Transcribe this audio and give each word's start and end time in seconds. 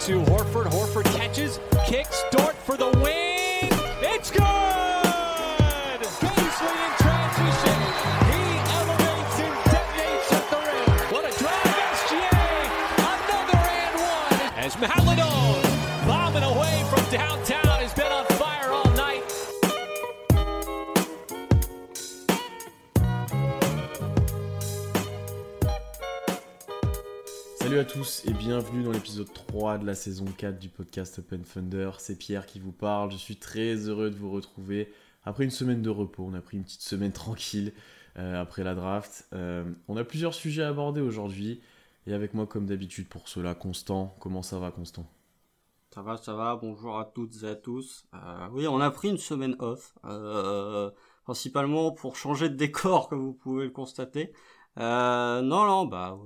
to 0.00 0.20
Horford. 0.22 0.66
Horford 0.66 1.04
catches, 1.14 1.60
kicks, 1.86 2.24
Dort 2.30 2.54
for 2.54 2.76
the 2.76 2.88
win. 3.04 3.68
It's 4.00 4.30
good! 4.30 4.40
Paisley 6.20 6.76
in 6.86 6.92
transition. 7.04 7.78
He 8.30 8.40
elevates 8.72 9.36
and 9.44 9.56
detonates 9.68 10.32
at 10.32 10.44
the 10.48 10.56
rim. 10.56 11.12
What 11.12 11.24
a 11.28 11.32
drive, 11.38 11.76
SGA. 12.00 12.40
Another 13.12 13.60
and 13.60 13.94
one. 14.00 14.40
As 14.56 14.74
Maladon 14.76 15.60
bombing 16.06 16.44
away 16.44 16.82
from 16.88 17.04
downtown 17.10 17.80
has 17.80 17.92
been 17.92 18.10
on 18.10 18.24
fire 18.38 18.70
all 18.70 18.90
night. 18.92 19.30
Salut 27.60 27.78
à 27.78 27.84
tous 27.84 28.22
et 28.26 28.32
bienvenue 28.60 28.82
dans 28.82 28.92
l'épisode 28.92 29.32
3 29.32 29.78
de 29.78 29.86
la 29.86 29.94
saison 29.94 30.26
4 30.36 30.58
du 30.58 30.68
podcast 30.68 31.18
Open 31.18 31.42
Thunder. 31.44 31.92
C'est 31.96 32.18
Pierre 32.18 32.44
qui 32.44 32.60
vous 32.60 32.72
parle. 32.72 33.10
Je 33.10 33.16
suis 33.16 33.36
très 33.36 33.88
heureux 33.88 34.10
de 34.10 34.16
vous 34.16 34.30
retrouver 34.30 34.92
après 35.24 35.44
une 35.44 35.50
semaine 35.50 35.80
de 35.80 35.88
repos. 35.88 36.24
On 36.28 36.34
a 36.34 36.42
pris 36.42 36.58
une 36.58 36.64
petite 36.64 36.82
semaine 36.82 37.12
tranquille 37.14 37.72
euh, 38.18 38.38
après 38.38 38.62
la 38.62 38.74
draft. 38.74 39.26
Euh, 39.32 39.64
on 39.88 39.96
a 39.96 40.04
plusieurs 40.04 40.34
sujets 40.34 40.62
à 40.62 40.68
aborder 40.68 41.00
aujourd'hui. 41.00 41.62
Et 42.06 42.12
avec 42.12 42.34
moi, 42.34 42.46
comme 42.46 42.66
d'habitude, 42.66 43.08
pour 43.08 43.28
cela, 43.28 43.54
Constant. 43.54 44.14
Comment 44.20 44.42
ça 44.42 44.58
va, 44.58 44.70
Constant? 44.70 45.06
Ça 45.94 46.02
va, 46.02 46.18
ça 46.18 46.34
va. 46.34 46.54
Bonjour 46.56 46.98
à 46.98 47.06
toutes 47.06 47.42
et 47.42 47.46
à 47.46 47.54
tous. 47.54 48.04
Euh, 48.12 48.48
oui, 48.52 48.68
on 48.68 48.78
a 48.82 48.90
pris 48.90 49.08
une 49.08 49.16
semaine 49.16 49.56
off, 49.58 49.94
principalement 51.24 51.92
pour 51.92 52.16
changer 52.16 52.50
de 52.50 52.56
décor, 52.56 53.08
comme 53.08 53.24
vous 53.24 53.32
pouvez 53.32 53.64
le 53.64 53.70
constater. 53.70 54.34
Euh, 54.78 55.42
non, 55.42 55.66
non, 55.66 55.84
bah, 55.86 56.18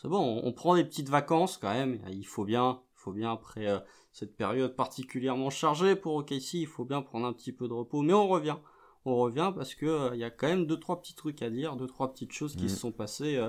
c'est 0.00 0.08
bon. 0.08 0.18
On, 0.20 0.46
on 0.48 0.52
prend 0.52 0.74
des 0.76 0.84
petites 0.84 1.08
vacances 1.08 1.58
quand 1.58 1.72
même. 1.72 2.00
Il 2.10 2.24
faut 2.26 2.44
bien, 2.44 2.80
il 2.96 3.00
faut 3.00 3.12
bien 3.12 3.32
après 3.32 3.66
euh, 3.68 3.78
cette 4.12 4.36
période 4.36 4.74
particulièrement 4.76 5.50
chargée 5.50 5.96
pour 5.96 6.14
OKC, 6.14 6.54
il 6.54 6.66
faut 6.66 6.84
bien 6.84 7.02
prendre 7.02 7.26
un 7.26 7.32
petit 7.32 7.52
peu 7.52 7.68
de 7.68 7.72
repos. 7.72 8.02
Mais 8.02 8.12
on 8.12 8.28
revient, 8.28 8.56
on 9.04 9.16
revient 9.16 9.52
parce 9.54 9.74
que 9.74 9.86
euh, 9.86 10.10
il 10.14 10.20
y 10.20 10.24
a 10.24 10.30
quand 10.30 10.46
même 10.48 10.66
deux 10.66 10.78
trois 10.78 11.00
petits 11.00 11.14
trucs 11.14 11.42
à 11.42 11.50
dire, 11.50 11.76
deux 11.76 11.86
trois 11.86 12.12
petites 12.12 12.32
choses 12.32 12.54
qui 12.56 12.64
Mhm. 12.64 12.68
se 12.68 12.76
sont 12.76 12.92
passées 12.92 13.40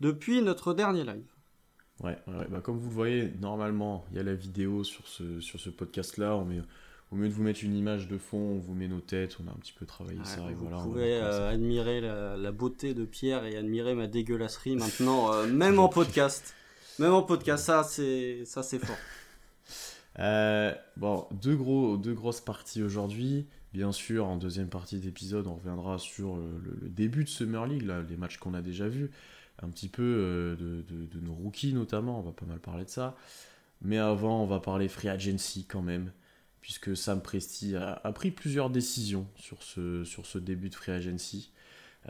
depuis 0.00 0.42
notre 0.42 0.74
dernier 0.74 1.04
live. 1.04 1.30
Ouais. 2.00 2.16
Bah, 2.48 2.60
comme 2.60 2.78
vous 2.78 2.88
le 2.88 2.94
voyez, 2.94 3.32
normalement, 3.40 4.04
il 4.10 4.16
y 4.16 4.20
a 4.20 4.22
la 4.22 4.34
vidéo 4.34 4.84
sur 4.84 5.06
ce, 5.08 5.40
sur 5.40 5.58
ce 5.58 5.68
podcast-là. 5.68 6.36
On 6.36 6.44
met, 6.44 6.60
au 7.10 7.16
mieux 7.16 7.28
de 7.28 7.32
vous 7.32 7.42
mettre 7.42 7.64
une 7.64 7.74
image 7.74 8.06
de 8.08 8.18
fond, 8.18 8.38
on 8.38 8.58
vous 8.58 8.74
met 8.74 8.88
nos 8.88 9.00
têtes. 9.00 9.36
On 9.42 9.48
a 9.48 9.50
un 9.50 9.56
petit 9.60 9.72
peu 9.72 9.86
travaillé 9.86 10.20
ça. 10.24 10.42
Ouais, 10.44 10.52
et 10.52 10.54
vous 10.54 10.66
voilà, 10.68 10.82
pouvez 10.82 11.14
euh, 11.14 11.50
admirer 11.50 12.00
la, 12.00 12.36
la 12.36 12.52
beauté 12.52 12.94
de 12.94 13.04
Pierre 13.04 13.44
et 13.46 13.56
admirer 13.56 13.94
ma 13.94 14.06
dégueulasserie 14.06 14.76
maintenant, 14.76 15.32
euh, 15.32 15.46
même 15.46 15.78
en 15.78 15.88
podcast. 15.88 16.54
Même 16.98 17.12
en 17.12 17.22
podcast, 17.22 17.64
ça 17.64 17.84
c'est 17.84 18.44
ça 18.44 18.62
c'est 18.62 18.78
fort. 18.78 18.96
Euh, 20.20 20.74
bon, 20.96 21.26
deux, 21.30 21.54
gros, 21.54 21.96
deux 21.96 22.12
grosses 22.14 22.40
parties 22.40 22.82
aujourd'hui. 22.82 23.46
Bien 23.72 23.92
sûr, 23.92 24.26
en 24.26 24.36
deuxième 24.36 24.68
partie 24.68 24.98
d'épisode, 24.98 25.46
on 25.46 25.54
reviendra 25.54 25.98
sur 25.98 26.36
le, 26.36 26.58
le- 26.82 26.88
début 26.88 27.22
de 27.22 27.28
Summer 27.28 27.66
League, 27.66 27.82
là, 27.86 28.02
les 28.08 28.16
matchs 28.16 28.38
qu'on 28.38 28.52
a 28.54 28.60
déjà 28.60 28.88
vus, 28.88 29.10
un 29.62 29.68
petit 29.68 29.88
peu 29.88 30.02
euh, 30.02 30.56
de, 30.56 30.82
de- 30.92 31.06
de 31.06 31.20
nos 31.20 31.34
rookies 31.34 31.72
notamment, 31.72 32.18
on 32.18 32.22
va 32.22 32.32
pas 32.32 32.46
mal 32.46 32.58
parler 32.58 32.84
de 32.84 32.90
ça. 32.90 33.14
Mais 33.82 33.98
avant, 33.98 34.42
on 34.42 34.46
va 34.46 34.58
parler 34.58 34.88
Free 34.88 35.08
Agency 35.08 35.66
quand 35.66 35.82
même, 35.82 36.10
puisque 36.68 36.94
Sam 36.94 37.22
Presti 37.22 37.76
a, 37.76 37.98
a 38.04 38.12
pris 38.12 38.30
plusieurs 38.30 38.68
décisions 38.68 39.26
sur 39.36 39.62
ce, 39.62 40.04
sur 40.04 40.26
ce 40.26 40.36
début 40.36 40.68
de 40.68 40.74
Free 40.74 40.92
Agency. 40.92 41.50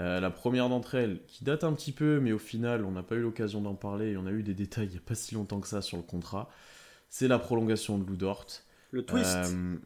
Euh, 0.01 0.19
la 0.19 0.31
première 0.31 0.69
d'entre 0.69 0.97
elles, 0.97 1.21
qui 1.29 1.45
date 1.45 1.63
un 1.63 1.73
petit 1.73 1.93
peu, 1.93 2.19
mais 2.19 2.33
au 2.33 2.41
final, 2.41 2.85
on 2.85 2.91
n'a 2.91 3.05
pas 3.05 3.15
eu 3.15 3.21
l'occasion 3.21 3.61
d'en 3.61 3.77
parler, 3.77 4.09
et 4.11 4.17
on 4.17 4.27
a 4.27 4.33
eu 4.33 4.43
des 4.43 4.55
détails 4.55 4.87
il 4.87 4.91
n'y 4.91 4.97
a 4.97 5.01
pas 5.01 5.15
si 5.15 5.37
longtemps 5.37 5.61
que 5.61 5.69
ça 5.69 5.81
sur 5.81 5.97
le 5.97 6.03
contrat 6.03 6.51
c'est 7.09 7.29
la 7.29 7.39
prolongation 7.39 7.99
de 7.99 8.05
Lou 8.05 8.17
Dort. 8.17 8.47
Le 8.91 9.05
twist. 9.05 9.37
Euh, 9.37 9.77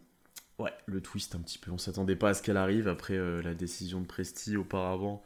ouais, 0.59 0.73
le 0.87 1.03
twist 1.03 1.35
un 1.35 1.41
petit 1.41 1.59
peu. 1.59 1.71
On 1.71 1.77
s'attendait 1.77 2.17
pas 2.17 2.31
à 2.31 2.35
ce 2.35 2.43
qu'elle 2.43 2.57
arrive 2.57 2.89
après 2.89 3.19
euh, 3.19 3.43
la 3.43 3.53
décision 3.53 4.01
de 4.01 4.07
Presti 4.07 4.57
auparavant 4.57 5.23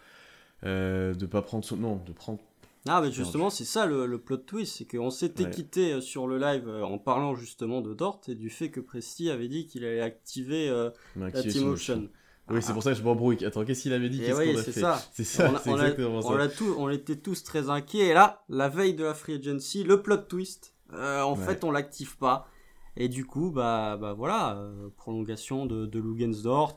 de 0.64 1.26
pas 1.26 1.42
prendre 1.42 1.64
son 1.64 1.76
non, 1.76 2.02
de 2.04 2.12
prendre. 2.12 2.40
Ah 2.88 3.00
mais 3.00 3.10
justement 3.10 3.50
c'est 3.50 3.64
ça 3.64 3.86
le, 3.86 4.06
le 4.06 4.18
plot 4.18 4.38
twist, 4.38 4.76
c'est 4.78 4.84
qu'on 4.84 5.10
s'était 5.10 5.44
Ouais. 5.44 5.50
quitté 5.50 5.92
euh, 5.94 6.00
sur 6.00 6.26
le 6.26 6.38
live 6.38 6.68
euh, 6.68 6.82
en 6.84 6.98
parlant 6.98 7.34
justement 7.34 7.80
de 7.80 7.94
Dort 7.94 8.20
et 8.28 8.34
du 8.34 8.50
fait 8.50 8.70
que 8.70 8.80
Presti 8.80 9.30
avait 9.30 9.48
dit 9.48 9.66
qu'il 9.66 9.84
allait 9.84 10.00
activer 10.00 10.68
euh, 10.68 10.90
la 11.16 11.30
Team 11.32 11.70
Option. 11.72 12.08
Oui, 12.48 12.62
c'est 12.62 12.72
pour 12.72 12.82
ça 12.84 12.92
que 12.92 12.98
je 12.98 13.02
m'embrouille. 13.02 13.44
Attends, 13.44 13.64
qu'est-ce 13.64 13.82
qu'il 13.82 13.92
avait 13.92 14.08
dit? 14.08 14.22
Et 14.22 14.26
Qu'est-ce 14.26 14.38
oui, 14.38 14.52
qu'on 14.52 14.58
a 14.60 14.62
c'est 14.62 14.72
fait? 14.72 14.80
ça. 14.80 15.02
C'est 15.12 15.24
ça, 15.24 15.50
on, 15.50 15.54
a- 15.56 15.62
on 15.66 15.80
a- 15.80 15.84
exactement 15.88 16.20
on 16.20 16.38
ça. 16.38 16.48
tout- 16.48 16.74
on 16.78 16.88
était 16.90 17.16
tous 17.16 17.42
très 17.42 17.70
inquiets 17.70 18.06
et 18.06 18.14
là, 18.14 18.44
la 18.48 18.68
veille 18.68 18.94
de 18.94 19.02
la 19.04 19.14
free 19.14 19.34
agency, 19.34 19.82
le 19.82 20.00
plot 20.00 20.18
twist, 20.18 20.74
euh, 20.92 21.22
en 21.22 21.34
Ouais. 21.34 21.44
fait 21.44 21.64
on 21.64 21.72
l'active 21.72 22.16
pas 22.18 22.48
et 22.96 23.08
du 23.08 23.24
coup 23.26 23.50
bah 23.50 23.98
bah 24.00 24.12
voilà 24.12 24.56
euh, 24.56 24.88
prolongation 24.96 25.66
de, 25.66 25.86
de 25.86 25.98
Lugensdort, 25.98 26.76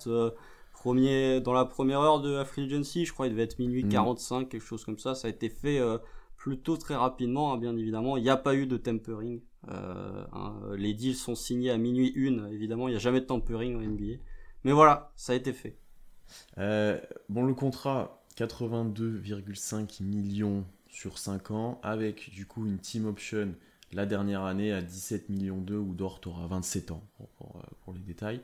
premier 0.79 1.41
dans 1.41 1.51
la 1.53 1.65
première 1.65 1.99
heure 1.99 2.21
de 2.21 2.31
la 2.31 2.45
free 2.45 2.63
agency, 2.63 3.05
je 3.05 3.11
crois 3.11 3.27
il 3.27 3.31
devait 3.31 3.43
être 3.43 3.59
minuit 3.59 3.83
Mhm. 3.83 3.91
45 3.91 4.49
quelque 4.49 4.65
chose 4.65 4.85
comme 4.85 4.97
ça, 4.97 5.13
ça 5.13 5.27
a 5.27 5.29
été 5.29 5.49
fait 5.49 5.77
euh, 5.77 5.97
plutôt 6.37 6.77
très 6.77 6.95
rapidement 6.95 7.51
hein, 7.53 7.57
bien 7.57 7.75
évidemment, 7.75 8.15
il 8.15 8.23
n'y 8.23 8.29
a 8.29 8.37
pas 8.37 8.55
eu 8.55 8.65
de 8.65 8.77
tempering, 8.77 9.41
euh, 9.69 10.23
hein, 10.31 10.55
les 10.77 10.93
deals 10.93 11.15
sont 11.15 11.35
signés 11.35 11.69
à 11.69 11.77
minuit 11.77 12.13
une 12.15 12.47
évidemment 12.51 12.87
il 12.87 12.91
n'y 12.91 12.97
a 12.97 12.99
jamais 12.99 13.19
de 13.19 13.25
tempering 13.25 13.75
en 13.75 13.81
NBA, 13.81 14.21
mais 14.63 14.71
voilà 14.71 15.11
ça 15.17 15.33
a 15.33 15.35
été 15.35 15.51
fait. 15.51 15.77
Euh, 16.57 16.97
bon, 17.27 17.43
le 17.45 17.53
contrat 17.53 18.23
82,5 18.37 20.01
millions 20.01 20.63
sur 20.87 21.17
5 21.17 21.51
ans 21.51 21.79
avec 21.83 22.29
du 22.31 22.45
coup 22.45 22.65
une 22.65 22.79
team 22.79 23.05
option 23.05 23.53
la 23.91 24.05
dernière 24.05 24.43
année 24.43 24.71
à 24.71 24.81
17 24.81 25.29
millions 25.29 25.57
2 25.57 25.75
où 25.75 25.93
Dort 25.93 26.21
aura 26.25 26.47
27 26.47 26.91
ans 26.91 27.03
pour, 27.17 27.27
pour, 27.29 27.63
pour 27.83 27.93
les 27.93 27.99
détails. 27.99 28.39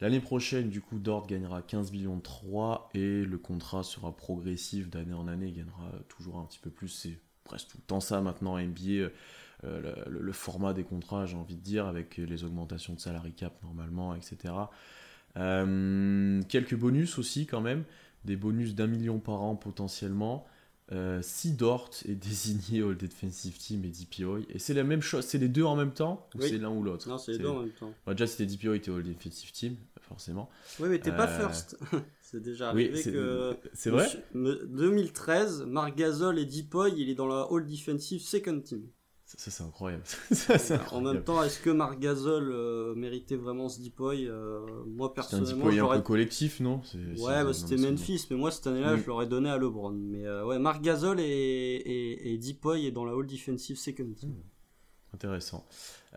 L'année 0.00 0.20
prochaine, 0.20 0.68
du 0.70 0.80
coup, 0.80 0.98
Dort 0.98 1.26
gagnera 1.26 1.60
15 1.60 1.90
millions 1.92 2.20
3 2.20 2.90
et 2.94 3.24
le 3.24 3.38
contrat 3.38 3.82
sera 3.82 4.16
progressif 4.16 4.88
d'année 4.88 5.14
en 5.14 5.26
année, 5.26 5.48
il 5.48 5.54
gagnera 5.56 5.90
toujours 6.08 6.38
un 6.38 6.44
petit 6.44 6.60
peu 6.60 6.70
plus. 6.70 6.88
C'est 6.88 7.18
presque 7.42 7.68
tout 7.68 7.78
le 7.78 7.84
temps 7.84 8.00
ça 8.00 8.20
maintenant 8.20 8.58
NBA, 8.58 9.10
euh, 9.64 10.04
le 10.06 10.32
format 10.32 10.72
des 10.72 10.84
contrats, 10.84 11.26
j'ai 11.26 11.36
envie 11.36 11.56
de 11.56 11.62
dire, 11.62 11.86
avec 11.86 12.16
les 12.16 12.44
augmentations 12.44 12.94
de 12.94 13.00
salary 13.00 13.32
cap 13.32 13.60
normalement, 13.64 14.14
etc. 14.14 14.54
Euh, 15.36 16.42
quelques 16.48 16.76
bonus 16.76 17.18
aussi 17.18 17.46
quand 17.46 17.60
même, 17.60 17.84
des 18.24 18.36
bonus 18.36 18.74
d'un 18.74 18.86
million 18.86 19.18
par 19.18 19.42
an 19.42 19.56
potentiellement. 19.56 20.46
Euh, 20.90 21.20
si 21.22 21.52
Dort 21.52 21.90
est 22.08 22.14
désigné 22.14 22.80
All 22.82 22.96
Defensive 22.96 23.58
Team 23.58 23.84
et 23.84 23.88
DPOI, 23.90 24.40
et 24.48 24.58
c'est 24.58 24.72
la 24.72 24.84
même 24.84 25.02
chose, 25.02 25.24
c'est 25.26 25.36
les 25.36 25.48
deux 25.48 25.64
en 25.64 25.76
même 25.76 25.92
temps 25.92 26.26
ou 26.34 26.38
Oui. 26.40 26.48
c'est 26.48 26.56
l'un 26.58 26.70
ou 26.70 26.82
l'autre? 26.82 27.06
Non 27.08 27.18
c'est 27.18 27.32
les 27.32 27.38
deux 27.38 27.48
en 27.48 27.60
même 27.60 27.72
temps. 27.72 27.92
Bah, 28.06 28.14
déjà, 28.14 28.26
c'était 28.26 28.46
DPOI, 28.46 28.76
était 28.76 28.90
All 28.90 29.02
Defensive 29.02 29.52
Team, 29.52 29.76
forcément. 30.00 30.48
Oui, 30.80 30.88
mais 30.88 30.98
t'es 30.98 31.12
pas 31.12 31.28
Euh, 31.28 31.38
first. 31.48 31.76
c'est 32.22 32.42
déjà 32.42 32.72
Oui, 32.72 32.84
arrivé 32.86 33.02
c'est 33.02 33.12
que. 33.12 33.54
c'est 33.74 33.90
vrai? 33.90 34.04
Monsieur- 34.04 34.22
me- 34.32 34.66
2013, 34.66 35.64
Marc 35.66 35.94
Gasol 35.94 36.38
et 36.38 36.46
Deepoy, 36.46 36.92
il 36.96 37.10
est 37.10 37.14
dans 37.14 37.26
la 37.26 37.46
All 37.50 37.66
Defensive 37.66 38.20
Second 38.22 38.60
Team. 38.60 38.86
Ça, 39.36 39.50
c'est 39.50 39.62
incroyable. 39.62 40.02
Ça, 40.32 40.56
c'est 40.58 40.80
en 40.90 41.02
même 41.02 41.22
temps, 41.22 41.42
est-ce 41.42 41.60
que 41.60 41.68
Marc 41.68 41.98
Gasol 41.98 42.50
euh, 42.50 42.94
méritait 42.94 43.36
vraiment 43.36 43.68
ce 43.68 43.78
Deepoy 43.80 44.26
euh, 44.26 44.60
Moi, 44.86 45.12
C'est 45.14 45.20
un 45.20 45.38
personnellement, 45.38 45.70
je 45.70 45.76
un 45.76 45.80
l'aurais. 45.82 45.96
peu 45.98 46.02
collectif, 46.02 46.60
non? 46.60 46.80
C'est- 46.82 46.96
c'est- 47.14 47.22
Ouais, 47.22 47.44
bah, 47.44 47.52
c'était 47.52 47.76
c'est 47.76 47.90
Memphis, 47.90 48.26
mais 48.30 48.36
moi, 48.36 48.50
cette 48.50 48.66
année-là, 48.68 48.96
Mm. 48.96 49.00
je 49.02 49.06
l'aurais 49.06 49.26
donné 49.26 49.50
à 49.50 49.58
LeBron. 49.58 49.90
Mais 49.92 50.24
euh, 50.26 50.46
ouais, 50.46 50.58
Marc 50.58 50.80
Gasol 50.82 51.20
et, 51.20 51.24
et, 51.24 52.32
et 52.32 52.38
Deepoy 52.38 52.86
est 52.86 52.90
dans 52.90 53.04
la 53.04 53.12
All 53.12 53.26
Defensive 53.26 53.76
Second 53.76 54.12
Team. 54.16 54.30
bon. 54.32 54.42
Intéressant. 55.12 55.66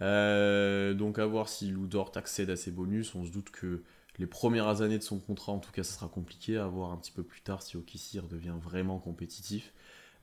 Euh, 0.01 0.93
donc, 0.93 1.19
à 1.19 1.25
voir 1.25 1.49
si 1.49 1.67
Lou 1.69 1.87
Dort 1.87 2.11
accède 2.15 2.49
à 2.49 2.55
ses 2.55 2.71
bonus. 2.71 3.13
On 3.15 3.25
se 3.25 3.31
doute 3.31 3.49
que 3.51 3.83
les 4.19 4.27
premières 4.27 4.81
années 4.81 4.97
de 4.97 5.03
son 5.03 5.19
contrat, 5.19 5.51
en 5.51 5.59
tout 5.59 5.71
cas, 5.71 5.83
ça 5.83 5.95
sera 5.95 6.07
compliqué. 6.07 6.55
À 6.57 6.67
voir 6.67 6.91
un 6.91 6.97
petit 6.97 7.11
peu 7.11 7.23
plus 7.23 7.41
tard 7.41 7.61
si 7.61 7.75
OKC 7.75 8.19
redevient 8.21 8.53
vraiment 8.61 8.99
compétitif. 8.99 9.73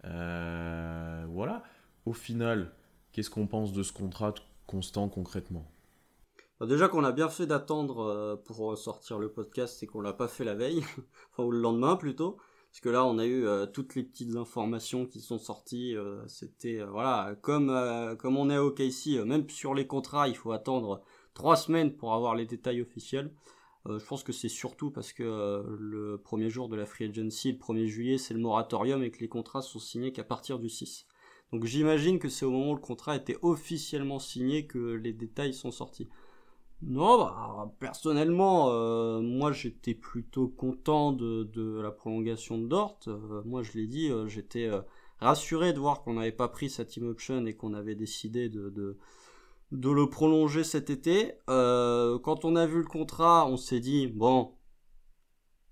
Euh, 0.04 1.24
voilà. 1.30 1.62
Au 2.08 2.14
final, 2.14 2.72
qu'est-ce 3.12 3.28
qu'on 3.28 3.46
pense 3.46 3.74
de 3.74 3.82
ce 3.82 3.92
contrat 3.92 4.32
constant 4.66 5.10
concrètement? 5.10 5.70
Déjà 6.62 6.88
qu'on 6.88 7.04
a 7.04 7.12
bien 7.12 7.28
fait 7.28 7.46
d'attendre 7.46 7.98
euh, 8.00 8.34
pour 8.34 8.78
sortir 8.78 9.18
le 9.18 9.30
podcast 9.30 9.82
et 9.82 9.86
qu'on 9.86 10.00
l'a 10.00 10.14
pas 10.14 10.26
fait 10.26 10.44
la 10.44 10.54
veille, 10.54 10.82
enfin 11.30 11.44
ou 11.44 11.50
le 11.50 11.60
lendemain 11.60 11.96
plutôt, 11.96 12.38
parce 12.70 12.80
que 12.80 12.88
là 12.88 13.04
on 13.04 13.18
a 13.18 13.26
eu 13.26 13.44
euh, 13.46 13.66
toutes 13.66 13.94
les 13.94 14.04
petites 14.04 14.36
informations 14.36 15.04
qui 15.04 15.20
sont 15.20 15.36
sorties. 15.36 15.94
euh, 15.96 16.26
C'était 16.28 16.82
voilà 16.82 17.36
comme 17.42 18.16
comme 18.18 18.38
on 18.38 18.48
est 18.48 18.56
OKC, 18.56 19.18
euh, 19.18 19.26
même 19.26 19.46
sur 19.50 19.74
les 19.74 19.86
contrats, 19.86 20.28
il 20.28 20.34
faut 20.34 20.52
attendre 20.52 21.02
trois 21.34 21.56
semaines 21.56 21.94
pour 21.94 22.14
avoir 22.14 22.34
les 22.34 22.46
détails 22.46 22.80
officiels. 22.80 23.34
Je 23.86 24.04
pense 24.06 24.22
que 24.22 24.32
c'est 24.32 24.48
surtout 24.48 24.90
parce 24.90 25.12
que 25.12 25.24
le 25.78 26.18
premier 26.22 26.48
jour 26.48 26.70
de 26.70 26.76
la 26.76 26.86
free 26.86 27.04
agency, 27.06 27.52
le 27.52 27.58
1er 27.58 27.86
juillet, 27.86 28.18
c'est 28.18 28.34
le 28.34 28.40
moratorium 28.40 29.02
et 29.02 29.10
que 29.10 29.20
les 29.20 29.28
contrats 29.28 29.62
sont 29.62 29.78
signés 29.78 30.12
qu'à 30.12 30.24
partir 30.24 30.58
du 30.58 30.70
6. 30.70 31.06
Donc 31.52 31.64
j'imagine 31.64 32.18
que 32.18 32.28
c'est 32.28 32.44
au 32.44 32.50
moment 32.50 32.72
où 32.72 32.74
le 32.74 32.80
contrat 32.80 33.16
était 33.16 33.38
officiellement 33.42 34.18
signé 34.18 34.66
que 34.66 34.78
les 34.78 35.12
détails 35.12 35.54
sont 35.54 35.70
sortis. 35.70 36.08
Non, 36.82 37.18
bah, 37.18 37.72
personnellement, 37.80 38.68
euh, 38.70 39.20
moi 39.20 39.50
j'étais 39.50 39.94
plutôt 39.94 40.46
content 40.46 41.12
de, 41.12 41.44
de 41.44 41.80
la 41.80 41.90
prolongation 41.90 42.58
de 42.58 42.68
Dort. 42.68 43.00
Euh, 43.08 43.42
moi 43.44 43.62
je 43.62 43.72
l'ai 43.72 43.86
dit, 43.86 44.10
euh, 44.10 44.28
j'étais 44.28 44.66
euh, 44.66 44.82
rassuré 45.20 45.72
de 45.72 45.80
voir 45.80 46.02
qu'on 46.02 46.14
n'avait 46.14 46.30
pas 46.32 46.48
pris 46.48 46.70
sa 46.70 46.84
team 46.84 47.08
option 47.08 47.44
et 47.46 47.54
qu'on 47.56 47.74
avait 47.74 47.96
décidé 47.96 48.48
de, 48.48 48.68
de, 48.68 48.96
de 49.72 49.90
le 49.90 50.08
prolonger 50.08 50.62
cet 50.62 50.90
été. 50.90 51.32
Quand 51.46 52.44
on 52.44 52.54
a 52.56 52.66
vu 52.66 52.78
le 52.78 52.88
contrat, 52.88 53.46
on 53.48 53.56
s'est 53.56 53.80
dit 53.80 54.06
bon, 54.06 54.54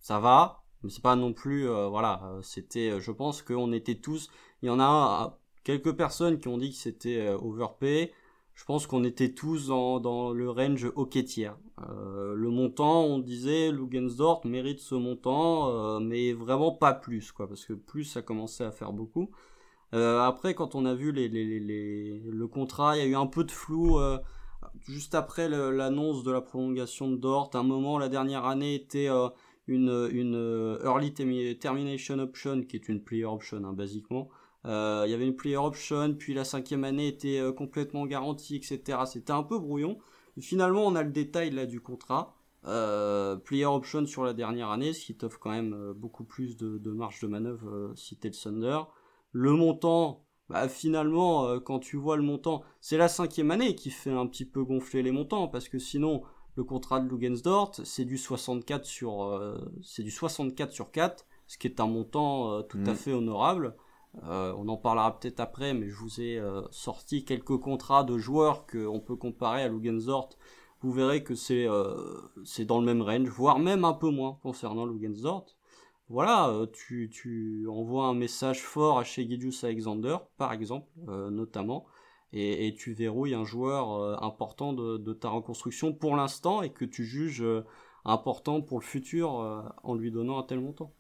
ça 0.01 0.19
va, 0.19 0.65
mais 0.83 0.91
c'est 0.91 1.03
pas 1.03 1.17
non 1.17 1.33
plus 1.33 1.69
voilà. 1.69 2.39
C'était, 2.43 2.99
je 3.01 3.13
pense 3.13 3.43
qu'on 3.43 3.73
était 3.73 4.01
tous. 4.01 4.29
Il 4.63 4.67
y 4.67 4.71
en 4.71 4.81
a 4.81 5.39
quelques 5.67 5.97
personnes 5.97 6.39
qui 6.39 6.47
ont 6.47 6.59
dit 6.59 6.71
que 6.71 6.77
c'était 6.77 7.29
overpay. 7.29 8.13
Je 8.55 8.65
pense 8.65 8.87
qu'on 8.87 9.03
était 9.03 9.33
tous 9.33 9.67
dans, 9.67 10.33
le 10.33 10.49
range 10.49 10.91
hockey 10.95 11.25
tiers. 11.25 11.59
Euh, 11.89 12.35
le 12.35 12.51
montant, 12.51 13.05
on 13.05 13.19
disait, 13.19 13.73
Lugensdorf 13.73 14.45
mérite 14.45 14.81
ce 14.81 14.95
montant, 14.95 15.69
euh, 15.69 15.99
mais 15.99 16.33
vraiment 16.33 16.71
pas 16.71 16.95
plus, 16.95 17.33
quoi, 17.33 17.49
parce 17.49 17.67
que 17.67 17.73
plus 17.73 18.05
ça 18.05 18.23
commençait 18.23 18.65
à 18.65 18.71
faire 18.71 18.93
beaucoup. 18.93 19.31
Euh, 19.93 20.21
après, 20.21 20.55
quand 20.55 20.75
on 20.77 20.85
a 20.85 20.95
vu 20.95 21.13
le 21.13 22.47
contrat, 22.47 22.97
il 22.97 23.01
y 23.01 23.03
a 23.03 23.09
eu 23.09 23.17
un 23.17 23.27
peu 23.27 23.45
de 23.45 23.51
flou. 23.51 23.99
Euh, 23.99 24.19
juste 24.87 25.15
après 25.15 25.49
l'annonce 25.49 26.23
de 26.23 26.31
la 26.31 26.41
prolongation 26.41 27.11
de 27.11 27.17
Dort, 27.17 27.51
un 27.55 27.63
moment, 27.65 27.99
la 27.99 28.09
dernière 28.09 28.45
année 28.45 28.75
était 28.75 29.09
euh, 29.09 29.29
une, 29.67 30.09
une 30.13 30.79
early 30.85 31.13
termination 31.59 32.19
option, 32.21 32.63
qui 32.63 32.77
est 32.77 32.89
une 32.89 33.03
player 33.03 33.25
option, 33.25 33.65
hein, 33.65 33.73
basiquement. 33.73 34.29
Euh, 34.67 35.05
il 35.07 35.11
y 35.11 35.15
avait 35.15 35.27
une 35.27 35.37
player 35.37 35.57
option, 35.57 36.15
puis 36.15 36.35
la 36.35 36.45
cinquième 36.45 36.85
année 36.85 37.09
était 37.09 37.39
euh, 37.39 37.53
complètement 37.53 38.05
garantie, 38.07 38.57
etc. 38.57 38.99
C'était 39.07 39.33
un 39.33 39.43
peu 39.45 39.59
brouillon. 39.59 39.99
Et 40.37 40.41
finalement, 40.41 40.85
on 40.85 40.97
a 40.97 41.03
le 41.03 41.11
détail 41.13 41.51
là 41.51 41.67
du 41.67 41.81
contrat. 41.81 42.35
Euh, 42.67 43.37
player 43.37 43.65
option 43.67 44.05
sur 44.07 44.25
la 44.25 44.33
dernière 44.35 44.71
année, 44.71 44.93
ce 44.93 45.05
qui 45.07 45.17
t'offre 45.17 45.39
quand 45.39 45.51
même 45.51 45.93
beaucoup 45.95 46.25
plus 46.25 46.57
de, 46.57 46.79
de 46.79 46.91
marge 46.91 47.21
de 47.21 47.29
manœuvre 47.29 47.69
euh, 47.71 47.93
si 47.95 48.17
t'es 48.17 48.29
le 48.29 48.35
Thunder. 48.35 48.81
Le 49.31 49.53
montant, 49.53 50.25
bah 50.49 50.69
finalement, 50.69 51.47
euh, 51.47 51.61
quand 51.61 51.79
tu 51.79 51.97
vois 51.97 52.17
le 52.17 52.23
montant, 52.25 52.65
c'est 52.81 52.97
la 52.99 53.07
cinquième 53.09 53.53
année 53.53 53.77
qui 53.77 53.91
fait 53.91 54.11
un 54.11 54.27
petit 54.27 54.45
peu 54.45 54.65
gonfler 54.65 55.03
les 55.05 55.13
montants, 55.13 55.47
parce 55.47 55.69
que 55.69 55.79
sinon, 55.79 56.23
le 56.57 56.65
contrat 56.65 56.99
de 56.99 57.09
Lugensdort, 57.09 57.73
c'est 57.85 58.05
du 58.05 58.19
64 58.19 58.85
sur, 58.85 59.41
c'est 59.83 60.03
du 60.03 60.11
64 60.11 60.73
sur 60.73 60.91
4, 60.91 61.25
ce 61.47 61.59
qui 61.59 61.69
est 61.69 61.79
un 61.81 61.87
montant 61.87 62.63
tout 62.65 62.79
Mm. 62.79 62.89
à 62.89 62.95
fait 62.95 63.13
honorable. 63.13 63.77
Euh, 64.25 64.55
on 64.57 64.69
en 64.69 64.77
parlera 64.77 65.19
peut-être 65.19 65.41
après, 65.41 65.75
mais 65.75 65.89
je 65.89 65.97
vous 65.97 66.21
ai 66.21 66.39
euh, 66.39 66.63
sorti 66.71 67.25
quelques 67.25 67.59
contrats 67.59 68.05
de 68.05 68.17
joueurs 68.19 68.67
qu'on 68.67 69.01
peut 69.01 69.17
comparer 69.17 69.63
à 69.63 69.69
Lugensdort. 69.69 70.31
Vous 70.81 70.93
verrez 70.93 71.23
que 71.23 71.35
c'est 71.35 71.67
euh, 71.69 71.95
c'est 72.45 72.65
dans 72.65 72.79
le 72.81 72.87
même 72.87 73.03
range, 73.03 73.29
voire 73.29 73.59
même 73.59 73.85
un 73.85 73.93
peu 73.93 74.11
moins 74.11 74.39
concernant 74.43 74.87
Lugensdort. 74.87 75.47
Voilà, 76.09 76.53
tu, 76.73 77.67
envoies 77.69 78.07
un 78.07 78.15
message 78.15 78.63
fort 78.63 79.01
à 79.01 79.03
Gijus 79.03 79.65
Alexander, 79.65 80.19
par 80.37 80.53
exemple, 80.53 80.87
notamment, 81.33 81.87
et, 82.33 82.77
tu 82.79 82.93
verrouilles 82.95 83.35
un 83.35 83.45
joueur 83.45 84.23
important 84.23 84.73
de, 84.73 85.13
ta 85.15 85.31
reconstruction 85.31 85.93
pour 85.93 86.15
l'instant 86.15 86.63
et 86.63 86.71
que 86.71 86.85
tu 86.85 87.05
juges 87.05 87.45
important 88.05 88.63
pour 88.63 88.79
le 88.79 88.85
futur 88.85 89.31
en 89.83 89.95
lui 89.97 90.13
donnant 90.13 90.39
un 90.39 90.45
tel 90.45 90.61
montant. 90.61 90.93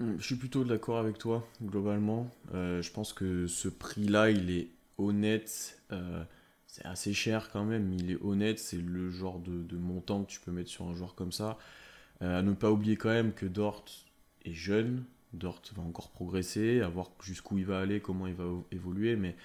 Mm, 0.00 0.16
Je 0.18 0.24
suis 0.24 0.36
plutôt 0.36 0.64
d'accord 0.64 0.98
avec 0.98 1.18
toi, 1.18 1.46
globalement. 1.62 2.28
Euh, 2.54 2.82
je 2.82 2.90
pense 2.90 3.12
que 3.12 3.46
ce 3.46 3.68
prix-là, 3.68 4.30
il 4.30 4.50
est 4.50 4.68
honnête. 4.98 5.80
euh, 5.92 6.24
c'est 6.66 6.84
assez 6.86 7.12
cher 7.12 7.50
quand 7.52 7.64
même, 7.64 7.88
mais 7.88 7.96
il 7.96 8.10
est 8.12 8.22
honnête. 8.22 8.58
C'est 8.58 8.78
le 8.78 9.10
genre 9.10 9.40
de, 9.40 9.76
montant 9.76 10.24
que 10.24 10.30
tu 10.30 10.40
peux 10.40 10.52
mettre 10.52 10.70
sur 10.70 10.86
un 10.86 10.94
joueur 10.94 11.14
comme 11.14 11.32
ça. 11.32 11.58
Euh, 12.22 12.38
à 12.40 12.42
ne 12.42 12.52
pas 12.52 12.70
oublier 12.70 12.96
quand 12.96 13.08
même 13.10 13.32
que 13.32 13.46
Dort 13.46 13.84
est 14.44 14.52
jeune. 14.52 15.04
Dort 15.32 15.62
va 15.76 15.82
encore 15.82 16.10
progresser, 16.10 16.80
à 16.80 16.88
voir 16.88 17.10
jusqu'où 17.22 17.58
il 17.58 17.64
va 17.66 17.80
aller, 17.80 18.00
comment 18.00 18.26
il 18.26 18.34
va 18.34 18.46
évoluer. 18.72 19.16
Mais 19.16 19.36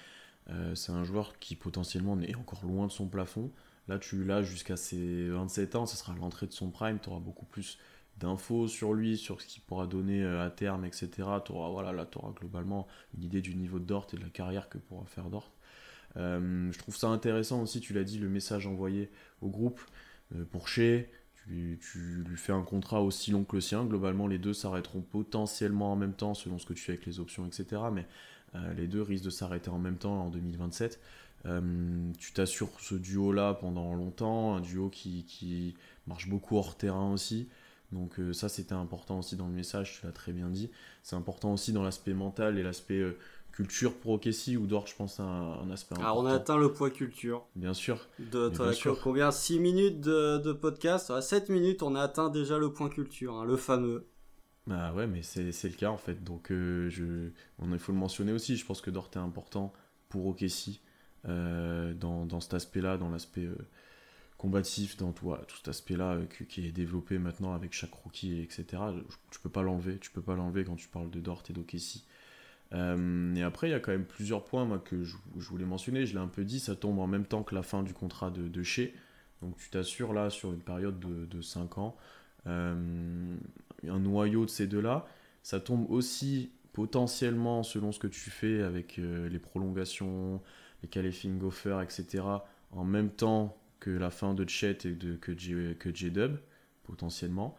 c'est 0.74 0.92
un 0.92 1.02
joueur 1.04 1.38
qui 1.40 1.56
potentiellement 1.56 2.20
est 2.20 2.36
encore 2.36 2.64
loin 2.64 2.86
de 2.86 2.92
son 2.92 3.08
plafond. 3.08 3.50
Là, 3.88 3.98
tu 3.98 4.24
l'as 4.24 4.42
jusqu'à 4.42 4.76
ses 4.76 5.28
27 5.28 5.74
ans, 5.76 5.86
ce 5.86 5.96
sera 5.96 6.14
l'entrée 6.14 6.46
de 6.46 6.52
son 6.52 6.70
prime. 6.70 6.98
Tu 7.02 7.08
auras 7.08 7.20
beaucoup 7.20 7.46
plus 7.46 7.78
d'infos 8.18 8.68
sur 8.68 8.94
lui, 8.94 9.16
sur 9.16 9.40
ce 9.40 9.46
qu'il 9.46 9.62
pourra 9.62 9.86
donner 9.86 10.22
euh, 10.22 10.44
à 10.44 10.50
terme, 10.50 10.84
etc. 10.84 11.08
Voilà, 11.48 11.92
là, 11.92 12.06
tu 12.06 12.18
auras 12.18 12.32
globalement 12.32 12.86
une 13.16 13.24
idée 13.24 13.40
du 13.40 13.54
niveau 13.54 13.78
de 13.78 13.84
Dort 13.84 14.06
et 14.12 14.16
de 14.16 14.22
la 14.22 14.28
carrière 14.28 14.68
que 14.68 14.78
pourra 14.78 15.04
faire 15.06 15.30
Dort. 15.30 15.52
Euh, 16.16 16.70
je 16.72 16.78
trouve 16.78 16.96
ça 16.96 17.08
intéressant 17.08 17.62
aussi, 17.62 17.80
tu 17.80 17.92
l'as 17.92 18.04
dit, 18.04 18.18
le 18.18 18.28
message 18.28 18.66
envoyé 18.66 19.10
au 19.42 19.48
groupe 19.48 19.80
euh, 20.34 20.44
pour 20.50 20.68
Shea. 20.68 21.06
Tu, 21.46 22.24
lui 22.26 22.36
fais 22.36 22.52
un 22.52 22.62
contrat 22.62 23.02
aussi 23.02 23.30
long 23.30 23.44
que 23.44 23.54
le 23.54 23.60
sien. 23.60 23.84
Globalement, 23.84 24.26
les 24.26 24.38
deux 24.38 24.52
s'arrêteront 24.52 25.00
potentiellement 25.00 25.92
en 25.92 25.96
même 25.96 26.14
temps 26.14 26.34
selon 26.34 26.58
ce 26.58 26.66
que 26.66 26.72
tu 26.72 26.82
fais 26.82 26.92
avec 26.92 27.06
les 27.06 27.20
options, 27.20 27.46
etc. 27.46 27.82
Mais 27.92 28.04
les 28.74 28.88
deux 28.88 29.02
risquent 29.02 29.26
de 29.26 29.30
s'arrêter 29.30 29.68
en 29.68 29.78
même 29.78 29.96
temps 29.96 30.24
en 30.24 30.30
2027. 30.30 30.98
Euh, 31.46 32.12
tu 32.18 32.32
t'assures 32.32 32.70
ce 32.80 32.94
duo-là 32.94 33.54
pendant 33.54 33.94
longtemps, 33.94 34.56
un 34.56 34.60
duo 34.60 34.88
qui, 34.88 35.24
qui 35.24 35.74
marche 36.06 36.28
beaucoup 36.28 36.56
hors 36.56 36.76
terrain 36.76 37.12
aussi. 37.12 37.48
Donc 37.92 38.18
euh, 38.18 38.32
ça 38.32 38.48
c'était 38.48 38.74
important 38.74 39.18
aussi 39.20 39.36
dans 39.36 39.46
le 39.46 39.52
message, 39.52 39.98
tu 40.00 40.06
l'as 40.06 40.12
très 40.12 40.32
bien 40.32 40.48
dit. 40.48 40.70
C'est 41.02 41.16
important 41.16 41.52
aussi 41.52 41.72
dans 41.72 41.82
l'aspect 41.82 42.14
mental 42.14 42.58
et 42.58 42.62
l'aspect 42.62 42.98
euh, 42.98 43.16
culture 43.52 43.94
pour 43.94 44.12
OKC 44.12 44.56
où 44.58 44.66
Dort 44.66 44.86
je 44.86 44.96
pense 44.96 45.20
a 45.20 45.22
un, 45.22 45.60
un 45.60 45.70
aspect 45.70 45.94
important. 45.94 46.10
Alors 46.10 46.24
on 46.24 46.26
a 46.26 46.34
atteint 46.34 46.58
le 46.58 46.72
poids 46.72 46.90
culture. 46.90 47.46
Bien 47.54 47.74
sûr. 47.74 48.06
De, 48.18 48.48
bien 48.48 48.72
sûr. 48.72 49.00
combien? 49.00 49.30
6 49.30 49.60
minutes 49.60 50.00
de, 50.00 50.38
de 50.38 50.52
podcast? 50.52 51.10
À 51.10 51.22
7 51.22 51.48
minutes, 51.48 51.82
on 51.82 51.94
a 51.94 52.02
atteint 52.02 52.28
déjà 52.28 52.58
le 52.58 52.72
point 52.72 52.88
culture, 52.88 53.34
hein, 53.34 53.44
le 53.44 53.56
fameux. 53.56 54.06
Bah 54.66 54.92
ouais 54.94 55.06
mais 55.06 55.22
c'est 55.22 55.52
c'est 55.52 55.68
le 55.68 55.76
cas 55.76 55.90
en 55.90 55.96
fait. 55.96 56.24
Donc 56.24 56.50
euh, 56.50 56.90
je, 56.90 57.30
on, 57.60 57.72
il 57.72 57.78
faut 57.78 57.92
le 57.92 57.98
mentionner 57.98 58.32
aussi, 58.32 58.56
je 58.56 58.66
pense 58.66 58.80
que 58.80 58.90
Dort 58.90 59.10
est 59.14 59.18
important 59.18 59.72
pour 60.08 60.34
euh, 61.28 61.94
dans, 61.94 62.24
dans 62.26 62.40
cet 62.40 62.54
aspect-là, 62.54 62.98
dans 62.98 63.08
l'aspect 63.08 63.48
combatif, 64.38 64.96
dans 64.96 65.12
tout, 65.12 65.32
tout 65.48 65.56
cet 65.56 65.68
aspect-là 65.68 66.14
euh, 66.14 66.24
qui, 66.48 66.66
est 66.66 66.72
développé 66.72 67.18
maintenant 67.18 67.54
avec 67.54 67.72
chaque 67.72 67.92
rookie, 67.94 68.40
etc. 68.40 68.82
Tu 69.30 69.40
peux 69.40 69.50
pas 69.50 69.62
l'enlever, 69.62 69.98
tu 69.98 70.10
peux 70.10 70.22
pas 70.22 70.34
l'enlever 70.34 70.64
quand 70.64 70.76
tu 70.76 70.88
parles 70.88 71.10
de 71.10 71.20
Dort 71.20 71.42
et 71.48 71.52
d'OKC. 71.52 72.04
Euh, 72.72 73.34
et 73.34 73.42
après, 73.42 73.68
il 73.68 73.70
y 73.70 73.74
a 73.74 73.80
quand 73.80 73.92
même 73.92 74.04
plusieurs 74.04 74.44
points 74.44 74.78
que 74.78 75.04
je, 75.04 75.16
voulais 75.36 75.64
mentionner. 75.64 76.04
Je 76.06 76.14
l'ai 76.14 76.20
un 76.20 76.28
peu 76.28 76.44
dit, 76.44 76.60
ça 76.60 76.76
tombe 76.76 76.98
en 76.98 77.06
même 77.06 77.24
temps 77.24 77.42
que 77.42 77.54
la 77.54 77.62
fin 77.62 77.82
du 77.82 77.94
contrat 77.94 78.30
de, 78.30 78.62
Shea. 78.62 78.88
Donc 79.42 79.56
tu 79.58 79.70
t'assures 79.70 80.12
là 80.12 80.30
sur 80.30 80.52
une 80.52 80.60
période 80.60 80.98
de, 80.98 81.26
de 81.26 81.42
5 81.42 81.78
ans 81.78 81.96
euh, 82.46 83.36
un 83.88 83.98
noyau 83.98 84.44
de 84.44 84.50
ces 84.50 84.66
deux-là. 84.66 85.06
Ça 85.42 85.60
tombe 85.60 85.90
aussi 85.90 86.50
potentiellement, 86.72 87.62
selon 87.62 87.92
ce 87.92 87.98
que 87.98 88.06
tu 88.06 88.30
fais 88.30 88.62
avec 88.62 88.98
euh, 88.98 89.28
les 89.28 89.38
prolongations, 89.38 90.42
les 90.82 90.88
qualifying 90.88 91.42
offers, 91.42 91.80
etc., 91.80 92.24
en 92.72 92.84
même 92.84 93.10
temps 93.10 93.56
que 93.80 93.90
la 93.90 94.10
fin 94.10 94.34
de 94.34 94.48
Chet 94.48 94.78
et 94.84 94.92
de, 94.92 95.16
que, 95.16 95.36
J, 95.36 95.76
que 95.78 95.94
J-Dub, 95.94 96.36
potentiellement. 96.84 97.56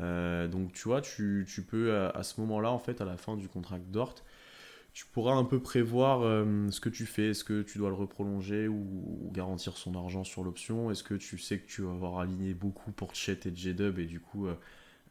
Euh, 0.00 0.48
donc 0.48 0.72
tu 0.72 0.88
vois, 0.88 1.00
tu, 1.00 1.46
tu 1.48 1.62
peux 1.62 1.96
à, 1.96 2.22
ce 2.22 2.40
moment-là, 2.40 2.70
en 2.70 2.78
fait, 2.78 3.00
à 3.00 3.04
la 3.04 3.16
fin 3.16 3.36
du 3.36 3.48
contrat 3.48 3.78
Dort, 3.78 4.14
tu 4.92 5.06
pourras 5.06 5.34
un 5.34 5.44
peu 5.44 5.60
prévoir 5.60 6.22
euh, 6.22 6.70
ce 6.70 6.80
que 6.80 6.88
tu 6.88 7.06
fais. 7.06 7.30
Est-ce 7.30 7.44
que 7.44 7.62
tu 7.62 7.78
dois 7.78 7.88
le 7.88 7.94
reprolonger 7.94 8.68
ou, 8.68 8.74
ou 8.74 9.30
garantir 9.32 9.76
son 9.76 9.94
argent 9.94 10.24
sur 10.24 10.42
l'option? 10.42 10.90
Est-ce 10.90 11.04
que 11.04 11.14
tu 11.14 11.38
sais 11.38 11.58
que 11.58 11.66
tu 11.66 11.82
vas 11.82 11.92
avoir 11.92 12.18
aligné 12.18 12.54
beaucoup 12.54 12.90
pour 12.92 13.14
Chet 13.14 13.38
et 13.46 13.54
J-Dub 13.54 13.98
et 13.98 14.06
du 14.06 14.20
coup, 14.20 14.46
euh, 14.46 14.54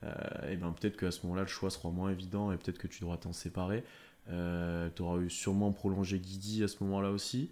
euh, 0.04 0.52
et 0.52 0.58
ben 0.58 0.74
peut-être 0.74 0.98
qu'à 0.98 1.12
ce 1.12 1.24
moment-là, 1.24 1.44
le 1.44 1.48
choix 1.48 1.70
sera 1.70 1.90
moins 1.92 2.12
évident 2.12 2.52
et 2.52 2.58
peut-être 2.58 2.78
que 2.78 2.88
tu 2.88 3.02
devras 3.02 3.18
t'en 3.18 3.34
séparer. 3.34 3.84
Tu 4.28 5.02
auras 5.02 5.18
eu 5.20 5.30
sûrement 5.30 5.72
prolongé 5.72 6.20
Guidi 6.20 6.64
à 6.64 6.68
ce 6.68 6.84
moment-là 6.84 7.10
aussi, 7.10 7.50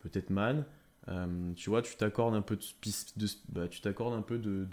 peut-être 0.00 0.30
Man. 0.30 0.64
Euh, 1.08 1.52
tu 1.54 1.70
vois, 1.70 1.82
tu 1.82 1.96
t'accordes 1.96 2.34
un 2.34 2.42
peu 2.42 2.56
de, 2.56 3.26
bah, 3.48 3.68
tu 3.68 3.80
t'accordes 3.80 4.14
un 4.14 4.22
peu 4.22 4.38
de, 4.38 4.66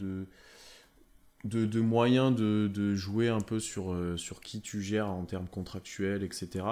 de, 1.44 1.82
moyens 1.82 2.36
de, 2.36 2.70
de 2.74 2.96
jouer 2.96 3.30
un 3.30 3.42
peu 3.42 3.60
sur, 3.60 3.94
euh, 3.94 4.18
sur 4.18 4.42
qui 4.42 4.62
tu 4.62 4.82
gères 4.82 5.10
en 5.10 5.26
termes 5.26 5.48
contractuels, 5.48 6.24
etc. 6.24 6.66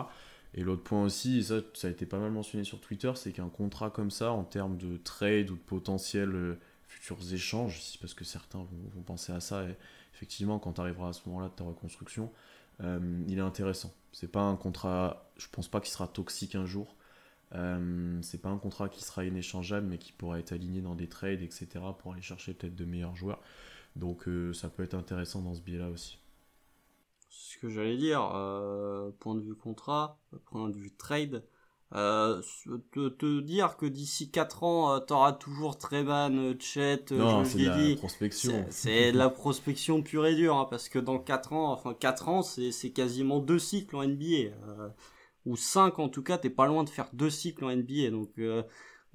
Et 0.53 0.63
l'autre 0.63 0.83
point 0.83 1.03
aussi, 1.03 1.39
et 1.39 1.43
ça, 1.43 1.55
ça 1.73 1.87
a 1.87 1.91
été 1.91 2.05
pas 2.05 2.19
mal 2.19 2.31
mentionné 2.31 2.63
sur 2.63 2.79
Twitter, 2.79 3.11
c'est 3.15 3.31
qu'un 3.31 3.49
contrat 3.49 3.89
comme 3.89 4.11
ça, 4.11 4.31
en 4.31 4.43
termes 4.43 4.77
de 4.77 4.97
trade 4.97 5.49
ou 5.49 5.55
de 5.55 5.61
potentiels 5.61 6.35
euh, 6.35 6.59
futurs 6.87 7.33
échanges, 7.33 7.79
ici, 7.79 7.97
parce 7.97 8.13
que 8.13 8.23
certains 8.23 8.59
vont, 8.59 8.89
vont 8.95 9.01
penser 9.01 9.31
à 9.33 9.39
ça, 9.39 9.63
et 9.63 9.75
effectivement, 10.13 10.59
quand 10.59 10.73
tu 10.73 10.81
arriveras 10.81 11.09
à 11.09 11.13
ce 11.13 11.21
moment-là 11.27 11.49
de 11.49 11.53
ta 11.53 11.63
reconstruction, 11.63 12.31
il 13.27 13.37
est 13.37 13.41
intéressant. 13.41 13.93
C'est 14.11 14.29
pas 14.29 14.41
un 14.41 14.57
contrat, 14.57 15.31
je 15.37 15.47
pense 15.49 15.69
pas 15.69 15.79
qu'il 15.79 15.91
sera 15.91 16.07
toxique 16.07 16.55
un 16.55 16.65
jour. 16.65 16.97
Euh, 17.53 18.19
c'est 18.21 18.41
pas 18.41 18.49
un 18.49 18.57
contrat 18.57 18.89
qui 18.89 19.03
sera 19.03 19.23
inéchangeable, 19.23 19.87
mais 19.87 19.97
qui 19.97 20.11
pourra 20.11 20.39
être 20.39 20.51
aligné 20.51 20.81
dans 20.81 20.95
des 20.95 21.07
trades, 21.07 21.41
etc., 21.41 21.67
pour 21.99 22.13
aller 22.13 22.21
chercher 22.21 22.53
peut-être 22.53 22.75
de 22.75 22.85
meilleurs 22.85 23.15
joueurs. 23.15 23.41
Donc 23.95 24.27
euh, 24.27 24.53
ça 24.53 24.69
peut 24.69 24.83
être 24.83 24.95
intéressant 24.95 25.41
dans 25.41 25.53
ce 25.53 25.61
biais-là 25.61 25.89
aussi. 25.89 26.17
ce 27.29 27.57
que 27.59 27.69
j'allais 27.69 27.97
dire, 27.97 28.29
euh, 28.35 29.11
point 29.19 29.35
de 29.35 29.41
vue 29.41 29.55
contrat, 29.55 30.19
point 30.45 30.69
de 30.69 30.77
vue 30.77 30.91
trade, 30.91 31.43
te, 31.91 33.07
te 33.07 33.39
dire 33.39 33.77
que 33.77 33.85
d'ici 33.85 34.29
4 34.29 34.63
ans, 34.63 34.99
t'auras 34.99 35.31
toujours 35.31 35.77
Treban, 35.77 36.55
Chet, 36.59 37.05
non, 37.11 37.45
c'est 37.45 37.59
de 37.59 37.91
la 37.91 37.95
prospection. 37.95 38.65
c'est 38.69 39.13
de 39.13 39.17
la 39.17 39.29
prospection 39.29 40.01
pure 40.01 40.25
et 40.25 40.35
dure, 40.35 40.57
hein, 40.57 40.67
parce 40.69 40.89
que 40.89 40.99
dans 40.99 41.19
4 41.19 41.53
ans, 41.53 41.71
enfin 41.71 41.93
4 41.93 42.27
ans, 42.27 42.41
c'est 42.41 42.71
c'est 42.73 42.89
quasiment 42.89 43.39
deux 43.39 43.59
cycles 43.59 43.95
en 43.95 44.03
NBA. 44.03 44.51
Euh, 45.45 45.49
ou 45.49 45.55
5 45.55 45.99
en 45.99 46.09
tout 46.09 46.23
cas, 46.23 46.37
t'es 46.37 46.49
pas 46.49 46.67
loin 46.67 46.83
de 46.83 46.89
faire 46.89 47.09
deux 47.13 47.29
cycles 47.29 47.65
en 47.65 47.75
NBA. 47.75 48.11
Donc 48.11 48.31
euh, 48.39 48.63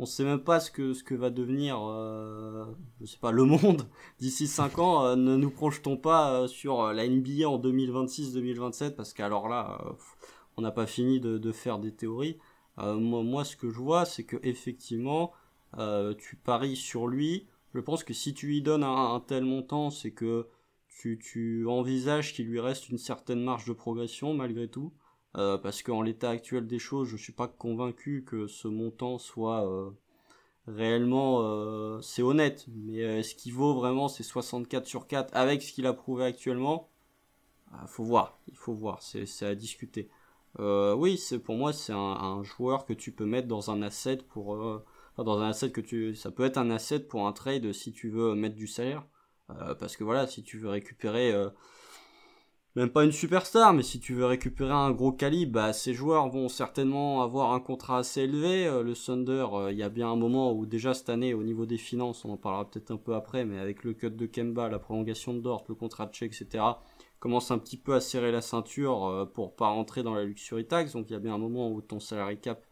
on 0.00 0.06
sait 0.06 0.24
même 0.24 0.42
pas 0.42 0.60
ce 0.60 0.70
que 0.70 0.94
ce 0.94 1.04
que 1.04 1.14
va 1.14 1.28
devenir 1.28 1.78
euh, 1.78 2.64
je 3.02 3.06
sais 3.06 3.18
pas 3.18 3.32
le 3.32 3.44
monde 3.44 3.86
d'ici 4.18 4.46
5 4.46 4.78
ans 4.78 5.04
euh, 5.04 5.14
ne 5.14 5.36
nous 5.36 5.50
projetons 5.50 5.98
pas 5.98 6.32
euh, 6.32 6.46
sur 6.46 6.90
la 6.94 7.06
NBA 7.06 7.46
en 7.46 7.58
2026-2027 7.60 8.92
parce 8.92 9.12
qu'alors 9.12 9.48
là 9.48 9.78
on 10.56 10.62
n'a 10.62 10.70
pas 10.70 10.86
fini 10.86 11.20
de, 11.20 11.36
de, 11.36 11.52
faire 11.52 11.78
des 11.78 11.92
théories 11.92 12.38
moi, 12.78 13.22
moi 13.22 13.44
ce 13.44 13.56
que 13.56 13.68
je 13.68 13.76
vois 13.76 14.06
c'est 14.06 14.24
que 14.24 14.38
effectivement 14.42 15.32
tu 16.18 16.36
paries 16.36 16.76
sur 16.76 17.06
lui 17.06 17.46
je 17.74 17.80
pense 17.80 18.02
que 18.02 18.14
si 18.14 18.32
tu 18.32 18.46
lui 18.46 18.62
donnes 18.62 18.84
un, 18.84 19.14
un 19.14 19.20
tel 19.20 19.44
montant 19.44 19.90
c'est 19.90 20.12
que 20.12 20.46
tu, 20.88 21.18
tu 21.18 21.66
envisages 21.66 22.32
qu'il 22.32 22.46
lui 22.46 22.58
reste 22.58 22.88
une 22.88 22.98
certaine 22.98 23.44
marge 23.44 23.66
de 23.66 23.74
progression 23.74 24.32
malgré 24.32 24.66
tout 24.66 24.92
euh, 25.36 25.58
parce 25.58 25.82
qu'en 25.82 26.02
l'état 26.02 26.30
actuel 26.30 26.66
des 26.66 26.78
choses, 26.78 27.08
je 27.08 27.16
suis 27.16 27.32
pas 27.32 27.46
convaincu 27.46 28.24
que 28.26 28.46
ce 28.48 28.66
montant 28.66 29.18
soit 29.18 29.64
euh, 29.68 29.90
réellement 30.66 31.40
euh, 31.42 32.00
c'est 32.00 32.22
honnête. 32.22 32.66
Mais 32.68 32.98
est-ce 32.98 33.34
qu'il 33.34 33.54
vaut 33.54 33.74
vraiment 33.74 34.08
ces 34.08 34.24
64 34.24 34.86
sur 34.86 35.06
4 35.06 35.34
avec 35.36 35.62
ce 35.62 35.72
qu'il 35.72 35.86
a 35.86 35.92
prouvé 35.92 36.24
actuellement? 36.24 36.88
Il 37.72 37.78
ah, 37.82 37.86
Faut 37.86 38.04
voir, 38.04 38.40
il 38.48 38.56
faut 38.56 38.74
voir, 38.74 39.00
c'est 39.02 39.46
à 39.46 39.54
discuter. 39.54 40.08
oui, 40.58 41.18
c'est 41.18 41.38
pour 41.38 41.56
moi 41.56 41.72
c'est 41.72 41.92
un, 41.92 42.42
joueur 42.42 42.84
que 42.84 42.92
tu 42.92 43.12
peux 43.12 43.26
mettre 43.26 43.48
dans 43.48 43.70
un 43.70 43.82
asset 43.82 44.18
pour 44.28 44.82
dans 45.18 45.38
un 45.40 45.50
asset 45.50 45.70
que 45.70 45.80
tu 45.80 46.14
ça 46.16 46.30
peut 46.32 46.44
être 46.44 46.58
un 46.58 46.70
asset 46.70 47.00
pour 47.00 47.26
un 47.26 47.32
trade 47.32 47.72
si 47.72 47.92
tu 47.92 48.08
veux 48.10 48.34
mettre 48.34 48.56
du 48.56 48.66
salaire 48.66 49.06
parce 49.78 49.96
que 49.96 50.04
voilà 50.04 50.26
si 50.26 50.42
tu 50.42 50.58
veux 50.58 50.70
récupérer 50.70 51.32
même 52.76 52.90
pas 52.90 53.04
une 53.04 53.10
superstar, 53.12 53.72
mais 53.72 53.82
si 53.82 53.98
tu 53.98 54.14
veux 54.14 54.26
récupérer 54.26 54.72
un 54.72 54.92
gros 54.92 55.10
calibre, 55.10 55.52
bah, 55.54 55.72
ces 55.72 55.92
joueurs 55.92 56.28
vont 56.28 56.48
certainement 56.48 57.22
avoir 57.22 57.52
un 57.52 57.58
contrat 57.58 57.98
assez 57.98 58.22
élevé. 58.22 58.66
Euh, 58.66 58.84
le 58.84 58.94
Thunder, 58.94 59.46
euh, 59.52 59.72
il 59.72 59.78
y 59.78 59.82
a 59.82 59.88
bien 59.88 60.08
un 60.08 60.16
moment 60.16 60.52
où 60.52 60.66
déjà 60.66 60.94
cette 60.94 61.08
année, 61.08 61.34
au 61.34 61.42
niveau 61.42 61.66
des 61.66 61.78
finances, 61.78 62.24
on 62.24 62.30
en 62.30 62.36
parlera 62.36 62.70
peut-être 62.70 62.92
un 62.92 62.96
peu 62.96 63.14
après, 63.14 63.44
mais 63.44 63.58
avec 63.58 63.82
le 63.82 63.92
cut 63.92 64.10
de 64.10 64.26
Kemba, 64.26 64.68
la 64.68 64.78
prolongation 64.78 65.34
de 65.34 65.40
Dort, 65.40 65.64
le 65.68 65.74
contrat 65.74 66.06
de 66.06 66.12
Check, 66.12 66.32
etc., 66.32 66.64
commence 67.18 67.50
un 67.50 67.58
petit 67.58 67.76
peu 67.76 67.94
à 67.94 68.00
serrer 68.00 68.30
la 68.30 68.40
ceinture 68.40 69.04
euh, 69.06 69.26
pour 69.26 69.56
pas 69.56 69.68
rentrer 69.68 70.04
dans 70.04 70.14
la 70.14 70.24
luxury 70.24 70.64
tax. 70.64 70.92
Donc 70.92 71.10
il 71.10 71.14
y 71.14 71.16
a 71.16 71.20
bien 71.20 71.34
un 71.34 71.38
moment 71.38 71.72
où 71.72 71.80
ton 71.80 71.98
salary 71.98 72.38
cap, 72.38 72.64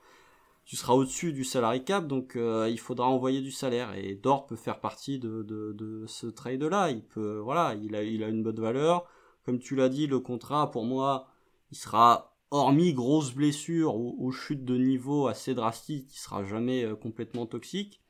tu 0.65 0.77
seras 0.77 0.93
au-dessus 0.95 1.33
du 1.33 1.45
salary 1.45 1.83
cap, 1.83 2.07
donc 2.07 2.37
il 2.37 2.79
faudra 2.79 3.07
envoyer 3.09 3.41
du 3.41 3.51
salaire. 3.51 3.95
Et 3.95 4.15
Dort 4.15 4.47
peut 4.47 4.57
faire 4.57 4.81
partie 4.81 5.19
de, 5.19 6.05
ce 6.07 6.27
trade-là. 6.27 6.91
Il 6.91 7.03
peut, 7.03 7.39
voilà, 7.39 7.75
il 7.75 7.97
a 7.97 8.29
une 8.29 8.43
bonne 8.43 8.61
valeur 8.61 9.09
comme 9.49 9.61
tu 9.61 9.77
l'as 9.77 9.89
dit, 9.89 10.07
le 10.07 10.21
contrat, 10.21 10.71
pour 10.71 10.85
moi, 10.85 11.27
il 11.71 11.77
sera, 11.79 12.37
hormis 12.51 12.93
grosse 12.93 13.33
blessure 13.33 13.97
ou, 13.97 14.31
chute 14.31 14.63
de 14.63 14.77
niveau 14.77 15.27
assez 15.27 15.55
drastique, 15.55 16.15
il 16.15 16.19
sera 16.19 16.45
jamais 16.45 16.85
euh, 16.85 16.95
complètement 16.95 17.47
toxique. 17.47 18.03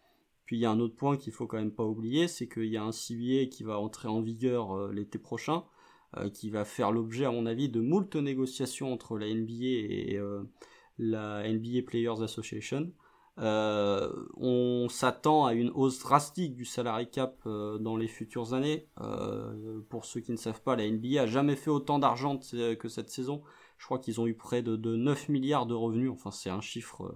Puis 0.46 0.56
il 0.56 0.58
y 0.58 0.64
a 0.64 0.72
un 0.72 0.80
autre 0.80 0.96
point 0.96 1.16
qu'il 1.16 1.32
faut 1.32 1.46
quand 1.46 1.58
même 1.58 1.70
pas 1.70 1.84
oublier, 1.84 2.26
c'est 2.26 2.48
qu'il 2.48 2.64
y 2.64 2.76
a 2.76 2.82
un 2.82 2.90
CBA 2.90 3.46
qui 3.52 3.62
va 3.62 3.78
entrer 3.78 4.08
en 4.08 4.20
vigueur 4.20 4.76
euh, 4.76 4.92
l'été 4.92 5.20
prochain, 5.20 5.62
euh, 6.16 6.28
qui 6.28 6.50
va 6.50 6.64
faire 6.64 6.90
l'objet, 6.90 7.24
à 7.24 7.30
mon 7.30 7.46
avis, 7.46 7.68
de 7.68 7.80
moult 7.80 8.16
négociations 8.16 8.92
entre 8.92 9.16
la 9.16 9.32
NBA 9.32 9.54
et 9.62 10.20
la 10.98 11.48
NBA 11.48 11.82
Players 11.86 12.20
Association. 12.20 12.90
Euh, 13.40 14.10
on 14.36 14.88
s'attend 14.88 15.46
à 15.46 15.52
une 15.52 15.70
hausse 15.70 16.00
drastique 16.00 16.56
du 16.56 16.64
salary 16.64 17.08
cap 17.08 17.38
euh, 17.46 17.78
dans 17.78 17.96
les 17.96 18.08
futures 18.08 18.54
années. 18.54 18.88
Euh, 19.00 19.80
pour 19.88 20.04
ceux 20.04 20.20
qui 20.20 20.32
ne 20.32 20.36
savent 20.36 20.62
pas, 20.62 20.76
la 20.76 20.88
NBA 20.88 21.22
a 21.22 21.26
jamais 21.26 21.56
fait 21.56 21.70
autant 21.70 21.98
d'argent 21.98 22.38
que 22.38 22.88
cette 22.88 23.10
saison. 23.10 23.42
Je 23.76 23.84
crois 23.84 23.98
qu'ils 23.98 24.20
ont 24.20 24.26
eu 24.26 24.34
près 24.34 24.62
de, 24.62 24.76
9 24.76 25.28
milliards 25.28 25.66
de 25.66 25.74
revenus. 25.74 26.10
Enfin, 26.10 26.30
c'est 26.30 26.50
un 26.50 26.60
chiffre 26.60 27.14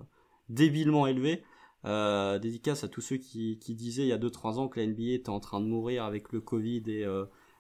débilement 0.49 1.07
élevé. 1.07 1.43
dédicace 1.85 2.85
à 2.85 2.89
tous 2.89 3.01
ceux 3.01 3.17
qui, 3.17 3.59
disaient 3.69 4.03
il 4.03 4.09
y 4.09 4.13
a 4.13 4.19
2-3 4.19 4.59
ans 4.59 4.69
que 4.69 4.79
la 4.79 4.87
NBA 4.87 5.15
était 5.15 5.31
en 5.31 5.41
train 5.41 5.61
de 5.61 5.67
mourir 5.67 6.05
avec 6.05 6.33
le 6.33 6.41
Covid 6.41 6.85
et 6.87 7.05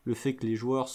le 0.04 0.14
fait 0.14 0.36
que 0.36 0.46
les 0.46 0.54
joueurs 0.54 0.88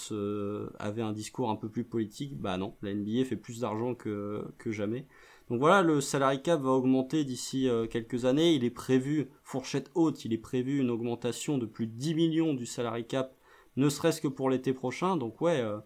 avaient 0.80 1.02
un 1.02 1.12
discours 1.12 1.50
un 1.50 1.58
peu 1.58 1.68
plus 1.68 1.84
politique. 1.84 2.40
Bah 2.40 2.58
non, 2.58 2.76
la 2.82 2.94
NBA 2.94 3.26
fait 3.26 3.36
plus 3.36 3.60
d'argent 3.60 3.94
que, 3.94 4.46
que 4.58 4.72
jamais. 4.72 5.06
Donc 5.50 5.60
voilà, 5.60 5.82
le 5.82 6.02
salary 6.02 6.42
cap 6.42 6.62
va 6.62 6.72
augmenter 6.72 7.24
d'ici 7.24 7.70
euh, 7.70 7.88
quelques 7.88 8.26
années. 8.26 8.54
Il 8.54 8.66
est 8.66 8.70
prévu, 8.70 9.30
fourchette 9.44 9.90
haute, 9.96 10.26
il 10.26 10.34
est 10.34 10.38
prévu 10.38 10.80
une 10.80 10.90
augmentation 10.90 11.58
de 11.58 11.66
plus 11.66 11.88
de 11.88 11.94
10 11.94 12.16
millions 12.16 12.54
du 12.54 12.66
salary 12.66 13.06
cap, 13.08 13.34
ne 13.78 13.88
serait-ce 13.88 14.20
que 14.20 14.28
pour 14.28 14.50
l'été 14.50 14.74
prochain. 14.74 15.16
Donc 15.16 15.40
ouais, 15.40 15.62
euh, 15.62 15.80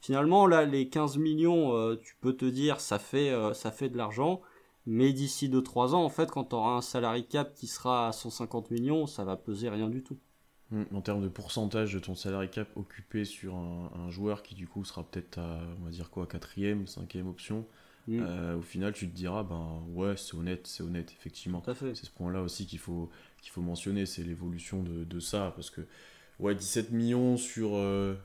finalement 0.00 0.46
là, 0.46 0.64
les 0.64 0.88
15 0.88 1.18
millions, 1.18 1.74
euh, 1.74 1.96
tu 1.96 2.14
peux 2.20 2.34
te 2.34 2.44
dire, 2.44 2.80
ça 2.80 2.98
fait, 3.00 3.30
de 3.30 3.96
l'argent. 3.96 4.40
Mais 4.86 5.12
d'ici 5.12 5.50
2-3 5.50 5.94
ans, 5.94 6.04
en 6.04 6.08
fait, 6.08 6.30
quand 6.30 6.44
tu 6.44 6.54
auras 6.54 6.70
un 6.70 6.80
salary 6.80 7.26
cap 7.26 7.52
qui 7.54 7.66
sera 7.66 8.08
à 8.08 8.12
150 8.12 8.70
millions, 8.70 9.06
ça 9.06 9.24
va 9.24 9.36
peser 9.36 9.68
rien 9.68 9.88
du 9.88 10.02
tout. 10.02 10.16
Hum, 10.72 10.86
en 10.94 11.00
termes 11.00 11.22
de 11.22 11.28
pourcentage 11.28 11.92
de 11.92 11.98
ton 11.98 12.14
salary 12.14 12.50
cap 12.50 12.68
occupé 12.76 13.24
sur 13.24 13.56
un, 13.56 13.90
un 13.94 14.10
joueur 14.10 14.42
qui 14.42 14.54
du 14.54 14.68
coup 14.68 14.84
sera 14.84 15.02
peut-être 15.02 15.38
à, 15.38 15.60
on 15.80 15.84
va 15.84 15.90
dire 15.90 16.10
quoi, 16.10 16.26
quatrième, 16.26 16.86
cinquième 16.86 17.26
option, 17.26 17.66
Mm. 18.08 18.20
Euh, 18.22 18.56
au 18.56 18.62
final, 18.62 18.92
tu 18.94 19.08
te 19.08 19.14
diras, 19.14 19.42
ben 19.42 19.82
ouais, 19.88 20.16
c'est 20.16 20.34
honnête, 20.34 20.66
c'est 20.66 20.82
honnête, 20.82 21.12
effectivement. 21.12 21.62
C'est 21.66 21.94
ce 21.94 22.10
point-là 22.10 22.40
aussi 22.40 22.66
qu'il 22.66 22.78
faut, 22.78 23.10
qu'il 23.42 23.52
faut 23.52 23.60
mentionner, 23.60 24.06
c'est 24.06 24.22
l'évolution 24.22 24.82
de, 24.82 25.04
de, 25.04 25.20
ça, 25.20 25.52
parce 25.54 25.68
que, 25.68 25.82
ouais, 26.38 26.54
17 26.54 26.90
millions 26.90 27.36
sur 27.36 27.70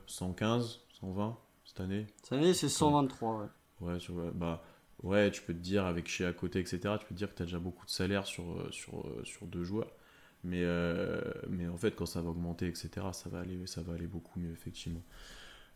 115, 0.06 0.64
euh, 0.64 0.98
120 1.00 1.38
cette 1.66 1.80
année. 1.80 2.06
Cette 2.22 2.32
année, 2.32 2.54
c'est 2.54 2.70
123, 2.70 3.40
ouais. 3.40 3.46
Ouais, 3.80 4.00
sur, 4.00 4.14
bah, 4.32 4.64
ouais, 5.02 5.30
tu 5.30 5.42
peux 5.42 5.52
te 5.52 5.58
dire, 5.58 5.84
avec 5.84 6.08
chez 6.08 6.24
à 6.24 6.32
côté, 6.32 6.60
etc., 6.60 6.78
tu 6.98 7.06
peux 7.06 7.14
te 7.14 7.18
dire 7.18 7.30
que 7.30 7.36
tu 7.36 7.42
as 7.42 7.46
déjà 7.46 7.58
beaucoup 7.58 7.84
de 7.84 7.90
salaire 7.90 8.24
sur, 8.24 8.44
euh, 8.52 8.68
sur, 8.70 9.04
sur 9.24 9.46
deux 9.46 9.64
joueurs. 9.64 9.92
Mais, 10.44 10.62
mais 11.48 11.66
en 11.68 11.76
fait, 11.78 11.92
quand 11.96 12.04
ça 12.04 12.20
va 12.20 12.28
augmenter, 12.28 12.66
etc., 12.66 12.90
ça 13.12 13.30
va 13.30 13.40
aller, 13.40 13.66
ça 13.66 13.80
va 13.82 13.94
aller 13.94 14.06
beaucoup 14.06 14.38
mieux, 14.38 14.52
effectivement. 14.52 15.02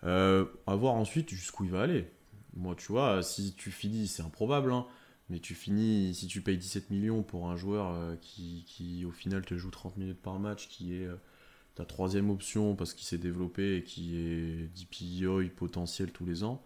à 0.02 0.46
voir 0.66 0.94
ensuite 0.94 1.30
jusqu'où 1.30 1.64
il 1.64 1.70
va 1.70 1.82
aller 1.82 2.06
moi, 2.54 2.74
tu 2.74 2.92
vois, 2.92 3.22
si 3.22 3.54
tu 3.54 3.70
finis, 3.70 4.08
c'est 4.08 4.22
improbable, 4.22 4.72
hein, 4.72 4.86
mais 5.28 5.38
tu 5.40 5.54
finis, 5.54 6.14
si 6.14 6.26
tu 6.26 6.40
payes 6.40 6.58
17 6.58 6.90
millions 6.90 7.22
pour 7.22 7.50
un 7.50 7.56
joueur 7.56 7.92
euh, 7.92 8.16
qui, 8.16 9.04
au 9.06 9.10
final, 9.10 9.44
te 9.44 9.56
joue 9.56 9.70
30 9.70 9.96
minutes 9.96 10.20
par 10.20 10.38
match, 10.38 10.68
qui 10.68 10.94
est 10.94 11.06
euh, 11.06 11.16
ta 11.74 11.84
troisième 11.84 12.30
option 12.30 12.74
parce 12.74 12.94
qu'il 12.94 13.06
s'est 13.06 13.18
développé 13.18 13.76
et 13.76 13.84
qui 13.84 14.16
est 14.16 14.68
DPOI 14.74 15.44
potentiel 15.54 16.10
tous 16.12 16.24
les 16.26 16.44
ans, 16.44 16.62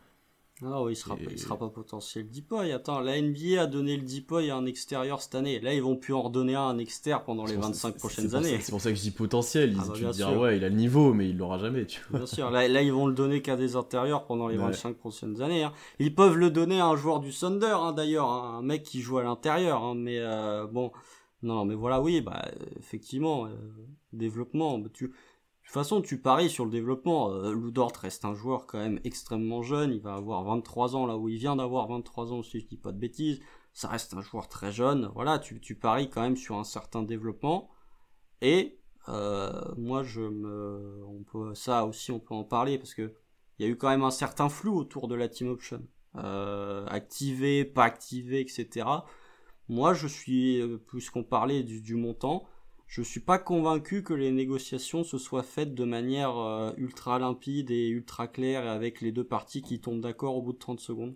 non, 0.63 0.89
il 0.89 0.95
sera, 0.95 1.17
il 1.29 1.39
sera 1.39 1.59
pas 1.59 1.69
potentiel 1.69 2.29
Deepoy. 2.29 2.71
Attends, 2.71 3.01
la 3.01 3.21
NBA 3.21 3.61
a 3.61 3.67
donné 3.67 3.97
le 3.97 4.05
Deepoy 4.05 4.49
à 4.49 4.57
un 4.57 4.65
extérieur 4.65 5.21
cette 5.21 5.35
année. 5.35 5.59
Là, 5.59 5.75
ils 5.75 5.83
vont 5.83 5.97
plus 5.97 6.15
en 6.15 6.23
redonner 6.23 6.55
un 6.55 6.63
à 6.63 6.71
un 6.71 6.79
externe 6.79 7.23
pendant 7.27 7.45
les 7.45 7.57
25 7.57 7.97
prochaines 7.97 8.35
années. 8.37 8.59
C'est 8.61 8.71
pour 8.71 8.81
ça 8.81 8.91
que 8.91 8.97
je 8.97 9.01
dis 9.01 9.11
potentiel. 9.11 9.75
Ah 9.77 9.85
bah, 9.89 9.95
tu 9.97 10.05
te 10.05 10.13
dis, 10.13 10.23
ouais, 10.23 10.59
il 10.59 10.65
a 10.65 10.69
le 10.69 10.77
niveau, 10.77 11.15
mais 11.15 11.29
il 11.29 11.37
l'aura 11.37 11.59
jamais, 11.59 11.85
tu 11.87 12.01
vois. 12.09 12.21
Bien 12.21 12.27
sûr. 12.27 12.51
Là, 12.51 12.69
là, 12.69 12.81
ils 12.81 12.93
vont 12.93 13.09
le 13.09 13.15
donner 13.15 13.43
qu'à 13.43 13.57
des 13.57 13.75
intérieurs 13.75 14.25
pendant 14.25 14.47
les 14.47 14.57
25 14.57 14.97
prochaines 14.97 15.43
années. 15.43 15.65
Hein. 15.65 15.73
Ils 15.99 16.15
peuvent 16.15 16.37
le 16.37 16.51
donner 16.51 16.79
à 16.79 16.87
un 16.87 16.97
joueur 16.97 17.19
du 17.19 17.33
Thunder, 17.33 17.75
hein, 17.75 17.93
d'ailleurs. 17.93 18.31
Hein, 18.31 18.59
un 18.61 18.63
mec 18.63 18.85
qui 18.85 19.01
joue 19.01 19.19
à 19.19 19.25
l'intérieur. 19.25 19.97
Mais 19.97 20.19
euh, 20.21 20.67
bon. 20.69 20.93
Non, 21.43 21.65
mais 21.65 21.75
voilà, 21.75 22.01
oui, 22.01 22.21
bah, 22.21 22.45
effectivement, 22.79 23.47
euh, 23.47 23.49
développement. 24.13 24.79
Bah, 24.79 24.91
tu 24.93 25.13
de 25.63 25.67
toute 25.67 25.75
façon, 25.75 26.03
tu 26.03 26.21
paries 26.21 26.51
sur 26.51 26.65
le 26.65 26.71
développement. 26.71 27.31
Euh, 27.31 27.55
Ludort 27.55 27.93
reste 28.01 28.25
un 28.25 28.35
joueur 28.35 28.67
quand 28.67 28.79
même 28.79 29.01
extrêmement 29.05 29.63
jeune. 29.63 29.93
Il 29.93 30.01
va 30.03 30.15
avoir 30.15 30.45
23 30.45 30.97
ans 30.97 31.07
là 31.07 31.17
où 31.17 31.29
il 31.29 31.39
vient 31.39 31.57
d'avoir 31.57 31.89
23 31.89 32.33
ans, 32.33 32.43
si 32.43 32.61
je 32.61 32.67
dis 32.67 32.77
pas 32.77 32.93
de 32.93 32.99
bêtises. 32.99 33.41
Ça 33.73 33.89
reste 33.89 34.13
un 34.15 34.21
joueur 34.21 34.49
très 34.49 34.71
jeune. 34.71 35.11
Voilà, 35.15 35.39
tu, 35.39 35.61
tu 35.61 35.75
paries 35.75 36.11
quand 36.11 36.21
même 36.21 36.37
sur 36.37 36.57
un 36.57 36.65
certain 36.65 37.03
développement. 37.03 37.71
Et 38.43 38.83
euh, 39.09 39.63
moi, 39.77 40.03
je 40.03 40.21
me, 40.21 41.03
on 41.07 41.23
peut, 41.25 41.55
ça 41.55 41.87
aussi, 41.87 42.13
on 42.13 42.21
peut 42.21 42.35
en 42.35 42.45
parler 42.45 42.79
parce 42.79 42.95
que 42.95 43.15
il 43.59 43.67
y 43.67 43.69
a 43.69 43.73
eu 43.73 43.77
quand 43.77 43.89
même 43.89 44.03
un 44.03 44.11
certain 44.11 44.49
flou 44.49 44.77
autour 44.77 45.09
de 45.09 45.15
la 45.15 45.29
team 45.29 45.49
option, 45.49 45.87
euh, 46.17 46.87
activé, 46.87 47.65
pas 47.65 47.85
activé, 47.85 48.41
etc. 48.41 48.87
Moi, 49.69 49.95
je 49.95 50.07
suis, 50.07 50.61
euh, 50.61 50.79
puisqu'on 50.89 51.25
parlait 51.25 51.63
du, 51.63 51.81
du 51.81 51.95
montant, 51.95 52.47
je 52.93 53.01
suis 53.01 53.21
pas 53.21 53.39
convaincu 53.39 54.03
que 54.03 54.13
les 54.13 54.31
négociations 54.31 55.03
se 55.03 55.17
soient 55.17 55.43
faites 55.43 55.75
de 55.75 55.85
manière 55.85 56.37
euh, 56.37 56.73
ultra 56.77 57.19
limpide 57.19 57.71
et 57.71 57.89
ultra 57.89 58.29
claire 58.29 58.67
et 58.67 58.69
avec 58.69 59.01
les 59.01 59.13
deux 59.13 59.25
parties 59.25 59.63
qui 59.63 59.81
tombent 59.81 60.03
d'accord 60.03 60.37
au 60.37 60.43
bout 60.43 60.53
de 60.53 60.59
30 60.59 60.79
secondes. 60.79 61.15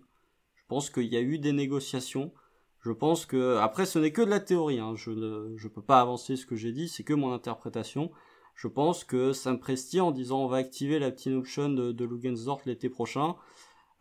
Je 0.55 0.63
pense 0.67 0.89
qu'il 0.89 1.05
y 1.05 1.15
a 1.15 1.21
eu 1.21 1.37
des 1.37 1.51
négociations. 1.51 2.33
Je 2.79 2.91
pense 2.91 3.27
que 3.27 3.57
après 3.57 3.85
ce 3.85 3.99
n'est 3.99 4.11
que 4.11 4.23
de 4.23 4.29
la 4.31 4.39
théorie. 4.39 4.79
Hein. 4.79 4.95
Je 4.95 5.11
ne 5.11 5.55
je 5.55 5.67
peux 5.67 5.83
pas 5.83 6.01
avancer 6.01 6.35
ce 6.35 6.47
que 6.47 6.55
j'ai 6.55 6.71
dit, 6.71 6.87
c'est 6.87 7.03
que 7.03 7.13
mon 7.13 7.31
interprétation. 7.31 8.09
Je 8.55 8.67
pense 8.67 9.03
que 9.03 9.31
Sam 9.31 9.59
Presti 9.59 10.01
en 10.01 10.09
disant 10.09 10.45
on 10.45 10.47
va 10.47 10.57
activer 10.57 10.97
la 10.97 11.11
petite 11.11 11.33
option 11.33 11.69
de, 11.69 11.91
de 11.91 12.65
l'été 12.65 12.89
prochain, 12.89 13.35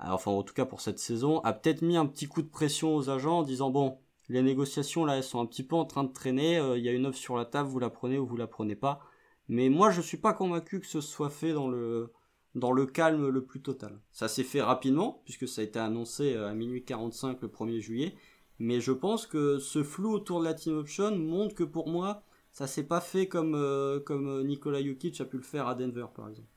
enfin 0.01 0.31
en 0.31 0.43
tout 0.43 0.55
cas 0.55 0.65
pour 0.65 0.81
cette 0.81 0.99
saison, 0.99 1.41
a 1.41 1.53
peut-être 1.53 1.83
mis 1.83 1.99
un 1.99 2.07
petit 2.07 2.27
coup 2.27 2.41
de 2.41 2.49
pression 2.49 2.97
aux 2.97 3.11
agents 3.11 3.41
en 3.41 3.43
disant 3.43 3.69
bon 3.69 3.99
les 4.29 4.43
négociations 4.43 5.05
là 5.05 5.17
elles 5.17 5.23
sont 5.23 5.41
un 5.41 5.47
petit 5.47 5.63
peu 5.63 5.77
en 5.77 5.85
train 5.85 6.05
de 6.05 6.13
traîner, 6.13 6.59
euh, 6.59 6.79
il 6.79 6.85
y 6.85 6.89
a 6.89 6.93
une 6.93 7.07
offre 7.07 7.19
sur 7.19 7.37
la 7.37 7.45
table, 7.45 7.69
vous 7.69 7.79
la 7.79 7.91
prenez 7.91 8.19
ou 8.19 8.27
vous 8.27 8.37
la 8.37 8.47
prenez 8.47 8.77
pas. 8.77 9.01
Mais 9.49 9.69
moi 9.69 9.91
je 9.91 10.01
suis 10.01 10.17
pas 10.17 10.33
convaincu 10.33 10.81
que 10.81 10.87
ce 10.87 11.01
soit 11.01 11.31
fait 11.31 11.53
dans 11.53 11.69
le 11.69 12.13
dans 12.55 12.73
le 12.73 12.87
calme 12.87 13.29
le 13.29 13.45
plus 13.45 13.61
total. 13.61 14.01
Ça 14.13 14.29
s'est 14.29 14.43
fait 14.43 14.63
rapidement 14.63 15.23
puisque 15.25 15.47
ça 15.47 15.61
a 15.61 15.65
été 15.65 15.79
annoncé 15.79 16.35
euh, 16.35 16.49
à 16.49 16.55
minuit 16.55 16.85
45 16.85 17.43
le 17.43 17.49
1er 17.49 17.81
juillet 17.81 18.15
Mais 18.59 18.81
je 18.81 18.93
pense 18.93 19.27
que 19.27 19.59
ce 19.59 19.83
flou 19.83 20.13
autour 20.13 20.41
de 20.41 20.45
la 20.47 20.55
team 20.55 20.77
option 20.77 21.17
montre 21.17 21.55
que 21.55 21.65
pour 21.65 21.89
moi, 21.89 22.23
ça 22.53 22.67
s'est 22.67 22.87
pas 22.87 23.03
fait 23.03 23.29
comme, 23.29 23.55
euh, 23.55 24.01
comme 24.01 24.43
Nikola 24.47 24.83
Jokic 24.83 25.21
a 25.21 25.27
pu 25.27 25.37
le 25.37 25.43
faire 25.43 25.69
à 25.69 25.75
Denver, 25.75 26.07
par 26.15 26.31
exemple. 26.31 26.49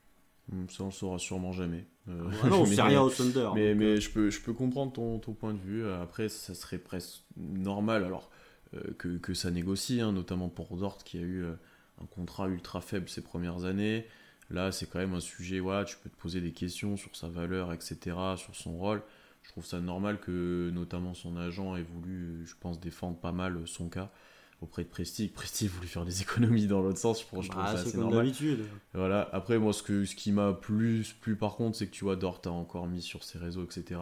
Hmm, 0.50 0.66
ça, 0.68 0.82
on 0.82 0.86
le 0.86 0.92
saura 0.92 1.18
sûrement 1.18 1.52
jamais. 1.52 1.86
Euh, 2.10 2.30
ah 2.42 2.48
non, 2.48 2.64
c'est 2.66 2.82
rien 2.82 3.02
au 3.02 3.10
Thunder. 3.10 3.50
Mais, 3.54 3.74
mais 3.74 3.84
euh. 3.84 4.00
je, 4.00 4.10
peux, 4.10 4.30
je 4.30 4.40
peux 4.40 4.52
comprendre 4.52 4.92
ton, 4.92 5.18
ton, 5.18 5.32
point 5.32 5.54
de 5.54 5.58
vue. 5.58 5.88
Après, 5.88 6.28
ça 6.28 6.54
serait 6.54 6.78
presque 6.78 7.22
normal 7.36 8.04
alors 8.04 8.30
que, 8.98 9.18
que, 9.18 9.34
ça 9.34 9.50
négocie, 9.50 10.00
hein, 10.00 10.12
notamment 10.12 10.48
pour 10.48 10.76
Dort 10.76 10.98
qui 10.98 11.18
a 11.18 11.22
eu 11.22 11.44
un 11.44 12.06
contrat 12.06 12.48
ultra 12.48 12.80
faible 12.80 13.08
ces 13.08 13.22
premières 13.22 13.64
années. 13.64 14.06
Là, 14.50 14.72
c'est 14.72 14.86
quand 14.86 14.98
même 14.98 15.14
un 15.14 15.20
sujet, 15.20 15.60
voilà, 15.60 15.84
tu 15.84 15.96
peux 15.96 16.10
te 16.10 16.16
poser 16.16 16.40
des 16.40 16.52
questions 16.52 16.96
sur 16.96 17.14
sa 17.14 17.28
valeur, 17.28 17.72
etc., 17.72 18.16
sur 18.36 18.54
son 18.54 18.76
rôle. 18.78 19.02
Je 19.42 19.50
trouve 19.50 19.64
ça 19.64 19.80
normal 19.80 20.20
que 20.20 20.70
notamment 20.72 21.14
son 21.14 21.36
agent 21.36 21.76
ait 21.76 21.82
voulu, 21.82 22.44
je 22.46 22.54
pense, 22.58 22.80
défendre 22.80 23.16
pas 23.16 23.32
mal 23.32 23.66
son 23.66 23.88
cas 23.88 24.10
auprès 24.60 24.84
de 24.84 24.88
Presti. 24.88 25.28
Presti 25.28 25.68
voulu 25.68 25.86
faire 25.86 26.04
des 26.04 26.22
économies 26.22 26.66
dans 26.66 26.80
l'autre 26.80 26.98
sens, 26.98 27.20
je, 27.20 27.26
trouve 27.26 27.46
bah, 27.48 27.54
ça 27.54 27.70
assez 27.72 27.96
normal. 27.96 28.32
Voilà. 28.94 29.28
Après, 29.32 29.58
moi, 29.58 29.72
ce, 29.72 29.82
que, 29.82 30.04
ce 30.04 30.14
qui 30.14 30.32
m'a 30.32 30.52
plus 30.52 31.14
plu 31.20 31.36
par 31.36 31.56
contre, 31.56 31.76
c'est 31.76 31.86
que 31.86 31.92
tu 31.92 32.04
vois, 32.04 32.16
Dort 32.16 32.40
a 32.44 32.50
encore 32.50 32.86
mis 32.86 33.02
sur 33.02 33.24
ses 33.24 33.38
réseaux, 33.38 33.64
etc., 33.64 34.00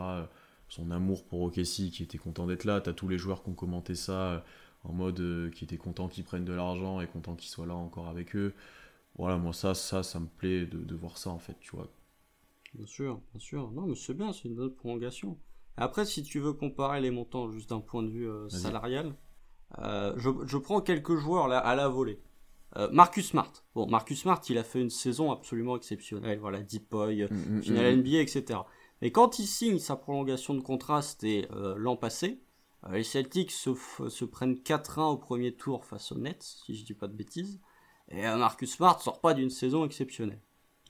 son 0.69 0.91
amour 0.91 1.25
pour 1.25 1.43
Okessi, 1.43 1.91
qui 1.91 2.03
était 2.03 2.19
content 2.19 2.47
d'être 2.47 2.65
là. 2.65 2.81
Tu 2.81 2.91
as 2.91 2.93
tous 2.93 3.09
les 3.09 3.19
joueurs 3.19 3.43
qui 3.43 3.51
ont 3.51 3.55
commenté 3.55 3.95
ça 3.95 4.45
en 4.85 4.93
mode 4.93 5.21
euh, 5.21 5.51
qui 5.51 5.65
étaient 5.65 5.77
contents 5.77 6.09
qu'ils 6.09 6.25
prennent 6.25 6.45
de 6.45 6.53
l'argent 6.53 7.01
et 7.01 7.07
contents 7.07 7.35
qu'ils 7.35 7.51
soient 7.51 7.67
là 7.67 7.75
encore 7.75 8.09
avec 8.09 8.37
eux. 8.37 8.55
Voilà, 9.17 9.37
moi, 9.37 9.53
ça, 9.53 9.75
ça, 9.75 10.03
ça 10.03 10.21
me 10.21 10.27
plaît 10.27 10.67
de, 10.67 10.79
de 10.79 10.95
voir 10.95 11.19
ça, 11.19 11.31
en 11.31 11.39
fait, 11.39 11.57
tu 11.61 11.75
vois. 11.75 11.89
Bien 12.75 12.87
sûr, 12.87 13.21
bien 13.33 13.41
sûr. 13.41 13.71
Non, 13.73 13.87
mais 13.87 13.95
c'est 13.95 14.15
bien, 14.15 14.33
c'est 14.33 14.49
une 14.49 14.55
bonne 14.55 14.75
prolongation. 14.75 15.39
Après, 15.77 16.05
si 16.05 16.23
tu 16.23 16.41
veux 16.41 16.53
comparer 16.53 17.01
les 17.01 17.11
montants 17.11 17.51
juste 17.51 17.71
d'un 17.71 17.81
point 17.81 18.03
de 18.03 18.09
vue 18.09 18.29
euh, 18.29 18.49
salarial, 18.49 19.15
euh, 19.79 20.15
je, 20.17 20.31
je, 20.45 20.57
prends 20.57 20.81
quelques 20.81 21.17
joueurs 21.17 21.49
là 21.49 21.59
à 21.59 21.75
la 21.75 21.89
volée. 21.89 22.21
Marcus 22.93 23.31
Smart. 23.31 23.53
Bon, 23.75 23.89
Marcus 23.89 24.21
Smart, 24.21 24.41
il 24.49 24.57
a 24.57 24.63
fait 24.63 24.81
une 24.81 24.91
saison 24.91 25.33
absolument 25.33 25.77
exceptionnelle. 25.77 26.39
Voilà, 26.39 26.61
Deep 26.61 26.89
Boy, 26.89 27.25
mm, 27.25 27.57
mm, 27.57 27.63
finale 27.63 27.97
mm, 27.97 28.01
NBA, 28.01 28.19
etc. 28.21 28.61
Mais 29.03 29.11
quand 29.11 29.41
il 29.41 29.47
signe 29.47 29.81
sa 29.81 29.97
prolongation 29.97 30.55
de 30.55 30.61
contrat, 30.61 31.03
c'était 31.03 31.49
l'an 31.77 31.97
passé, 31.97 32.41
euh, 32.87 32.93
les 32.93 33.05
Celtics 33.05 33.51
se, 33.51 34.25
prennent 34.25 34.55
4-1 34.55 35.13
au 35.13 35.17
premier 35.17 35.55
tour 35.55 35.85
face 35.85 36.13
aux 36.13 36.19
Nets, 36.19 36.43
si 36.43 36.77
je 36.77 36.85
dis 36.85 36.95
pas 36.95 37.09
de 37.09 37.15
bêtises. 37.15 37.61
Et 38.11 38.27
euh, 38.27 38.37
Marcus 38.37 38.75
Smart 38.75 39.01
sort 39.01 39.21
pas 39.21 39.35
d'une 39.35 39.51
saison 39.51 39.85
exceptionnelle. 39.85 40.41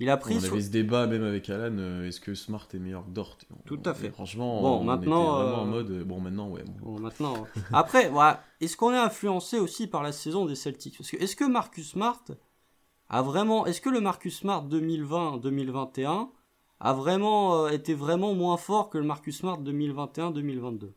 Il 0.00 0.11
a 0.11 0.17
pris. 0.17 0.37
On 0.37 0.45
avait 0.45 0.61
ce 0.61 0.71
débat 0.71 1.07
même 1.07 1.25
avec 1.25 1.50
Alan. 1.50 1.76
Euh, 1.78 2.07
est-ce 2.07 2.21
que 2.21 2.35
Smart 2.35 2.67
est 2.73 2.78
meilleur 2.78 3.05
que 3.05 3.11
Dort 3.11 3.38
Tout 3.67 3.81
à 3.85 3.95
fait. 3.95 4.11
Franchement, 4.11 4.62
bon, 4.62 4.81
on 4.81 4.85
maintenant, 4.85 5.40
était 5.40 5.45
vraiment 5.45 5.62
en 5.62 5.67
mode. 5.67 6.02
Bon, 6.05 6.21
maintenant, 6.21 6.49
ouais. 6.50 6.64
Bon, 6.81 7.00
maintenant. 7.00 7.47
Après, 7.73 8.09
voilà. 8.09 8.43
Est-ce 8.61 8.76
qu'on 8.76 8.93
est 8.93 8.99
influencé 8.99 9.59
aussi 9.59 9.87
par 9.87 10.02
la 10.02 10.12
saison 10.12 10.47
des 10.47 10.55
Celtics? 10.55 10.97
Parce 10.97 11.11
que 11.11 11.17
est-ce 11.17 11.35
que 11.35 11.45
Marcus 11.45 11.90
Smart 11.90 12.23
a 13.09 13.23
vraiment. 13.23 13.67
Est-ce 13.67 13.81
que 13.81 13.90
le 13.90 14.00
Marcus 14.00 14.38
Smart 14.38 14.67
2020-2021 14.69 16.28
a 16.81 16.93
vraiment 16.93 17.69
été 17.69 17.95
vraiment 17.95 18.35
moins 18.35 18.57
fort 18.57 18.90
que 18.90 18.99
le 18.99 19.05
Marcus 19.05 19.38
Smart 19.38 19.61
2021-2022 19.61 20.93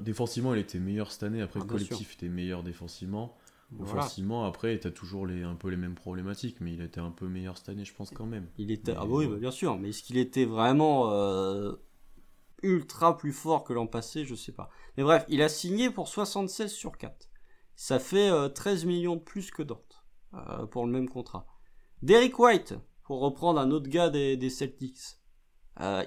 Défensivement, 0.00 0.54
il 0.54 0.60
était 0.60 0.78
meilleur 0.78 1.12
cette 1.12 1.24
année. 1.24 1.42
Après, 1.42 1.60
le 1.60 1.66
ah, 1.68 1.72
collectif 1.72 2.14
était 2.14 2.30
meilleur 2.30 2.62
défensivement. 2.62 3.36
Offensivement, 3.80 4.44
après, 4.44 4.78
tu 4.78 4.86
as 4.86 4.90
toujours 4.90 5.26
les, 5.26 5.42
un 5.42 5.54
peu 5.54 5.68
les 5.68 5.76
mêmes 5.76 5.94
problématiques, 5.94 6.60
mais 6.60 6.72
il 6.72 6.82
était 6.82 7.00
un 7.00 7.10
peu 7.10 7.26
meilleur 7.26 7.56
cette 7.56 7.68
année, 7.68 7.84
je 7.84 7.94
pense, 7.94 8.10
quand 8.10 8.26
même. 8.26 8.48
Il 8.58 8.70
était, 8.70 8.94
ah 8.96 9.06
oui, 9.06 9.26
bah, 9.26 9.36
bien 9.36 9.50
sûr, 9.50 9.78
mais 9.78 9.90
est-ce 9.90 10.02
qu'il 10.02 10.18
était 10.18 10.44
vraiment 10.44 11.10
euh, 11.10 11.72
ultra 12.62 13.16
plus 13.16 13.32
fort 13.32 13.64
que 13.64 13.72
l'an 13.72 13.86
passé? 13.86 14.24
Je 14.24 14.34
sais 14.34 14.52
pas. 14.52 14.70
Mais 14.96 15.02
bref, 15.02 15.24
il 15.28 15.42
a 15.42 15.48
signé 15.48 15.90
pour 15.90 16.08
76 16.08 16.70
sur 16.70 16.98
4. 16.98 17.30
Ça 17.74 17.98
fait 17.98 18.30
13 18.52 18.84
euh, 18.84 18.86
millions 18.86 19.16
de 19.16 19.22
plus 19.22 19.50
que 19.50 19.62
Dort 19.62 20.04
euh, 20.34 20.66
pour 20.66 20.86
le 20.86 20.92
même 20.92 21.08
contrat. 21.08 21.46
Derek 22.02 22.38
White, 22.38 22.74
pour 23.04 23.20
reprendre 23.20 23.58
un 23.58 23.70
autre 23.70 23.88
gars 23.88 24.10
des, 24.10 24.36
des 24.36 24.50
Celtics, 24.50 25.18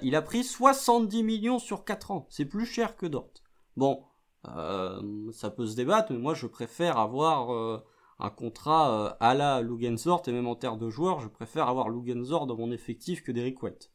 il 0.02 0.14
a 0.14 0.22
pris 0.22 0.44
70 0.44 1.22
millions 1.22 1.58
sur 1.58 1.84
4 1.84 2.10
ans. 2.12 2.26
C'est 2.30 2.44
plus 2.44 2.66
cher 2.66 2.96
que 2.96 3.06
Dort. 3.06 3.32
Bon, 3.76 4.04
euh, 4.54 5.32
ça 5.32 5.50
peut 5.50 5.66
se 5.66 5.76
débattre, 5.76 6.12
mais 6.12 6.18
moi 6.18 6.34
je 6.34 6.46
préfère 6.46 6.98
avoir 6.98 7.52
euh, 7.52 7.82
un 8.18 8.30
contrat 8.30 8.90
euh, 8.90 9.14
à 9.20 9.34
la 9.34 9.60
Lugensort, 9.62 10.22
et 10.26 10.32
même 10.32 10.46
en 10.46 10.56
termes 10.56 10.78
de 10.78 10.90
joueurs, 10.90 11.20
je 11.20 11.28
préfère 11.28 11.68
avoir 11.68 11.88
Lugensort 11.88 12.46
dans 12.46 12.56
mon 12.56 12.70
effectif 12.70 13.22
que 13.22 13.32
Derrick 13.32 13.62
White. 13.62 13.90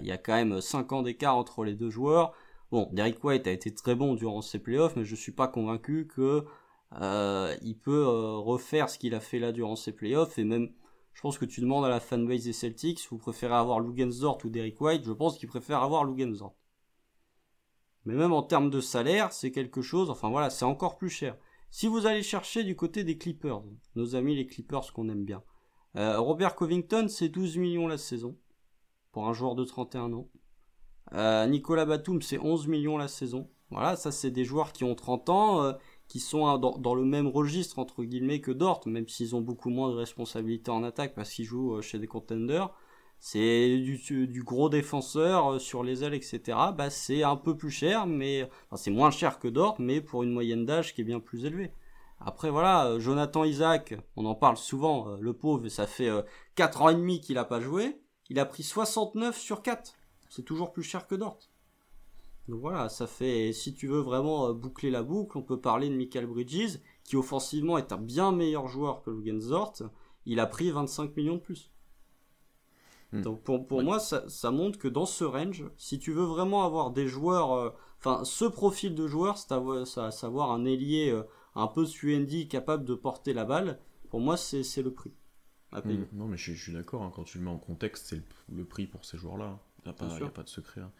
Il 0.00 0.06
y 0.06 0.12
a 0.12 0.16
quand 0.16 0.34
même 0.34 0.62
5 0.62 0.92
ans 0.92 1.02
d'écart 1.02 1.36
entre 1.36 1.62
les 1.62 1.74
deux 1.74 1.90
joueurs. 1.90 2.32
Bon, 2.70 2.88
Derrick 2.92 3.22
White 3.22 3.46
a 3.46 3.52
été 3.52 3.74
très 3.74 3.94
bon 3.94 4.14
durant 4.14 4.40
ses 4.40 4.58
playoffs, 4.58 4.96
mais 4.96 5.04
je 5.04 5.14
suis 5.14 5.32
pas 5.32 5.48
convaincu 5.48 6.06
que 6.06 6.46
il 7.62 7.78
peut 7.78 8.06
refaire 8.38 8.88
ce 8.88 8.98
qu'il 8.98 9.14
a 9.14 9.20
fait 9.20 9.38
là 9.38 9.52
durant 9.52 9.76
ses 9.76 9.92
playoffs, 9.92 10.38
et 10.38 10.44
même 10.44 10.70
je 11.12 11.20
pense 11.20 11.36
que 11.36 11.44
tu 11.44 11.60
demandes 11.60 11.84
à 11.84 11.90
la 11.90 12.00
fanbase 12.00 12.44
des 12.44 12.54
Celtics, 12.54 13.06
vous 13.10 13.18
préférez 13.18 13.54
avoir 13.54 13.80
Lugensort 13.80 14.38
ou 14.44 14.48
Derrick 14.48 14.80
White, 14.80 15.04
je 15.04 15.12
pense 15.12 15.36
qu'ils 15.36 15.48
préfèrent 15.48 15.82
avoir 15.82 16.04
Lugensort. 16.04 16.54
Mais 18.06 18.14
même 18.14 18.32
en 18.32 18.42
termes 18.42 18.70
de 18.70 18.80
salaire, 18.80 19.32
c'est 19.32 19.50
quelque 19.50 19.82
chose, 19.82 20.10
enfin 20.10 20.30
voilà, 20.30 20.48
c'est 20.48 20.64
encore 20.64 20.96
plus 20.96 21.10
cher. 21.10 21.36
Si 21.70 21.88
vous 21.88 22.06
allez 22.06 22.22
chercher 22.22 22.62
du 22.62 22.76
côté 22.76 23.02
des 23.02 23.18
Clippers, 23.18 23.62
nos 23.96 24.14
amis 24.14 24.36
les 24.36 24.46
Clippers 24.46 24.92
qu'on 24.92 25.08
aime 25.08 25.24
bien, 25.24 25.42
euh, 25.96 26.20
Robert 26.20 26.54
Covington, 26.54 27.08
c'est 27.08 27.28
12 27.28 27.56
millions 27.56 27.88
la 27.88 27.98
saison, 27.98 28.38
pour 29.10 29.26
un 29.26 29.32
joueur 29.32 29.56
de 29.56 29.64
31 29.64 30.12
ans. 30.12 30.30
Euh, 31.14 31.46
Nicolas 31.46 31.84
Batum, 31.84 32.22
c'est 32.22 32.38
11 32.38 32.68
millions 32.68 32.96
la 32.96 33.08
saison. 33.08 33.50
Voilà, 33.70 33.96
ça 33.96 34.12
c'est 34.12 34.30
des 34.30 34.44
joueurs 34.44 34.72
qui 34.72 34.84
ont 34.84 34.94
30 34.94 35.28
ans, 35.28 35.62
euh, 35.64 35.72
qui 36.06 36.20
sont 36.20 36.56
dans, 36.58 36.94
le 36.94 37.04
même 37.04 37.26
registre 37.26 37.80
entre 37.80 38.04
guillemets 38.04 38.40
que 38.40 38.52
Dort, 38.52 38.82
même 38.86 39.08
s'ils 39.08 39.34
ont 39.34 39.40
beaucoup 39.40 39.70
moins 39.70 39.90
de 39.90 39.96
responsabilités 39.96 40.70
en 40.70 40.84
attaque 40.84 41.16
parce 41.16 41.30
qu'ils 41.30 41.44
jouent 41.44 41.82
chez 41.82 41.98
des 41.98 42.06
contenders 42.06 42.72
c'est 43.18 43.78
du, 43.78 44.42
gros 44.44 44.68
défenseur 44.68 45.54
euh, 45.54 45.58
sur 45.58 45.82
les 45.82 46.04
ailes, 46.04 46.14
etc. 46.14 46.40
Bah, 46.76 46.90
c'est 46.90 47.22
un 47.22 47.36
peu 47.36 47.56
plus 47.56 47.70
cher, 47.70 48.06
mais 48.06 48.48
c'est 48.74 48.90
moins 48.90 49.10
cher 49.10 49.38
que 49.38 49.48
Dort, 49.48 49.76
mais 49.80 50.00
pour 50.00 50.22
une 50.22 50.32
moyenne 50.32 50.64
d'âge 50.64 50.94
qui 50.94 51.00
est 51.00 51.04
bien 51.04 51.20
plus 51.20 51.44
élevée. 51.44 51.72
Après 52.20 52.50
voilà, 52.50 52.86
euh, 52.86 53.00
Jonathan 53.00 53.44
Isaac, 53.44 53.94
on 54.16 54.24
en 54.26 54.34
parle 54.34 54.56
souvent, 54.56 55.08
euh, 55.08 55.16
le 55.20 55.32
pauvre, 55.32 55.68
ça 55.68 55.86
fait 55.86 56.10
4 56.54 56.82
ans 56.82 56.88
et 56.90 56.94
demi 56.94 57.20
qu'il 57.20 57.38
a 57.38 57.44
pas 57.44 57.60
joué, 57.60 58.00
il 58.30 58.38
a 58.38 58.46
pris 58.46 58.62
69 58.62 59.36
sur 59.36 59.62
4. 59.62 59.94
C'est 60.28 60.44
toujours 60.44 60.72
plus 60.72 60.82
cher 60.82 61.06
que 61.06 61.14
Dort. 61.14 61.38
Donc 62.48 62.60
voilà, 62.60 62.88
ça 62.88 63.08
fait, 63.08 63.52
si 63.52 63.74
tu 63.74 63.88
veux 63.88 64.00
vraiment 64.00 64.52
boucler 64.52 64.90
la 64.90 65.02
boucle, 65.02 65.36
on 65.36 65.42
peut 65.42 65.60
parler 65.60 65.88
de 65.88 65.96
Michael 65.96 66.26
Bridges, 66.26 66.78
qui 67.02 67.16
offensivement 67.16 67.76
est 67.76 67.92
un 67.92 67.96
bien 67.96 68.30
meilleur 68.30 68.68
joueur 68.68 69.02
que 69.02 69.10
Lugensort, 69.10 69.74
il 70.26 70.38
a 70.38 70.46
pris 70.46 70.70
25 70.70 71.16
millions 71.16 71.36
de 71.36 71.40
plus. 71.40 71.72
Hmm. 73.12 73.22
Donc 73.22 73.42
pour, 73.42 73.66
pour 73.66 73.82
moi, 73.82 74.00
ça, 74.00 74.28
ça, 74.28 74.50
montre 74.50 74.78
que 74.78 74.88
dans 74.88 75.06
ce 75.06 75.24
range, 75.24 75.64
si 75.76 75.98
tu 75.98 76.12
veux 76.12 76.24
vraiment 76.24 76.64
avoir 76.64 76.90
des 76.90 77.06
joueurs, 77.06 77.52
euh, 77.52 77.70
enfin 77.98 78.24
ce 78.24 78.44
profil 78.44 78.94
de 78.94 79.06
joueur, 79.06 79.38
c'est 79.38 79.52
à, 80.00 80.10
savoir 80.10 80.50
un 80.50 80.64
ailier 80.64 81.10
euh, 81.10 81.22
un 81.54 81.68
peu 81.68 81.86
suendi 81.86 82.48
capable 82.48 82.84
de 82.84 82.94
porter 82.94 83.32
la 83.32 83.44
balle, 83.44 83.78
pour 84.10 84.20
moi 84.20 84.36
c'est 84.36 84.82
le 84.82 84.92
prix. 84.92 85.12
Hmm. 85.72 86.04
Non 86.12 86.26
mais 86.26 86.36
je, 86.36 86.52
je 86.52 86.62
suis 86.62 86.72
d'accord, 86.72 87.02
hein, 87.02 87.12
quand 87.14 87.24
tu 87.24 87.38
le 87.38 87.44
mets 87.44 87.50
en 87.50 87.58
contexte, 87.58 88.06
c'est 88.08 88.22
le, 88.52 88.64
prix 88.64 88.86
pour 88.86 89.04
ces 89.04 89.18
joueurs-là. 89.18 89.58
Il 89.84 89.88
n'y 89.88 90.12
a, 90.12 90.26
a, 90.26 90.30
pas 90.30 90.42
de 90.42 90.48
secret. 90.48 90.80
Hein. 90.80 90.90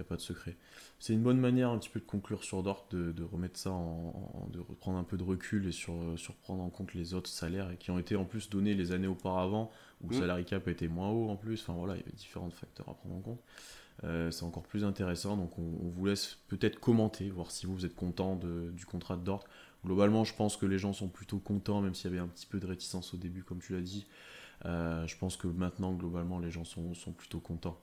A 0.00 0.04
pas 0.04 0.16
de 0.16 0.20
secret. 0.20 0.56
C'est 0.98 1.12
une 1.12 1.22
bonne 1.22 1.38
manière 1.38 1.70
un 1.70 1.78
petit 1.78 1.88
peu 1.88 2.00
de 2.00 2.04
conclure 2.04 2.42
sur 2.42 2.62
Dort, 2.62 2.86
de, 2.90 3.12
de 3.12 3.22
remettre 3.22 3.58
ça 3.58 3.70
en, 3.70 4.48
de 4.52 4.58
reprendre 4.58 4.98
un 4.98 5.04
peu 5.04 5.16
de 5.16 5.22
recul 5.22 5.66
et 5.66 5.72
sur, 5.72 5.94
sur 6.16 6.34
prendre 6.34 6.62
en 6.62 6.70
compte 6.70 6.94
les 6.94 7.14
autres 7.14 7.30
salaires 7.30 7.70
qui 7.78 7.90
ont 7.90 7.98
été 7.98 8.16
en 8.16 8.24
plus 8.24 8.50
donnés 8.50 8.74
les 8.74 8.92
années 8.92 9.06
auparavant 9.06 9.70
où 10.02 10.08
le 10.08 10.16
mm. 10.16 10.20
salary 10.20 10.44
cap 10.44 10.68
était 10.68 10.88
moins 10.88 11.10
haut 11.10 11.28
en 11.28 11.36
plus. 11.36 11.60
Enfin 11.62 11.74
voilà, 11.74 11.94
il 11.94 11.98
y 11.98 12.02
avait 12.02 12.12
différents 12.12 12.50
facteurs 12.50 12.88
à 12.88 12.94
prendre 12.94 13.16
en 13.16 13.20
compte. 13.20 13.40
Euh, 14.04 14.30
c'est 14.30 14.44
encore 14.44 14.62
plus 14.62 14.84
intéressant, 14.84 15.36
donc 15.36 15.58
on, 15.58 15.88
vous 15.90 16.06
laisse 16.06 16.38
peut-être 16.48 16.80
commenter, 16.80 17.28
voir 17.28 17.50
si 17.50 17.66
vous, 17.66 17.74
vous 17.74 17.84
êtes 17.84 17.94
content 17.94 18.36
de, 18.36 18.70
du 18.70 18.86
contrat 18.86 19.16
de 19.16 19.22
Dort. 19.22 19.44
Globalement, 19.84 20.24
je 20.24 20.34
pense 20.34 20.56
que 20.56 20.66
les 20.66 20.78
gens 20.78 20.92
sont 20.92 21.08
plutôt 21.08 21.38
contents, 21.38 21.80
même 21.80 21.94
s'il 21.94 22.10
y 22.10 22.14
avait 22.14 22.22
un 22.22 22.28
petit 22.28 22.46
peu 22.46 22.58
de 22.60 22.66
réticence 22.66 23.12
au 23.14 23.16
début, 23.16 23.42
comme 23.42 23.60
tu 23.60 23.72
l'as 23.72 23.80
dit. 23.80 24.06
Euh, 24.66 25.06
je 25.06 25.16
pense 25.16 25.36
que 25.36 25.48
maintenant, 25.48 25.92
globalement, 25.92 26.38
les 26.38 26.50
gens 26.50 26.64
sont, 26.64 26.94
sont 26.94 27.12
plutôt 27.12 27.40
contents. 27.40 27.78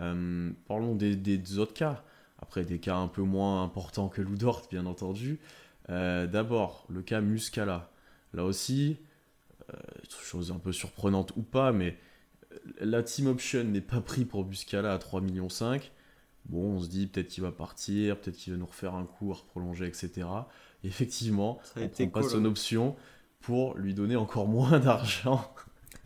Euh, 0.00 0.50
parlons 0.66 0.94
des, 0.94 1.16
des, 1.16 1.58
autres 1.58 1.74
cas. 1.74 2.04
Après, 2.40 2.64
des 2.64 2.78
cas 2.78 2.96
un 2.96 3.08
peu 3.08 3.22
moins 3.22 3.62
importants 3.62 4.08
que 4.08 4.22
Lou 4.22 4.36
Dort, 4.36 4.66
bien 4.70 4.86
entendu. 4.86 5.40
D'abord, 5.88 6.86
le 6.90 7.00
cas 7.00 7.22
Muscala. 7.22 7.90
Là 8.34 8.44
aussi, 8.44 8.98
euh, 9.74 9.76
chose 10.22 10.50
un 10.50 10.58
peu 10.58 10.72
surprenante 10.72 11.32
ou 11.36 11.42
pas, 11.42 11.72
mais 11.72 11.98
la 12.80 13.02
team 13.02 13.26
option 13.26 13.64
n'est 13.64 13.82
pas 13.82 14.00
pris 14.00 14.24
pour 14.24 14.44
Buscala 14.44 14.94
à 14.94 14.98
3,5 14.98 15.20
millions. 15.20 15.48
Bon, 16.46 16.76
on 16.76 16.80
se 16.80 16.88
dit 16.88 17.06
peut-être 17.06 17.28
qu'il 17.28 17.42
va 17.42 17.52
partir, 17.52 18.18
peut-être 18.18 18.36
qu'il 18.36 18.54
va 18.54 18.58
nous 18.58 18.66
refaire 18.66 18.94
un 18.94 19.04
coup, 19.04 19.34
prolonger, 19.48 19.86
etc. 19.86 20.26
effectivement, 20.84 21.58
on 21.76 21.88
prend 21.88 22.08
pas 22.08 22.22
son 22.22 22.46
option 22.46 22.96
pour 23.40 23.76
lui 23.76 23.92
donner 23.92 24.16
encore 24.16 24.48
moins 24.48 24.78
d'argent. 24.78 25.52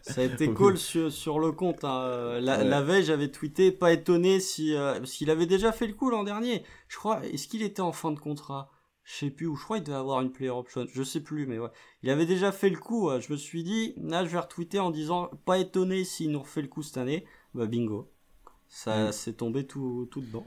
Ça 0.03 0.21
a 0.21 0.25
été 0.25 0.53
cool 0.53 0.77
sur, 0.79 1.11
sur 1.13 1.39
le 1.39 1.53
compte. 1.53 1.85
hein. 1.85 2.39
La, 2.41 2.63
la 2.65 2.83
veille, 2.83 3.05
j'avais 3.05 3.31
tweeté, 3.31 3.71
pas 3.73 3.93
étonné 3.93 4.41
si 4.41 4.75
euh, 4.75 4.99
parce 4.99 5.13
qu'il 5.13 5.31
avait 5.31 5.47
déjà 5.47 5.73
fait 5.73 5.87
le 5.87 5.95
coup 5.95 6.11
l'an 6.11 6.25
dernier. 6.25 6.65
Je 6.89 6.97
crois, 6.97 7.25
est-ce 7.27 7.47
qu'il 7.49 7.63
était 7.63 7.83
en 7.83 7.93
fin 7.93 8.11
de 8.13 8.19
contrat? 8.19 8.71
Je 9.05 9.15
sais 9.15 9.31
plus. 9.31 9.47
Ou 9.47 9.57
je 9.57 9.65
crois 9.65 9.79
qu'il 9.79 9.87
devait 9.87 9.97
avoir 9.97 10.21
une 10.21 10.31
player 10.33 10.51
option. 10.51 10.87
Je 10.93 11.03
sais 11.03 11.21
plus, 11.21 11.47
mais 11.47 11.59
ouais. 11.59 11.71
Il 12.03 12.11
avait 12.11 12.27
déjà 12.27 12.53
fait 12.53 12.69
le 12.71 12.79
coup. 12.79 13.09
ouais. 13.09 13.21
Je 13.21 13.33
me 13.33 13.37
suis 13.39 13.63
dit, 13.65 13.95
là, 13.97 14.25
je 14.25 14.31
vais 14.31 14.39
retweeter 14.39 14.79
en 14.81 14.91
disant, 14.91 15.31
pas 15.45 15.59
étonné 15.59 16.05
s'il 16.05 16.31
nous 16.31 16.41
refait 16.41 16.63
le 16.63 16.69
coup 16.69 16.83
cette 16.83 16.99
année. 16.99 17.25
Bah 17.55 17.67
bingo. 17.67 18.11
Ça 18.69 19.09
Mm. 19.09 19.13
s'est 19.13 19.33
tombé 19.35 19.67
tout, 19.67 20.09
tout 20.11 20.21
dedans. 20.21 20.47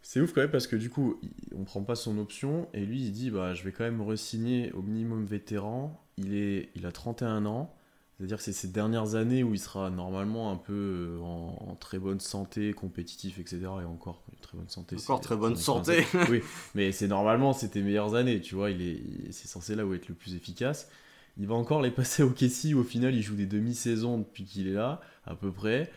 C'est 0.00 0.20
ouf 0.20 0.32
quand 0.32 0.40
même 0.40 0.50
parce 0.50 0.66
que 0.66 0.76
du 0.76 0.90
coup, 0.90 1.18
il- 1.22 1.30
on 1.54 1.64
prend 1.64 1.82
pas 1.82 1.94
son 1.96 2.18
option 2.18 2.68
et 2.72 2.86
lui 2.86 3.00
il 3.02 3.12
dit 3.12 3.30
bah 3.30 3.52
je 3.52 3.62
vais 3.64 3.72
quand 3.72 3.84
même 3.84 4.00
re-signer 4.00 4.72
au 4.72 4.80
minimum 4.80 5.26
vétéran. 5.26 6.00
Il 6.16 6.34
est, 6.34 6.70
il 6.76 6.86
a 6.86 6.92
31 6.92 7.44
ans, 7.46 7.74
c'est-à-dire 8.18 8.38
que 8.38 8.42
c'est 8.42 8.52
ces 8.52 8.66
dernières 8.66 9.14
années 9.14 9.44
où 9.44 9.54
il 9.54 9.60
sera 9.60 9.90
normalement 9.90 10.50
un 10.50 10.56
peu 10.56 10.72
euh, 10.72 11.20
en, 11.20 11.56
en 11.68 11.74
très 11.76 12.00
bonne 12.00 12.18
santé, 12.18 12.72
compétitif, 12.72 13.38
etc. 13.38 13.60
Et 13.80 13.84
encore 13.84 14.24
très 14.42 14.58
bonne 14.58 14.68
santé. 14.68 14.96
Encore 14.96 15.20
très 15.20 15.36
bonne 15.36 15.54
santé. 15.54 16.04
oui, 16.28 16.42
mais 16.74 16.90
c'est 16.90 17.06
normalement 17.06 17.52
c'est 17.52 17.68
tes 17.68 17.82
meilleures 17.82 18.16
années, 18.16 18.40
tu 18.40 18.56
vois. 18.56 18.70
Il 18.70 18.82
est, 18.82 19.30
c'est 19.30 19.46
censé 19.46 19.76
là 19.76 19.86
où 19.86 19.94
être 19.94 20.08
le 20.08 20.14
plus 20.16 20.34
efficace. 20.34 20.90
Il 21.36 21.46
va 21.46 21.54
encore 21.54 21.80
les 21.80 21.90
passer 21.92 22.24
au 22.24 22.30
Kessie. 22.30 22.74
Au 22.74 22.82
final, 22.82 23.14
il 23.14 23.22
joue 23.22 23.36
des 23.36 23.46
demi-saisons 23.46 24.18
depuis 24.18 24.44
qu'il 24.44 24.66
est 24.66 24.72
là, 24.72 25.00
à 25.24 25.36
peu 25.36 25.52
près 25.52 25.88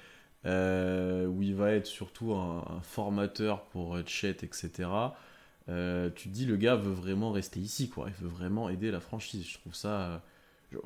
euh, 0.45 1.25
où 1.25 1.41
il 1.41 1.55
va 1.55 1.71
être 1.71 1.88
surtout 1.88 2.34
un, 2.34 2.60
un 2.69 2.81
formateur 2.81 3.63
pour 3.65 3.97
Chet, 4.05 4.38
etc. 4.43 4.89
Euh, 5.69 6.10
tu 6.15 6.29
te 6.29 6.34
dis, 6.34 6.45
le 6.45 6.57
gars 6.57 6.75
veut 6.75 6.93
vraiment 6.93 7.31
rester 7.31 7.60
ici, 7.60 7.89
quoi. 7.89 8.07
Il 8.10 8.23
veut 8.23 8.29
vraiment 8.29 8.69
aider 8.69 8.91
la 8.91 8.99
franchise. 8.99 9.47
Je 9.47 9.57
trouve 9.57 9.73
ça. 9.73 10.21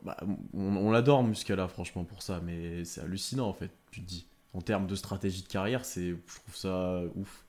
Bah, 0.04 0.18
on 0.54 0.76
on 0.78 0.92
l'adore, 0.92 1.24
Muscala, 1.24 1.68
franchement, 1.68 2.04
pour 2.04 2.22
ça, 2.22 2.42
mais 2.44 2.86
c'est 2.86 3.02
hallucinant, 3.02 3.48
en 3.48 3.54
fait. 3.54 3.72
Tu 3.92 4.02
te 4.02 4.06
dis, 4.08 4.28
en 4.54 4.62
termes 4.62 4.88
de 4.88 4.96
stratégie 4.96 5.44
de 5.44 5.48
carrière, 5.48 5.86
c'est, 5.86 6.10
je 6.10 6.36
trouve 6.42 6.56
ça 6.56 7.02
ouf. 7.16 7.46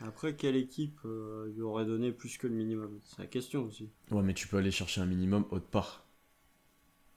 Après, 0.00 0.34
quelle 0.34 0.56
équipe 0.56 0.98
euh, 1.04 1.50
lui 1.54 1.62
aurait 1.62 1.84
donné 1.84 2.12
plus 2.12 2.38
que 2.38 2.46
le 2.46 2.54
minimum? 2.54 2.98
C'est 3.04 3.18
la 3.18 3.26
question 3.26 3.64
aussi. 3.64 3.88
Ouais, 4.10 4.22
mais 4.22 4.34
tu 4.34 4.46
peux 4.46 4.58
aller 4.58 4.70
chercher 4.70 5.00
un 5.00 5.06
minimum 5.06 5.44
autre 5.50 5.66
part. 5.66 6.04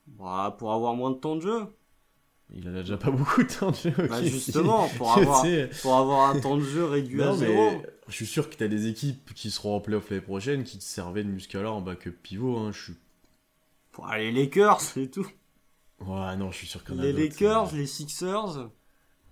Bah, 0.07 0.55
pour 0.57 0.73
avoir 0.73 0.95
moins 0.95 1.12
de 1.12 1.17
temps 1.17 1.36
de 1.36 1.41
jeu. 1.41 1.65
Il 2.53 2.67
en 2.67 2.75
a 2.75 2.81
déjà 2.81 2.97
pas 2.97 3.12
beaucoup 3.12 3.43
de 3.43 3.47
temps 3.47 3.71
de 3.71 3.75
jeu. 3.75 3.93
Bah, 4.10 4.23
justement, 4.23 4.88
pour 4.97 5.12
avoir, 5.17 5.41
sais, 5.41 5.69
pour 5.81 5.95
avoir 5.95 6.29
un 6.29 6.39
temps 6.39 6.57
de 6.57 6.63
jeu 6.63 6.84
réduit 6.86 7.21
à 7.21 7.34
zéro. 7.34 7.81
je 8.07 8.13
suis 8.13 8.25
sûr 8.25 8.49
que 8.49 8.55
tu 8.55 8.63
as 8.63 8.67
des 8.67 8.88
équipes 8.88 9.34
qui 9.34 9.51
seront 9.51 9.75
en 9.75 9.79
playoff 9.79 10.10
l'année 10.10 10.21
prochaine 10.21 10.63
qui 10.63 10.77
te 10.77 10.84
servaient 10.84 11.23
de 11.23 11.29
Muscala 11.29 11.71
en 11.71 11.81
backup 11.81 12.12
pivot. 12.23 12.57
Hein. 12.57 12.71
Je 12.73 12.81
suis... 12.81 12.93
Pour 13.91 14.08
aller 14.08 14.32
les 14.32 14.43
Lakers, 14.43 14.82
c'est 14.82 15.10
tout. 15.10 15.27
Ouais, 15.99 16.36
non, 16.36 16.51
je 16.51 16.58
suis 16.58 16.67
sûr 16.67 16.84
qu'il 16.84 16.95
y 16.95 16.97
en 16.97 17.01
a 17.01 17.06
Les. 17.06 17.13
Lakers, 17.13 17.73
les 17.75 17.86
Sixers. 17.88 18.69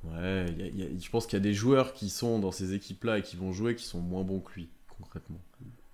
Ouais, 0.03 0.45
y 0.57 0.61
a- 0.61 0.67
y 0.67 0.83
a- 0.83 0.97
je 0.97 1.09
pense 1.09 1.25
qu'il 1.25 1.33
y 1.37 1.41
a 1.41 1.43
des 1.43 1.53
joueurs 1.53 1.93
qui 1.93 2.09
sont 2.09 2.39
dans 2.39 2.51
ces 2.51 2.73
équipes-là 2.73 3.17
et 3.19 3.21
qui 3.21 3.35
vont 3.35 3.51
jouer 3.51 3.75
qui 3.75 3.83
sont 3.83 3.99
moins 3.99 4.23
bons 4.23 4.39
que 4.39 4.53
lui, 4.53 4.69
concrètement. 4.97 5.39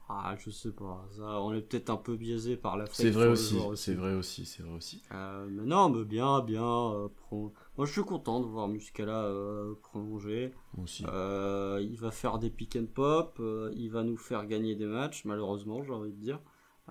Ah, 0.08 0.36
je 0.38 0.52
sais 0.52 0.72
pas. 0.72 1.04
Ça, 1.18 1.42
on 1.42 1.52
est 1.54 1.62
peut-être 1.62 1.90
un 1.90 1.98
peu 1.98 2.16
biaisé 2.16 2.58
par 2.58 2.78
la 2.78 2.86
C'est 2.92 3.10
vrai 3.10 3.28
aussi, 3.28 3.58
c'est 3.76 3.96
vrai 3.96 4.14
aussi, 4.14 4.46
c'est 4.46 4.62
vrai 4.62 4.76
aussi. 4.76 5.02
Euh, 5.12 5.48
mais 5.50 5.64
non, 5.64 5.90
mais 5.90 6.06
bien, 6.06 6.42
bien. 6.42 6.64
euh, 6.64 7.08
pro- 7.08 7.54
Moi, 7.78 7.88
je 7.88 7.92
suis 7.92 8.04
content 8.04 8.40
de 8.40 8.46
voir 8.46 8.68
Muscala 8.68 9.24
euh, 9.24 9.74
prolonger. 9.82 10.54
Moi 10.76 10.84
aussi. 10.84 11.04
Euh, 11.08 11.80
il 11.82 11.98
va 11.98 12.12
faire 12.12 12.38
des 12.38 12.52
pick 12.52 12.76
and 12.76 12.86
pop. 12.94 13.42
il 13.76 13.90
va 13.90 14.04
nous 14.04 14.18
faire 14.18 14.46
gagner 14.46 14.76
des 14.76 14.86
matchs, 14.86 15.26
malheureusement, 15.26 15.84
j'ai 15.84 15.92
envie 15.92 16.12
de 16.14 16.20
dire. 16.22 16.40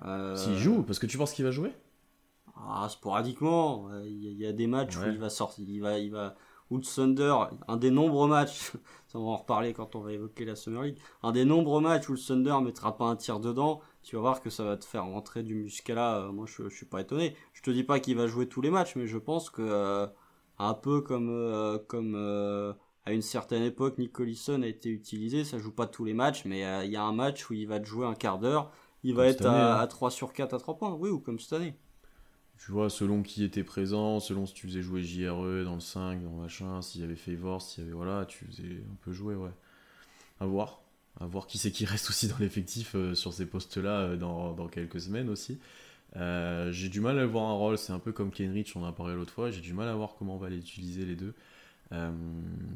Euh, 0.02 0.36
S'il 0.36 0.56
joue, 0.58 0.82
parce 0.82 0.98
que 0.98 1.06
tu 1.06 1.18
penses 1.18 1.32
qu'il 1.32 1.44
va 1.44 1.50
jouer? 1.50 1.72
Ah, 2.56 2.88
sporadiquement. 2.88 3.88
Il 4.04 4.32
y, 4.40 4.46
a- 4.46 4.52
des 4.52 4.66
matchs 4.66 4.96
où 4.96 5.08
il 5.08 5.18
va 5.18 5.30
sortir. 5.30 5.64
Il 5.68 5.80
va, 5.80 5.98
il 5.98 6.10
va. 6.10 6.34
Le 6.70 6.80
Thunder, 6.80 7.34
un 7.68 7.76
des 7.76 7.90
nombreux 7.90 8.26
matchs, 8.28 8.72
ça 9.06 9.18
on 9.18 9.26
va 9.26 9.30
en 9.32 9.36
reparler 9.36 9.72
quand 9.74 9.94
on 9.94 10.00
va 10.00 10.12
évoquer 10.12 10.44
la 10.44 10.56
Summer 10.56 10.82
League, 10.82 10.98
un 11.22 11.30
des 11.30 11.44
nombreux 11.44 11.80
matchs 11.80 12.08
où 12.08 12.12
le 12.14 12.18
Thunder 12.18 12.56
mettra 12.64 12.96
pas 12.96 13.04
un 13.04 13.14
tir 13.16 13.38
dedans, 13.38 13.80
tu 14.02 14.16
vas 14.16 14.22
voir 14.22 14.40
que 14.40 14.50
ça 14.50 14.64
va 14.64 14.76
te 14.76 14.84
faire 14.84 15.04
rentrer 15.04 15.42
du 15.44 15.54
muscala. 15.54 16.18
euh, 16.20 16.32
moi, 16.32 16.46
je, 16.48 16.68
je 16.68 16.74
suis 16.74 16.86
pas 16.86 17.00
étonné. 17.02 17.36
Je 17.52 17.62
te 17.62 17.70
dis 17.70 17.84
pas 17.84 18.00
qu'il 18.00 18.16
va 18.16 18.26
jouer 18.26 18.48
tous 18.48 18.60
les 18.60 18.70
matchs, 18.70 18.96
mais 18.96 19.06
je 19.06 19.18
pense 19.18 19.50
que 19.50 19.62
euh, 19.62 20.06
un 20.58 20.74
peu 20.74 21.00
comme 21.00 21.28
euh, 21.30 21.78
comme 21.86 22.14
euh, 22.16 22.72
à 23.04 23.12
une 23.12 23.22
certaine 23.22 23.62
époque, 23.62 23.98
Nick 23.98 24.12
Collison 24.12 24.62
a 24.62 24.66
été 24.66 24.88
utilisé. 24.88 25.44
Ça 25.44 25.58
joue 25.58 25.72
pas 25.72 25.86
tous 25.86 26.04
les 26.04 26.14
matchs, 26.14 26.44
mais 26.44 26.60
il 26.86 26.90
y 26.90 26.96
a 26.96 27.02
un 27.04 27.12
match 27.12 27.50
où 27.50 27.54
il 27.54 27.66
va 27.68 27.78
te 27.78 27.84
jouer 27.86 28.06
un 28.06 28.14
quart 28.14 28.38
d'heure. 28.38 28.72
Il 29.04 29.14
va 29.14 29.22
Comme 29.22 29.30
être 29.30 29.46
année, 29.46 29.56
à, 29.56 29.76
hein. 29.78 29.80
à 29.80 29.86
3 29.86 30.10
sur 30.10 30.32
4 30.32 30.54
à 30.54 30.58
3 30.58 30.76
points. 30.76 30.92
Oui, 30.94 31.10
ou 31.10 31.20
comme 31.20 31.38
cette 31.38 31.52
année. 31.52 31.74
Tu 32.58 32.72
vois, 32.72 32.88
selon 32.88 33.22
qui 33.22 33.44
était 33.44 33.64
présent, 33.64 34.20
selon 34.20 34.46
si 34.46 34.54
tu 34.54 34.66
faisais 34.66 34.82
jouer 34.82 35.02
JRE 35.02 35.64
dans 35.64 35.74
le 35.74 35.80
5, 35.80 36.22
dans 36.22 36.30
le 36.30 36.42
machin, 36.42 36.82
s'il 36.82 37.00
y 37.00 37.04
avait 37.04 37.16
Favor, 37.16 37.60
s'il 37.62 37.84
y 37.84 37.86
avait. 37.86 37.94
Voilà, 37.94 38.24
tu 38.26 38.44
faisais 38.46 38.82
un 38.90 38.96
peu 39.02 39.12
jouer, 39.12 39.34
ouais. 39.34 39.50
À 40.40 40.46
voir. 40.46 40.80
À 41.20 41.26
voir 41.26 41.46
qui 41.46 41.58
c'est 41.58 41.70
qui 41.70 41.84
reste 41.84 42.10
aussi 42.10 42.26
dans 42.28 42.38
l'effectif 42.38 42.94
euh, 42.96 43.14
sur 43.14 43.32
ces 43.32 43.46
postes-là 43.46 44.00
euh, 44.00 44.16
dans, 44.16 44.52
dans 44.52 44.66
quelques 44.68 45.00
semaines 45.00 45.28
aussi. 45.28 45.60
Euh, 46.16 46.70
j'ai 46.72 46.88
du 46.88 47.00
mal 47.00 47.18
à 47.18 47.26
voir 47.26 47.44
un 47.44 47.54
rôle, 47.54 47.78
c'est 47.78 47.92
un 47.92 47.98
peu 47.98 48.12
comme 48.12 48.30
Kenrich, 48.30 48.74
on 48.76 48.82
en 48.82 48.86
a 48.86 48.92
parlé 48.92 49.14
l'autre 49.14 49.32
fois, 49.32 49.50
j'ai 49.50 49.60
du 49.60 49.74
mal 49.74 49.88
à 49.88 49.94
voir 49.94 50.14
comment 50.18 50.36
on 50.36 50.38
va 50.38 50.48
les 50.48 50.58
utiliser 50.58 51.04
les 51.04 51.16
deux. 51.16 51.34
Euh, 51.92 52.12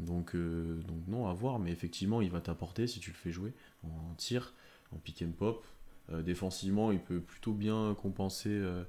donc, 0.06 0.34
euh, 0.34 0.80
donc 0.86 1.06
non, 1.08 1.28
à 1.28 1.32
voir, 1.32 1.58
mais 1.58 1.70
effectivement, 1.72 2.20
il 2.20 2.30
va 2.30 2.40
t'apporter 2.40 2.86
si 2.86 3.00
tu 3.00 3.10
le 3.10 3.16
fais 3.16 3.30
jouer 3.32 3.52
en 3.84 4.14
tir, 4.16 4.54
en 4.92 4.98
pick 4.98 5.22
and 5.22 5.32
pop. 5.38 5.64
Euh, 6.12 6.23
défensivement, 6.23 6.92
il 6.92 7.01
peut 7.01 7.21
plutôt 7.21 7.53
bien 7.53 7.94
compenser. 8.01 8.51
euh, 8.51 8.85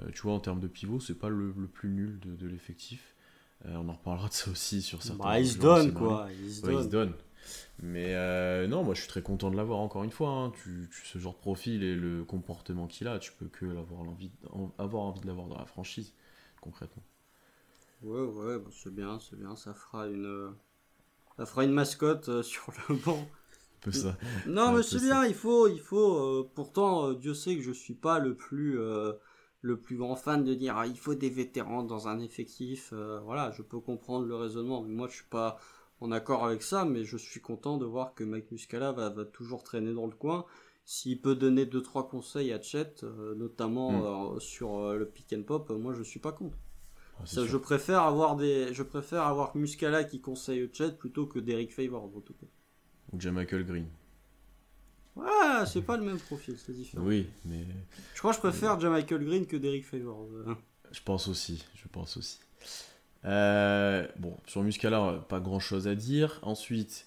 euh, 0.00 0.10
tu 0.14 0.22
vois, 0.22 0.34
en 0.34 0.40
termes 0.40 0.60
de 0.60 0.68
pivot, 0.68 1.00
c'est 1.00 1.18
pas 1.18 1.28
le, 1.30 1.54
le 1.58 1.68
plus 1.68 1.90
nul 1.90 2.20
de, 2.20 2.36
de 2.36 2.48
l'effectif. 2.48 3.14
On 3.66 3.88
en 3.90 3.94
reparlera 3.94 4.28
de 4.28 4.34
ça 4.34 4.50
aussi 4.50 4.82
sur 4.82 5.02
certains. 5.02 5.30
Bah, 5.30 5.38
il 5.38 5.46
se 5.46 5.58
donne 5.58 5.92
quoi. 5.92 6.28
Il 6.32 6.50
se 6.50 6.62
Ouais, 6.62 6.76
il 6.76 6.82
donne. 6.82 6.84
se 6.84 6.88
donne. 6.88 7.14
Mais 7.82 8.14
euh, 8.14 8.66
non, 8.68 8.84
moi 8.84 8.94
je 8.94 9.00
suis 9.02 9.08
très 9.08 9.22
content 9.22 9.50
de 9.50 9.56
l'avoir 9.56 9.80
encore 9.80 10.04
une 10.04 10.10
fois. 10.12 10.30
hein. 10.30 10.52
Tu, 10.62 10.88
tu- 10.92 11.06
ce 11.06 11.18
genre 11.18 11.34
de 11.34 11.38
profil 11.40 11.82
et 11.84 11.94
le 11.96 12.24
comportement 12.24 12.86
qu'il 12.88 13.08
a, 13.08 13.18
tu 13.18 13.32
peux 13.32 13.46
que 13.48 13.66
l'avoir 13.66 14.04
l'envie, 14.04 14.32
en- 14.52 14.72
avoir 14.78 15.04
envie 15.04 15.20
de 15.20 15.26
l'avoir 15.28 15.48
dans 15.48 15.58
la 15.58 15.66
franchise, 15.66 16.12
concrètement. 16.60 17.02
Ouais, 18.02 18.20
ouais, 18.22 18.58
bah, 18.58 18.70
c'est 18.72 18.94
bien, 18.94 19.18
c'est 19.20 19.36
bien. 19.36 19.56
Ça 19.56 19.72
fera 19.74 20.06
une, 20.08 20.54
ça 21.36 21.46
fera 21.46 21.64
une 21.64 21.72
mascotte 21.72 22.42
sur 22.44 22.72
le 22.88 22.96
banc. 22.96 23.30
Un 23.80 23.84
peu 23.84 23.92
ça. 23.92 24.16
Non, 24.46 24.72
mais 24.72 24.82
c'est 24.82 25.00
bien. 25.00 25.24
Il 25.24 25.34
faut, 25.34 25.68
il 25.68 25.80
faut. 25.80 26.16
euh, 26.40 26.50
pourtant, 26.54 27.08
euh, 27.10 27.14
Dieu 27.14 27.34
sait 27.34 27.56
que 27.56 27.62
je 27.62 27.72
suis 27.72 27.94
pas 27.94 28.18
le 28.18 28.34
plus, 28.36 28.78
euh, 28.78 29.12
le 29.62 29.80
plus 29.80 29.96
grand 29.96 30.16
fan 30.16 30.44
de 30.44 30.54
dire 30.54 30.76
ah, 30.76 30.86
il 30.86 30.98
faut 30.98 31.14
des 31.14 31.30
vétérans 31.30 31.82
dans 31.82 32.08
un 32.08 32.18
effectif. 32.20 32.90
euh, 32.92 33.20
voilà, 33.20 33.50
je 33.52 33.62
peux 33.62 33.80
comprendre 33.80 34.26
le 34.26 34.36
raisonnement, 34.36 34.82
mais 34.82 34.94
moi 34.94 35.08
je 35.08 35.14
suis 35.16 35.28
pas 35.30 35.58
en 36.00 36.12
accord 36.12 36.44
avec 36.44 36.62
ça. 36.62 36.84
Mais 36.84 37.04
je 37.04 37.16
suis 37.16 37.40
content 37.40 37.78
de 37.78 37.86
voir 37.86 38.14
que 38.14 38.24
Mike 38.24 38.50
Muscala 38.52 38.92
va, 38.92 39.08
va 39.10 39.24
toujours 39.24 39.62
traîner 39.62 39.92
dans 39.94 40.06
le 40.06 40.12
coin. 40.14 40.44
S'il 40.84 41.20
peut 41.20 41.34
donner 41.36 41.66
deux 41.66 41.82
trois 41.82 42.08
conseils 42.08 42.52
à 42.52 42.60
Chet, 42.60 42.96
euh, 43.04 43.34
notamment 43.36 43.90
Mm. 43.92 44.34
euh, 44.36 44.40
sur 44.40 44.92
le 44.94 45.06
pick 45.08 45.32
and 45.32 45.42
pop, 45.44 45.70
moi 45.70 45.94
je 45.94 46.02
suis 46.02 46.20
pas 46.20 46.32
contre. 46.32 46.58
Ah, 47.18 47.26
Ça, 47.26 47.46
je 47.46 47.56
préfère 47.56 48.02
avoir 48.02 48.36
des, 48.36 48.74
je 48.74 48.82
préfère 48.82 49.22
avoir 49.24 49.56
Muscala 49.56 50.04
qui 50.04 50.20
conseille 50.20 50.68
Chet 50.72 50.92
plutôt 50.98 51.26
que 51.26 51.38
Derek 51.38 51.72
Favors 51.72 52.04
en 52.04 52.20
tout 52.20 52.34
cas. 52.34 52.46
Ou 53.12 53.20
Jamichael 53.20 53.64
Green. 53.64 53.86
Ouais, 55.16 55.26
c'est 55.66 55.82
pas 55.82 55.96
le 55.96 56.04
même 56.04 56.18
profil, 56.18 56.56
c'est 56.58 56.72
différent. 56.72 57.04
Oui, 57.04 57.28
mais 57.44 57.64
Je 58.14 58.18
crois 58.20 58.30
que 58.30 58.36
je 58.36 58.40
préfère 58.40 58.78
Michael 58.78 59.24
Green 59.24 59.46
que 59.46 59.56
Derek 59.56 59.84
Favors. 59.84 60.26
euh. 60.46 60.54
je 60.92 61.00
pense 61.04 61.28
aussi. 61.28 61.64
Je 61.74 61.88
pense 61.88 62.16
aussi. 62.16 62.38
Euh, 63.24 64.06
bon, 64.18 64.36
sur 64.46 64.62
Muscala, 64.62 65.24
pas 65.28 65.40
grand 65.40 65.60
chose 65.60 65.88
à 65.88 65.94
dire. 65.94 66.38
Ensuite, 66.42 67.06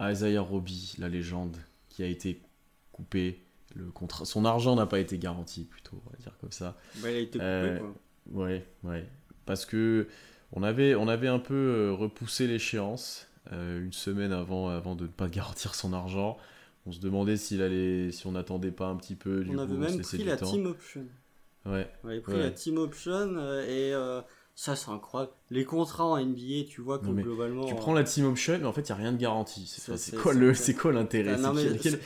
Isaiah 0.00 0.40
Roby, 0.42 0.94
la 0.98 1.08
légende, 1.08 1.56
qui 1.88 2.02
a 2.02 2.06
été 2.06 2.40
coupé. 2.92 3.42
Le 3.74 3.86
contrat, 3.90 4.24
son 4.24 4.44
argent 4.44 4.76
n'a 4.76 4.86
pas 4.86 5.00
été 5.00 5.18
garanti, 5.18 5.64
plutôt, 5.64 6.00
on 6.06 6.10
va 6.10 6.16
dire 6.18 6.32
comme 6.40 6.52
ça. 6.52 6.76
Bah, 6.96 7.10
il 7.10 7.16
a 7.16 7.18
été 7.20 7.38
coupé, 7.38 7.44
Euh, 7.44 7.78
quoi. 7.78 7.94
Ouais, 8.44 8.66
ouais. 8.84 9.06
Parce 9.46 9.66
que 9.66 10.06
on 10.52 10.62
avait, 10.62 10.94
on 10.94 11.08
avait 11.08 11.28
un 11.28 11.38
peu 11.38 11.54
euh, 11.54 11.92
repoussé 11.92 12.46
l'échéance 12.46 13.25
euh, 13.52 13.82
une 13.84 13.92
semaine 13.92 14.32
avant, 14.32 14.68
avant 14.68 14.94
de 14.94 15.02
ne 15.04 15.08
pas 15.08 15.28
garantir 15.28 15.74
son 15.74 15.92
argent. 15.92 16.36
On 16.86 16.92
se 16.92 17.00
demandait 17.00 17.36
s'il 17.36 17.62
allait, 17.62 18.12
si 18.12 18.26
on 18.26 18.32
n'attendait 18.32 18.70
pas 18.70 18.86
un 18.86 18.96
petit 18.96 19.16
peu. 19.16 19.42
Du 19.44 19.50
On 19.50 19.54
coup, 19.54 19.60
avait 19.60 19.72
on 19.74 19.78
même 19.78 19.96
laissait 19.98 20.16
pris 20.18 20.26
la 20.26 20.36
temps. 20.36 20.50
team 20.50 20.66
option. 20.66 21.04
Ouais, 21.64 21.90
On 22.04 22.08
avait 22.08 22.20
pris 22.20 22.32
Ouais. 22.34 22.38
la 22.40 22.50
team 22.52 22.78
option 22.78 23.12
euh, 23.36 23.62
et 23.64 23.92
euh, 23.92 24.20
ça 24.58 24.74
c'est 24.74 24.90
incroyable. 24.90 25.32
Les 25.50 25.66
contrats 25.66 26.06
en 26.06 26.16
NBA, 26.18 26.64
tu 26.66 26.80
vois 26.80 26.98
que 26.98 27.06
globalement. 27.06 27.66
Tu 27.66 27.74
euh, 27.74 27.76
prends 27.76 27.92
la 27.92 28.04
team 28.04 28.24
option, 28.24 28.56
mais 28.58 28.64
en 28.64 28.72
fait, 28.72 28.80
il 28.88 28.92
n'y 28.92 28.98
a 28.98 29.02
rien 29.02 29.12
de 29.12 29.18
garanti. 29.18 29.66
C'est 29.66 30.16
quoi, 30.16 30.32
quoi 30.80 30.92
l'intérêt? 30.92 31.36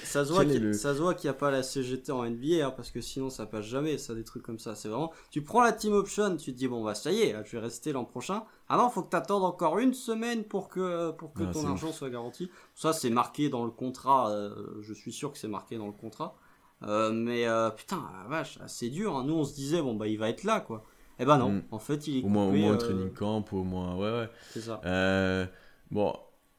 Ça- 0.02 0.26
se 0.26 0.98
voit 1.00 1.14
qu'il 1.14 1.28
n'y 1.30 1.30
a 1.30 1.38
pas 1.38 1.52
la 1.52 1.62
CGT 1.62 2.10
en 2.10 2.24
NBA 2.24 2.66
hein, 2.66 2.72
parce 2.76 2.90
que 2.90 3.00
sinon 3.00 3.30
ça 3.30 3.46
passe 3.46 3.66
jamais 3.66 3.98
ça 3.98 4.14
des 4.16 4.24
trucs 4.24 4.42
comme 4.42 4.58
ça 4.58 4.74
c'est 4.74 4.88
vraiment 4.88 5.12
tu 5.30 5.42
prends 5.42 5.62
la 5.62 5.72
team 5.72 5.92
option 5.92 6.36
tu 6.36 6.52
te 6.52 6.58
dis 6.58 6.66
bon 6.66 6.82
bah 6.82 6.94
ça 6.96 7.12
y 7.12 7.22
est 7.22 7.36
je 7.46 7.52
vais 7.52 7.60
rester 7.62 7.92
l'an 7.92 8.04
prochain 8.04 8.42
ah 8.68 8.76
non 8.76 8.90
faut 8.90 9.02
que 9.02 9.10
t'attendes 9.10 9.44
encore 9.44 9.78
une 9.78 9.94
semaine 9.94 10.42
pour 10.44 10.68
que 10.68 11.12
pour 11.12 11.32
que 11.32 11.44
Ah, 11.44 11.52
ton 11.52 11.66
argent 11.66 11.92
soit 11.92 12.10
garanti 12.10 12.50
ça 12.74 12.92
c'est 12.92 13.10
marqué 13.10 13.48
dans 13.48 13.64
le 13.64 13.70
contrat 13.70 14.30
euh, 14.30 14.50
je 14.82 14.92
suis 14.92 15.12
sûr 15.12 15.30
que 15.32 15.38
c'est 15.38 15.48
marqué 15.48 15.78
dans 15.78 15.86
le 15.86 15.92
contrat 15.92 16.34
Euh, 16.82 17.12
mais 17.12 17.46
euh, 17.46 17.70
putain 17.70 18.02
la 18.22 18.28
vache 18.28 18.58
c'est 18.66 18.88
dur 18.88 19.14
hein. 19.16 19.24
nous 19.24 19.34
on 19.34 19.44
se 19.44 19.54
disait 19.54 19.82
bon 19.82 19.94
bah 19.94 20.08
il 20.08 20.18
va 20.18 20.28
être 20.30 20.44
là 20.44 20.60
quoi 20.60 20.84
Eh 21.20 21.24
ben 21.26 21.38
non, 21.38 21.50
Mm. 21.52 21.62
en 21.70 21.78
fait, 21.78 22.06
il 22.09 22.18
est 22.18 22.22
Au 22.24 22.28
moins, 22.28 22.44
au 22.44 22.48
coupé, 22.48 22.61
moins 22.61 22.70
au 22.70 22.74
euh, 22.74 22.78
training 22.78 23.12
camp, 23.12 23.44
au 23.52 23.62
moins. 23.64 23.94
Ouais, 23.96 24.11
ouais. 24.20 24.28
C'est 24.50 24.61
ça. 24.62 24.80
Euh, 24.87 25.46
bon, 25.90 26.14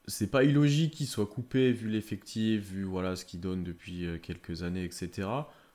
c'est 0.07 0.29
pas 0.29 0.43
illogique 0.43 0.93
qu'il 0.93 1.07
soit 1.07 1.25
coupé 1.25 1.71
vu 1.71 1.89
l'effectif, 1.89 2.61
vu 2.71 2.83
voilà 2.83 3.15
ce 3.15 3.25
qu'il 3.25 3.39
donne 3.39 3.63
depuis 3.63 4.05
euh, 4.05 4.17
quelques 4.17 4.63
années, 4.63 4.83
etc. 4.83 5.27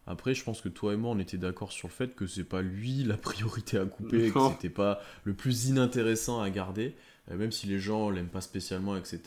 Après, 0.07 0.35
je 0.35 0.45
pense 0.45 0.61
que 0.61 0.69
toi 0.69 0.93
et 0.93 0.97
moi, 0.97 1.11
on 1.11 1.19
était 1.19 1.37
d'accord 1.37 1.73
sur 1.73 1.89
le 1.89 1.93
fait 1.93 2.15
que 2.15 2.27
c'est 2.29 2.45
pas 2.45 2.63
lui 2.63 3.03
la 3.05 3.17
priorité 3.17 3.77
à 3.79 3.85
couper, 3.87 4.27
et 4.27 4.31
que 4.31 4.39
Non. 4.39 4.51
c'était 4.53 4.71
pas 4.73 5.01
le 5.25 5.35
plus 5.35 5.67
inintéressant 5.67 6.41
à 6.41 6.49
garder, 6.51 6.95
même 7.29 7.51
si 7.51 7.67
les 7.67 7.81
gens 7.81 8.09
l'aiment 8.11 8.29
pas 8.29 8.41
spécialement, 8.41 8.97
etc. 8.97 9.21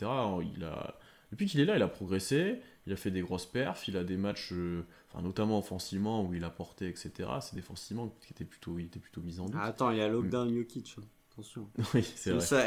Il 0.56 0.64
a, 0.64 0.94
depuis 1.32 1.44
qu'il 1.46 1.60
est 1.60 1.66
là, 1.66 1.76
il 1.76 1.82
a 1.82 1.88
progressé, 1.88 2.60
il 2.86 2.92
a 2.92 2.96
fait 2.96 3.10
des 3.10 3.20
grosses 3.20 3.46
perfs, 3.46 3.88
il 3.88 3.96
a 3.96 4.04
des 4.04 4.16
matchs, 4.16 4.52
euh, 4.52 4.82
enfin, 5.12 5.22
notamment 5.22 5.58
offensivement 5.58 6.24
où 6.24 6.34
il 6.34 6.44
a 6.44 6.50
porté, 6.50 6.88
etc. 6.88 7.10
C'est 7.40 7.54
défensivement 7.54 8.14
qui 8.20 8.32
était 8.32 8.44
plutôt, 8.44 8.78
il 8.78 8.86
était 8.86 9.00
plutôt 9.00 9.20
mis 9.20 9.38
en 9.40 9.46
doute. 9.46 9.54
Ah, 9.58 9.64
attends, 9.66 9.90
il 9.90 9.98
y 9.98 10.00
a 10.00 10.08
lockdown 10.08 10.52
Jokic. 10.54 10.96
hein. 10.98 11.02
Attention. 11.32 11.68
oui, 11.94 12.02
c'est 12.16 12.32
vrai. 12.32 12.40
Ça, 12.40 12.60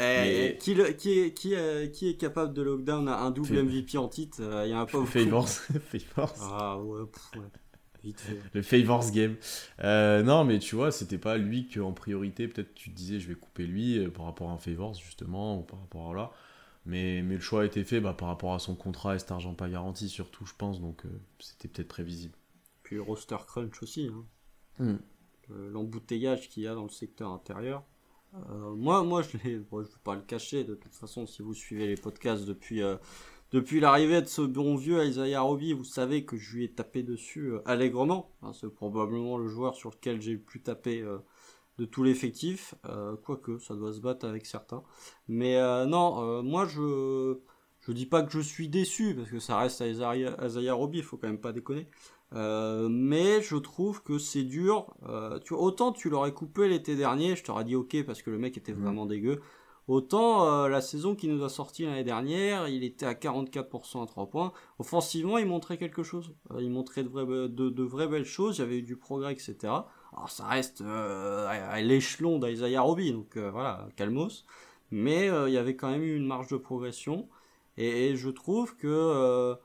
Mais- 0.52 0.58
qui, 0.58 0.74
le- 0.74 0.92
qui, 0.92 1.18
est, 1.18 1.32
qui, 1.34 1.52
est, 1.52 1.92
qui 1.94 2.08
est 2.08 2.16
capable 2.16 2.54
de 2.54 2.62
lockdown 2.62 3.06
à 3.08 3.20
un 3.20 3.30
double 3.30 3.62
MVP 3.62 3.98
en 3.98 4.08
titre 4.08 4.38
euh, 4.40 4.64
Il 4.66 4.70
y 4.70 4.72
a 4.72 4.86
pas 4.86 4.92
beaucoup. 4.92 5.06
Favors, 5.06 5.48
Favors. 5.48 6.34
Ah 6.40 6.78
ouais, 6.80 7.02
pff. 7.06 7.42
Le 8.52 8.62
Favors 8.62 9.10
Game. 9.12 9.36
Euh, 9.82 10.22
non, 10.22 10.44
mais 10.44 10.58
tu 10.58 10.76
vois, 10.76 10.92
c'était 10.92 11.16
pas 11.18 11.38
lui 11.38 11.68
qu'en 11.68 11.92
priorité, 11.92 12.48
peut-être 12.48 12.74
tu 12.74 12.90
te 12.90 12.94
disais 12.94 13.18
je 13.18 13.28
vais 13.28 13.34
couper 13.34 13.66
lui 13.66 14.06
par 14.10 14.26
rapport 14.26 14.50
à 14.50 14.52
un 14.52 14.58
Favors, 14.58 14.94
justement, 14.94 15.58
ou 15.58 15.62
par 15.62 15.80
rapport 15.80 16.10
à 16.10 16.14
là. 16.14 16.30
Mais, 16.86 17.22
mais 17.22 17.34
le 17.36 17.40
choix 17.40 17.62
a 17.62 17.64
été 17.64 17.82
fait 17.84 18.00
bah, 18.00 18.14
par 18.14 18.28
rapport 18.28 18.54
à 18.54 18.58
son 18.58 18.74
contrat 18.74 19.14
et 19.16 19.18
cet 19.18 19.30
argent 19.32 19.54
pas 19.54 19.68
garanti, 19.68 20.08
surtout, 20.08 20.44
je 20.46 20.52
pense, 20.56 20.80
donc 20.80 21.04
euh, 21.06 21.08
c'était 21.38 21.68
peut-être 21.68 21.88
prévisible. 21.88 22.34
Puis 22.82 22.96
le 22.96 23.02
roster 23.02 23.36
crunch 23.46 23.82
aussi. 23.82 24.08
hein. 24.12 24.24
Hmm. 24.78 24.96
Le- 25.48 25.68
L'embouteillage 25.70 26.48
qu'il 26.48 26.62
y 26.62 26.66
a 26.66 26.74
dans 26.74 26.82
le 26.84 26.88
secteur 26.90 27.30
intérieur. 27.30 27.84
Euh, 28.50 28.74
moi, 28.74 29.02
moi, 29.04 29.22
je 29.22 29.36
ne 29.48 29.58
bon, 29.60 29.80
vais 29.82 29.88
pas 30.02 30.14
le 30.16 30.22
cacher. 30.22 30.64
De 30.64 30.74
toute 30.74 30.94
façon, 30.94 31.26
si 31.26 31.42
vous 31.42 31.54
suivez 31.54 31.86
les 31.86 31.96
podcasts 31.96 32.44
depuis, 32.44 32.82
euh, 32.82 32.96
depuis 33.52 33.80
l'arrivée 33.80 34.20
de 34.22 34.26
ce 34.26 34.42
bon 34.42 34.76
vieux 34.76 35.04
Isaiah 35.04 35.40
Roby, 35.42 35.72
vous 35.72 35.84
savez 35.84 36.24
que 36.24 36.36
je 36.36 36.56
lui 36.56 36.64
ai 36.64 36.72
tapé 36.72 37.02
dessus 37.02 37.52
euh, 37.52 37.62
allègrement. 37.66 38.30
Hein, 38.42 38.52
C'est 38.52 38.68
probablement 38.68 39.38
le 39.38 39.48
joueur 39.48 39.74
sur 39.76 39.90
lequel 39.90 40.20
j'ai 40.20 40.32
le 40.32 40.40
plus 40.40 40.60
tapé 40.62 41.00
euh, 41.02 41.18
de 41.78 41.84
tout 41.84 42.02
l'effectif. 42.04 42.74
Euh, 42.86 43.16
quoique, 43.16 43.58
ça 43.58 43.74
doit 43.74 43.92
se 43.92 44.00
battre 44.00 44.26
avec 44.26 44.46
certains. 44.46 44.82
Mais 45.28 45.56
euh, 45.56 45.86
non, 45.86 46.22
euh, 46.22 46.42
moi, 46.42 46.66
je 46.66 47.38
je 47.80 47.92
dis 47.92 48.06
pas 48.06 48.22
que 48.22 48.32
je 48.32 48.40
suis 48.40 48.68
déçu, 48.68 49.14
parce 49.14 49.28
que 49.30 49.38
ça 49.38 49.58
reste 49.58 49.80
Isaiah, 49.80 50.74
Roby, 50.74 50.98
il 50.98 51.04
faut 51.04 51.18
quand 51.18 51.26
même 51.28 51.40
pas 51.40 51.52
déconner. 51.52 51.86
Mais 52.32 53.42
je 53.42 53.56
trouve 53.56 54.02
que 54.02 54.18
c'est 54.18 54.42
dur. 54.44 54.94
Tu 55.44 55.52
autant 55.54 55.92
tu 55.92 56.08
l'aurais 56.08 56.32
coupé 56.32 56.66
l'été 56.68 56.96
dernier, 56.96 57.36
je 57.36 57.44
t'aurais 57.44 57.64
dit 57.64 57.76
ok 57.76 58.04
parce 58.06 58.22
que 58.22 58.30
le 58.30 58.38
mec 58.38 58.56
était 58.56 58.72
Mhm. 58.72 58.82
vraiment 58.82 59.06
dégueu. 59.06 59.40
Autant 59.86 60.66
la 60.66 60.80
saison 60.80 61.14
qui 61.14 61.28
nous 61.28 61.44
a 61.44 61.50
sorti 61.50 61.84
l'année 61.84 62.04
dernière, 62.04 62.68
il 62.68 62.84
était 62.84 63.04
à 63.04 63.14
44% 63.14 64.02
à 64.02 64.06
3 64.06 64.26
points. 64.30 64.52
Offensivement, 64.78 65.36
il 65.36 65.46
montrait 65.46 65.76
quelque 65.76 66.02
chose. 66.02 66.32
Il 66.58 66.70
montrait 66.70 67.04
de, 67.04 67.08
vraies, 67.10 67.26
de, 67.26 67.48
de 67.48 67.82
vraies 67.82 68.08
belles 68.08 68.24
choses. 68.24 68.56
Il 68.56 68.60
y 68.62 68.64
avait 68.64 68.78
eu 68.78 68.82
du 68.82 68.96
progrès, 68.96 69.32
etc. 69.32 69.74
Alors 70.16 70.30
ça 70.30 70.46
reste 70.46 70.80
euh, 70.80 71.46
à, 71.48 71.80
l'échelon 71.80 72.38
d'Isaiah 72.38 72.82
Roby, 72.82 73.12
donc 73.12 73.36
euh, 73.36 73.50
voilà, 73.50 73.88
calmos. 73.96 74.44
Mais 74.90 75.28
euh, 75.28 75.48
il 75.48 75.54
y 75.54 75.58
avait 75.58 75.76
quand 75.76 75.90
même 75.90 76.02
eu 76.02 76.16
une 76.16 76.26
marge 76.26 76.48
de 76.48 76.56
progression. 76.56 77.28
Et, 77.76 78.14
je 78.14 78.30
trouve 78.30 78.76
que 78.76 79.56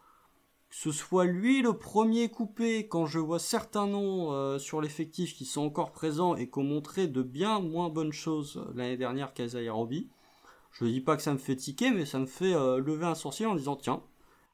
ce 0.72 0.92
soit 0.92 1.26
lui 1.26 1.62
le 1.62 1.74
premier 1.74 2.30
coupé 2.30 2.88
quand 2.88 3.06
je 3.06 3.20
vois 3.20 3.38
certains 3.40 3.86
noms 3.86 4.58
sur 4.58 4.82
l'effectif 4.82 5.36
qui 5.36 5.46
sont 5.46 5.62
encore 5.62 5.92
présents 5.92 6.36
et 6.36 6.50
qui 6.50 6.58
ont 6.58 6.64
montré 6.64 7.08
de 7.08 7.22
bien 7.22 7.60
moins 7.60 7.90
bonnes 7.90 8.12
choses 8.12 8.66
l'année 8.74 8.98
dernière 8.98 9.34
qu'Isaiah 9.36 9.74
Roby. 9.74 10.10
Je 10.72 10.86
ne 10.86 10.90
dis 10.90 11.02
pas 11.02 11.16
que 11.16 11.22
ça 11.22 11.34
me 11.34 11.38
fait 11.38 11.56
tiquer, 11.56 11.92
mais 11.92 12.06
ça 12.06 12.18
me 12.18 12.26
fait 12.26 12.54
lever 12.54 13.06
un 13.06 13.14
sourcil 13.14 13.46
en 13.46 13.54
disant 13.54 13.76
tiens, 13.76 14.02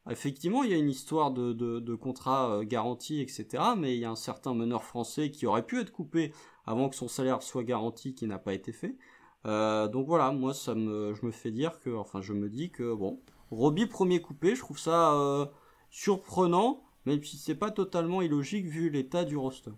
effectivement 0.10 0.64
il 0.64 0.72
y 0.72 0.74
a 0.74 0.78
une 0.78 0.90
histoire 0.90 1.32
de, 1.32 1.54
de, 1.54 1.80
de 1.80 1.96
contrat 1.96 2.52
euh, 2.52 2.64
garanti, 2.64 3.22
etc. 3.22 3.64
Mais 3.78 3.96
il 3.96 4.00
y 4.00 4.06
a 4.06 4.12
un 4.12 4.16
certain 4.16 4.54
meneur 4.54 4.84
français 4.84 5.32
qui 5.32 5.46
aurait 5.46 5.66
pu 5.66 5.80
être 5.80 5.92
coupé 5.92 6.34
avant 6.66 6.90
que 6.90 6.96
son 6.96 7.08
salaire 7.08 7.44
soit 7.44 7.64
garanti, 7.64 8.16
qui 8.16 8.28
n'a 8.28 8.40
pas 8.40 8.54
été 8.54 8.72
fait. 8.72 8.98
Euh, 9.46 9.88
donc 9.88 10.08
voilà, 10.08 10.32
moi 10.32 10.54
je 10.54 11.26
me 11.26 11.32
fais 11.32 11.52
dire 11.52 11.80
que, 11.80 11.96
enfin 11.96 12.22
je 12.22 12.34
me 12.34 12.50
dis 12.50 12.72
que 12.72 12.94
bon, 12.94 13.20
Roby 13.52 13.86
premier 13.86 14.22
coupé, 14.22 14.56
je 14.56 14.62
trouve 14.62 14.80
ça 14.80 15.14
euh, 15.14 15.46
surprenant, 15.92 16.84
même 17.06 17.24
si 17.24 17.38
c'est 17.38 17.56
pas 17.56 17.72
totalement 17.72 18.22
illogique 18.22 18.66
vu 18.66 18.90
l'état 18.90 19.24
du 19.24 19.38
roster. 19.38 19.72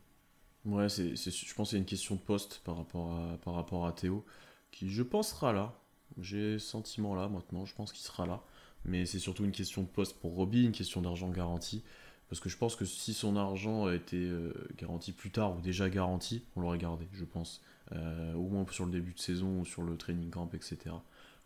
Ouais, 0.65 0.89
je 0.89 1.53
pense 1.53 1.71
c'est 1.71 1.77
une 1.77 1.85
question 1.85 2.15
de 2.15 2.21
poste 2.21 2.61
par 2.63 2.77
rapport 2.77 3.13
à, 3.13 3.37
par 3.43 3.53
rapport 3.53 3.85
à 3.85 3.91
Théo, 3.91 4.25
qui 4.71 4.89
je 4.89 5.03
pense 5.03 5.29
sera 5.29 5.53
là. 5.53 5.73
J'ai 6.17 6.59
sentiment 6.59 7.13
là 7.13 7.27
maintenant, 7.27 7.65
je 7.65 7.75
pense 7.75 7.91
qu'il 7.91 8.05
sera 8.05 8.25
là. 8.25 8.41
Mais 8.87 9.05
c'est 9.05 9.19
surtout 9.19 9.43
une 9.43 9.51
question 9.51 9.81
de 9.81 9.87
poste 9.87 10.17
pour 10.19 10.33
Roby, 10.33 10.63
une 10.65 10.71
question 10.71 11.01
d'argent 11.01 11.29
garanti. 11.29 11.83
Parce 12.29 12.39
que 12.41 12.49
je 12.49 12.57
pense 12.57 12.75
que 12.75 12.85
si 12.85 13.13
son 13.13 13.35
argent 13.37 13.85
a 13.85 13.95
été 13.95 14.17
euh, 14.17 14.53
garanti 14.77 15.11
plus 15.13 15.31
tard 15.31 15.57
ou 15.57 15.61
déjà 15.61 15.89
garanti, 15.89 16.43
on 16.55 16.61
l'aurait 16.61 16.77
gardé, 16.77 17.07
je 17.13 17.23
pense. 17.23 17.61
Euh, 17.93 18.33
au 18.33 18.49
moins 18.49 18.65
sur 18.71 18.85
le 18.85 18.91
début 18.91 19.13
de 19.13 19.19
saison 19.19 19.61
ou 19.61 19.65
sur 19.65 19.81
le 19.81 19.95
training 19.95 20.29
camp, 20.29 20.49
etc. 20.53 20.77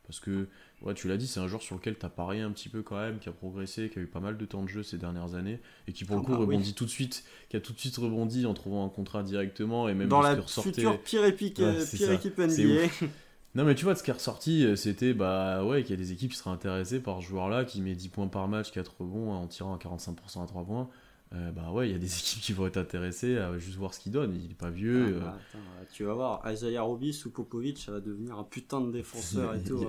Parce 0.07 0.19
que, 0.19 0.47
ouais, 0.81 0.95
tu 0.95 1.07
l'as 1.07 1.17
dit, 1.17 1.27
c'est 1.27 1.39
un 1.39 1.47
joueur 1.47 1.61
sur 1.61 1.75
lequel 1.75 1.97
tu 1.97 2.05
as 2.05 2.09
parié 2.09 2.41
un 2.41 2.51
petit 2.51 2.67
peu 2.67 2.81
quand 2.81 2.99
même, 2.99 3.19
qui 3.19 3.29
a 3.29 3.31
progressé, 3.31 3.89
qui 3.89 3.99
a 3.99 4.01
eu 4.01 4.07
pas 4.07 4.19
mal 4.19 4.37
de 4.37 4.45
temps 4.45 4.63
de 4.63 4.67
jeu 4.67 4.81
ces 4.81 4.97
dernières 4.97 5.35
années, 5.35 5.59
et 5.87 5.93
qui 5.93 6.03
pour 6.03 6.15
Ah 6.15 6.19
le 6.19 6.25
coup 6.25 6.31
bah 6.31 6.39
oui. 6.39 6.45
rebondit 6.47 6.73
tout 6.73 6.85
de 6.85 6.89
suite, 6.89 7.23
qui 7.49 7.57
a 7.57 7.61
tout 7.61 7.73
de 7.73 7.79
suite 7.79 7.95
rebondi 7.97 8.47
en 8.47 8.53
trouvant 8.55 8.83
un 8.85 8.89
contrat 8.89 9.21
directement, 9.21 9.87
et 9.87 9.93
même 9.93 10.09
Dans 10.09 10.21
la 10.21 10.41
future 10.41 10.99
pire, 11.03 11.23
épique, 11.25 11.59
Ouais, 11.59 11.79
c'est 11.79 11.97
pire 11.97 12.11
équipe 12.11 12.37
NBA. 12.39 12.87
Non 13.53 13.65
mais 13.65 13.75
tu 13.75 13.83
vois, 13.83 13.95
ce 13.95 14.03
qui 14.03 14.09
est 14.11 14.13
ressorti, 14.13 14.65
euh, 14.65 14.75
c'était 14.75 15.13
bah 15.13 15.63
ouais, 15.65 15.83
qu'il 15.83 15.91
y 15.91 15.93
a 15.93 16.01
des 16.01 16.13
équipes 16.13 16.31
qui 16.31 16.37
seraient 16.37 16.51
intéressées 16.51 17.01
par 17.01 17.21
ce 17.21 17.27
joueur-là, 17.27 17.65
qui 17.65 17.81
met 17.81 17.95
10 17.95 18.09
points 18.09 18.27
par 18.27 18.47
match, 18.47 18.71
4 18.71 18.95
rebonds 18.99 19.31
en 19.31 19.47
tirant 19.47 19.75
à 19.75 19.77
45% 19.77 20.43
à 20.43 20.47
3 20.47 20.63
points. 20.63 20.89
Euh, 21.33 21.51
bah 21.51 21.71
ouais, 21.71 21.89
il 21.89 21.91
y 21.91 21.95
a 21.95 21.97
des 21.97 22.13
équipes 22.17 22.41
qui 22.41 22.53
vont 22.53 22.67
être 22.67 22.77
intéressées 22.77 23.37
à 23.37 23.57
juste 23.57 23.77
voir 23.77 23.93
ce 23.93 23.99
qu'il 23.99 24.13
donne. 24.13 24.33
Il 24.33 24.51
est 24.51 24.55
pas 24.55 24.69
vieux. 24.69 25.03
Ah, 25.03 25.09
euh, 25.09 25.19
bah, 25.19 25.37
attends, 25.49 25.91
tu 25.91 26.03
vas 26.05 26.13
voir, 26.13 26.41
Isaiah 26.49 26.81
Roby 26.81 27.13
sous 27.13 27.29
Popovic, 27.29 27.77
ça 27.77 27.91
va 27.91 27.99
devenir 27.99 28.37
un 28.37 28.43
putain 28.43 28.79
de 28.79 28.91
défenseur 28.93 29.55
et 29.55 29.63
tout. 29.63 29.85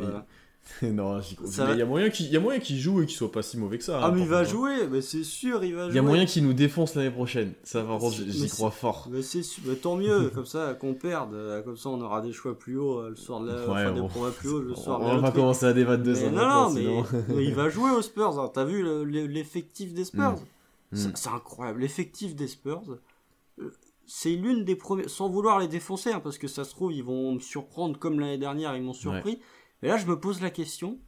Non, 0.82 1.20
j'y 1.20 1.36
va- 1.40 1.72
il 1.72 1.78
y 1.78 1.82
a 1.82 1.86
moyen 1.86 2.08
qu'il 2.60 2.78
joue 2.78 3.02
et 3.02 3.06
qu'il 3.06 3.16
soit 3.16 3.30
pas 3.32 3.42
si 3.42 3.58
mauvais 3.58 3.78
que 3.78 3.84
ça. 3.84 3.98
Ah, 4.00 4.06
hein, 4.06 4.12
mais 4.14 4.22
il 4.22 4.28
va 4.28 4.44
jouer, 4.44 4.86
mais 4.90 5.00
c'est 5.00 5.24
sûr, 5.24 5.62
il 5.64 5.74
va 5.74 5.82
jouer. 5.84 5.92
Il 5.92 5.96
y 5.96 5.98
a 5.98 6.02
moyen 6.02 6.24
qu'il 6.24 6.44
nous 6.44 6.52
défonce 6.54 6.94
l'année 6.94 7.10
prochaine. 7.10 7.52
Ça, 7.64 7.82
par 7.82 7.98
contre, 7.98 8.16
j'y 8.26 8.48
crois 8.48 8.70
fort. 8.70 9.08
Mais 9.10 9.20
mais 9.66 9.74
tant 9.74 9.96
mieux, 9.96 10.30
comme 10.34 10.46
ça 10.46 10.74
qu'on 10.74 10.94
perde, 10.94 11.34
euh, 11.34 11.62
comme 11.62 11.76
ça 11.76 11.88
on 11.88 12.00
aura 12.00 12.20
des 12.20 12.32
choix 12.32 12.56
plus 12.58 12.78
hauts 12.78 13.00
euh, 13.00 13.10
le 13.10 13.16
soir 13.16 13.40
de 13.40 13.48
la, 13.48 13.54
Ouais, 13.66 13.68
enfin, 13.70 13.92
des 13.92 14.08
progrès 14.08 14.30
plus 14.32 14.48
hauts 14.50 14.60
le 14.60 14.74
soir 14.74 15.00
On 15.00 15.16
de 15.16 15.20
va 15.20 15.30
pas 15.30 15.32
commencer 15.32 15.66
à 15.66 15.72
débattre 15.72 16.02
de 16.04 16.14
ça. 16.14 16.30
non, 16.30 16.48
non, 16.48 16.70
mais, 16.70 16.80
sinon. 16.80 17.04
mais 17.28 17.44
il 17.44 17.54
va 17.54 17.68
jouer 17.68 17.90
aux 17.90 18.02
Spurs. 18.02 18.38
hein. 18.38 18.50
T'as 18.52 18.64
vu 18.64 18.82
le- 18.82 19.04
le- 19.04 19.26
l'effectif 19.26 19.92
des 19.94 20.04
Spurs? 20.04 20.32
Mm. 20.92 20.96
C'est 20.96 21.16
c'est 21.16 21.28
incroyable. 21.30 21.80
L'effectif 21.80 22.34
des 22.36 22.46
Spurs, 22.48 22.82
euh, 23.60 23.70
c'est 24.06 24.30
l'une 24.36 24.64
des 24.64 24.76
premières. 24.76 25.08
Sans 25.10 25.28
vouloir 25.28 25.58
les 25.58 25.68
défoncer, 25.68 26.12
hein, 26.12 26.20
parce 26.20 26.38
que 26.38 26.48
ça 26.48 26.64
se 26.64 26.70
trouve, 26.70 26.92
ils 26.92 27.02
vont 27.04 27.34
me 27.34 27.40
surprendre 27.40 27.98
comme 27.98 28.20
l'année 28.20 28.38
dernière, 28.38 28.76
ils 28.76 28.82
m'ont 28.82 28.92
surpris. 28.92 29.38
Mais 29.82 29.88
là, 29.88 29.96
je 29.96 30.06
me 30.06 30.18
pose 30.18 30.40
la 30.40 30.50
question. 30.50 30.98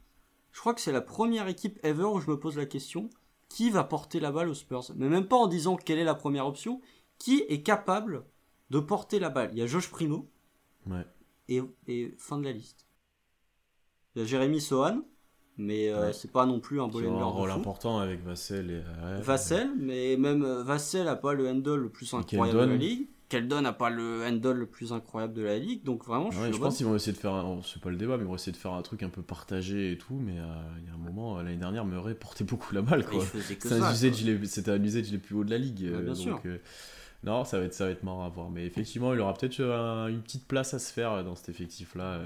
Je 0.51 0.59
crois 0.59 0.73
que 0.73 0.81
c'est 0.81 0.91
la 0.91 1.01
première 1.01 1.47
équipe 1.47 1.79
ever 1.83 2.03
où 2.03 2.19
je 2.19 2.29
me 2.29 2.39
pose 2.39 2.57
la 2.57 2.65
question 2.65 3.09
qui 3.49 3.69
va 3.69 3.83
porter 3.83 4.19
la 4.19 4.31
balle 4.31 4.49
aux 4.49 4.53
Spurs? 4.53 4.83
Mais 4.95 5.07
même 5.09 5.27
pas 5.27 5.35
en 5.37 5.47
disant 5.47 5.75
quelle 5.77 5.99
est 5.99 6.03
la 6.03 6.15
première 6.15 6.45
option. 6.47 6.81
Qui 7.17 7.43
est 7.47 7.61
capable 7.61 8.25
de 8.69 8.79
porter 8.79 9.19
la 9.19 9.29
balle? 9.29 9.49
Il 9.53 9.59
y 9.59 9.61
a 9.61 9.67
Josh 9.67 9.89
Primo 9.89 10.29
Ouais. 10.87 11.05
et, 11.47 11.61
et 11.87 12.13
fin 12.17 12.37
de 12.37 12.43
la 12.43 12.51
liste. 12.51 12.85
Il 14.15 14.19
y 14.19 14.21
a 14.23 14.25
Jérémy 14.27 14.59
Sohan, 14.61 15.01
mais 15.57 15.89
euh, 15.89 16.07
Ouais. 16.07 16.13
c'est 16.13 16.31
pas 16.31 16.45
non 16.45 16.59
plus 16.59 16.81
un 16.81 16.87
bowler 16.87 17.07
aura 17.07 17.21
un 17.23 17.25
rôle 17.25 17.49
fou. 17.51 17.57
important 17.59 17.99
avec 17.99 18.21
Vassel 18.23 18.69
et. 18.71 18.77
ouais, 18.79 19.21
Vassel, 19.21 19.71
mais 19.77 20.17
même 20.17 20.43
euh, 20.43 20.63
Vassel 20.63 21.07
a 21.07 21.15
pas 21.15 21.33
le 21.33 21.49
handle 21.49 21.75
le 21.81 21.89
plus 21.89 22.13
incroyable 22.13 22.59
de 22.59 22.65
la 22.65 22.75
ligue. 22.75 23.07
Keldon 23.39 23.65
a 23.65 23.73
pas 23.73 23.89
le 23.89 24.25
handle 24.25 24.57
le 24.57 24.65
plus 24.65 24.93
incroyable 24.93 25.33
de 25.33 25.41
la 25.43 25.57
ligue, 25.59 25.83
donc 25.83 26.05
vraiment 26.05 26.31
je 26.31 26.37
Ouais, 26.37 26.43
suis 26.45 26.53
je 26.53 26.59
pense 26.59 26.77
qu'ils 26.77 26.85
vont 26.87 26.95
essayer 26.95 27.13
de 27.13 27.17
faire, 27.17 27.33
un... 27.33 27.61
c'est 27.63 27.81
pas 27.81 27.89
le 27.91 27.97
débat, 27.97 28.17
mais 28.17 28.23
ils 28.23 28.27
vont 28.27 28.35
essayer 28.35 28.51
de 28.51 28.57
faire 28.57 28.73
un 28.73 28.81
truc 28.81 29.03
un 29.03 29.09
peu 29.09 29.21
partagé 29.21 29.91
et 29.91 29.97
tout, 29.97 30.15
mais 30.15 30.39
euh, 30.39 30.45
il 30.79 30.87
y 30.87 30.89
a 30.89 30.93
un 30.93 30.97
moment, 30.97 31.37
euh, 31.37 31.43
l'année 31.43 31.55
dernière, 31.57 31.85
Murray 31.85 32.15
portait 32.15 32.43
beaucoup 32.43 32.73
la 32.73 32.81
balle, 32.81 33.05
quoi. 33.05 33.23
un 33.23 33.93
C'était 34.43 34.71
un 34.71 34.83
usage 34.83 35.11
les 35.11 35.17
plus 35.19 35.35
hauts 35.35 35.43
de 35.43 35.51
la 35.51 35.57
ligue. 35.59 35.83
Ouais, 35.83 35.89
euh, 35.97 36.01
bien 36.01 36.13
donc, 36.15 36.21
sûr. 36.21 36.41
euh, 36.45 36.57
non, 37.23 37.45
ça 37.45 37.59
va, 37.59 37.65
être, 37.65 37.73
ça 37.73 37.85
va 37.85 37.91
être 37.91 38.03
marrant 38.03 38.25
à 38.25 38.29
voir. 38.29 38.49
Mais 38.49 38.65
effectivement, 38.65 39.13
il 39.13 39.19
aura 39.19 39.33
peut-être 39.33 39.59
une 39.61 40.21
petite 40.21 40.47
place 40.47 40.73
à 40.73 40.79
se 40.79 40.91
faire 40.91 41.23
dans 41.23 41.35
cet 41.35 41.49
effectif-là. 41.49 42.21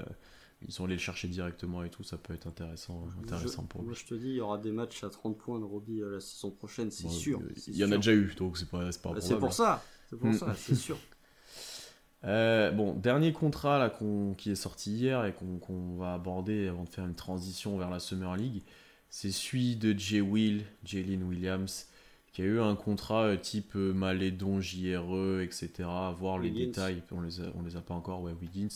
Ils 0.66 0.72
sont 0.72 0.84
allés 0.84 0.94
le 0.94 1.00
chercher 1.00 1.28
directement 1.28 1.82
et 1.84 1.90
tout, 1.90 2.02
ça 2.02 2.18
peut 2.18 2.34
être 2.34 2.46
intéressant, 2.46 3.04
intéressant 3.22 3.62
Je- 3.62 3.68
pour 3.68 3.82
Moi 3.82 3.94
je 3.94 4.04
te 4.04 4.14
dis, 4.14 4.28
il 4.28 4.34
y 4.36 4.40
aura 4.40 4.58
des 4.58 4.72
matchs 4.72 5.04
à 5.04 5.08
30 5.10 5.38
points 5.38 5.58
de 5.58 5.64
Roby 5.64 6.00
la 6.04 6.20
saison 6.20 6.50
prochaine, 6.50 6.90
c'est 6.90 7.04
Bon, 7.04 7.10
sûr. 7.10 7.40
Il 7.68 7.76
y 7.76 7.84
en 7.84 7.92
a 7.92 7.96
déjà 7.96 8.12
eu, 8.12 8.34
donc 8.36 8.58
c'est 8.58 8.68
pas, 8.68 8.80
pas 9.02 9.12
Bah, 9.14 9.20
C'est 9.20 9.38
pour 9.38 9.52
ça, 9.54 9.82
c'est 10.10 10.18
pour 10.18 10.28
Mm. 10.28 10.34
ça, 10.34 10.54
c'est 10.56 10.74
sûr. 10.74 10.98
Euh, 12.24 12.70
bon, 12.70 12.92
dernier 12.94 13.32
contrat 13.32 13.78
là, 13.78 13.90
qui 14.36 14.50
est 14.50 14.54
sorti 14.54 14.92
hier 14.92 15.24
et 15.24 15.32
qu'on 15.32 15.56
qu'on 15.58 15.96
va 15.96 16.12
aborder 16.14 16.68
avant 16.68 16.84
de 16.84 16.88
faire 16.90 17.06
une 17.06 17.14
transition 17.14 17.78
vers 17.78 17.88
la 17.88 17.98
Summer 17.98 18.36
League, 18.36 18.62
c'est 19.08 19.30
celui 19.30 19.76
de 19.76 19.98
Jay 19.98 20.20
Will, 20.20 20.64
Jalen 20.84 21.22
Williams, 21.22 21.86
qui 22.34 22.42
a 22.42 22.44
eu 22.44 22.60
un 22.60 22.76
contrat 22.76 23.22
euh, 23.24 23.36
type 23.36 23.74
euh, 23.74 23.94
Malédon, 23.94 24.60
JRE, 24.60 25.40
etc. 25.40 25.70
À 25.88 26.10
voir 26.12 26.38
les 26.38 26.50
Wiggins. 26.50 26.66
détails, 26.66 27.02
on 27.10 27.22
les 27.22 27.40
a, 27.40 27.44
on 27.58 27.62
les 27.62 27.76
a 27.76 27.80
pas 27.80 27.94
encore, 27.94 28.20
ouais, 28.20 28.32
Wiggins. 28.38 28.68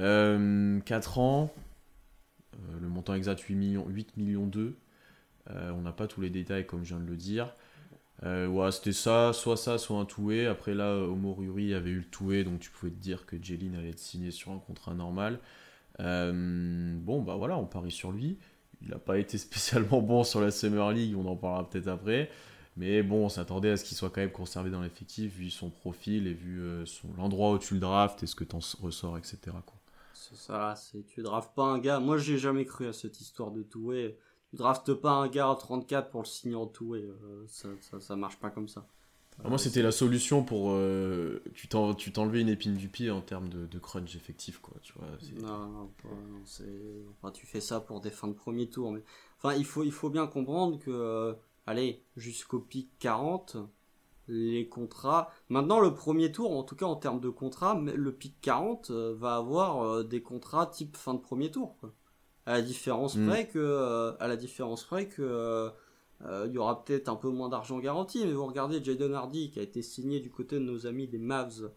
Euh, 0.00 0.80
4 0.80 1.18
ans, 1.20 1.54
euh, 2.54 2.80
le 2.80 2.88
montant 2.88 3.14
exact 3.14 3.40
8 3.40 3.54
millions, 3.54 3.86
8 3.88 4.16
millions 4.16 4.46
2. 4.46 4.76
Euh, 5.50 5.70
on 5.70 5.82
n'a 5.82 5.92
pas 5.92 6.08
tous 6.08 6.20
les 6.20 6.30
détails 6.30 6.66
comme 6.66 6.82
je 6.84 6.94
viens 6.96 7.04
de 7.04 7.08
le 7.08 7.16
dire. 7.16 7.54
Euh, 8.22 8.46
ouais, 8.46 8.72
c'était 8.72 8.92
ça, 8.92 9.32
soit 9.32 9.56
ça, 9.56 9.78
soit 9.78 9.98
un 9.98 10.04
toué. 10.04 10.46
Après 10.46 10.74
là, 10.74 10.94
Omoruri 10.94 11.74
avait 11.74 11.90
eu 11.90 11.98
le 11.98 12.04
toué, 12.04 12.44
donc 12.44 12.60
tu 12.60 12.70
pouvais 12.70 12.90
te 12.92 12.98
dire 12.98 13.26
que 13.26 13.36
Jelin 13.42 13.74
allait 13.74 13.90
être 13.90 13.98
signé 13.98 14.30
sur 14.30 14.52
un 14.52 14.58
contrat 14.58 14.94
normal. 14.94 15.40
Euh, 16.00 16.94
bon, 16.98 17.22
bah 17.22 17.36
voilà, 17.36 17.56
on 17.58 17.66
parie 17.66 17.90
sur 17.90 18.12
lui. 18.12 18.38
Il 18.82 18.88
n'a 18.88 18.98
pas 18.98 19.18
été 19.20 19.38
spécialement 19.38 20.00
bon 20.00 20.24
sur 20.24 20.40
la 20.40 20.50
Summer 20.50 20.90
League, 20.92 21.14
on 21.16 21.26
en 21.26 21.36
parlera 21.36 21.68
peut-être 21.68 21.88
après. 21.88 22.30
Mais 22.76 23.02
bon, 23.02 23.24
on 23.26 23.28
s'attendait 23.30 23.70
à 23.70 23.76
ce 23.78 23.84
qu'il 23.84 23.96
soit 23.96 24.10
quand 24.10 24.20
même 24.20 24.32
conservé 24.32 24.70
dans 24.70 24.82
l'effectif, 24.82 25.32
vu 25.34 25.48
son 25.50 25.70
profil 25.70 26.26
et 26.26 26.34
vu 26.34 26.60
euh, 26.60 26.84
l'endroit 27.16 27.52
où 27.52 27.58
tu 27.58 27.74
le 27.74 27.80
draftes 27.80 28.22
et 28.22 28.26
ce 28.26 28.34
que 28.34 28.44
t'en 28.44 28.60
ressors, 28.82 29.16
etc. 29.16 29.38
C'est 30.12 30.36
ça, 30.36 30.74
c'est 30.76 31.06
tu 31.06 31.22
draftes 31.22 31.54
pas 31.54 31.64
un 31.64 31.78
gars. 31.78 32.00
Moi, 32.00 32.18
j'ai 32.18 32.36
jamais 32.36 32.66
cru 32.66 32.86
à 32.86 32.92
cette 32.92 33.20
histoire 33.20 33.50
de 33.50 33.62
two-way. 33.62 34.18
Tu 34.56 34.62
draftes 34.62 34.94
pas 34.94 35.10
un 35.10 35.28
gars 35.28 35.50
à 35.50 35.54
34 35.54 36.08
pour 36.08 36.22
le 36.22 36.26
signer 36.26 36.54
en 36.54 36.66
two-way. 36.66 37.00
euh, 37.02 37.44
ça, 37.46 37.68
ça, 37.82 38.00
ça 38.00 38.16
marche 38.16 38.38
pas 38.38 38.48
comme 38.48 38.68
ça. 38.68 38.86
Alors 39.38 39.50
moi, 39.50 39.58
c'était 39.58 39.82
la 39.82 39.92
solution 39.92 40.42
pour. 40.42 40.70
euh, 40.70 41.42
tu 41.54 41.68
t'en- 41.68 41.92
tu 41.94 42.10
t'enlevais 42.10 42.40
une 42.40 42.48
épine 42.48 42.74
du 42.74 42.88
pied 42.88 43.10
en 43.10 43.20
termes 43.20 43.50
de, 43.50 43.66
de 43.66 43.78
crunch 43.78 44.16
effectif, 44.16 44.58
quoi. 44.60 44.72
Tu 44.82 44.94
vois, 44.94 45.08
Non, 45.42 45.66
non, 45.68 45.90
pas- 46.02 46.08
non, 46.08 46.40
c'est. 46.46 46.64
Enfin, 47.20 47.30
tu 47.32 47.44
fais 47.44 47.60
ça 47.60 47.80
pour 47.80 48.00
des 48.00 48.10
fins 48.10 48.28
de 48.28 48.32
premier 48.32 48.70
tour. 48.70 48.92
Mais 48.92 49.02
enfin, 49.36 49.54
il 49.54 49.66
faut, 49.66 49.82
il 49.84 49.92
faut 49.92 50.08
bien 50.08 50.26
comprendre 50.26 50.78
que, 50.78 50.90
euh, 50.90 51.34
allez, 51.66 52.02
jusqu'au 52.16 52.60
pic 52.60 52.88
40, 52.98 53.58
les 54.28 54.68
contrats. 54.70 55.30
Maintenant, 55.50 55.80
le 55.80 55.92
premier 55.92 56.32
tour, 56.32 56.56
en 56.56 56.62
tout 56.62 56.74
cas 56.76 56.86
en 56.86 56.96
termes 56.96 57.20
de 57.20 57.28
contrats, 57.28 57.74
mais 57.74 57.92
le 57.94 58.12
pic 58.12 58.40
40 58.40 58.90
euh, 58.90 59.14
va 59.18 59.36
avoir 59.36 60.02
des 60.02 60.22
contrats 60.22 60.66
type 60.66 60.96
fin 60.96 61.12
de 61.12 61.20
premier 61.20 61.50
tour. 61.50 61.76
Quoi. 61.80 61.92
À 62.46 62.54
la 62.54 62.62
différence 62.62 63.16
Mm. 63.16 63.28
près 63.28 63.48
que, 63.48 63.58
euh, 63.58 64.12
à 64.20 64.28
la 64.28 64.36
différence 64.36 64.84
près 64.84 65.08
que. 65.08 65.22
euh, 65.22 65.70
euh, 66.24 66.46
il 66.48 66.54
y 66.54 66.58
aura 66.58 66.82
peut-être 66.84 67.08
un 67.10 67.16
peu 67.16 67.28
moins 67.28 67.48
d'argent 67.50 67.78
garanti, 67.78 68.24
mais 68.24 68.32
vous 68.32 68.46
regardez 68.46 68.82
Jaden 68.82 69.12
Hardy 69.12 69.50
qui 69.50 69.58
a 69.58 69.62
été 69.62 69.82
signé 69.82 70.20
du 70.20 70.30
côté 70.30 70.56
de 70.56 70.60
nos 70.64 70.86
amis 70.86 71.06
des 71.08 71.18
Mavs, 71.18 71.70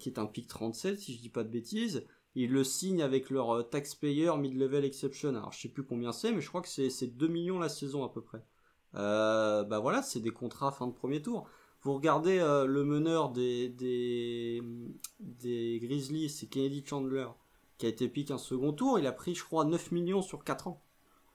qui 0.00 0.08
est 0.08 0.18
un 0.18 0.26
pic 0.26 0.48
37 0.48 0.98
si 0.98 1.14
je 1.14 1.20
dis 1.20 1.28
pas 1.28 1.44
de 1.44 1.48
bêtises, 1.48 2.04
ils 2.34 2.50
le 2.50 2.64
signent 2.64 3.02
avec 3.02 3.30
leur 3.30 3.68
taxpayer 3.70 4.30
mid-level 4.36 4.84
exception. 4.84 5.28
Alors 5.30 5.52
je 5.52 5.60
sais 5.60 5.68
plus 5.68 5.84
combien 5.84 6.10
c'est, 6.12 6.32
mais 6.32 6.40
je 6.40 6.48
crois 6.48 6.62
que 6.62 6.68
c'est 6.68 6.90
c'est 6.90 7.06
2 7.06 7.28
millions 7.28 7.58
la 7.60 7.68
saison 7.68 8.02
à 8.04 8.08
peu 8.08 8.20
près. 8.22 8.42
Euh, 8.96 9.62
bah 9.64 9.78
voilà, 9.78 10.02
c'est 10.02 10.20
des 10.20 10.30
contrats 10.30 10.72
fin 10.72 10.86
de 10.88 10.92
premier 10.92 11.22
tour. 11.22 11.46
Vous 11.82 11.94
regardez 11.94 12.38
euh, 12.40 12.66
le 12.66 12.82
meneur 12.84 13.30
des, 13.30 13.68
des, 13.68 14.62
des 15.20 15.78
Grizzlies, 15.80 16.28
c'est 16.30 16.46
Kennedy 16.48 16.84
Chandler, 16.84 17.28
qui 17.78 17.86
a 17.86 17.88
été 17.88 18.08
pick 18.08 18.30
un 18.30 18.38
second 18.38 18.72
tour. 18.72 18.98
Il 18.98 19.06
a 19.06 19.12
pris, 19.12 19.34
je 19.34 19.44
crois, 19.44 19.64
9 19.64 19.92
millions 19.92 20.22
sur 20.22 20.44
4 20.44 20.68
ans. 20.68 20.82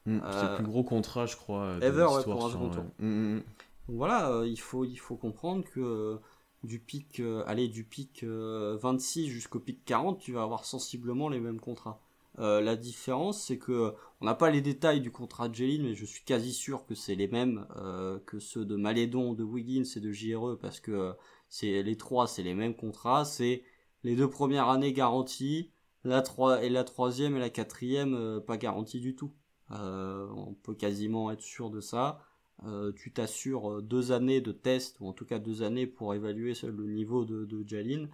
Mm, 0.05 0.19
C'est 0.19 0.25
Euh, 0.27 0.49
le 0.49 0.55
plus 0.55 0.65
gros 0.65 0.83
contrat, 0.83 1.25
je 1.25 1.35
crois. 1.35 1.63
euh, 1.63 1.79
ever, 1.81 2.05
ouais, 2.05 2.23
pour 2.23 2.45
un 2.45 2.49
second 2.49 2.69
tour. 2.69 2.83
Mm, 2.99 3.05
mm, 3.07 3.35
mm. 3.37 3.43
Donc 3.87 3.97
voilà, 3.97 4.29
euh, 4.31 4.47
il, 4.47 4.59
faut, 4.59 4.85
il 4.85 4.95
faut 4.97 5.15
comprendre 5.17 5.63
que 5.65 5.79
euh, 5.79 6.17
du 6.63 6.79
pic, 6.79 7.19
euh, 7.19 7.43
allez, 7.47 7.67
du 7.67 7.83
pic 7.83 8.23
euh, 8.23 8.77
26 8.81 9.27
jusqu'au 9.27 9.59
pic 9.59 9.83
40, 9.85 10.19
tu 10.19 10.31
vas 10.33 10.43
avoir 10.43 10.65
sensiblement 10.65 11.29
les 11.29 11.39
mêmes 11.39 11.59
contrats. 11.59 12.01
Euh, 12.39 12.61
la 12.61 12.75
différence, 12.75 13.43
c'est 13.43 13.57
que 13.59 13.93
on 14.21 14.25
n'a 14.25 14.33
pas 14.35 14.49
les 14.49 14.61
détails 14.61 15.01
du 15.01 15.11
contrat 15.11 15.49
de 15.49 15.55
Jeline, 15.55 15.83
mais 15.83 15.93
je 15.95 16.05
suis 16.05 16.23
quasi 16.23 16.51
sûr 16.53 16.85
que 16.85 16.95
c'est 16.95 17.15
les 17.15 17.27
mêmes 17.27 17.67
euh, 17.75 18.19
que 18.25 18.39
ceux 18.39 18.65
de 18.65 18.75
Malédon, 18.75 19.33
de 19.33 19.43
Wiggins 19.43 19.83
et 19.95 19.99
de 19.99 20.11
JRE, 20.11 20.57
parce 20.59 20.79
que 20.79 20.91
euh, 20.91 21.13
c'est 21.49 21.83
les 21.83 21.97
trois, 21.97 22.25
c'est 22.27 22.41
les 22.43 22.55
mêmes 22.55 22.75
contrats. 22.75 23.25
C'est 23.25 23.63
les 24.03 24.15
deux 24.15 24.29
premières 24.29 24.69
années 24.69 24.93
garanties, 24.93 25.69
la 26.03 26.21
trois 26.21 26.63
et 26.63 26.69
la 26.69 26.83
troisième 26.83 27.35
et 27.35 27.39
la 27.39 27.49
quatrième 27.49 28.13
euh, 28.13 28.39
pas 28.39 28.57
garanties 28.57 28.99
du 28.99 29.15
tout. 29.15 29.31
Euh, 29.71 30.27
on 30.35 30.53
peut 30.53 30.75
quasiment 30.75 31.31
être 31.31 31.41
sûr 31.41 31.69
de 31.69 31.81
ça. 31.81 32.19
Euh, 32.65 32.91
tu 32.95 33.11
t'assures 33.11 33.81
deux 33.81 34.11
années 34.11 34.41
de 34.41 34.51
test, 34.51 34.97
ou 34.99 35.07
en 35.07 35.13
tout 35.13 35.25
cas 35.25 35.39
deux 35.39 35.63
années 35.63 35.87
pour 35.87 36.13
évaluer 36.13 36.53
le 36.63 36.85
niveau 36.85 37.25
de, 37.25 37.45
de 37.45 37.67
Jalin. 37.67 38.07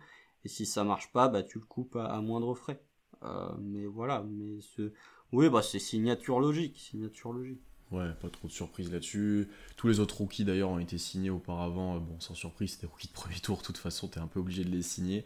Et 0.46 0.48
si 0.48 0.66
ça 0.66 0.84
marche 0.84 1.12
pas, 1.12 1.28
bah 1.28 1.44
tu 1.44 1.60
le 1.60 1.66
coupes 1.66 1.96
à, 1.98 2.06
à 2.06 2.22
moindre 2.22 2.56
frais. 2.56 2.82
Euh, 3.24 3.50
mais 3.60 3.86
voilà, 3.86 4.24
mais 4.30 4.62
ce... 4.62 4.94
oui, 5.34 5.50
bah 5.50 5.62
c'est 5.62 5.80
signature 5.80 6.40
logique, 6.40 6.80
signature 6.80 7.34
logique. 7.34 7.62
Ouais, 7.92 8.14
pas 8.22 8.30
trop 8.30 8.48
de 8.48 8.54
surprise 8.54 8.92
là-dessus. 8.92 9.50
Tous 9.76 9.88
les 9.88 10.00
autres 10.00 10.18
rookies 10.18 10.46
d'ailleurs 10.46 10.70
ont 10.70 10.80
été 10.80 10.98
signés 11.00 11.32
auparavant. 11.32 12.00
Bon, 12.00 12.20
sans 12.20 12.36
surprise, 12.36 12.74
c'était 12.74 12.86
rookies 12.86 13.08
de 13.08 13.14
premier 13.14 13.40
tour. 13.40 13.58
De 13.58 13.64
toute 13.64 13.80
façon, 13.80 14.08
t'es 14.08 14.20
un 14.20 14.28
peu 14.28 14.40
obligé 14.40 14.64
de 14.64 14.70
les 14.70 14.84
signer. 14.84 15.26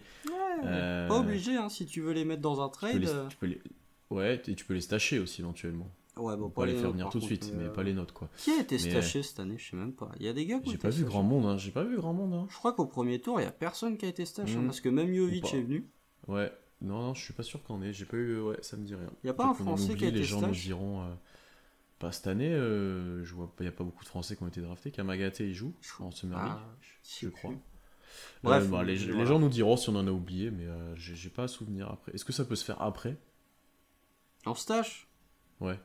Euh, 0.67 1.08
Pas 1.08 1.19
obligé, 1.19 1.56
hein, 1.58 1.69
si 1.69 1.86
tu 1.86 2.02
veux 2.02 2.13
les 2.13 2.26
mettre 2.26 2.41
dans 2.41 2.62
un 2.62 2.69
Tu 2.69 2.73
trade. 2.73 2.97
les- 3.02 3.08
tu 3.30 3.38
peux 3.38 3.45
les- 3.47 3.62
Ouais, 4.10 4.36
et 4.47 4.56
tu 4.56 4.65
peux 4.65 4.73
les 4.73 4.82
stacher 4.82 5.19
aussi 5.19 5.41
éventuellement. 5.41 5.89
Ouais, 6.17 6.36
bon, 6.38 6.43
Faut 6.43 6.49
pas 6.49 6.65
les 6.67 6.76
faire 6.76 6.91
venir 6.91 7.10
tout 7.10 7.17
de 7.19 7.23
suite, 7.23 7.52
mais 7.58 7.63
euh, 7.63 7.69
pas 7.69 7.82
les 7.82 7.93
notes 7.93 8.12
quoi. 8.12 8.30
Qui 8.38 8.52
a 8.52 8.60
été 8.62 8.78
staché 8.78 9.23
cette 9.23 9.39
année? 9.39 9.56
Je 9.58 9.71
sais 9.71 9.76
même 9.76 9.93
pas. 9.93 10.12
Il 10.19 10.26
y 10.26 10.30
a 10.30 10.34
des 10.34 10.45
gars 10.45 10.60
qui 10.60 10.67
ont 10.67 10.71
J'ai 10.71 10.76
été 10.76 10.88
pas 10.88 10.89
vu 10.93 11.04
grand 11.06 11.23
monde, 11.23 11.45
hein. 11.47 11.58
J'ai 11.58 11.71
pas 11.71 11.84
vu 11.84 11.95
grand 11.97 12.13
monde, 12.13 12.34
hein. 12.36 12.45
Je 12.52 12.56
crois 12.56 12.73
qu'au 12.73 12.86
premier 12.86 13.19
tour, 13.19 13.39
il 13.41 13.43
y 13.43 13.47
a 13.47 13.52
personne 13.52 13.97
qui 13.97 14.06
a 14.06 14.10
été 14.10 14.23
staché, 14.26 14.54
hein, 14.56 14.60
Mhm. 14.60 14.65
parce 14.67 14.80
que 14.82 14.89
même 14.89 15.12
Jovic 15.12 15.41
pas. 15.43 15.58
est 15.58 15.62
venu. 15.62 15.88
Ouais. 16.28 16.52
Non, 16.82 16.99
non, 17.02 17.13
je 17.15 17.23
suis 17.23 17.34
pas 17.34 17.41
sûr 17.43 17.63
qu'on 17.63 17.82
ait. 17.82 17.93
J'ai 17.93 18.06
pas 18.06 18.17
eu. 18.17 18.39
Ouais, 18.41 18.58
ça 18.62 18.78
me 18.78 18.84
dit 18.86 18.93
rien. 18.93 19.10
Il 19.23 19.28
y 19.28 19.30
a 19.30 19.34
pas 19.34 19.45
un 19.47 19.54
Français 19.56 19.95
qui 19.95 20.06
a 20.06 20.10
été 20.10 20.17
Les 20.19 20.23
gens 20.23 20.41
nous 20.41 20.52
diront. 20.54 21.02
euh, 21.02 21.13
Pas 21.99 22.12
cette 22.12 22.28
année, 22.28 22.52
je 22.52 23.34
vois 23.34 23.47
pas. 23.47 23.63
Il 23.63 23.65
y 23.65 23.69
a 23.69 23.71
pas 23.71 23.86
beaucoup 23.86 24.04
de 24.04 24.10
Français 24.10 24.36
qui 24.36 24.43
ont 24.43 24.47
été 24.47 24.60
draftés. 24.62 24.91
Kamagaté, 24.91 25.47
il 25.47 25.54
joue 25.54 25.73
en 25.99 26.12
Summer 26.12 26.38
League, 26.43 26.54
je 27.21 27.30
crois. 27.30 27.54
Bref, 28.43 28.69
bah, 28.69 28.84
les, 28.84 28.95
voilà. 28.97 29.19
les 29.19 29.26
gens 29.26 29.39
nous 29.39 29.49
diront 29.49 29.78
si 29.78 29.89
on 29.89 29.95
en 29.95 30.08
a 30.08 30.12
oublié, 30.12 30.52
mais 30.52 30.65
euh, 30.65 30.95
j'ai 30.95 31.30
pas 31.30 31.43
à 31.43 31.47
souvenir 31.47 31.89
après. 31.91 32.13
Est-ce 32.13 32.26
que 32.26 32.34
ça 32.34 32.45
peut 32.45 32.56
se 32.56 32.65
faire 32.65 32.82
après? 32.82 33.17
En 34.45 34.56
stage 34.56 35.08
Ouais. 35.60 35.80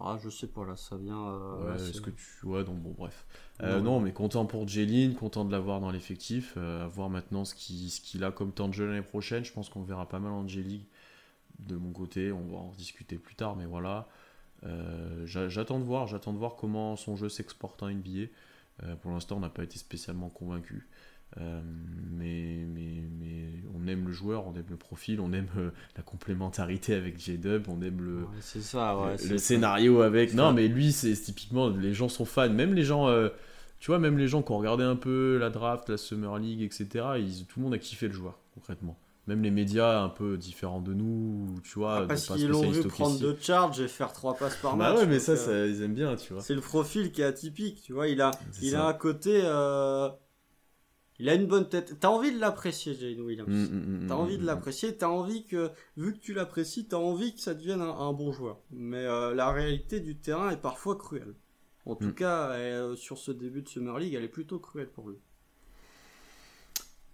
Ah, 0.00 0.18
je 0.20 0.30
sais 0.30 0.48
pas, 0.48 0.64
là, 0.64 0.74
ça 0.76 0.96
vient. 0.96 1.28
euh, 1.28 1.70
Ouais, 1.76 1.76
est-ce 1.76 2.00
que 2.00 2.10
tu. 2.10 2.44
Ouais, 2.44 2.64
donc 2.64 2.78
bon, 2.80 2.90
bref. 2.98 3.24
Euh. 3.62 3.80
Non, 3.80 4.00
mais 4.00 4.12
content 4.12 4.46
pour 4.46 4.66
Jeline, 4.66 5.14
content 5.14 5.44
de 5.44 5.52
l'avoir 5.52 5.80
dans 5.80 5.92
l'effectif. 5.92 6.54
euh, 6.56 6.88
voir 6.90 7.08
maintenant 7.08 7.44
ce 7.44 7.54
qu'il 7.54 7.88
ce 7.88 8.24
a 8.24 8.32
comme 8.32 8.50
temps 8.52 8.66
de 8.68 8.74
jeu 8.74 8.86
l'année 8.88 9.02
prochaine. 9.02 9.44
Je 9.44 9.52
pense 9.52 9.68
qu'on 9.68 9.82
verra 9.82 10.08
pas 10.08 10.18
mal 10.18 10.32
en 10.32 10.46
J-League 10.48 10.86
de 11.60 11.76
mon 11.76 11.92
côté. 11.92 12.32
On 12.32 12.48
va 12.48 12.56
en 12.56 12.72
discuter 12.72 13.16
plus 13.16 13.36
tard, 13.36 13.54
mais 13.54 13.66
voilà. 13.66 14.08
Euh, 14.64 15.24
j'a- 15.26 15.48
j'attends 15.48 15.78
de 15.78 15.84
voir, 15.84 16.08
j'attends 16.08 16.32
de 16.32 16.38
voir 16.38 16.56
comment 16.56 16.96
son 16.96 17.14
jeu 17.14 17.28
s'exporte 17.28 17.80
en 17.84 17.88
NBA. 17.88 18.26
Euh, 18.82 18.96
pour 18.96 19.12
l'instant, 19.12 19.36
on 19.36 19.40
n'a 19.40 19.50
pas 19.50 19.62
été 19.62 19.78
spécialement 19.78 20.30
convaincu. 20.30 20.88
Euh, 21.40 21.60
mais, 22.10 22.66
mais, 22.74 23.02
mais 23.18 23.46
on 23.74 23.86
aime 23.86 24.06
le 24.06 24.12
joueur, 24.12 24.46
on 24.46 24.54
aime 24.54 24.66
le 24.68 24.76
profil, 24.76 25.20
on 25.20 25.32
aime 25.32 25.48
euh, 25.56 25.70
la 25.96 26.02
complémentarité 26.02 26.94
avec 26.94 27.18
J-Dub, 27.18 27.68
on 27.68 27.80
aime 27.82 28.00
le, 28.02 28.16
Ouais, 28.22 28.26
c'est 28.40 28.60
ça, 28.60 28.96
ouais. 28.98 29.16
le- 29.28 29.38
scénario 29.38 30.02
avec. 30.02 30.34
Non, 30.34 30.48
ça. 30.48 30.52
mais 30.52 30.68
lui, 30.68 30.92
c'est 30.92 31.12
typiquement, 31.14 31.68
les 31.70 31.94
gens 31.94 32.08
sont 32.08 32.24
fans. 32.26 32.50
Même 32.50 32.74
les 32.74 32.84
gens, 32.84 33.08
euh, 33.08 33.28
tu 33.80 33.90
vois, 33.90 33.98
même 33.98 34.18
les 34.18 34.28
gens 34.28 34.42
qui 34.42 34.52
ont 34.52 34.58
regardé 34.58 34.84
un 34.84 34.96
peu 34.96 35.38
la 35.38 35.48
draft, 35.50 35.88
la 35.88 35.96
Summer 35.96 36.38
League, 36.38 36.62
etc., 36.62 36.86
ils- 37.18 37.46
tout 37.46 37.60
le 37.60 37.64
monde 37.64 37.74
a 37.74 37.78
kiffé 37.78 38.08
le 38.08 38.14
joueur, 38.14 38.38
concrètement. 38.54 38.98
Même 39.28 39.42
les 39.42 39.52
médias 39.52 40.00
un 40.02 40.08
peu 40.08 40.36
différents 40.36 40.80
de 40.80 40.92
nous, 40.94 41.54
tu 41.62 41.78
vois, 41.78 41.98
Ah, 42.02 42.06
parce 42.08 42.26
qu'ils 42.26 42.48
l'ont 42.48 42.68
vu 42.68 42.82
prendre 42.88 43.18
deux 43.20 43.38
charges 43.40 43.80
et 43.80 43.86
faire 43.86 44.12
trois 44.12 44.34
passes 44.34 44.56
par 44.56 44.76
match. 44.76 44.94
Bah 44.96 45.00
ouais, 45.00 45.06
mais 45.06 45.20
ça, 45.20 45.36
ça, 45.36 45.64
ils 45.66 45.80
aiment 45.82 45.94
bien, 45.94 46.16
tu 46.16 46.32
vois. 46.32 46.42
C'est 46.42 46.56
le 46.56 46.60
profil 46.60 47.12
qui 47.12 47.22
est 47.22 47.24
atypique, 47.24 47.80
tu 47.82 47.92
vois. 47.92 48.08
Il 48.08 48.20
a, 48.20 48.32
il 48.60 48.72
ça. 48.72 48.84
a 48.84 48.88
un 48.90 48.92
côté. 48.94 49.40
Il 51.22 51.28
a 51.28 51.34
une 51.34 51.46
bonne 51.46 51.68
tête. 51.68 52.00
T'as 52.00 52.08
envie 52.08 52.32
de 52.32 52.40
l'apprécier, 52.40 52.94
Jane 52.94 53.20
Williams. 53.20 53.48
Mm, 53.48 53.76
mm, 53.76 54.04
mm, 54.04 54.06
T'as 54.08 54.16
envie 54.16 54.38
de 54.38 54.44
l'apprécier, 54.44 54.96
t'as 54.96 55.06
envie 55.06 55.44
que, 55.44 55.70
vu 55.96 56.14
que 56.14 56.18
tu 56.18 56.34
l'apprécies, 56.34 56.86
t'as 56.88 56.96
envie 56.96 57.32
que 57.32 57.40
ça 57.40 57.54
devienne 57.54 57.80
un, 57.80 57.94
un 57.94 58.12
bon 58.12 58.32
joueur. 58.32 58.58
Mais 58.72 59.04
euh, 59.04 59.32
la 59.32 59.52
réalité 59.52 60.00
du 60.00 60.16
terrain 60.16 60.50
est 60.50 60.60
parfois 60.60 60.96
cruelle. 60.96 61.36
En 61.86 61.94
tout 61.94 62.12
cas, 62.12 62.50
euh, 62.50 62.96
sur 62.96 63.18
ce 63.18 63.30
début 63.30 63.62
de 63.62 63.68
Summer 63.68 63.96
League, 64.00 64.14
elle 64.14 64.24
est 64.24 64.28
plutôt 64.28 64.58
cruelle 64.58 64.88
pour 64.88 65.10
lui. 65.10 65.18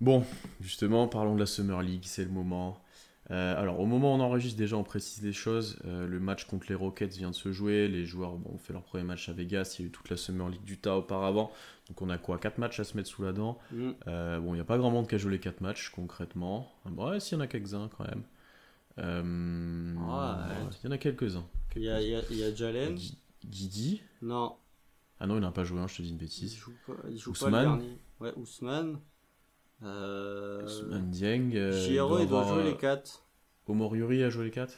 Bon, 0.01 0.25
justement, 0.63 1.07
parlons 1.07 1.35
de 1.35 1.41
la 1.41 1.47
Summer 1.47 1.83
League, 1.83 2.05
c'est 2.07 2.25
le 2.25 2.31
moment. 2.31 2.81
Euh, 3.31 3.61
alors, 3.61 3.79
au 3.81 3.85
moment 3.87 4.15
où 4.15 4.17
on 4.17 4.21
enregistre, 4.21 4.59
déjà, 4.59 4.77
on 4.77 4.85
précise 4.85 5.23
les 5.23 5.33
choses. 5.35 5.79
Euh, 5.85 6.07
le 6.07 6.19
match 6.19 6.45
contre 6.47 6.67
les 6.71 6.75
Rockets 6.75 7.15
vient 7.17 7.31
de 7.31 7.35
se 7.35 7.53
jouer. 7.53 7.87
Les 7.89 8.07
joueurs 8.07 8.37
bon, 8.37 8.55
ont 8.55 8.59
fait 8.59 8.73
leur 8.73 8.83
premier 8.83 9.05
match 9.05 9.29
à 9.29 9.33
Vegas. 9.35 9.77
Il 9.79 9.83
y 9.83 9.85
a 9.85 9.89
eu 9.89 9.91
toute 9.93 10.09
la 10.09 10.17
Summer 10.17 10.49
League 10.49 10.63
d'Utah 10.65 10.97
auparavant. 10.97 11.51
Donc, 11.89 12.01
on 12.01 12.09
a 12.09 12.17
quoi 12.19 12.39
4 12.39 12.57
matchs 12.59 12.81
à 12.81 12.85
se 12.85 12.97
mettre 12.97 13.09
sous 13.09 13.23
la 13.23 13.33
dent. 13.33 13.59
Mm. 13.73 13.91
Euh, 14.07 14.41
bon, 14.41 14.53
il 14.55 14.57
n'y 14.57 14.61
a 14.63 14.65
pas 14.65 14.79
grand 14.79 14.91
monde 14.91 15.09
qui 15.09 15.15
a 15.15 15.19
joué 15.19 15.33
les 15.33 15.41
4 15.41 15.61
matchs, 15.61 15.91
concrètement. 15.91 16.73
Ah, 16.87 16.91
bon, 16.91 17.11
ouais, 17.11 17.21
s'il 17.21 17.37
y 17.37 17.41
en 17.41 17.45
a 17.45 17.47
quelques-uns, 17.47 17.89
quand 17.97 18.05
même. 18.09 18.23
Euh, 18.99 19.95
Ouais. 19.95 20.71
Il 20.83 20.87
y 20.87 20.89
en 20.89 20.93
a 20.93 20.99
quelques-uns. 20.99 21.47
Il 21.77 21.83
y 21.83 21.91
a, 21.91 22.01
il 22.01 22.09
y 22.09 22.15
a, 22.17 22.23
il 22.31 22.37
y 22.39 22.45
a 22.45 22.55
Jalen. 22.55 22.95
Gui- 22.95 23.19
Guidi 23.47 24.03
Non, 24.23 24.57
Ah 25.21 25.27
non, 25.27 25.37
il 25.37 25.41
n'a 25.41 25.53
pas 25.53 25.65
joué, 25.65 25.79
hein, 25.81 25.87
je 25.87 25.97
te 25.99 26.03
dis 26.03 26.09
une 26.09 26.17
il 26.17 26.19
bêtise. 26.19 26.57
joue 26.57 26.73
pas, 26.87 26.95
il 27.09 27.19
joue 27.19 27.33
pas 27.33 27.47
Ousmane. 27.47 27.63
le 27.73 27.79
dernier. 27.79 27.99
Ouais, 28.21 28.33
Ousmane. 28.37 28.99
Euh... 29.83 30.65
Ousmane 30.65 31.11
Dieng. 31.11 31.55
euh, 31.55 31.73
JRE, 31.73 31.89
il 32.23 32.29
doit 32.29 32.41
avoir, 32.41 32.49
jouer 32.49 32.63
euh, 32.65 32.71
les 32.71 32.77
4. 32.77 33.23
Omar 33.69 33.95
Yuri 33.95 34.23
a 34.25 34.31
joué 34.31 34.45
les 34.47 34.51
4 34.51 34.75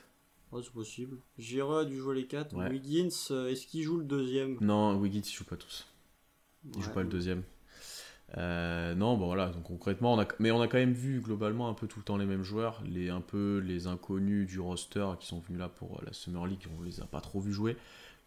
Ouais, 0.53 0.63
c'est 0.65 0.73
possible. 0.73 1.17
JRE 1.39 1.79
a 1.79 1.85
dû 1.85 1.97
jouer 1.97 2.17
les 2.17 2.27
4. 2.27 2.55
Ouais. 2.57 2.69
Wiggins, 2.69 3.09
euh, 3.31 3.49
est-ce 3.49 3.67
qu'il 3.67 3.83
joue 3.83 3.99
le 3.99 4.05
deuxième? 4.05 4.57
Non, 4.61 4.97
Wiggins, 4.97 5.21
il 5.25 5.33
joue 5.33 5.45
pas 5.45 5.57
tous. 5.57 5.87
Il 6.75 6.83
joue 6.83 6.89
Ouais. 6.89 6.95
pas 6.95 7.03
le 7.03 7.09
deuxième. 7.09 7.43
Euh, 8.37 8.95
non, 8.95 9.17
bon 9.17 9.27
voilà, 9.27 9.49
donc 9.49 9.65
concrètement, 9.65 10.15
on 10.15 10.21
a, 10.21 10.27
mais 10.39 10.51
on 10.53 10.61
a 10.61 10.69
quand 10.69 10.79
même 10.79 10.93
vu 10.93 11.21
globalement 11.21 11.69
un 11.69 11.75
peu 11.75 11.89
tout 11.89 11.99
le 11.99 12.05
temps 12.05 12.17
les 12.17 12.27
mêmes 12.27 12.45
joueurs, 12.45 12.81
les 12.87 13.11
un 13.11 13.21
peu 13.21 13.59
les 13.59 13.89
inconnus 13.89 14.47
du 14.47 14.61
roster 14.61 15.05
qui 15.19 15.27
sont 15.27 15.41
venus 15.41 15.59
là 15.59 15.69
pour 15.69 15.99
euh, 15.99 16.03
la 16.07 16.13
Summer 16.13 16.47
League, 16.47 16.65
on 16.79 16.83
les 16.83 17.01
a 17.01 17.07
pas 17.07 17.21
trop 17.21 17.41
vus 17.41 17.53
jouer. 17.53 17.77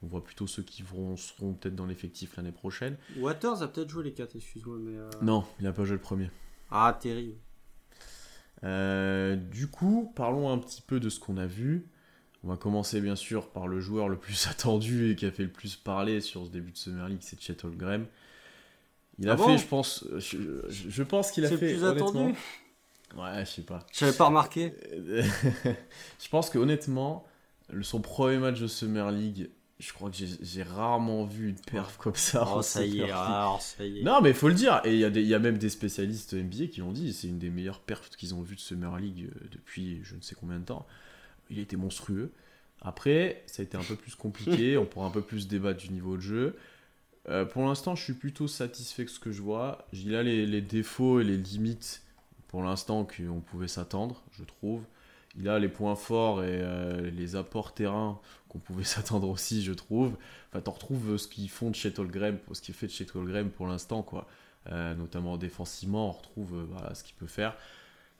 On 0.01 0.07
voit 0.07 0.21
plutôt 0.21 0.45
ceux 0.47 0.63
qui 0.63 0.81
vont, 0.81 1.15
seront 1.15 1.53
peut-être 1.53 1.75
dans 1.75 1.85
l'effectif 1.85 2.35
l'année 2.35 2.51
prochaine. 2.51 2.97
Waters 3.17 3.61
a 3.61 3.67
peut-être 3.69 3.87
joué 3.89 4.03
les 4.03 4.13
4, 4.13 4.35
excuse-moi, 4.35 4.75
mais. 4.81 4.97
euh, 4.97 5.09
Non, 5.21 5.45
il 5.61 5.67
a 5.67 5.71
pas 5.71 5.85
joué 5.85 5.93
le 5.95 6.01
premier. 6.01 6.29
Ah, 6.73 6.91
terrible. 6.99 7.39
Euh, 8.63 9.35
du 9.35 9.67
coup, 9.67 10.11
parlons 10.15 10.49
un 10.51 10.57
petit 10.57 10.81
peu 10.81 10.99
de 10.99 11.09
ce 11.09 11.19
qu'on 11.19 11.37
a 11.37 11.45
vu. 11.45 11.85
On 12.43 12.49
va 12.49 12.57
commencer 12.57 13.01
bien 13.01 13.15
sûr 13.15 13.49
par 13.51 13.67
le 13.67 13.79
joueur 13.79 14.09
le 14.09 14.17
plus 14.17 14.47
attendu 14.51 15.11
et 15.11 15.15
qui 15.15 15.25
a 15.25 15.31
fait 15.31 15.43
le 15.43 15.51
plus 15.51 15.75
parler 15.75 16.21
sur 16.21 16.45
ce 16.45 16.51
début 16.51 16.71
de 16.71 16.77
Summer 16.77 17.07
League, 17.09 17.21
c'est 17.21 17.39
Chet 17.41 17.65
Holmgren. 17.65 18.05
Il 19.19 19.29
a 19.29 19.33
Ah 19.33 19.35
bon 19.35 19.45
fait, 19.45 19.57
je 19.57 19.67
pense, 19.67 20.05
je, 20.17 20.37
je- 20.69 20.89
je 20.89 21.03
pense 21.03 21.31
qu'il 21.31 21.45
a 21.45 21.49
C'est 21.49 21.57
fait 21.57 21.73
le 21.73 21.77
plus 21.77 21.85
attendu 21.85 22.35
Ouais, 23.15 23.45
je 23.45 23.51
sais 23.51 23.61
pas. 23.61 23.85
J'avais 23.91 24.13
pas 24.13 24.25
remarqué. 24.25 24.73
je 26.19 26.29
pense 26.29 26.49
que 26.49 26.57
honnêtement, 26.57 27.25
son 27.81 28.01
premier 28.01 28.37
match 28.37 28.59
de 28.59 28.67
Summer 28.67 29.11
League, 29.11 29.49
je 29.83 29.93
crois 29.93 30.09
que 30.09 30.15
j'ai- 30.15 30.63
rarement 30.63 31.25
vu 31.25 31.49
une 31.49 31.59
perf 31.59 31.97
comme 31.97 32.15
ça. 32.15 32.47
Oh, 32.55 32.61
ça 32.61 32.85
y 32.85 33.01
est, 33.01 33.09
ça 33.09 33.85
y 33.85 33.99
est. 33.99 34.03
Non, 34.03 34.21
mais 34.21 34.29
il 34.29 34.35
faut 34.35 34.47
le 34.47 34.53
dire. 34.53 34.81
Et 34.85 34.93
il 34.93 34.99
y, 34.99 35.05
a 35.05 35.09
y 35.09 35.33
a 35.33 35.39
même 35.39 35.57
des 35.57 35.69
spécialistes 35.69 36.33
NBA 36.33 36.67
qui 36.67 36.79
l'ont 36.79 36.91
dit. 36.93 37.11
C'est 37.13 37.27
une 37.27 37.39
des 37.39 37.49
meilleures 37.49 37.81
perfs 37.81 38.09
qu'ils 38.11 38.33
ont 38.33 38.41
vues 38.41 38.55
de 38.55 38.61
Summer 38.61 38.97
League 38.97 39.29
euh, 39.29 39.47
depuis 39.51 39.99
je 40.03 40.15
ne 40.15 40.21
sais 40.21 40.35
combien 40.35 40.59
de 40.59 40.65
temps. 40.65 40.87
Il 41.49 41.59
était 41.59 41.75
monstrueux. 41.75 42.31
Après, 42.81 43.43
ça 43.45 43.61
a 43.61 43.65
été 43.65 43.77
un 43.77 43.83
peu 43.83 43.95
plus 43.95 44.15
compliqué. 44.15 44.77
on 44.77 44.85
pourra 44.85 45.07
un 45.07 45.11
peu 45.11 45.21
plus 45.21 45.47
débattre 45.47 45.81
du 45.81 45.89
niveau 45.89 46.15
de 46.15 46.21
jeu. 46.21 46.55
Euh, 47.29 47.45
pour 47.45 47.63
l'instant, 47.65 47.95
je 47.95 48.03
suis 48.03 48.13
plutôt 48.13 48.47
satisfait 48.47 49.05
de 49.05 49.09
ce 49.09 49.19
que 49.19 49.31
je 49.31 49.41
vois. 49.41 49.87
Il 49.93 50.15
a 50.15 50.23
les, 50.23 50.45
les 50.45 50.61
défauts 50.61 51.19
et 51.19 51.23
les 51.23 51.37
limites, 51.37 52.01
pour 52.47 52.63
l'instant, 52.63 53.05
qu'on 53.05 53.39
pouvait 53.41 53.67
s'attendre, 53.69 54.23
je 54.37 54.43
trouve. 54.43 54.83
Il 55.35 55.49
a 55.49 55.57
les 55.57 55.69
points 55.69 55.95
forts 55.95 56.43
et 56.43 56.59
euh, 56.61 57.09
les 57.09 57.35
apports 57.35 57.73
terrain 57.73 58.19
qu'on 58.53 58.59
pouvait 58.59 58.83
s'attendre 58.85 59.27
aussi, 59.27 59.63
je 59.63 59.73
trouve. 59.73 60.15
Enfin, 60.49 60.61
t'en 60.61 60.71
retrouves 60.71 61.17
ce 61.17 61.27
qu'ils 61.27 61.49
font 61.49 61.71
de 61.71 61.99
Holmgren, 61.99 62.37
ce 62.53 62.61
qu'il 62.61 62.73
fait 62.73 62.87
de 62.87 62.91
Chet 62.91 63.07
Holmgren 63.15 63.49
pour 63.49 63.67
l'instant, 63.67 64.01
quoi. 64.03 64.27
Euh, 64.71 64.95
notamment 64.95 65.35
défensivement, 65.37 66.07
on 66.07 66.11
retrouve 66.13 66.53
euh, 66.53 66.65
voilà, 66.71 66.95
ce 66.95 67.03
qu'il 67.03 67.15
peut 67.15 67.27
faire. 67.27 67.57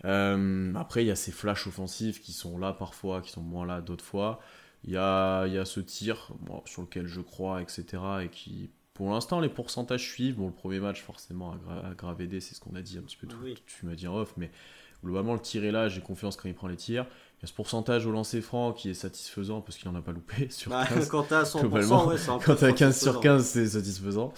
Euh, 0.03 0.73
après, 0.75 1.03
il 1.03 1.07
y 1.07 1.11
a 1.11 1.15
ces 1.15 1.31
flashs 1.31 1.67
offensifs 1.67 2.21
qui 2.21 2.33
sont 2.33 2.57
là 2.57 2.73
parfois, 2.73 3.21
qui 3.21 3.31
sont 3.31 3.41
moins 3.41 3.65
là 3.65 3.79
d'autres 3.79 4.03
fois. 4.03 4.41
Il 4.83 4.91
y 4.91 4.97
a, 4.97 5.47
y 5.47 5.57
a 5.57 5.63
ce 5.63 5.79
tir 5.79 6.31
bon, 6.41 6.61
sur 6.65 6.81
lequel 6.81 7.07
je 7.07 7.21
crois, 7.21 7.61
etc. 7.61 7.85
Et 8.23 8.27
qui, 8.27 8.69
pour 8.93 9.09
l'instant, 9.11 9.39
les 9.39 9.47
pourcentages 9.47 10.05
suivent. 10.05 10.35
Bon, 10.35 10.47
le 10.47 10.53
premier 10.53 10.79
match, 10.79 11.01
forcément, 11.01 11.53
à, 11.53 11.93
gra 11.95 12.11
à 12.11 12.15
c'est 12.17 12.55
ce 12.55 12.59
qu'on 12.59 12.75
a 12.75 12.81
dit 12.81 12.97
un 12.97 13.01
petit 13.01 13.15
peu, 13.15 13.27
tout, 13.27 13.37
Oui. 13.41 13.55
tu 13.65 13.85
m'as 13.85 13.95
dit 13.95 14.07
en 14.07 14.15
off, 14.17 14.33
mais 14.35 14.51
globalement, 15.01 15.33
le 15.33 15.39
tir 15.39 15.63
est 15.63 15.71
là, 15.71 15.87
j'ai 15.87 16.01
confiance 16.01 16.35
quand 16.35 16.49
il 16.49 16.55
prend 16.55 16.67
les 16.67 16.75
tirs. 16.75 17.05
Il 17.43 17.47
y 17.47 17.47
a 17.47 17.47
ce 17.49 17.53
pourcentage 17.53 18.05
au 18.07 18.11
lancer 18.11 18.39
franc 18.41 18.71
qui 18.71 18.89
est 18.89 18.93
satisfaisant 18.93 19.59
parce 19.61 19.77
qu'il 19.77 19.89
en 19.89 19.95
a 19.95 20.01
pas 20.01 20.13
loupé 20.13 20.49
sur 20.49 20.71
Bah, 20.71 20.85
15. 20.87 21.09
quand 21.09 21.23
t'as 21.23 21.43
100%, 21.43 21.59
globalement, 21.59 22.07
ouais, 22.07 22.17
c'est 22.17 22.29
un 22.29 22.39
peu 22.39 22.45
Quand 22.45 22.55
t'as 22.55 22.71
15 22.71 22.97
sur 22.97 23.13
satisfaisant. 23.13 23.19
15, 23.21 23.45
c'est 23.45 23.67
satisfaisant. 23.67 24.33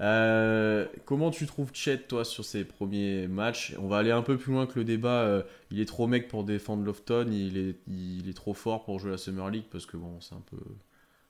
Euh, 0.00 0.86
comment 1.04 1.30
tu 1.30 1.46
trouves 1.46 1.70
Chet, 1.74 1.98
toi, 2.08 2.24
sur 2.24 2.44
ses 2.44 2.64
premiers 2.64 3.28
matchs? 3.28 3.74
On 3.78 3.88
va 3.88 3.98
aller 3.98 4.10
un 4.10 4.22
peu 4.22 4.36
plus 4.38 4.52
loin 4.52 4.66
que 4.66 4.78
le 4.78 4.84
débat. 4.84 5.22
euh, 5.24 5.42
il 5.70 5.80
est 5.80 5.86
trop 5.86 6.06
mec 6.06 6.28
pour 6.28 6.44
défendre 6.44 6.82
Lofton, 6.84 7.28
il 7.30 7.56
est, 7.58 7.76
il 7.88 8.28
est 8.28 8.34
trop 8.36 8.54
fort 8.54 8.84
pour 8.84 8.98
jouer 8.98 9.10
la 9.10 9.18
Summer 9.18 9.50
League 9.50 9.64
parce 9.70 9.86
que 9.86 9.96
bon, 9.98 10.18
c'est 10.20 10.34
un 10.34 10.42
peu 10.50 10.56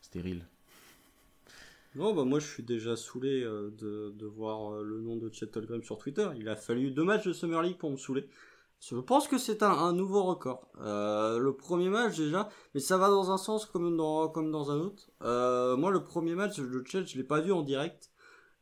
stérile. 0.02 0.42
Non, 1.94 2.14
bah 2.14 2.24
moi 2.24 2.40
je 2.40 2.46
suis 2.46 2.62
déjà 2.62 2.94
saoulé 2.94 3.42
euh, 3.42 3.70
de, 3.78 4.12
de 4.18 4.26
voir 4.26 4.82
le 4.82 5.00
nom 5.00 5.16
de 5.16 5.32
Chet 5.32 5.56
Holmgren 5.56 5.82
sur 5.82 5.96
Twitter. 5.98 6.28
Il 6.38 6.48
a 6.48 6.54
fallu 6.56 6.90
deux 6.90 7.04
matchs 7.04 7.26
de 7.26 7.32
Summer 7.32 7.62
League 7.62 7.78
pour 7.78 7.90
me 7.90 7.96
saouler. 7.96 8.26
Je 8.80 8.96
pense 8.96 9.26
que 9.26 9.38
c'est 9.38 9.62
un, 9.62 9.70
un 9.70 9.92
nouveau 9.92 10.22
record. 10.22 10.68
Euh, 10.80 11.38
le 11.38 11.56
premier 11.56 11.88
match 11.88 12.16
déjà, 12.16 12.48
mais 12.74 12.80
ça 12.80 12.98
va 12.98 13.08
dans 13.08 13.30
un 13.30 13.36
sens 13.38 13.66
comme 13.66 13.96
dans, 13.96 14.28
comme 14.28 14.50
dans 14.52 14.70
un 14.70 14.78
autre. 14.78 15.10
Euh, 15.22 15.76
moi 15.76 15.90
le 15.90 16.04
premier 16.04 16.34
match 16.34 16.60
de 16.60 16.84
Chet, 16.86 17.04
je 17.06 17.16
l'ai 17.16 17.24
pas 17.24 17.40
vu 17.40 17.52
en 17.52 17.62
direct. 17.62 18.10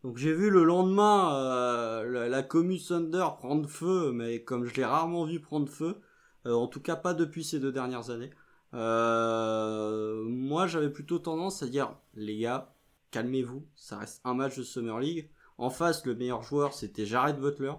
Donc 0.02 0.16
j'ai 0.18 0.32
vu 0.32 0.50
le 0.50 0.64
lendemain 0.64 1.34
euh, 1.34 2.04
la, 2.10 2.28
la 2.28 2.42
commu 2.42 2.78
Thunder 2.78 3.26
prendre 3.38 3.68
feu, 3.68 4.12
mais 4.12 4.42
comme 4.44 4.64
je 4.64 4.74
l'ai 4.74 4.84
rarement 4.84 5.24
vu 5.24 5.40
prendre 5.40 5.68
feu, 5.68 6.00
euh, 6.46 6.54
en 6.54 6.68
tout 6.68 6.80
cas 6.80 6.96
pas 6.96 7.14
depuis 7.14 7.44
ces 7.44 7.58
deux 7.60 7.72
dernières 7.72 8.10
années. 8.10 8.30
Euh, 8.74 10.22
moi 10.24 10.66
j'avais 10.66 10.90
plutôt 10.90 11.18
tendance 11.18 11.62
à 11.62 11.66
dire 11.66 11.96
les 12.14 12.38
gars, 12.38 12.74
calmez-vous, 13.10 13.66
ça 13.76 13.98
reste 13.98 14.20
un 14.24 14.34
match 14.34 14.56
de 14.58 14.62
Summer 14.62 14.98
League. 15.00 15.30
En 15.58 15.70
face, 15.70 16.04
le 16.04 16.14
meilleur 16.16 16.42
joueur, 16.42 16.74
c'était 16.74 17.06
Jared 17.06 17.38
Butler. 17.38 17.74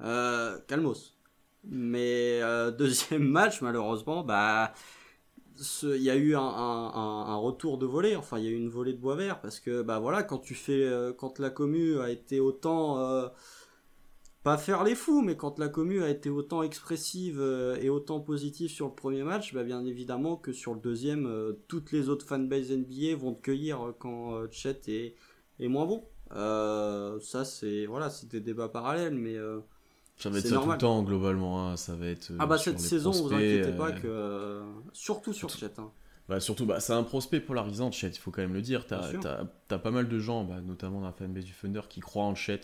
Euh, 0.00 0.58
calmos. 0.68 1.17
Mais 1.64 2.40
euh, 2.42 2.70
deuxième 2.78 3.28
match, 3.28 3.60
malheureusement, 3.62 4.24
bah, 4.24 4.72
il 5.82 6.02
y 6.02 6.10
a 6.10 6.16
eu 6.16 6.34
un, 6.36 7.36
retour 7.36 7.78
de 7.78 7.86
volée. 7.86 8.16
Enfin, 8.16 8.38
il 8.38 8.44
y 8.44 8.48
a 8.48 8.50
eu 8.50 8.56
une 8.56 8.70
volée 8.70 8.92
de 8.92 8.98
bois 8.98 9.16
vert 9.16 9.40
parce 9.40 9.60
que, 9.60 9.82
bah 9.82 9.98
voilà, 9.98 10.22
quand 10.22 10.38
tu 10.38 10.54
fais, 10.54 10.84
euh, 10.84 11.12
quand 11.12 11.38
la 11.38 11.50
commu 11.50 11.98
a 12.00 12.10
été 12.10 12.40
autant, 12.40 12.98
euh, 13.00 13.28
pas 14.44 14.56
faire 14.56 14.84
les 14.84 14.94
fous, 14.94 15.20
mais 15.20 15.36
quand 15.36 15.58
la 15.58 15.68
commu 15.68 16.02
a 16.02 16.08
été 16.08 16.30
autant 16.30 16.62
expressive 16.62 17.40
et 17.80 17.90
autant 17.90 18.20
positive 18.20 18.70
sur 18.70 18.86
le 18.86 18.94
premier 18.94 19.24
match, 19.24 19.52
bah 19.52 19.64
bien 19.64 19.84
évidemment 19.84 20.36
que 20.36 20.52
sur 20.52 20.74
le 20.74 20.80
deuxième, 20.80 21.54
toutes 21.66 21.92
les 21.92 22.08
autres 22.08 22.24
fanbases 22.24 22.70
NBA 22.70 23.16
vont 23.16 23.34
te 23.34 23.42
cueillir 23.42 23.94
quand 23.98 24.48
Chet 24.50 24.80
est, 24.88 25.68
moins 25.68 25.86
bon. 25.86 26.04
Ça 26.30 27.44
c'est 27.44 27.86
voilà, 27.86 28.10
c'est 28.10 28.28
des 28.28 28.40
débats 28.40 28.68
parallèles, 28.68 29.16
mais 29.16 29.36
Ça 30.18 30.30
va 30.30 30.38
être 30.38 30.48
ça 30.48 30.58
tout 30.58 30.70
le 30.70 30.78
temps, 30.78 31.02
globalement. 31.02 31.68
hein, 31.68 31.76
Ça 31.76 31.94
va 31.94 32.06
être. 32.06 32.30
euh, 32.30 32.36
ah 32.40 32.46
bah 32.46 32.58
sur 32.58 32.72
cette 32.72 32.80
saison, 32.80 33.10
vous 33.12 33.28
prospects, 33.28 33.38
inquiétez 33.38 33.68
euh, 33.68 33.76
pas 33.76 33.92
que 33.92 34.06
euh, 34.08 34.62
surtout 34.92 35.32
sur 35.32 35.50
Chet. 35.50 35.70
hein. 35.78 35.90
Bah 36.28 36.40
surtout, 36.40 36.66
bah, 36.66 36.78
c'est 36.80 36.92
un 36.92 37.04
prospect 37.04 37.40
polarisant, 37.40 37.90
Chet, 37.90 38.08
il 38.08 38.18
faut 38.18 38.30
quand 38.30 38.42
même 38.42 38.52
le 38.52 38.60
dire. 38.62 38.86
T'as 38.86 39.12
t'as 39.68 39.78
pas 39.78 39.90
mal 39.90 40.08
de 40.08 40.18
gens, 40.18 40.44
bah, 40.44 40.60
notamment 40.60 41.00
dans 41.00 41.06
la 41.06 41.12
fanbase 41.12 41.44
du 41.44 41.52
Thunder, 41.52 41.82
qui 41.88 42.00
croient 42.00 42.24
en 42.24 42.34
Chet, 42.34 42.60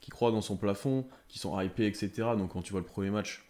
qui 0.00 0.10
croient 0.10 0.30
dans 0.30 0.40
son 0.40 0.56
plafond, 0.56 1.06
qui 1.28 1.38
sont 1.38 1.58
hypés, 1.60 1.86
etc. 1.86 2.36
Donc 2.38 2.52
quand 2.52 2.62
tu 2.62 2.72
vois 2.72 2.80
le 2.80 2.86
premier 2.86 3.10
match, 3.10 3.44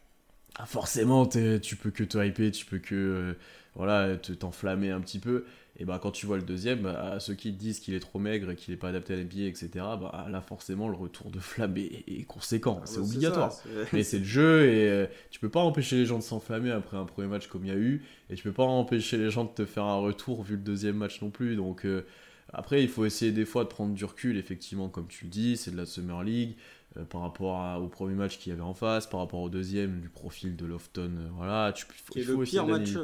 ah, 0.57 0.67
forcément, 0.67 1.27
tu 1.27 1.77
peux 1.77 1.91
que 1.91 2.05
te 2.05 2.19
hyper, 2.19 2.51
tu 2.51 2.67
peux 2.67 2.79
que 2.79 2.95
euh, 2.95 3.35
voilà, 3.75 4.17
te 4.17 4.33
t'enflammer 4.33 4.91
un 4.91 5.01
petit 5.01 5.19
peu. 5.19 5.45
Et 5.83 5.85
bah 5.85 5.99
quand 6.01 6.13
tu 6.13 6.27
vois 6.27 6.37
le 6.37 6.45
deuxième, 6.45 6.83
bah, 6.83 7.19
ceux 7.19 7.35
qui 7.35 7.53
te 7.53 7.59
disent 7.59 7.81
qu'il 7.81 7.95
est 7.95 8.01
trop 8.01 8.21
maigre 8.21 8.51
et 8.53 8.57
qu'il 8.57 8.73
est 8.73 8.77
pas 8.77 8.91
adapté 8.91 9.15
à 9.15 9.17
la 9.17 9.23
NBA, 9.23 9.43
etc. 9.49 9.97
Bah 10.01 10.27
là 10.31 10.41
forcément 10.41 10.89
le 10.89 10.95
retour 10.97 11.31
de 11.33 11.41
flamme 11.41 11.77
est, 11.77 12.05
est 12.07 12.23
conséquent, 12.25 12.79
Ah 12.83 12.87
c'est 12.87 13.01
bah, 13.01 13.07
obligatoire. 13.07 13.53
ça, 13.53 13.63
c'est- 13.65 13.93
Mais 13.93 14.05
c'est 14.05 14.19
le 14.21 14.25
jeu 14.25 14.67
et 14.69 14.89
euh, 14.89 15.07
tu 15.33 15.41
peux 15.41 15.49
pas 15.49 15.61
empêcher 15.61 15.97
les 15.97 16.07
gens 16.07 16.19
de 16.19 16.23
s'enflammer 16.23 16.71
après 16.71 16.97
un 16.97 17.05
premier 17.05 17.27
match 17.27 17.49
comme 17.49 17.65
il 17.65 17.69
y 17.69 17.75
a 17.75 17.79
eu 17.79 18.05
et 18.31 18.37
tu 18.37 18.45
peux 18.45 18.53
pas 18.53 18.63
empêcher 18.63 19.19
les 19.19 19.31
gens 19.31 19.45
de 19.45 19.51
te 19.51 19.65
faire 19.65 19.85
un 19.85 19.99
retour 19.99 20.43
vu 20.45 20.55
le 20.57 20.63
deuxième 20.63 20.97
match 20.97 21.21
non 21.21 21.31
plus. 21.31 21.57
Donc 21.57 21.85
euh, 21.85 22.07
après 22.53 22.83
il 22.83 22.89
faut 22.89 23.05
essayer 23.05 23.33
des 23.33 23.45
fois 23.45 23.65
de 23.65 23.69
prendre 23.69 23.95
du 23.95 24.05
recul 24.05 24.37
effectivement 24.39 24.89
comme 24.89 25.09
tu 25.09 25.25
le 25.25 25.31
dis, 25.31 25.57
c'est 25.57 25.71
de 25.73 25.77
la 25.77 25.87
Summer 25.87 26.23
League 26.23 26.55
euh, 26.97 27.05
par 27.05 27.23
rapport 27.23 27.59
à- 27.61 27.81
au 27.81 27.89
premier 27.89 28.15
match 28.15 28.39
qu'il 28.39 28.51
y 28.51 28.53
avait 28.53 28.63
en 28.63 28.75
face, 28.75 29.07
par 29.07 29.21
rapport 29.21 29.41
au 29.41 29.49
deuxième 29.51 30.01
du 30.01 30.09
profil 30.09 30.57
de 30.57 30.67
Lofton, 30.67 31.11
euh, 31.17 31.29
voilà, 31.37 31.73
tu 31.73 31.87
il 31.91 31.99
faut 32.01 32.15
le 32.15 32.39
pire 32.51 32.67
match. 32.67 32.99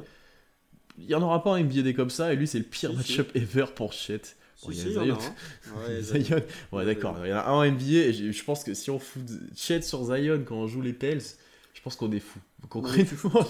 Il 0.99 1.07
y 1.11 1.15
en 1.15 1.23
aura 1.23 1.43
pas 1.43 1.53
un 1.55 1.59
NBA 1.59 1.83
des 1.83 1.95
comme 1.95 2.11
ça 2.11 2.33
et 2.33 2.37
lui 2.37 2.47
c'est 2.47 2.59
le 2.59 2.65
pire 2.65 2.93
match-up 2.93 3.31
ever 3.35 3.67
pour 3.75 3.93
Chet. 3.93 4.21
Bon, 4.63 4.71
Si, 4.73 4.73
il 4.73 4.77
y 4.79 4.81
a 4.81 5.05
Zion. 5.05 5.19
Ouais, 6.73 6.85
d'accord. 6.85 7.17
Il 7.25 7.31
y 7.31 7.33
en 7.33 7.37
a 7.39 7.49
un 7.49 7.65
NBA 7.65 7.85
et 8.09 8.13
je 8.33 8.45
pense 8.45 8.65
que 8.65 8.75
si 8.75 8.91
on 8.91 8.99
fout 8.99 9.23
Chet 9.55 9.83
sur 9.83 10.05
Zion 10.05 10.43
quand 10.45 10.57
on 10.57 10.67
joue 10.67 10.83
les 10.83 10.93
Pels, 10.93 11.23
je 11.75 11.81
pense 11.83 11.95
qu'on 11.95 12.11
est 12.11 12.19
fou. 12.21 12.41
Concrètement. 12.69 13.47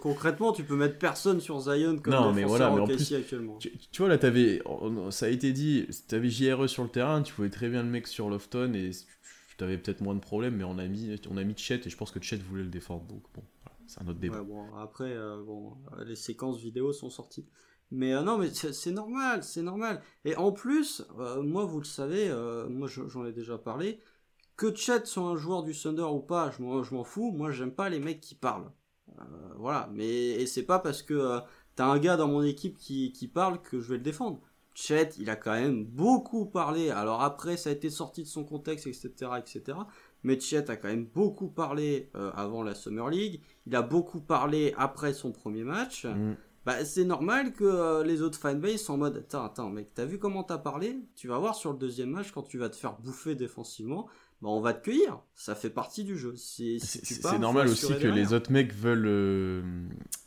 Concrètement, 0.00 0.52
tu 0.52 0.64
peux 0.64 0.74
mettre 0.74 0.98
personne 0.98 1.40
sur 1.40 1.60
Zion 1.60 1.96
comme 1.98 2.12
Non, 2.12 2.32
mais 2.32 2.42
voilà, 2.44 2.70
mais 2.70 2.80
en 2.80 2.86
plus, 2.86 3.14
actuellement. 3.14 3.56
Tu, 3.58 3.70
tu 3.92 4.02
vois, 4.02 4.08
là, 4.08 4.18
t'avais, 4.18 4.60
on- 4.66 5.10
ça 5.12 5.26
a 5.26 5.28
été 5.28 5.52
dit, 5.52 5.86
t'avais 6.08 6.28
JRE 6.28 6.68
sur 6.68 6.82
le 6.82 6.88
terrain, 6.88 7.22
tu 7.22 7.32
pouvais 7.32 7.50
très 7.50 7.68
bien 7.68 7.82
le 7.84 7.88
mec 7.88 8.06
sur 8.08 8.28
Lofton 8.28 8.72
et 8.74 8.90
tu 9.56 9.64
avais 9.64 9.78
peut-être 9.78 10.00
moins 10.00 10.14
de 10.14 10.20
problèmes, 10.20 10.56
mais 10.56 10.64
on 10.64 10.78
a 10.78 10.86
mis, 10.86 11.14
on 11.30 11.36
a 11.36 11.44
mis 11.44 11.54
Chet 11.56 11.80
et 11.86 11.90
je 11.90 11.96
pense 11.96 12.10
que 12.10 12.20
Chet 12.22 12.36
voulait 12.38 12.64
le 12.64 12.68
défendre. 12.68 13.04
Donc 13.06 13.22
bon, 13.34 13.42
c'est 13.88 14.02
un 14.02 14.08
autre 14.08 14.18
débat. 14.20 14.44
Après, 14.78 15.12
euh, 15.12 15.42
bon, 15.44 15.76
les 16.04 16.16
séquences 16.16 16.58
vidéo 16.60 16.92
sont 16.92 17.10
sorties. 17.10 17.46
Mais 17.90 18.12
euh, 18.14 18.22
non, 18.22 18.38
mais 18.38 18.50
c'est 18.52 18.92
normal, 18.92 19.42
c'est 19.42 19.62
normal. 19.62 20.02
Et 20.24 20.36
en 20.36 20.52
plus, 20.52 21.04
euh, 21.18 21.42
moi, 21.42 21.64
vous 21.64 21.78
le 21.78 21.84
savez, 21.86 22.28
moi, 22.68 22.86
je- 22.88 23.08
j'en 23.08 23.24
ai 23.24 23.32
déjà 23.32 23.58
parlé, 23.58 23.98
que 24.56 24.74
Chet 24.74 25.06
soit 25.06 25.24
un 25.24 25.36
joueur 25.36 25.62
du 25.62 25.74
Thunder 25.74 26.02
ou 26.04 26.20
pas, 26.20 26.50
je 26.50 26.62
m'en 26.62 27.04
fous. 27.04 27.32
Moi, 27.32 27.52
j'aime 27.52 27.72
pas 27.72 27.88
les 27.88 28.00
mecs 28.00 28.20
qui 28.20 28.34
parlent. 28.34 28.70
Voilà. 29.56 29.88
Mais 29.92 30.08
et 30.08 30.46
c'est 30.46 30.64
pas 30.64 30.78
parce 30.78 31.02
que 31.02 31.40
t'as 31.76 31.86
un 31.86 31.98
gars 31.98 32.16
dans 32.16 32.28
mon 32.28 32.42
équipe 32.42 32.76
qui, 32.78 33.12
qui 33.12 33.28
parle 33.28 33.60
que 33.62 33.80
je 33.80 33.90
vais 33.90 33.96
le 33.98 34.02
défendre. 34.02 34.40
Chet, 34.74 35.10
il 35.18 35.28
a 35.30 35.36
quand 35.36 35.52
même 35.52 35.84
beaucoup 35.84 36.46
parlé. 36.46 36.90
Alors 36.90 37.22
après, 37.22 37.56
ça 37.56 37.70
a 37.70 37.72
été 37.72 37.90
sorti 37.90 38.22
de 38.22 38.28
son 38.28 38.44
contexte, 38.44 38.86
etc., 38.86 39.38
etc. 39.40 39.88
Mais 40.24 40.38
Chet 40.40 40.68
a 40.70 40.76
quand 40.76 40.88
même 40.88 41.06
beaucoup 41.06 41.48
parlé 41.48 42.10
euh, 42.16 42.30
avant 42.34 42.62
la 42.62 42.74
Summer 42.74 43.08
League. 43.08 43.40
Il 43.66 43.76
a 43.76 43.82
beaucoup 43.82 44.20
parlé 44.20 44.74
après 44.76 45.12
son 45.12 45.32
premier 45.32 45.64
match. 45.64 46.04
Mm. 46.04 46.34
Bah, 46.68 46.84
c'est 46.84 47.04
normal 47.04 47.54
que 47.54 47.64
euh, 47.64 48.04
les 48.04 48.20
autres 48.20 48.38
fanbase 48.38 48.82
sont 48.82 48.94
en 48.94 48.98
mode 48.98 49.16
Attends, 49.16 49.44
attends, 49.44 49.70
mec, 49.70 49.88
t'as 49.94 50.04
vu 50.04 50.18
comment 50.18 50.42
t'as 50.42 50.58
parlé? 50.58 50.98
Tu 51.14 51.26
vas 51.26 51.38
voir 51.38 51.54
sur 51.54 51.72
le 51.72 51.78
deuxième 51.78 52.10
match, 52.10 52.30
quand 52.32 52.42
tu 52.42 52.58
vas 52.58 52.68
te 52.68 52.76
faire 52.76 52.98
bouffer 52.98 53.34
défensivement, 53.34 54.06
bah, 54.42 54.50
on 54.50 54.60
va 54.60 54.74
te 54.74 54.84
cueillir. 54.84 55.20
Ça 55.34 55.54
fait 55.54 55.70
partie 55.70 56.04
du 56.04 56.18
jeu. 56.18 56.34
Si, 56.36 56.78
si 56.78 57.00
tu 57.00 57.14
C'est 57.14 57.38
normal 57.38 57.68
aussi 57.68 57.86
que 57.88 57.92
derrière. 57.94 58.14
les 58.14 58.32
autres 58.34 58.52
mecs 58.52 58.74
veulent, 58.74 59.06
euh, 59.06 59.62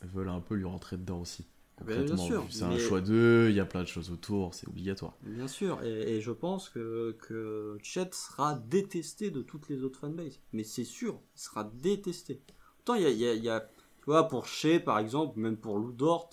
veulent 0.02 0.30
un 0.30 0.40
peu 0.40 0.56
lui 0.56 0.64
rentrer 0.64 0.96
dedans 0.96 1.20
aussi. 1.20 1.46
Ben, 1.86 2.04
bien 2.04 2.16
sûr, 2.16 2.44
c'est 2.50 2.62
un 2.62 2.78
choix 2.78 3.00
d'eux, 3.00 3.48
il 3.50 3.56
y 3.56 3.60
a 3.60 3.64
plein 3.64 3.82
de 3.82 3.88
choses 3.88 4.10
autour, 4.10 4.54
c'est 4.54 4.68
obligatoire. 4.68 5.16
Bien 5.22 5.48
sûr, 5.48 5.82
et, 5.82 6.16
et 6.16 6.20
je 6.20 6.30
pense 6.30 6.68
que, 6.68 7.16
que 7.20 7.76
Chet 7.82 8.10
sera 8.12 8.54
détesté 8.54 9.30
de 9.30 9.42
toutes 9.42 9.68
les 9.68 9.82
autres 9.82 9.98
fanbases. 9.98 10.40
Mais 10.52 10.64
c'est 10.64 10.84
sûr, 10.84 11.20
il 11.36 11.40
sera 11.40 11.64
détesté. 11.64 12.40
Autant 12.80 12.94
il 12.94 13.02
y 13.02 13.06
a, 13.06 13.10
il 13.10 13.18
y 13.18 13.26
a- 13.28 13.34
il 13.34 13.44
y 13.44 13.48
a- 13.48 13.60
tu 13.60 14.06
vois, 14.06 14.28
pour 14.28 14.46
Shea 14.46 14.78
par 14.80 14.98
exemple, 14.98 15.38
même 15.40 15.56
pour 15.56 15.78
Lou 15.78 15.92
Dort, 15.92 16.30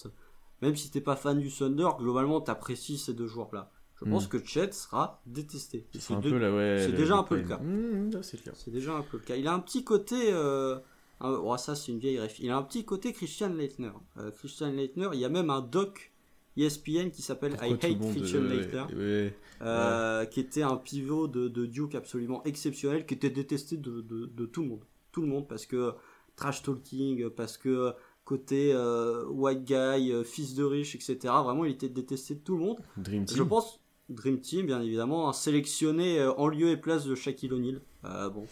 même 0.61 0.75
si 0.75 0.91
t'es 0.91 1.01
pas 1.01 1.15
fan 1.15 1.39
du 1.39 1.51
Thunder, 1.51 1.89
globalement 1.97 2.41
t'apprécies 2.41 2.97
ces 2.97 3.13
deux 3.13 3.27
joueurs-là. 3.27 3.71
Je 4.01 4.05
pense 4.05 4.27
que 4.27 4.43
Chet 4.43 4.71
sera 4.71 5.21
détesté. 5.25 5.85
C'est 5.93 6.13
ouais. 6.13 6.91
déjà 6.91 7.17
un 7.17 7.23
peu 7.23 7.35
le 7.35 7.43
cas. 7.43 7.57
Mmh, 7.57 8.11
le 8.11 8.43
cas. 8.43 8.51
C'est 8.53 8.71
déjà 8.71 8.93
un 8.93 9.01
peu 9.01 9.17
le 9.17 9.23
cas. 9.23 9.35
Il 9.35 9.47
a 9.47 9.53
un 9.53 9.59
petit 9.59 9.83
côté. 9.83 10.31
Euh, 10.31 10.79
un- 11.21 11.31
oh, 11.31 11.57
ça, 11.57 11.75
c'est 11.75 11.91
une 11.91 11.99
vieille 11.99 12.19
ref. 12.19 12.39
Il 12.39 12.49
a 12.49 12.57
un 12.57 12.63
petit 12.63 12.85
côté 12.85 13.13
Christian 13.13 13.49
Leitner. 13.49 13.91
Euh, 14.17 14.31
Christian 14.31 14.71
Leitner, 14.71 15.09
il 15.13 15.19
y 15.19 15.25
a 15.25 15.29
même 15.29 15.49
un 15.49 15.61
doc 15.61 16.11
ESPN 16.57 17.09
qui 17.11 17.21
s'appelle 17.21 17.57
I 17.61 17.73
Hate 17.73 17.99
Christian 17.99 18.41
euh, 18.41 18.49
Leitner. 18.49 18.83
ouais, 18.93 18.95
ouais. 18.95 19.37
euh, 19.61 20.25
qui 20.25 20.39
était 20.39 20.61
un 20.61 20.77
pivot 20.77 21.27
de, 21.27 21.47
de 21.47 21.65
Duke 21.65 21.95
absolument 21.95 22.43
exceptionnel, 22.43 23.05
qui 23.05 23.13
était 23.13 23.29
détesté 23.29 23.77
de, 23.77 24.01
tout 24.45 24.61
le 24.61 24.67
monde. 24.67 24.83
Tout 25.11 25.21
le 25.21 25.27
monde, 25.27 25.47
parce 25.47 25.65
que 25.65 25.93
trash 26.35 26.61
talking, 26.63 27.29
parce 27.29 27.57
que 27.57 27.93
côté 28.23 28.71
euh, 28.73 29.25
white 29.27 29.63
guy, 29.63 30.13
fils 30.23 30.53
de 30.55 30.63
riche, 30.63 30.95
etc. 30.95 31.17
Vraiment, 31.23 31.65
il 31.65 31.71
était 31.71 31.89
détesté 31.89 32.35
de 32.35 32.39
tout 32.39 32.55
le 32.57 32.63
monde. 32.63 32.79
Dream 32.97 33.25
Team. 33.25 33.37
Je 33.37 33.43
pense 33.43 33.79
Dream 34.09 34.39
Team, 34.39 34.65
bien 34.65 34.81
évidemment, 34.81 35.31
sélectionné 35.33 36.23
en 36.25 36.47
lieu 36.47 36.69
et 36.69 36.77
place 36.77 37.05
de 37.05 37.15
Shaquille 37.15 37.53
O'Neal. 37.53 37.81
Bon, 38.03 38.45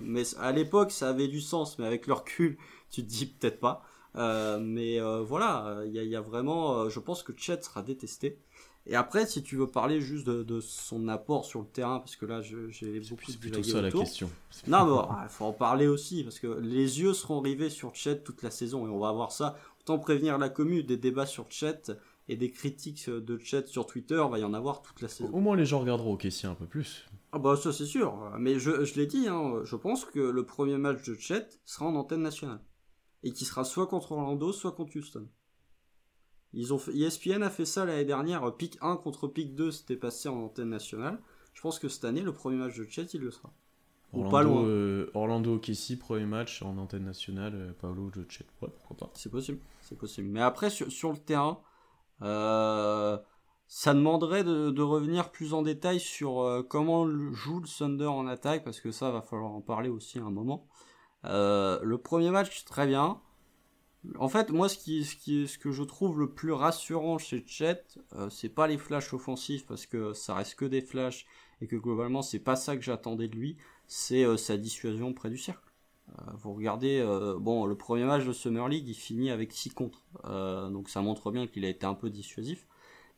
mais 0.00 0.22
à 0.38 0.52
l'époque, 0.52 0.90
ça 0.92 1.10
avait 1.10 1.28
du 1.28 1.40
sens, 1.40 1.78
mais 1.78 1.86
avec 1.86 2.06
le 2.06 2.14
recul, 2.14 2.58
tu 2.90 3.02
te 3.02 3.08
dis 3.08 3.26
peut-être 3.26 3.60
pas. 3.60 3.84
Euh, 4.16 4.58
mais 4.60 5.00
euh, 5.00 5.22
voilà, 5.22 5.82
il 5.86 5.92
y, 5.92 6.08
y 6.08 6.16
a 6.16 6.20
vraiment, 6.20 6.74
euh, 6.74 6.88
je 6.88 6.98
pense 6.98 7.22
que 7.22 7.32
Chet 7.36 7.62
sera 7.62 7.82
détesté. 7.82 8.38
Et 8.86 8.96
après, 8.96 9.26
si 9.26 9.42
tu 9.42 9.56
veux 9.56 9.66
parler 9.66 10.00
juste 10.00 10.26
de, 10.26 10.42
de 10.42 10.60
son 10.60 11.06
apport 11.08 11.44
sur 11.44 11.60
le 11.60 11.66
terrain, 11.66 11.98
parce 12.00 12.16
que 12.16 12.26
là, 12.26 12.40
j'ai 12.40 13.00
beaucoup 13.10 13.30
C'est 13.30 13.38
plutôt 13.38 13.62
ça 13.62 13.82
la 13.82 13.90
question. 13.90 14.30
Non, 14.66 14.84
mais 14.86 15.24
il 15.24 15.28
faut 15.28 15.44
en 15.44 15.52
parler 15.52 15.86
aussi, 15.86 16.24
parce 16.24 16.38
que 16.38 16.46
les 16.46 17.00
yeux 17.00 17.12
seront 17.12 17.40
rivés 17.40 17.70
sur 17.70 17.94
Chet 17.94 18.20
toute 18.22 18.42
la 18.42 18.50
saison, 18.50 18.86
et 18.86 18.90
on 18.90 18.98
va 18.98 19.10
avoir 19.10 19.32
ça. 19.32 19.56
Autant 19.80 19.98
prévenir 19.98 20.38
la 20.38 20.48
commune 20.48 20.84
des 20.84 20.96
débats 20.96 21.26
sur 21.26 21.46
Chet 21.50 21.92
et 22.28 22.36
des 22.36 22.50
critiques 22.50 23.08
de 23.08 23.38
Chet 23.38 23.66
sur 23.66 23.86
Twitter, 23.86 24.22
va 24.30 24.38
y 24.38 24.44
en 24.44 24.54
avoir 24.54 24.82
toute 24.82 25.02
la 25.02 25.08
saison. 25.08 25.30
Au 25.32 25.40
moins, 25.40 25.56
les 25.56 25.66
gens 25.66 25.80
regarderont 25.80 26.14
au 26.14 26.16
caissier 26.16 26.48
un 26.48 26.54
peu 26.54 26.66
plus. 26.66 27.06
Ah 27.32 27.38
bah 27.38 27.56
ça 27.56 27.72
c'est 27.72 27.86
sûr, 27.86 28.32
mais 28.38 28.58
je, 28.58 28.84
je 28.84 28.94
l'ai 28.96 29.06
dit, 29.06 29.28
hein, 29.28 29.60
je 29.64 29.76
pense 29.76 30.04
que 30.04 30.18
le 30.18 30.44
premier 30.44 30.78
match 30.78 31.06
de 31.08 31.14
Chet 31.14 31.46
sera 31.64 31.86
en 31.86 31.94
antenne 31.94 32.22
nationale. 32.22 32.60
Et 33.22 33.32
qui 33.32 33.44
sera 33.44 33.64
soit 33.64 33.86
contre 33.86 34.12
Orlando, 34.12 34.52
soit 34.52 34.72
contre 34.72 34.96
Houston. 34.96 35.28
Ils 36.52 36.74
ont 36.74 36.78
fait, 36.78 36.92
ESPN 36.96 37.42
a 37.42 37.50
fait 37.50 37.64
ça 37.66 37.84
l'année 37.84 38.04
dernière, 38.04 38.56
pick 38.56 38.76
1 38.80 38.96
contre 38.96 39.28
pick 39.28 39.54
2, 39.54 39.70
c'était 39.70 39.96
passé 39.96 40.28
en 40.28 40.38
antenne 40.44 40.70
nationale. 40.70 41.20
Je 41.54 41.60
pense 41.60 41.78
que 41.78 41.88
cette 41.88 42.04
année, 42.04 42.22
le 42.22 42.32
premier 42.32 42.56
match 42.56 42.76
de 42.76 42.84
Chet, 42.84 43.04
il 43.14 43.20
le 43.20 43.30
sera. 43.30 43.52
Ou 44.12 44.24
Orlando, 44.24 44.30
pas 44.30 44.42
loin. 44.42 44.64
euh, 44.64 45.10
Orlando 45.14 45.58
Casey, 45.60 45.96
premier 45.96 46.26
match 46.26 46.62
en 46.62 46.76
antenne 46.78 47.04
nationale, 47.04 47.52
euh, 47.54 47.72
Paolo 47.80 48.10
Jochet. 48.12 48.46
Ouais, 48.60 48.68
pourquoi 48.74 48.96
pas. 48.96 49.10
C'est 49.14 49.30
possible, 49.30 49.60
c'est 49.80 49.96
possible. 49.96 50.28
Mais 50.28 50.40
après, 50.42 50.68
sur, 50.70 50.90
sur 50.90 51.12
le 51.12 51.18
terrain, 51.18 51.60
euh, 52.22 53.16
ça 53.72 53.94
demanderait 53.94 54.42
de, 54.42 54.82
revenir 54.82 55.30
plus 55.30 55.54
en 55.54 55.62
détail 55.62 56.00
sur 56.00 56.40
euh, 56.40 56.64
comment 56.64 57.06
joue 57.32 57.60
le 57.60 57.68
Thunder 57.68 58.06
en 58.06 58.26
attaque, 58.26 58.64
parce 58.64 58.80
que 58.80 58.90
ça 58.90 59.12
va 59.12 59.22
falloir 59.22 59.52
en 59.52 59.60
parler 59.60 59.88
aussi 59.88 60.18
à 60.18 60.24
un 60.24 60.30
moment. 60.30 60.66
Euh, 61.24 61.78
le 61.84 61.96
premier 61.96 62.30
match, 62.30 62.64
très 62.64 62.88
bien. 62.88 63.20
En 64.18 64.28
fait, 64.28 64.50
moi, 64.50 64.68
ce, 64.68 65.58
que 65.58 65.70
je 65.70 65.82
trouve 65.84 66.18
le 66.18 66.34
plus 66.34 66.50
rassurant 66.50 67.18
chez 67.18 67.44
Chet, 67.46 67.84
euh, 68.16 68.28
c'est 68.28 68.48
pas 68.48 68.66
les 68.66 68.76
flashs 68.76 69.14
offensifs, 69.14 69.64
parce 69.66 69.86
que 69.86 70.14
ça 70.14 70.34
reste 70.34 70.56
que 70.56 70.64
des 70.64 70.80
flashs, 70.80 71.24
et 71.60 71.68
que 71.68 71.76
globalement, 71.76 72.22
c'est 72.22 72.40
pas 72.40 72.56
ça 72.56 72.74
que 72.74 72.82
j'attendais 72.82 73.28
de 73.28 73.36
lui, 73.36 73.56
c'est 73.86 74.36
sa 74.36 74.56
dissuasion 74.56 75.14
près 75.14 75.30
du 75.30 75.38
cercle. 75.38 75.70
Vous 76.38 76.54
regardez, 76.54 77.04
bon, 77.38 77.66
le 77.66 77.76
premier 77.76 78.04
match 78.04 78.24
de 78.24 78.32
Summer 78.32 78.68
League, 78.68 78.88
il 78.88 78.94
finit 78.94 79.30
avec 79.30 79.52
6 79.52 79.70
contre. 79.70 80.02
Donc 80.24 80.88
ça 80.88 81.02
montre 81.02 81.30
bien 81.30 81.46
qu'il 81.46 81.64
a 81.64 81.68
été 81.68 81.86
un 81.86 81.94
peu 81.94 82.10
dissuasif. 82.10 82.66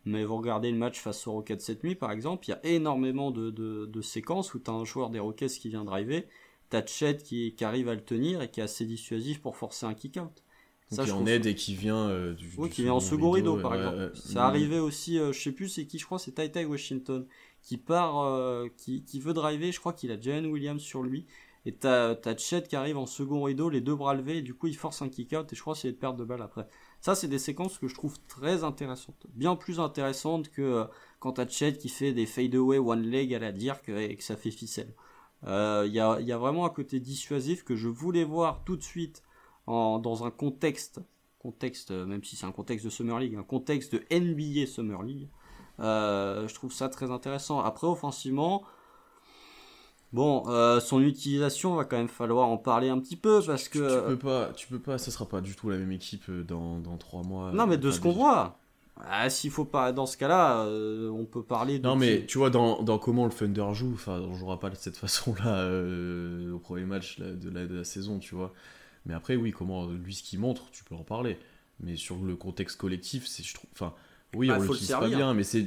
Mais 0.04 0.24
vous 0.24 0.36
regardez 0.36 0.70
le 0.70 0.78
match 0.78 1.00
face 1.00 1.26
aux 1.26 1.32
Rockets 1.32 1.60
cette 1.60 1.84
nuit, 1.84 1.94
par 1.94 2.10
exemple, 2.10 2.46
il 2.48 2.50
y 2.50 2.54
a 2.54 2.60
énormément 2.66 3.30
de, 3.30 3.50
de, 3.50 3.86
de 3.86 4.02
séquences 4.02 4.54
où 4.54 4.58
tu 4.58 4.70
as 4.70 4.74
un 4.74 4.84
joueur 4.84 5.10
des 5.10 5.20
Rockets 5.20 5.50
qui 5.52 5.68
vient 5.68 5.84
driver, 5.84 6.26
t'as 6.70 6.84
Chet 6.86 7.18
qui, 7.18 7.54
qui 7.54 7.64
arrive 7.64 7.88
à 7.88 7.94
le 7.94 8.02
tenir 8.04 8.42
et 8.42 8.50
qui 8.50 8.60
est 8.60 8.64
assez 8.64 8.84
dissuasif 8.84 9.40
pour 9.40 9.56
forcer 9.56 9.86
un 9.86 9.94
kick-out. 9.94 10.42
qui 10.90 11.06
je 11.06 11.12
en 11.12 11.26
aide 11.26 11.46
et 11.46 11.54
qui 11.54 11.74
vient 11.74 12.08
euh, 12.08 12.34
du, 12.34 12.50
oui, 12.56 12.68
du 12.68 12.74
qui 12.74 12.82
vient 12.82 12.94
en 12.94 13.00
second 13.00 13.30
rideau, 13.30 13.56
par 13.58 13.72
ouais, 13.72 13.78
exemple. 13.78 14.10
Ça 14.14 14.46
arrivait 14.46 14.78
aussi, 14.78 15.18
euh, 15.18 15.32
je 15.32 15.40
sais 15.40 15.52
plus 15.52 15.68
c'est 15.68 15.86
qui, 15.86 15.98
je 15.98 16.04
crois 16.06 16.18
c'est 16.18 16.32
Tai 16.32 16.50
Tai 16.50 16.64
Washington, 16.64 17.26
qui 17.62 17.78
part, 17.78 18.20
euh, 18.20 18.68
qui, 18.76 19.04
qui 19.04 19.20
veut 19.20 19.32
driver, 19.34 19.70
je 19.72 19.80
crois 19.80 19.92
qu'il 19.92 20.10
a 20.10 20.20
Jalen 20.20 20.46
Williams 20.46 20.82
sur 20.82 21.02
lui, 21.02 21.26
et 21.64 21.72
t'as 21.74 22.14
t'as 22.16 22.36
Chet 22.36 22.62
qui 22.62 22.76
arrive 22.76 22.98
en 22.98 23.06
second 23.06 23.42
rideau, 23.42 23.70
les 23.70 23.80
deux 23.80 23.94
bras 23.94 24.14
levés, 24.14 24.38
et 24.38 24.42
du 24.42 24.54
coup 24.54 24.66
il 24.66 24.76
force 24.76 25.00
un 25.02 25.08
kick-out, 25.08 25.52
et 25.52 25.56
je 25.56 25.60
crois 25.60 25.74
c'est 25.74 25.92
de 25.92 25.96
perte 25.96 26.16
de 26.16 26.24
balle 26.24 26.42
après. 26.42 26.68
Ça, 27.02 27.16
c'est 27.16 27.26
des 27.26 27.40
séquences 27.40 27.78
que 27.78 27.88
je 27.88 27.96
trouve 27.96 28.16
très 28.28 28.62
intéressantes. 28.62 29.26
Bien 29.34 29.56
plus 29.56 29.80
intéressantes 29.80 30.48
que 30.50 30.62
euh, 30.62 30.84
quand 31.18 31.32
t'as 31.32 31.48
Chet 31.48 31.72
qui 31.72 31.88
fait 31.88 32.12
des 32.12 32.26
fade-away 32.26 32.78
one 32.78 33.02
leg 33.02 33.34
à 33.34 33.40
la 33.40 33.50
Dirk 33.50 33.88
et 33.88 34.16
que 34.16 34.22
ça 34.22 34.36
fait 34.36 34.52
ficelle. 34.52 34.94
Euh, 35.44 35.82
Il 35.84 35.92
y, 35.92 35.98
a, 35.98 36.38
vraiment 36.38 36.64
un 36.64 36.70
côté 36.70 37.00
dissuasif 37.00 37.64
que 37.64 37.74
je 37.74 37.88
voulais 37.88 38.22
voir 38.22 38.62
tout 38.64 38.76
de 38.76 38.84
suite 38.84 39.24
dans 39.66 40.24
un 40.24 40.30
contexte, 40.30 41.00
contexte, 41.40 41.90
euh, 41.90 42.06
même 42.06 42.22
si 42.22 42.36
c'est 42.36 42.46
un 42.46 42.52
contexte 42.52 42.84
de 42.84 42.90
Summer 42.90 43.18
League, 43.18 43.34
un 43.34 43.42
contexte 43.42 43.96
de 43.96 44.04
NBA 44.12 44.66
Summer 44.66 45.02
League. 45.02 45.28
Je 45.80 46.54
trouve 46.54 46.72
ça 46.72 46.88
très 46.88 47.10
intéressant. 47.10 47.58
Après, 47.58 47.88
offensivement, 47.88 48.62
bon, 50.12 50.44
euh, 50.48 50.80
son 50.80 51.00
utilisation 51.02 51.74
va 51.74 51.84
quand 51.84 51.96
même 51.96 52.08
falloir 52.08 52.48
en 52.48 52.56
parler 52.58 52.88
un 52.88 52.98
petit 52.98 53.16
peu 53.16 53.40
parce 53.44 53.64
Tu, 53.64 53.78
que. 53.78 54.00
tu 54.00 54.06
peux 54.08 54.18
pas, 54.18 54.52
tu 54.54 54.66
peux 54.68 54.78
pas, 54.78 54.98
ça 54.98 55.10
sera 55.10 55.28
pas 55.28 55.40
du 55.40 55.54
tout 55.54 55.70
la 55.70 55.78
même 55.78 55.92
équipe 55.92 56.24
euh, 56.28 56.42
dans, 56.44 56.78
dans 56.78 56.96
3 56.96 57.22
mois. 57.22 57.52
non, 57.52 57.66
mais 57.66 57.74
euh, 57.74 57.78
de 57.78 57.90
ce 57.90 58.00
qu'on 58.00 58.12
voit. 58.12 58.58
Ah, 59.04 59.30
s'il 59.30 59.50
faut 59.50 59.64
pas, 59.64 59.90
dans 59.90 60.06
ce 60.06 60.16
cas-là, 60.16 60.64
euh, 60.66 61.08
on 61.10 61.24
peut 61.24 61.42
parler 61.42 61.78
de. 61.78 61.84
Non, 61.86 61.96
mais 61.96 62.24
tu 62.26 62.38
vois, 62.38 62.50
dans, 62.50 62.82
dans 62.82 62.98
comment 62.98 63.24
le 63.24 63.32
Thunder 63.32 63.66
joue, 63.72 63.92
enfin, 63.94 64.20
on 64.20 64.34
jouera 64.34 64.60
pas 64.60 64.70
de 64.70 64.76
cette 64.76 64.96
façon-là 64.98 65.60
euh, 65.60 66.52
au 66.52 66.58
premier 66.58 66.84
match 66.84 67.18
là, 67.18 67.32
de, 67.32 67.50
la, 67.50 67.66
de 67.66 67.74
la 67.74 67.84
saison, 67.84 68.18
tu 68.18 68.34
vois. 68.34 68.52
Mais 69.06 69.14
après, 69.14 69.34
oui, 69.34 69.50
comment 69.50 69.86
lui 69.88 70.14
ce 70.14 70.22
qu'il 70.22 70.38
montre, 70.38 70.70
tu 70.70 70.84
peux 70.84 70.94
en 70.94 71.02
parler. 71.04 71.38
Mais 71.80 71.96
sur 71.96 72.16
le 72.22 72.36
contexte 72.36 72.78
collectif, 72.78 73.26
c'est, 73.26 73.42
je 73.42 73.54
trouve, 73.54 73.68
enfin, 73.72 73.94
oui, 74.36 74.48
Bah, 74.48 74.58
on 74.60 74.62
l'utilise 74.62 74.90
pas 74.92 75.08
bien, 75.08 75.34
mais 75.34 75.42
c'est. 75.42 75.66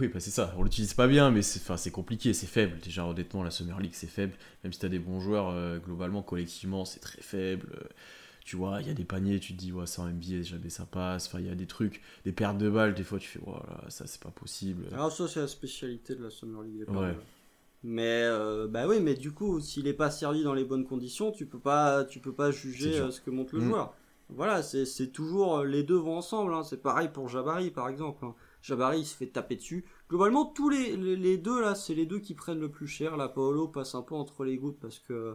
Oui, 0.00 0.08
bah 0.08 0.20
c'est 0.20 0.30
ça, 0.30 0.54
on 0.56 0.62
l'utilise 0.62 0.94
pas 0.94 1.06
bien, 1.06 1.30
mais 1.30 1.42
c'est 1.42 1.60
enfin, 1.60 1.76
c'est 1.76 1.90
compliqué, 1.90 2.32
c'est 2.32 2.46
faible. 2.46 2.78
Déjà, 2.82 3.04
honnêtement, 3.06 3.42
la 3.42 3.50
Summer 3.50 3.78
League, 3.78 3.92
c'est 3.94 4.06
faible. 4.06 4.32
Même 4.64 4.72
si 4.72 4.78
t'as 4.78 4.88
des 4.88 4.98
bons 4.98 5.20
joueurs, 5.20 5.50
euh, 5.50 5.78
globalement, 5.78 6.22
collectivement, 6.22 6.86
c'est 6.86 7.00
très 7.00 7.20
faible. 7.20 7.68
Euh, 7.76 7.84
tu 8.44 8.56
vois, 8.56 8.80
il 8.80 8.88
y 8.88 8.90
a 8.90 8.94
des 8.94 9.04
paniers, 9.04 9.38
tu 9.38 9.52
te 9.54 9.58
dis, 9.58 9.70
ouais, 9.70 9.84
en 9.98 10.08
NBA, 10.08 10.42
jamais 10.42 10.70
ça 10.70 10.86
passe. 10.86 11.26
Enfin, 11.26 11.40
il 11.40 11.46
y 11.46 11.50
a 11.50 11.54
des 11.54 11.66
trucs, 11.66 12.00
des 12.24 12.32
pertes 12.32 12.56
de 12.58 12.70
balles, 12.70 12.94
des 12.94 13.04
fois, 13.04 13.18
tu 13.18 13.28
fais, 13.28 13.40
voilà, 13.44 13.84
ça, 13.90 14.06
c'est 14.06 14.22
pas 14.22 14.30
possible. 14.30 14.86
Alors, 14.92 15.12
ça, 15.12 15.28
c'est 15.28 15.40
la 15.40 15.46
spécialité 15.48 16.14
de 16.14 16.22
la 16.22 16.30
Summer 16.30 16.62
League. 16.62 16.84
Ouais. 16.88 17.14
Mais, 17.84 18.22
euh, 18.24 18.68
bah 18.68 18.86
oui, 18.86 19.00
mais 19.00 19.14
du 19.14 19.32
coup, 19.32 19.60
s'il 19.60 19.88
est 19.88 19.92
pas 19.92 20.10
servi 20.10 20.44
dans 20.44 20.54
les 20.54 20.64
bonnes 20.64 20.84
conditions, 20.86 21.32
tu 21.32 21.46
peux 21.46 21.58
pas, 21.58 22.04
tu 22.04 22.20
peux 22.20 22.32
pas 22.32 22.50
juger 22.52 22.98
euh, 22.98 23.10
ce 23.10 23.20
que 23.20 23.30
montre 23.30 23.54
le 23.56 23.60
Mm. 23.62 23.68
joueur. 23.68 23.94
Voilà, 24.28 24.62
c'est 24.62 24.86
c'est 24.86 25.08
toujours 25.08 25.64
les 25.64 25.82
deux 25.82 25.96
vont 25.96 26.16
ensemble. 26.16 26.54
hein. 26.54 26.62
C'est 26.62 26.80
pareil 26.80 27.08
pour 27.12 27.28
Jabari, 27.28 27.70
par 27.70 27.88
exemple. 27.88 28.24
hein. 28.24 28.34
Jabari, 28.62 29.00
il 29.00 29.06
se 29.06 29.16
fait 29.16 29.26
taper 29.26 29.56
dessus. 29.56 29.84
Globalement, 30.08 30.46
tous 30.46 30.68
les, 30.68 31.36
deux 31.36 31.60
là, 31.60 31.74
c'est 31.74 31.94
les 31.94 32.06
deux 32.06 32.20
qui 32.20 32.34
prennent 32.34 32.60
le 32.60 32.70
plus 32.70 32.86
cher. 32.86 33.16
Là, 33.16 33.28
Paolo 33.28 33.68
passe 33.68 33.94
un 33.94 34.02
peu 34.02 34.14
entre 34.14 34.44
les 34.44 34.56
gouttes 34.56 34.78
parce 34.80 34.98
que 34.98 35.12
euh, 35.12 35.34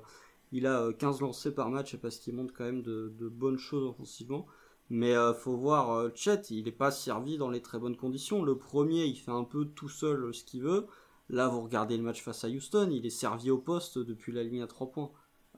il 0.51 0.65
a 0.65 0.81
euh, 0.81 0.93
15 0.93 1.21
lancés 1.21 1.53
par 1.53 1.69
match 1.69 1.93
et 1.93 1.97
parce 1.97 2.17
qu'il 2.17 2.35
montre 2.35 2.53
quand 2.53 2.63
même 2.63 2.81
de, 2.81 3.11
bonnes 3.29 3.57
choses 3.59 3.83
offensivement. 3.83 4.47
Mais 4.89 5.15
euh, 5.15 5.33
faut 5.33 5.57
voir, 5.57 5.91
euh, 5.91 6.09
Chet, 6.15 6.41
il 6.49 6.65
n'est 6.65 6.71
pas 6.71 6.91
servi 6.91 7.37
dans 7.37 7.49
les 7.49 7.61
très 7.61 7.79
bonnes 7.79 7.97
conditions. 7.97 8.43
Le 8.43 8.57
premier, 8.57 9.05
il 9.05 9.17
fait 9.17 9.31
un 9.31 9.43
peu 9.43 9.65
tout 9.65 9.89
seul 9.89 10.23
euh, 10.23 10.33
ce 10.33 10.43
qu'il 10.45 10.63
veut. 10.63 10.87
Là, 11.29 11.49
vous 11.49 11.61
regardez 11.61 11.97
le 11.97 12.03
match 12.03 12.23
face 12.23 12.45
à 12.45 12.47
Houston, 12.47 12.89
il 12.91 13.05
est 13.05 13.09
servi 13.09 13.51
au 13.51 13.57
poste 13.57 13.97
depuis 13.97 14.31
la 14.31 14.43
ligne 14.43 14.61
à 14.61 14.67
3 14.67 14.91
points. 14.91 15.11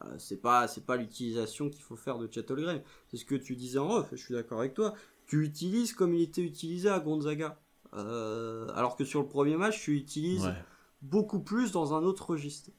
Euh, 0.05 0.15
c'est 0.17 0.37
pas 0.41 0.67
pas 0.87 0.95
l'utilisation 0.95 1.69
qu'il 1.69 1.83
faut 1.83 1.95
faire 1.95 2.17
de 2.17 2.27
Chet 2.31 2.51
Holmgren. 2.51 2.81
C'est 3.09 3.17
ce 3.17 3.25
que 3.25 3.35
tu 3.35 3.55
disais 3.55 3.79
en 3.79 3.91
off, 3.91 4.09
je 4.11 4.17
suis 4.17 4.33
d'accord 4.33 4.59
avec 4.59 4.73
toi. 4.73 4.93
Tu 5.29 5.45
utilises 5.45 5.93
comme 5.93 6.15
il 6.15 6.23
était 6.23 6.41
utilisé 6.41 6.89
à 6.89 6.99
Gonzaga. 6.99 7.59
Euh, 7.93 8.67
alors 8.73 8.95
que 8.95 9.05
sur 9.05 9.21
le 9.21 9.27
premier 9.27 9.57
match, 9.57 9.79
tu 9.79 9.95
utilises 9.95 10.45
Ouais. 10.45 10.63
beaucoup 11.03 11.39
plus 11.39 11.71
dans 11.71 11.93
un 11.93 12.01
autre 12.01 12.31
registre. 12.31 12.71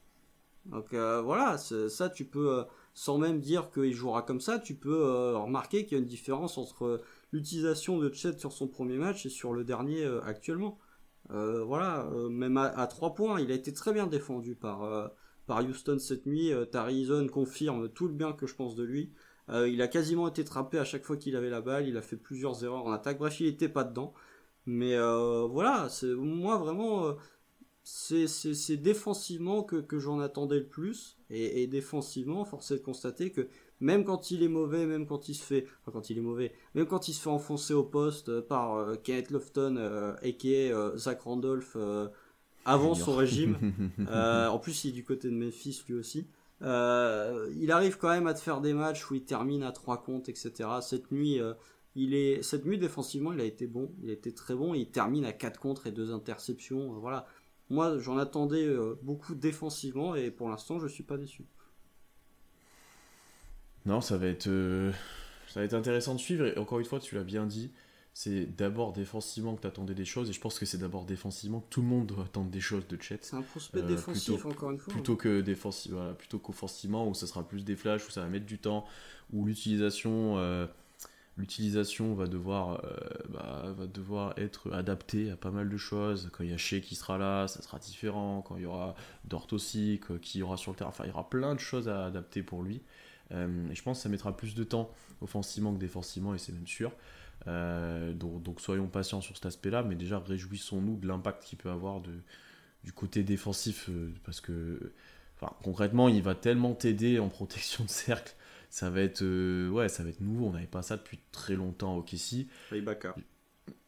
Donc 0.65 0.93
euh, 0.93 1.21
voilà, 1.21 1.57
ça 1.57 2.09
tu 2.09 2.25
peux, 2.25 2.59
euh, 2.59 2.63
sans 2.93 3.17
même 3.17 3.39
dire 3.39 3.71
qu'il 3.71 3.93
jouera 3.93 4.21
comme 4.21 4.41
ça, 4.41 4.59
tu 4.59 4.75
peux 4.75 5.33
remarquer 5.37 5.85
qu'il 5.85 5.97
y 5.97 6.01
a 6.01 6.03
une 6.03 6.09
différence 6.09 6.57
entre 6.57 7.01
l'utilisation 7.31 7.97
de 7.97 8.11
Chet 8.13 8.37
sur 8.37 8.51
son 8.51 8.67
premier 8.67 8.97
match 8.97 9.25
et 9.25 9.29
sur 9.29 9.53
le 9.53 9.63
dernier 9.63 10.05
actuellement. 10.25 10.77
Voilà, 11.29 12.09
même 12.29 12.57
à, 12.57 12.85
3 12.85 13.15
points, 13.15 13.39
il 13.39 13.49
a 13.49 13.55
été 13.55 13.71
très 13.71 13.93
bien 13.93 14.07
défendu 14.07 14.55
par, 14.55 15.11
par 15.47 15.63
Houston 15.63 15.99
cette 15.99 16.25
nuit. 16.25 16.51
Tari 16.69 17.07
confirme 17.31 17.87
tout 17.87 18.07
le 18.09 18.13
bien 18.13 18.33
que 18.33 18.45
je 18.45 18.55
pense 18.55 18.75
de 18.75 18.83
lui. 18.83 19.13
Il 19.49 19.81
a 19.81 19.87
quasiment 19.87 20.27
été 20.27 20.45
trappé 20.45 20.79
à 20.79 20.85
chaque 20.85 21.03
fois 21.03 21.17
qu'il 21.17 21.35
avait 21.35 21.49
la 21.49 21.61
balle, 21.61 21.87
il 21.87 21.97
a 21.97 22.01
fait 22.01 22.15
plusieurs 22.15 22.63
erreurs 22.63 22.85
en 22.85 22.91
attaque, 22.91 23.17
bref, 23.17 23.39
il 23.39 23.47
n'était 23.47 23.69
pas 23.69 23.83
dedans. 23.83 24.13
Mais 24.65 24.97
voilà, 24.97 25.87
c'est 25.89 26.13
moi 26.13 26.57
vraiment 26.57 27.15
c'est 27.83 28.77
défensivement 28.77 29.63
que, 29.63 29.77
que 29.77 29.99
j'en 29.99 30.19
attendais 30.19 30.59
le 30.59 30.67
plus. 30.67 31.17
Et, 31.29 31.65
défensivement, 31.67 32.45
force 32.45 32.71
est 32.71 32.77
de 32.77 32.83
constater 32.83 33.31
que 33.31 33.47
même 33.79 34.03
quand 34.03 34.31
il 34.31 34.43
est 34.43 34.47
mauvais, 34.47 34.85
même 34.85 35.07
quand 35.07 35.29
il 35.29 35.33
se 35.33 35.43
fait, 35.43 35.65
enfin 35.81 35.91
quand 35.91 36.09
il 36.09 36.17
est 36.17 36.21
mauvais, 36.21 36.53
même 36.75 36.85
quand 36.85 37.07
il 37.07 37.13
se 37.13 37.21
fait 37.21 37.29
enfoncer 37.29 37.73
au 37.73 37.83
poste 37.83 38.29
euh, 38.29 38.41
par 38.41 38.75
euh, 38.75 38.95
Kenneth 38.95 39.31
Lofton, 39.31 39.75
euh, 39.77 40.13
aka 40.21 40.97
Zach 40.97 41.21
Randolph, 41.21 41.75
avant 42.63 42.93
son 42.93 43.15
régime, 43.15 43.57
en 44.11 44.59
plus 44.59 44.83
il 44.83 44.89
est 44.89 44.93
du 44.93 45.03
côté 45.03 45.29
de 45.29 45.35
Memphis 45.35 45.83
lui 45.87 45.95
aussi, 45.95 46.27
il 46.61 47.71
arrive 47.71 47.97
quand 47.97 48.09
même 48.09 48.27
à 48.27 48.33
te 48.33 48.39
faire 48.39 48.61
des 48.61 48.73
matchs 48.73 49.09
où 49.09 49.15
il 49.15 49.23
termine 49.23 49.63
à 49.63 49.71
trois 49.71 50.01
comptes, 50.01 50.29
etc. 50.29 50.69
Cette 50.81 51.11
nuit, 51.11 51.39
il 51.95 52.13
est, 52.13 52.41
cette 52.41 52.65
nuit 52.65 52.77
défensivement, 52.77 53.33
il 53.33 53.41
a 53.41 53.43
été 53.43 53.67
bon, 53.67 53.91
il 54.01 54.09
a 54.09 54.13
été 54.13 54.33
très 54.33 54.55
bon, 54.55 54.73
il 54.73 54.89
termine 54.89 55.25
à 55.25 55.33
4 55.33 55.59
contre 55.59 55.87
et 55.87 55.91
2 55.91 56.11
interceptions, 56.13 56.93
voilà. 56.99 57.25
Moi, 57.69 57.97
j'en 57.99 58.17
attendais 58.17 58.65
euh, 58.65 58.99
beaucoup 59.01 59.33
défensivement 59.33 60.15
et 60.15 60.29
pour 60.29 60.49
l'instant, 60.49 60.77
je 60.79 60.87
suis 60.87 61.03
pas 61.03 61.17
déçu. 61.17 61.45
Non, 63.85 64.01
ça 64.01 64.17
va 64.17 64.27
être, 64.27 64.47
euh, 64.47 64.91
ça 65.47 65.61
va 65.61 65.65
être 65.65 65.73
intéressant 65.73 66.13
de 66.13 66.19
suivre. 66.19 66.45
Et 66.45 66.57
encore 66.57 66.79
une 66.79 66.85
fois, 66.85 66.99
tu 66.99 67.15
l'as 67.15 67.23
bien 67.23 67.45
dit, 67.45 67.71
c'est 68.13 68.45
d'abord 68.45 68.93
défensivement 68.93 69.55
que 69.55 69.61
tu 69.61 69.67
attendais 69.67 69.93
des 69.93 70.05
choses. 70.05 70.29
Et 70.29 70.33
je 70.33 70.41
pense 70.41 70.59
que 70.59 70.65
c'est 70.65 70.77
d'abord 70.77 71.05
défensivement 71.05 71.61
que 71.61 71.69
tout 71.69 71.81
le 71.81 71.87
monde 71.87 72.07
doit 72.07 72.25
attendre 72.25 72.49
des 72.49 72.59
choses 72.59 72.87
de 72.87 73.01
Chet. 73.01 73.19
C'est 73.21 73.35
un 73.35 73.41
prospect 73.41 73.79
euh, 73.79 73.87
défensif, 73.87 74.45
encore 74.45 74.71
une 74.71 74.79
fois. 74.79 74.93
Plutôt 74.93 75.15
que 75.15 75.41
défensif, 75.41 75.93
plutôt 76.17 76.39
qu'offensivement, 76.39 77.07
où 77.07 77.13
ça 77.13 77.27
sera 77.27 77.47
plus 77.47 77.63
des 77.63 77.75
flashs, 77.75 78.07
où 78.07 78.11
ça 78.11 78.21
va 78.21 78.27
mettre 78.27 78.45
du 78.45 78.57
temps, 78.57 78.85
où 79.31 79.45
l'utilisation 79.45 80.37
l'utilisation 81.37 82.13
va 82.13 82.27
devoir, 82.27 82.83
euh, 82.83 82.97
bah, 83.29 83.73
va 83.77 83.87
devoir 83.87 84.33
être 84.37 84.71
adaptée 84.73 85.31
à 85.31 85.35
pas 85.35 85.51
mal 85.51 85.69
de 85.69 85.77
choses. 85.77 86.29
Quand 86.31 86.43
il 86.43 86.51
y 86.51 86.53
a 86.53 86.57
Shea 86.57 86.79
qui 86.79 86.95
sera 86.95 87.17
là, 87.17 87.47
ça 87.47 87.61
sera 87.61 87.79
différent. 87.79 88.41
Quand 88.41 88.57
il 88.57 88.63
y 88.63 88.65
aura 88.65 88.95
Dort 89.25 89.47
aussi, 89.51 89.99
qui 90.21 90.39
y 90.39 90.43
aura 90.43 90.57
sur 90.57 90.71
le 90.71 90.77
terrain, 90.77 90.89
enfin, 90.89 91.05
il 91.05 91.09
y 91.09 91.13
aura 91.13 91.29
plein 91.29 91.55
de 91.55 91.59
choses 91.59 91.87
à 91.87 92.05
adapter 92.05 92.43
pour 92.43 92.63
lui. 92.63 92.81
Euh, 93.31 93.69
et 93.69 93.75
je 93.75 93.83
pense 93.83 93.99
que 93.99 94.03
ça 94.03 94.09
mettra 94.09 94.35
plus 94.35 94.55
de 94.55 94.63
temps 94.63 94.91
offensivement 95.21 95.73
que 95.73 95.79
défensivement, 95.79 96.35
et 96.35 96.37
c'est 96.37 96.51
même 96.51 96.67
sûr. 96.67 96.91
Euh, 97.47 98.13
donc, 98.13 98.43
donc, 98.43 98.61
soyons 98.61 98.87
patients 98.87 99.21
sur 99.21 99.35
cet 99.35 99.45
aspect-là, 99.45 99.83
mais 99.83 99.95
déjà 99.95 100.19
réjouissons-nous 100.19 100.97
de 100.97 101.07
l'impact 101.07 101.43
qu'il 101.43 101.57
peut 101.57 101.69
avoir 101.69 102.01
de, 102.01 102.11
du 102.83 102.93
côté 102.93 103.23
défensif, 103.23 103.89
parce 104.23 104.41
que 104.41 104.93
concrètement, 105.63 106.07
il 106.09 106.21
va 106.21 106.35
tellement 106.35 106.73
t'aider 106.73 107.19
en 107.19 107.29
protection 107.29 107.83
de 107.83 107.89
cercle. 107.89 108.33
Ça 108.69 108.89
va 108.89 109.01
être 109.01 109.21
euh, 109.21 109.69
ouais 109.69 109.89
ça 109.89 110.01
va 110.03 110.09
être 110.09 110.21
nouveau. 110.21 110.45
On 110.45 110.51
n'avait 110.51 110.65
pas 110.65 110.81
ça 110.81 110.95
depuis 110.95 111.19
très 111.33 111.55
longtemps 111.55 111.97
au 111.97 112.01
Kessie 112.01 112.47
Ibaka. 112.71 113.15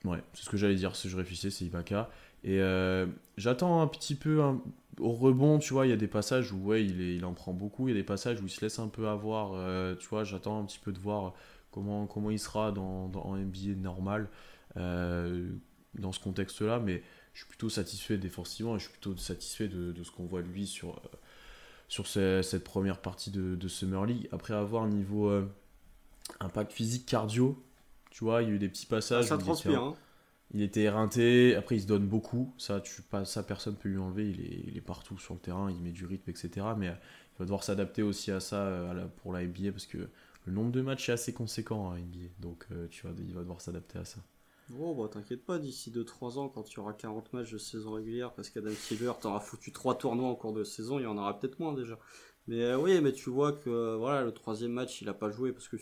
Ouais 0.04 0.22
c'est 0.34 0.44
ce 0.44 0.50
que 0.50 0.58
j'allais 0.58 0.76
dire 0.76 0.96
si 0.98 1.08
je 1.08 1.16
réfléchissais 1.16 1.52
c'est 1.52 1.64
Ibaka. 1.64 2.10
Et 2.44 2.60
euh, 2.60 3.08
j'attends 3.38 3.82
un 3.82 3.88
petit 3.88 4.16
peu 4.16 4.42
au 5.00 5.12
rebond 5.14 5.58
tu 5.60 5.72
vois 5.72 5.88
il 5.88 5.90
y 5.90 5.94
a 5.94 5.98
des 5.98 6.10
passages 6.10 6.52
où 6.52 6.58
ouais 6.58 6.84
il, 6.84 7.02
est, 7.02 7.16
il 7.16 7.24
en 7.24 7.34
prend 7.34 7.54
beaucoup. 7.54 7.88
Il 7.88 7.92
y 7.92 7.98
a 7.98 8.00
des 8.00 8.04
passages 8.06 8.42
où 8.42 8.46
il 8.46 8.50
se 8.50 8.60
laisse 8.60 8.78
un 8.78 8.90
peu 8.90 9.08
avoir 9.08 9.54
euh, 9.54 9.96
tu 9.96 10.06
vois 10.10 10.26
j'attends 10.26 10.60
un 10.60 10.66
petit 10.66 10.80
peu 10.80 10.92
de 10.92 11.00
voir 11.00 11.34
comment 11.74 12.08
comment 12.08 12.30
il 12.30 12.40
sera 12.40 12.72
dans, 12.72 13.10
dans 13.10 13.24
en 13.24 13.36
NBA 13.36 13.76
normal 13.78 14.30
dans 14.76 16.12
ce 16.12 16.20
contexte 16.20 16.62
là 16.62 16.80
mais 16.80 17.04
je 17.34 17.40
suis 17.40 17.48
plutôt 17.48 17.70
satisfait 17.70 18.18
défensivement 18.18 18.76
et 18.76 18.80
je 18.80 18.84
suis 18.84 18.92
plutôt 18.92 19.18
satisfait 19.18 19.68
de, 19.68 19.92
de 19.92 20.04
ce 20.04 20.12
qu'on 20.12 20.26
voit 20.26 20.42
de 20.42 20.48
lui 20.48 20.66
sur 20.66 21.02
sur 21.94 22.08
cette 22.08 22.64
première 22.64 23.00
partie 23.00 23.30
de, 23.30 23.68
Summer 23.68 24.06
League. 24.08 24.28
Après 24.32 24.56
avoir 24.56 24.88
niveau 24.88 25.30
euh, 25.30 25.48
impact 26.40 26.72
physique, 26.72 27.06
cardio, 27.06 27.64
tu 28.10 28.24
vois, 28.24 28.42
il 28.42 28.50
y 28.50 28.52
a 28.52 28.56
eu 28.56 28.58
des 28.58 28.68
petits 28.68 28.88
passages. 28.88 29.26
ça 29.26 29.38
transpire. 29.38 29.80
Hein. 29.80 29.96
Il 30.56 30.64
était 30.64 30.82
éreinté, 30.82 31.56
après 31.56 31.78
il 31.78 31.82
se 31.82 31.88
donne 31.88 32.08
beaucoup, 32.08 32.52
ça, 32.58 32.82
tu, 32.82 33.04
pas, 33.04 33.26
ça 33.26 33.44
personne 33.44 33.76
peut 33.76 33.90
lui 33.90 34.00
enlever, 34.00 34.28
il 34.28 34.42
est, 34.42 34.64
il 34.68 34.78
est, 34.78 34.82
partout 34.82 35.20
sur 35.20 35.36
le 35.36 35.40
terrain, 35.40 35.70
il 35.70 35.82
met 35.82 35.92
du 35.92 36.06
rythme, 36.06 36.30
etc. 36.32 36.50
Mais 36.78 36.90
euh, 36.90 36.94
il 37.36 37.40
va 37.40 37.46
devoir 37.46 37.64
s'adapter 37.64 38.02
aussi 38.02 38.32
à 38.32 38.40
ça 38.40 38.58
euh, 38.58 39.06
pour 39.22 39.32
la 39.32 39.44
NBA 39.44 39.72
parce 39.72 39.86
que 39.86 40.10
le 40.46 40.54
nombre 40.54 40.72
de 40.72 40.82
matchs 40.82 41.10
est 41.10 41.14
assez 41.14 41.34
conséquent 41.34 41.92
à 41.92 41.98
NBA, 41.98 42.30
donc 42.40 42.68
tu 42.90 43.08
vois, 43.08 43.16
il 43.18 43.34
va 43.34 43.42
devoir 43.42 43.62
s'adapter 43.62 44.00
à 44.00 44.06
ça. 44.06 44.20
Oh, 44.80 44.96
bah 44.96 45.10
t'inquiète 45.12 45.46
pas, 45.46 45.60
d'ici 45.60 45.92
2-3 45.92 46.38
ans, 46.40 46.50
quand 46.50 46.64
tu 46.64 46.80
auras 46.80 46.94
40 46.94 47.34
matchs 47.34 47.52
de 47.52 47.58
saison 47.58 47.92
régulière, 47.92 48.34
parce 48.34 48.50
qu'Adam 48.50 48.72
Silver 48.72 49.14
t'aura 49.22 49.40
foutu 49.40 49.72
3 49.72 49.98
tournois 49.98 50.30
en 50.30 50.36
cours 50.36 50.54
de 50.54 50.64
saison, 50.64 51.00
il 51.00 51.04
y 51.04 51.06
en 51.06 51.18
aura 51.18 51.40
peut-être 51.40 51.60
moins 51.60 51.74
déjà. 51.74 52.00
Mais 52.48 52.62
euh, 52.62 52.78
oui, 52.78 53.00
mais 53.02 53.14
tu 53.14 53.30
vois 53.30 53.54
que 53.54 53.96
voilà, 53.96 54.24
le 54.24 54.32
troisième 54.32 54.72
match, 54.72 55.02
il 55.02 55.08
a 55.08 55.14
pas 55.14 55.32
joué 55.32 55.54
parce 55.54 55.70
que 55.70 55.78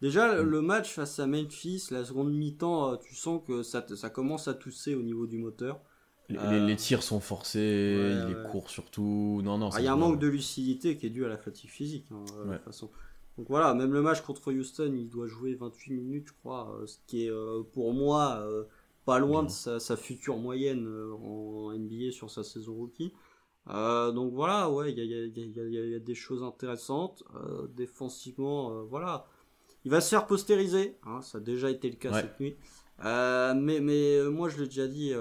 déjà 0.00 0.34
mm. 0.34 0.48
le 0.48 0.62
match 0.62 0.94
face 0.94 1.18
à 1.18 1.26
Memphis, 1.26 1.88
la 1.90 2.04
seconde 2.04 2.32
mi-temps, 2.32 2.92
euh, 2.92 2.96
tu 2.96 3.14
sens 3.14 3.42
que 3.46 3.62
ça, 3.62 3.84
ça 3.94 4.10
commence 4.10 4.48
à 4.48 4.54
tousser 4.54 4.94
au 4.94 5.02
niveau 5.02 5.26
du 5.26 5.38
moteur. 5.38 5.80
Les, 6.28 6.38
euh, 6.38 6.74
tirs 6.74 7.04
sont 7.04 7.20
forcés, 7.20 7.60
il 7.60 8.32
est 8.32 8.50
court 8.50 8.68
surtout. 8.70 9.40
Non, 9.44 9.58
non. 9.58 9.70
Ah, 9.72 9.80
il 9.80 9.84
y 9.84 9.88
a 9.88 9.92
un 9.92 9.96
manque 9.96 10.18
de 10.18 10.26
lucidité 10.26 10.96
qui 10.96 11.06
est 11.06 11.10
dû 11.10 11.24
à 11.24 11.28
la 11.28 11.38
fatigue 11.38 11.70
physique, 11.70 12.06
hein, 12.10 12.24
de 12.46 12.54
toute 12.54 12.64
façon. 12.64 12.90
Donc 13.38 13.48
voilà, 13.48 13.74
même 13.74 13.92
le 13.92 14.00
match 14.00 14.22
contre 14.22 14.52
Houston, 14.52 14.92
il 14.96 15.10
doit 15.10 15.26
jouer 15.26 15.54
28 15.54 15.92
minutes, 15.92 16.28
je 16.28 16.32
crois, 16.32 16.74
euh, 16.74 16.86
ce 16.86 16.98
qui 17.06 17.26
est 17.26 17.30
euh, 17.30 17.62
pour 17.74 17.92
moi 17.92 18.38
euh, 18.40 18.64
pas 19.04 19.18
loin 19.18 19.42
de 19.42 19.50
sa, 19.50 19.96
future 19.96 20.38
moyenne 20.38 20.88
en 21.22 21.70
NBA 21.72 22.10
sur 22.12 22.30
sa 22.30 22.42
saison 22.42 22.74
rookie. 22.74 23.12
donc 23.66 24.32
voilà, 24.32 24.70
ouais, 24.70 24.92
il 24.92 24.98
y 24.98 25.94
a, 25.94 25.98
des 26.00 26.14
choses 26.14 26.42
intéressantes. 26.42 27.22
défensivement, 27.76 28.82
voilà. 28.84 29.26
Il 29.84 29.92
va 29.92 30.00
se 30.00 30.08
faire 30.08 30.26
postériser, 30.26 30.98
hein, 31.04 31.22
ça 31.22 31.38
a 31.38 31.40
déjà 31.40 31.70
été 31.70 31.88
le 31.88 31.94
cas 31.94 32.20
cette 32.20 32.40
nuit. 32.40 32.56
mais, 33.04 33.78
mais 33.78 34.24
moi 34.28 34.48
je 34.48 34.58
l'ai 34.58 34.66
déjà 34.66 34.88
dit 34.88 35.12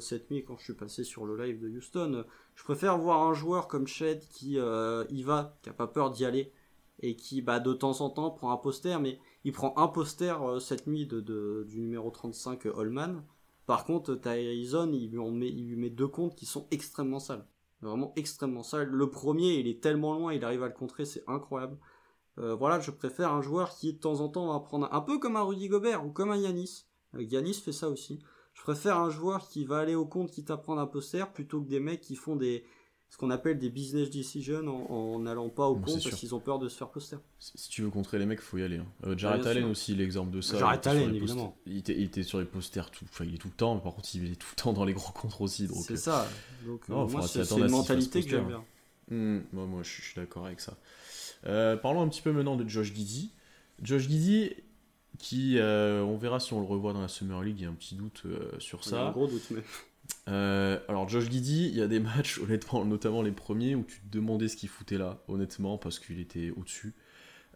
cette 0.00 0.30
nuit 0.30 0.44
quand 0.44 0.58
je 0.58 0.64
suis 0.64 0.74
passé 0.74 1.02
sur 1.02 1.24
le 1.24 1.42
live 1.42 1.58
de 1.58 1.70
Houston, 1.70 2.26
je 2.54 2.64
préfère 2.64 2.98
voir 2.98 3.22
un 3.22 3.32
joueur 3.32 3.66
comme 3.66 3.86
Shed 3.86 4.28
qui 4.28 4.56
y 4.56 5.22
va, 5.22 5.56
qui 5.62 5.70
a 5.70 5.72
pas 5.72 5.86
peur 5.86 6.10
d'y 6.10 6.26
aller, 6.26 6.52
et 7.00 7.16
qui 7.16 7.42
bah, 7.42 7.60
de 7.60 7.72
temps 7.72 8.00
en 8.00 8.10
temps 8.10 8.30
prend 8.30 8.52
un 8.52 8.56
poster, 8.56 9.00
mais 9.00 9.18
il 9.44 9.52
prend 9.52 9.74
un 9.76 9.88
poster 9.88 10.42
euh, 10.42 10.60
cette 10.60 10.86
nuit 10.86 11.06
de, 11.06 11.64
du 11.68 11.80
numéro 11.80 12.10
35 12.10 12.66
euh, 12.66 12.72
Holman. 12.74 13.24
Par 13.66 13.84
contre, 13.84 14.14
Tyson, 14.14 14.90
il 14.92 15.10
lui, 15.10 15.30
met, 15.30 15.48
il 15.48 15.68
lui 15.68 15.76
met 15.76 15.90
deux 15.90 16.08
comptes 16.08 16.34
qui 16.34 16.46
sont 16.46 16.66
extrêmement 16.70 17.20
sales. 17.20 17.46
Vraiment 17.80 18.12
extrêmement 18.16 18.62
sales. 18.62 18.88
Le 18.88 19.10
premier, 19.10 19.54
il 19.54 19.66
est 19.66 19.82
tellement 19.82 20.14
loin, 20.14 20.32
il 20.32 20.44
arrive 20.44 20.62
à 20.62 20.68
le 20.68 20.74
contrer, 20.74 21.04
c'est 21.04 21.24
incroyable. 21.26 21.78
Euh, 22.38 22.54
voilà, 22.54 22.80
je 22.80 22.90
préfère 22.90 23.32
un 23.32 23.42
joueur 23.42 23.70
qui 23.70 23.92
de 23.92 23.98
temps 23.98 24.20
en 24.20 24.28
temps 24.28 24.52
va 24.52 24.60
prendre 24.60 24.88
un, 24.92 25.00
peu 25.00 25.18
comme 25.18 25.36
un 25.36 25.42
Rudy 25.42 25.68
Gobert 25.68 26.06
ou 26.06 26.10
comme 26.10 26.30
un 26.30 26.36
Yanis. 26.36 26.86
Yanis 27.14 27.54
fait 27.54 27.72
ça 27.72 27.88
aussi. 27.88 28.20
Je 28.54 28.62
préfère 28.62 28.98
un 28.98 29.10
joueur 29.10 29.48
qui 29.48 29.64
va 29.64 29.78
aller 29.78 29.94
au 29.94 30.06
compte 30.06 30.30
qui 30.30 30.44
t'apprend 30.44 30.78
un 30.78 30.86
poster 30.86 31.32
plutôt 31.32 31.60
que 31.60 31.68
des 31.68 31.80
mecs 31.80 32.00
qui 32.00 32.16
font 32.16 32.36
des, 32.36 32.64
ce 33.12 33.18
qu'on 33.18 33.28
appelle 33.28 33.58
des 33.58 33.68
business 33.68 34.08
decisions 34.08 34.90
en 34.90 35.18
n'allant 35.18 35.50
pas 35.50 35.68
au 35.68 35.74
compte 35.74 36.02
parce 36.02 36.16
qu'ils 36.16 36.34
ont 36.34 36.40
peur 36.40 36.58
de 36.58 36.70
se 36.70 36.78
faire 36.78 36.88
poster. 36.88 37.18
Si 37.38 37.68
tu 37.68 37.82
veux 37.82 37.90
contrer 37.90 38.18
les 38.18 38.24
mecs, 38.24 38.38
il 38.38 38.44
faut 38.44 38.56
y 38.56 38.62
aller. 38.62 38.78
Hein. 38.78 38.86
Euh, 39.04 39.18
Jared 39.18 39.46
Allen 39.46 39.64
aussi, 39.64 39.94
l'exemple 39.94 40.30
de 40.30 40.40
ça. 40.40 40.58
Jared 40.58 40.86
Allen, 40.86 41.14
évidemment. 41.14 41.54
Il 41.66 41.76
était, 41.76 41.92
il 41.92 42.04
était, 42.04 42.22
sur 42.22 42.38
les 42.38 42.46
posters, 42.46 42.90
tout, 42.90 43.04
enfin, 43.04 43.26
il 43.26 43.34
est 43.34 43.38
tout 43.38 43.48
le 43.48 43.54
temps, 43.54 43.74
mais 43.74 43.82
par 43.82 43.94
contre, 43.94 44.08
il 44.14 44.32
est 44.32 44.36
tout 44.36 44.48
le 44.56 44.62
temps 44.62 44.72
dans 44.72 44.86
les 44.86 44.94
gros 44.94 45.12
contres 45.12 45.42
aussi. 45.42 45.68
C'est 45.82 45.98
ça. 45.98 46.26
Donc, 46.64 46.88
euh, 46.88 47.06
moi, 47.06 47.28
c'est 47.28 47.50
une 47.50 47.68
mentalité 47.68 48.22
que 48.22 48.30
j'aime 48.30 48.46
bien. 48.46 48.64
Hmm, 49.10 49.40
moi, 49.52 49.82
je, 49.82 49.90
suis 49.90 50.14
d'accord 50.16 50.46
avec 50.46 50.60
ça. 50.60 50.78
Euh, 51.44 51.76
parlons 51.76 52.00
un 52.00 52.08
petit 52.08 52.22
peu 52.22 52.32
maintenant 52.32 52.56
de 52.56 52.66
Josh 52.66 52.94
Giddy. 52.94 53.30
Josh 53.82 54.08
Giddy, 54.08 54.54
qui, 55.18 55.58
on 55.60 56.16
verra 56.16 56.40
si 56.40 56.54
on 56.54 56.60
le 56.60 56.66
revoit 56.66 56.94
dans 56.94 57.02
la 57.02 57.08
Summer 57.08 57.42
League, 57.42 57.56
il 57.58 57.64
y 57.64 57.66
a 57.66 57.68
un 57.68 57.74
petit 57.74 57.94
doute 57.94 58.22
sur 58.58 58.84
ça. 58.84 58.96
Il 58.96 58.98
y 59.00 59.02
a 59.02 59.06
un 59.08 59.12
gros 59.12 59.26
doute, 59.26 59.44
mais. 59.50 59.62
Euh, 60.28 60.78
alors 60.88 61.08
Josh 61.08 61.28
Giddy, 61.30 61.68
il 61.68 61.76
y 61.76 61.82
a 61.82 61.88
des 61.88 62.00
matchs, 62.00 62.38
honnêtement, 62.38 62.84
notamment 62.84 63.22
les 63.22 63.32
premiers, 63.32 63.74
où 63.74 63.84
tu 63.84 64.00
te 64.00 64.08
demandais 64.10 64.48
ce 64.48 64.56
qu'il 64.56 64.68
foutait 64.68 64.98
là, 64.98 65.18
honnêtement, 65.28 65.78
parce 65.78 65.98
qu'il 65.98 66.20
était 66.20 66.50
au-dessus. 66.56 66.94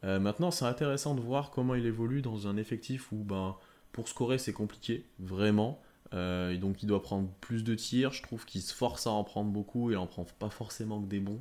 Euh, 0.05 0.21
maintenant, 0.21 0.51
c'est 0.51 0.65
intéressant 0.65 1.15
de 1.15 1.21
voir 1.21 1.51
comment 1.51 1.75
il 1.75 1.87
évolue 1.87 2.23
dans 2.23 2.49
un 2.49 2.57
effectif 2.57 3.13
où, 3.13 3.17
ben, 3.17 3.57
pour 3.93 4.09
scorer, 4.09 4.39
c'est 4.39 4.53
compliqué, 4.53 5.07
vraiment. 5.19 5.81
Euh, 6.15 6.53
et 6.53 6.59
donc, 6.59 6.83
il 6.83 6.87
doit 6.87 7.03
prendre 7.03 7.29
plus 7.41 7.65
de 7.65 7.75
tirs. 7.75 8.13
Je 8.13 8.23
trouve 8.23 8.45
qu'il 8.45 8.63
se 8.63 8.75
force 8.75 9.07
à 9.07 9.11
en 9.11 9.25
prendre 9.25 9.51
beaucoup. 9.51 9.91
Il 9.91 9.97
en 9.97 10.07
prend 10.07 10.25
pas 10.39 10.51
forcément 10.51 11.01
que 11.01 11.07
des 11.07 11.21
bons. 11.21 11.41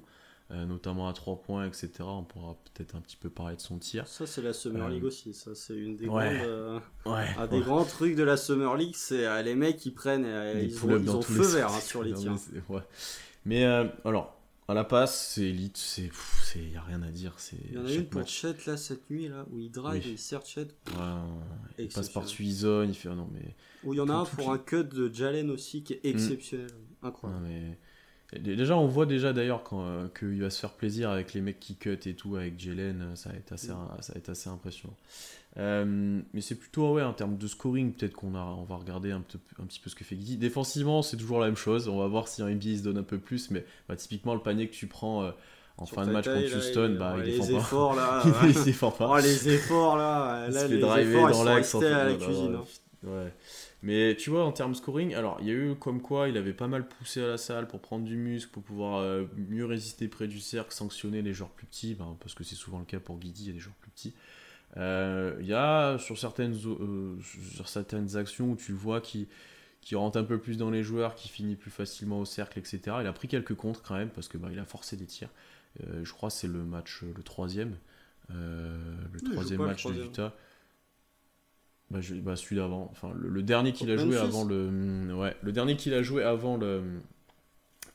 Euh, 0.51 0.63
notamment 0.67 1.07
à 1.09 1.13
3 1.13 1.41
points, 1.41 1.65
etc. 1.65 1.89
On 2.01 2.23
pourra 2.23 2.55
peut-être 2.65 2.95
un 2.95 3.01
petit 3.01 3.17
peu 3.17 3.31
parler 3.31 3.55
de 3.55 3.61
son 3.61 3.79
tir. 3.79 4.07
Ça, 4.07 4.27
c'est 4.27 4.43
la 4.43 4.53
Summer 4.53 4.87
League 4.89 5.03
euh, 5.03 5.07
aussi. 5.07 5.33
Ça, 5.33 5.55
c'est 5.55 5.75
une 5.75 5.95
des 5.95 6.07
euh, 6.07 6.79
un 7.05 7.47
des 7.47 7.61
grands 7.61 7.83
trucs 7.83 8.15
de 8.15 8.21
la 8.21 8.37
Summer 8.37 8.75
League, 8.77 8.93
c'est 8.95 9.41
les 9.41 9.55
mecs 9.55 9.77
qui 9.77 9.89
prennent, 9.89 10.27
ils, 10.61 10.85
ont, 10.85 11.21
feu 11.23 11.41
vert 11.41 11.69
hein, 11.73 11.79
sur 11.79 12.03
les 12.03 12.13
tirs. 12.13 12.35
Mais, 13.43 13.63
alors, 13.63 14.39
À 14.67 14.75
la 14.75 14.83
passe, 14.83 15.31
c'est 15.33 15.45
élite, 15.49 15.77
c'est. 15.77 16.11
Il 16.55 16.69
n'y 16.69 16.77
a 16.77 16.81
rien 16.83 17.01
à 17.01 17.09
dire. 17.09 17.35
Il 17.67 17.75
y 17.75 17.77
en 17.79 17.85
a 17.85 17.91
une 17.91 18.05
pour 18.05 18.27
Chet 18.27 18.55
là 18.67 18.77
cette 18.77 19.09
nuit, 19.09 19.27
là, 19.27 19.47
où 19.51 19.59
il 19.59 19.71
drive 19.71 20.05
et 20.05 20.11
il 20.11 20.19
sert 20.19 20.45
Chet. 20.45 20.67
il 21.79 21.87
passe 21.87 22.09
par-dessus 22.09 22.43
Ison, 22.43 22.83
il 22.83 22.93
fait. 22.93 23.09
Non, 23.09 23.27
mais... 23.33 23.55
Où 23.83 23.95
il 23.95 23.97
y 23.97 23.99
en 23.99 24.09
a 24.09 24.13
un 24.13 24.25
pour 24.25 24.51
un 24.51 24.59
cut 24.59 24.83
de 24.83 25.11
Jalen 25.11 25.49
aussi 25.49 25.83
qui 25.83 25.93
est 25.93 26.03
mm. 26.03 26.09
exceptionnel. 26.09 26.71
Incroyable. 27.01 27.47
mais... 27.47 27.77
Déjà, 28.33 28.75
on 28.75 28.87
voit 28.87 29.05
déjà 29.05 29.33
d'ailleurs 29.33 29.63
euh, 29.73 30.07
qu'il 30.17 30.41
va 30.41 30.49
se 30.49 30.59
faire 30.59 30.71
plaisir 30.71 31.09
avec 31.09 31.33
les 31.33 31.41
mecs 31.41 31.59
qui 31.59 31.75
cut 31.75 31.99
et 32.05 32.15
tout, 32.15 32.35
avec 32.35 32.59
Jalen, 32.59 33.15
ça 33.15 33.29
va 33.29 33.35
être 33.35 33.53
assez, 33.53 33.69
mm. 33.69 33.87
ça 34.01 34.13
va 34.13 34.19
être 34.19 34.29
assez 34.29 34.49
impressionnant. 34.49 34.95
Euh, 35.57 36.21
mais 36.33 36.41
c'est 36.41 36.55
plutôt, 36.55 36.93
ouais, 36.93 37.03
en 37.03 37.13
termes 37.13 37.37
de 37.37 37.47
scoring, 37.47 37.93
peut-être 37.93 38.13
qu'on 38.13 38.35
on 38.35 38.63
va 38.63 38.75
regarder 38.75 39.11
un, 39.11 39.23
un, 39.59 39.65
petit 39.65 39.79
peu 39.79 39.89
ce 39.89 39.95
que 39.95 40.03
fait 40.03 40.15
Guidi. 40.15 40.37
Défensivement, 40.37 41.01
c'est 41.01 41.17
toujours 41.17 41.39
la 41.39 41.45
même 41.45 41.55
chose. 41.55 41.87
On 41.87 41.97
va 41.97 42.07
voir 42.07 42.27
si 42.27 42.43
en 42.43 42.47
NBA 42.47 42.65
il 42.65 42.79
se 42.79 42.83
donne 42.83 42.97
un 42.97 43.03
peu 43.03 43.19
plus. 43.19 43.51
Mais 43.51 43.65
bah, 43.87 43.95
typiquement, 43.95 44.33
le 44.33 44.41
panier 44.41 44.67
que 44.67 44.73
tu 44.73 44.87
prends 44.87 45.23
euh, 45.23 45.31
en 45.77 45.85
fin 45.85 46.05
de 46.05 46.11
match 46.11 46.25
contre 46.25 46.57
Houston, 46.57 46.97
bah, 46.99 47.15
il, 47.19 47.23
défend 47.23 47.45
les 47.45 47.55
efforts, 47.55 47.95
Là, 47.95 48.23
il 48.43 48.63
défend 48.63 48.91
pas. 48.91 49.09
Oh, 49.09 49.17
les 49.17 49.49
efforts 49.49 49.97
là. 49.97 50.47
là 50.49 50.67
les 50.67 50.75
efforts, 50.75 51.31
dans 51.31 51.43
l'axe. 51.43 51.75
à 51.75 52.03
la 52.05 52.13
cuisine. 52.15 52.55
Hein. 52.55 53.07
Ouais. 53.07 53.33
Mais 53.85 54.15
tu 54.15 54.31
vois, 54.31 54.43
en 54.43 54.51
termes 54.51 54.73
scoring, 54.73 55.13
alors 55.13 55.37
il 55.41 55.47
y 55.47 55.51
a 55.51 55.53
eu 55.53 55.75
comme 55.75 56.01
quoi 56.01 56.27
il 56.27 56.37
avait 56.37 56.53
pas 56.53 56.67
mal 56.67 56.87
poussé 56.87 57.21
à 57.21 57.27
la 57.27 57.37
salle 57.37 57.67
pour 57.67 57.81
prendre 57.81 58.03
du 58.03 58.17
muscle, 58.17 58.49
pour 58.49 58.63
pouvoir 58.63 58.97
euh, 58.97 59.25
mieux 59.37 59.63
résister 59.63 60.07
près 60.07 60.27
du 60.27 60.39
cercle, 60.39 60.73
sanctionner 60.73 61.21
les 61.21 61.35
joueurs 61.35 61.51
plus 61.51 61.67
petits, 61.67 61.93
ben, 61.93 62.17
parce 62.19 62.33
que 62.33 62.43
c'est 62.43 62.55
souvent 62.55 62.79
le 62.79 62.85
cas 62.85 62.99
pour 62.99 63.19
Guidi, 63.19 63.43
il 63.43 63.47
y 63.49 63.49
a 63.51 63.53
des 63.53 63.59
joueurs 63.59 63.75
plus 63.75 63.91
petits. 63.91 64.15
Euh, 64.77 65.37
il 65.39 65.45
y 65.45 65.53
a 65.53 65.99
sur 65.99 66.17
certaines, 66.17 66.55
euh, 66.65 67.15
sur 67.53 67.69
certaines 67.69 68.17
actions 68.17 68.49
où 68.49 68.55
tu 68.55 68.73
vois 68.73 69.01
qui 69.01 69.27
qui 69.81 69.93
rentre 69.93 70.17
un 70.17 70.23
peu 70.23 70.39
plus 70.39 70.57
dans 70.57 70.71
les 70.71 70.81
joueurs, 70.81 71.13
qui 71.13 71.29
finit 71.29 71.55
plus 71.55 71.69
facilement 71.69 72.19
au 72.19 72.25
cercle, 72.25 72.57
etc. 72.57 72.79
Il 73.01 73.05
a 73.05 73.13
pris 73.13 73.27
quelques 73.27 73.53
contres 73.53 73.83
quand 73.83 73.93
même 73.93 74.09
parce 74.09 74.27
que 74.27 74.39
bah, 74.39 74.47
il 74.51 74.57
a 74.57 74.65
forcé 74.65 74.97
des 74.97 75.05
tirs. 75.05 75.29
Je 75.79 76.11
crois 76.11 76.31
c'est 76.31 76.47
le 76.47 76.63
match 76.63 77.03
le 77.03 77.21
troisième, 77.21 77.75
le 78.29 79.21
troisième 79.21 79.61
match 79.61 79.85
de 79.85 80.05
Utah. 80.05 80.35
Bah, 81.91 81.99
bah, 82.23 82.35
celui 82.35 82.55
d'avant, 82.55 82.89
enfin 82.91 83.13
le, 83.15 83.43
dernier 83.43 83.71
qu'il 83.71 83.91
a 83.91 83.97
joué 83.97 84.17
avant 84.17 84.43
le, 84.43 84.71
mm, 84.71 85.19
ouais, 85.19 85.35
le 85.43 85.51
dernier 85.51 85.75
qu'il 85.75 85.93
a 85.93 86.01
joué 86.01 86.23
avant 86.23 86.57
le, 86.57 86.81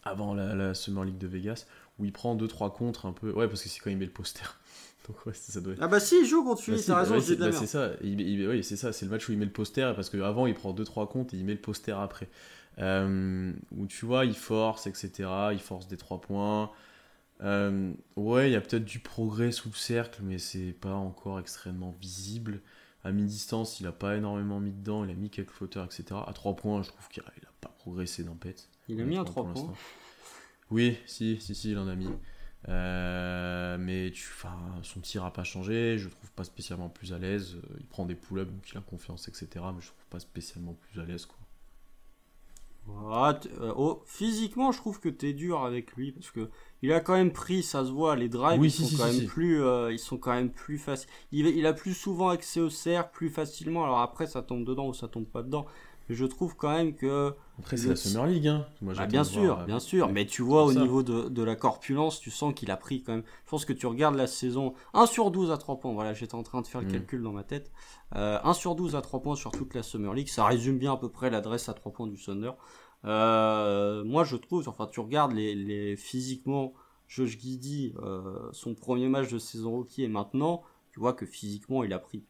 avant 0.04 0.32
la, 0.32 0.54
la 0.54 0.74
Summer 0.74 1.04
League 1.04 1.18
de 1.18 1.26
Vegas, 1.26 1.66
où 1.98 2.04
il 2.04 2.12
prend 2.12 2.36
2-3 2.36 2.72
contres 2.72 3.06
un 3.06 3.12
peu, 3.12 3.32
ouais 3.32 3.48
parce 3.48 3.62
que 3.62 3.68
c'est 3.68 3.80
quand 3.80 3.90
il 3.90 3.98
met 3.98 4.06
le 4.06 4.12
poster. 4.12 4.58
Ah 5.80 5.88
bah 5.88 6.00
si, 6.00 6.20
il 6.20 6.26
joue 6.26 6.44
contre 6.44 6.62
Philly, 6.62 6.76
bah 6.76 6.82
t'as 6.86 7.00
raison, 7.00 7.20
c'est 7.20 7.36
bah, 7.36 7.52
ça, 7.52 7.92
oui, 8.02 8.62
c'est 8.62 8.76
ça, 8.76 8.92
c'est 8.92 9.04
le 9.04 9.10
match 9.10 9.28
où 9.28 9.32
il 9.32 9.38
met 9.38 9.44
le 9.44 9.50
poster, 9.50 9.92
parce 9.94 10.10
qu'avant 10.10 10.46
il 10.46 10.54
prend 10.54 10.72
2-3 10.72 11.08
comptes 11.08 11.34
et 11.34 11.36
il 11.36 11.44
met 11.44 11.54
le 11.54 11.60
poster 11.60 11.98
après. 11.98 12.28
Euh, 12.78 13.52
où 13.76 13.86
tu 13.86 14.06
vois, 14.06 14.24
il 14.24 14.34
force, 14.34 14.86
etc. 14.86 15.28
Il 15.52 15.58
force 15.58 15.88
des 15.88 15.96
3 15.96 16.20
points. 16.20 16.70
Euh, 17.42 17.92
ouais, 18.16 18.50
il 18.50 18.52
y 18.52 18.56
a 18.56 18.60
peut-être 18.60 18.84
du 18.84 19.00
progrès 19.00 19.52
sous 19.52 19.68
le 19.68 19.74
cercle, 19.74 20.20
mais 20.22 20.38
c'est 20.38 20.74
pas 20.80 20.94
encore 20.94 21.40
extrêmement 21.40 21.94
visible. 22.00 22.60
À 23.02 23.12
mi-distance, 23.12 23.80
il 23.80 23.86
a 23.86 23.92
pas 23.92 24.16
énormément 24.16 24.60
mis 24.60 24.72
dedans, 24.72 25.04
il 25.04 25.10
a 25.10 25.14
mis 25.14 25.30
quelques 25.30 25.50
flotteurs, 25.50 25.86
etc. 25.86 26.04
À 26.26 26.32
3 26.32 26.56
points, 26.56 26.82
je 26.82 26.88
trouve 26.88 27.08
qu'il 27.08 27.22
a, 27.22 27.32
pas 27.60 27.70
progressé 27.70 28.24
d'empête. 28.24 28.68
Il 28.88 29.00
a 29.00 29.04
mis 29.04 29.16
un 29.16 29.24
3 29.24 29.52
points 29.52 29.72
Oui, 30.70 30.98
si, 31.06 31.40
si, 31.40 31.54
si, 31.54 31.70
il 31.70 31.78
en 31.78 31.88
a 31.88 31.94
mis. 31.94 32.10
Euh, 32.68 33.78
mais 33.78 34.10
tu, 34.10 34.28
son 34.82 35.00
tir 35.00 35.24
n'a 35.24 35.30
pas 35.30 35.44
changé, 35.44 35.96
je 35.96 36.08
trouve 36.10 36.30
pas 36.32 36.44
spécialement 36.44 36.90
plus 36.90 37.14
à 37.14 37.18
l'aise. 37.18 37.56
Il 37.78 37.86
prend 37.86 38.04
des 38.04 38.14
pull-ups, 38.14 38.52
donc 38.52 38.70
il 38.70 38.76
a 38.76 38.82
confiance, 38.82 39.28
etc. 39.28 39.48
Mais 39.74 39.80
je 39.80 39.88
trouve 39.88 40.06
pas 40.10 40.20
spécialement 40.20 40.74
plus 40.74 41.00
à 41.00 41.06
l'aise. 41.06 41.24
Quoi. 41.24 41.38
Euh, 42.88 43.72
oh, 43.76 44.02
physiquement, 44.06 44.72
je 44.72 44.78
trouve 44.78 45.00
que 45.00 45.08
tu 45.08 45.28
es 45.28 45.32
dur 45.32 45.64
avec 45.64 45.92
lui 45.92 46.12
parce 46.12 46.30
que 46.30 46.48
il 46.82 46.92
a 46.92 47.00
quand 47.00 47.12
même 47.12 47.32
pris, 47.32 47.62
ça 47.62 47.84
se 47.84 47.90
voit, 47.90 48.16
les 48.16 48.28
drives 48.28 48.62
ils, 48.64 48.70
sont 48.70 48.96
quand 48.96 49.12
même 49.12 49.26
plus, 49.26 49.62
euh, 49.62 49.92
ils 49.92 49.98
sont 49.98 50.16
quand 50.16 50.32
même 50.32 50.50
plus 50.50 50.78
faciles. 50.78 51.10
Il, 51.30 51.46
il, 51.46 51.66
a 51.66 51.72
plus 51.74 51.92
souvent 51.92 52.30
accès 52.30 52.60
au 52.60 52.70
cercle, 52.70 53.10
plus 53.12 53.28
facilement. 53.28 53.84
Alors 53.84 54.00
après, 54.00 54.26
ça 54.26 54.42
tombe 54.42 54.64
dedans 54.64 54.88
ou 54.88 54.94
ça 54.94 55.08
tombe 55.08 55.26
pas 55.26 55.42
dedans 55.42 55.66
je 56.14 56.24
trouve 56.24 56.56
quand 56.56 56.70
même 56.70 56.94
que. 56.94 57.34
Après, 57.58 57.76
c'est 57.76 57.88
la 57.88 57.96
Summer 57.96 58.26
League, 58.26 58.48
hein. 58.48 58.66
ah, 58.96 59.06
bien 59.06 59.22
sûr, 59.22 59.64
bien 59.66 59.76
euh, 59.76 59.80
sûr. 59.80 60.08
Mais 60.08 60.26
tu 60.26 60.42
vois, 60.42 60.64
au 60.64 60.72
niveau 60.72 61.02
de, 61.02 61.42
la 61.42 61.56
corpulence, 61.56 62.20
tu 62.20 62.30
sens 62.30 62.54
qu'il 62.54 62.70
a 62.70 62.76
pris 62.76 63.02
quand 63.02 63.12
même. 63.12 63.22
Je 63.44 63.50
pense 63.50 63.64
que 63.64 63.72
tu 63.72 63.86
regardes 63.86 64.16
la 64.16 64.26
saison 64.26 64.74
1 64.94 65.06
sur 65.06 65.30
12 65.30 65.50
à 65.50 65.58
3 65.58 65.78
points. 65.78 65.92
Voilà, 65.92 66.14
j'étais 66.14 66.34
en 66.34 66.42
train 66.42 66.62
de 66.62 66.66
faire 66.66 66.80
le 66.80 66.88
mm. 66.88 66.92
calcul 66.92 67.22
dans 67.22 67.32
ma 67.32 67.44
tête. 67.44 67.70
1 68.12 68.18
euh, 68.18 68.52
sur 68.54 68.74
12 68.74 68.96
à 68.96 69.02
3 69.02 69.20
points 69.20 69.36
sur 69.36 69.50
toute 69.52 69.74
la 69.74 69.82
Summer 69.82 70.14
League. 70.14 70.28
Ça 70.28 70.46
résume 70.46 70.78
bien 70.78 70.94
à 70.94 70.96
peu 70.96 71.08
près 71.08 71.30
l'adresse 71.30 71.68
à 71.68 71.74
3 71.74 71.92
points 71.92 72.06
du 72.06 72.16
Thunder. 72.16 72.52
Euh, 73.04 74.04
moi, 74.04 74.24
je 74.24 74.36
trouve, 74.36 74.68
enfin, 74.68 74.86
tu 74.86 75.00
regardes 75.00 75.32
les, 75.32 75.54
les 75.54 75.96
physiquement, 75.96 76.72
Josh 77.08 77.38
Giddy, 77.38 77.94
son 78.52 78.74
premier 78.74 79.08
match 79.08 79.30
de 79.30 79.38
saison 79.38 79.72
rookie 79.72 80.02
et 80.02 80.08
maintenant, 80.08 80.62
tu 80.92 81.00
vois 81.00 81.12
que 81.12 81.26
physiquement, 81.26 81.84
il 81.84 81.92
a 81.92 81.98
pris. 81.98 82.24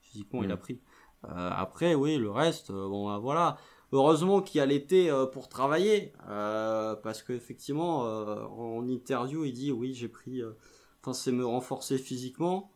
Physiquement, 0.00 0.42
il 0.42 0.50
a 0.50 0.56
mm. 0.56 0.60
pris. 0.60 0.80
Euh, 1.24 1.50
après, 1.54 1.94
oui, 1.94 2.16
le 2.16 2.30
reste, 2.30 2.70
euh, 2.70 2.88
bon, 2.88 3.06
bah, 3.06 3.18
voilà. 3.18 3.58
Heureusement 3.92 4.40
qu'il 4.40 4.58
y 4.58 4.60
a 4.60 4.66
l'été 4.66 5.10
euh, 5.10 5.26
pour 5.26 5.48
travailler, 5.48 6.12
parce 6.26 7.22
qu'effectivement, 7.22 8.02
en 8.02 8.86
interview, 8.86 9.44
il 9.44 9.52
dit 9.52 9.72
oui, 9.72 9.94
j'ai 9.94 10.08
pris, 10.08 10.42
enfin, 11.02 11.12
c'est 11.12 11.32
me 11.32 11.44
renforcer 11.44 11.98
physiquement. 11.98 12.72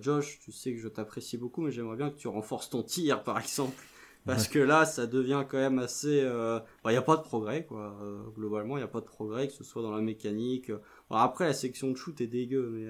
Josh, 0.00 0.40
tu 0.40 0.52
sais 0.52 0.72
que 0.72 0.80
je 0.80 0.88
t'apprécie 0.88 1.36
beaucoup, 1.36 1.60
mais 1.62 1.70
j'aimerais 1.70 1.96
bien 1.96 2.10
que 2.10 2.16
tu 2.16 2.28
renforces 2.28 2.70
ton 2.70 2.82
tir, 2.82 3.22
par 3.22 3.38
exemple. 3.38 3.76
Parce 4.24 4.48
que 4.48 4.58
là, 4.58 4.84
ça 4.86 5.06
devient 5.06 5.44
quand 5.48 5.58
même 5.58 5.78
assez. 5.78 6.18
Il 6.18 6.62
bah, 6.82 6.90
n'y 6.90 6.96
a 6.96 7.02
pas 7.02 7.16
de 7.16 7.22
progrès, 7.22 7.64
quoi. 7.64 7.96
globalement, 8.34 8.76
il 8.76 8.80
n'y 8.80 8.84
a 8.84 8.88
pas 8.88 9.00
de 9.00 9.06
progrès, 9.06 9.46
que 9.46 9.54
ce 9.54 9.62
soit 9.62 9.82
dans 9.82 9.94
la 9.94 10.02
mécanique. 10.02 10.72
après, 11.10 11.46
la 11.46 11.54
section 11.54 11.92
de 11.92 11.96
shoot 11.96 12.20
est 12.20 12.26
dégueu, 12.26 12.70
mais 12.72 12.88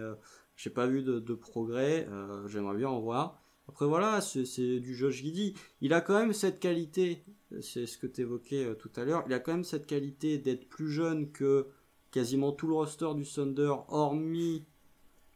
j'ai 0.57 0.71
pas 0.71 0.87
vu 0.87 1.03
de, 1.03 1.19
de 1.19 1.35
progrès. 1.35 2.09
J'aimerais 2.47 2.79
bien 2.79 2.89
en 2.89 3.01
voir. 3.01 3.43
Après 3.69 3.87
voilà, 3.87 4.21
c'est 4.21 4.81
du 4.81 4.95
Josh 4.95 5.17
Giddy. 5.17 5.55
Il 5.81 5.93
a 5.93 6.01
quand 6.01 6.19
même 6.19 6.33
cette 6.33 6.61
qualité, 6.61 7.25
c'est 7.61 7.87
ce 7.87 7.99
que 7.99 8.07
tu 8.07 8.21
évoquais 8.21 8.65
euh, 8.65 8.75
tout 8.75 8.91
à 8.97 9.05
l'heure, 9.05 9.25
il 9.27 9.35
a 9.35 9.41
quand 9.41 9.53
même 9.53 9.65
cette 9.65 9.87
qualité 9.87 10.39
d'être 10.39 10.69
plus 10.69 10.91
jeune 10.91 11.31
que 11.33 11.67
quasiment 12.11 12.53
tout 12.53 12.69
le 12.69 12.75
roster 12.75 13.09
du 13.15 13.25
Thunder, 13.25 13.75
hormis, 13.89 14.65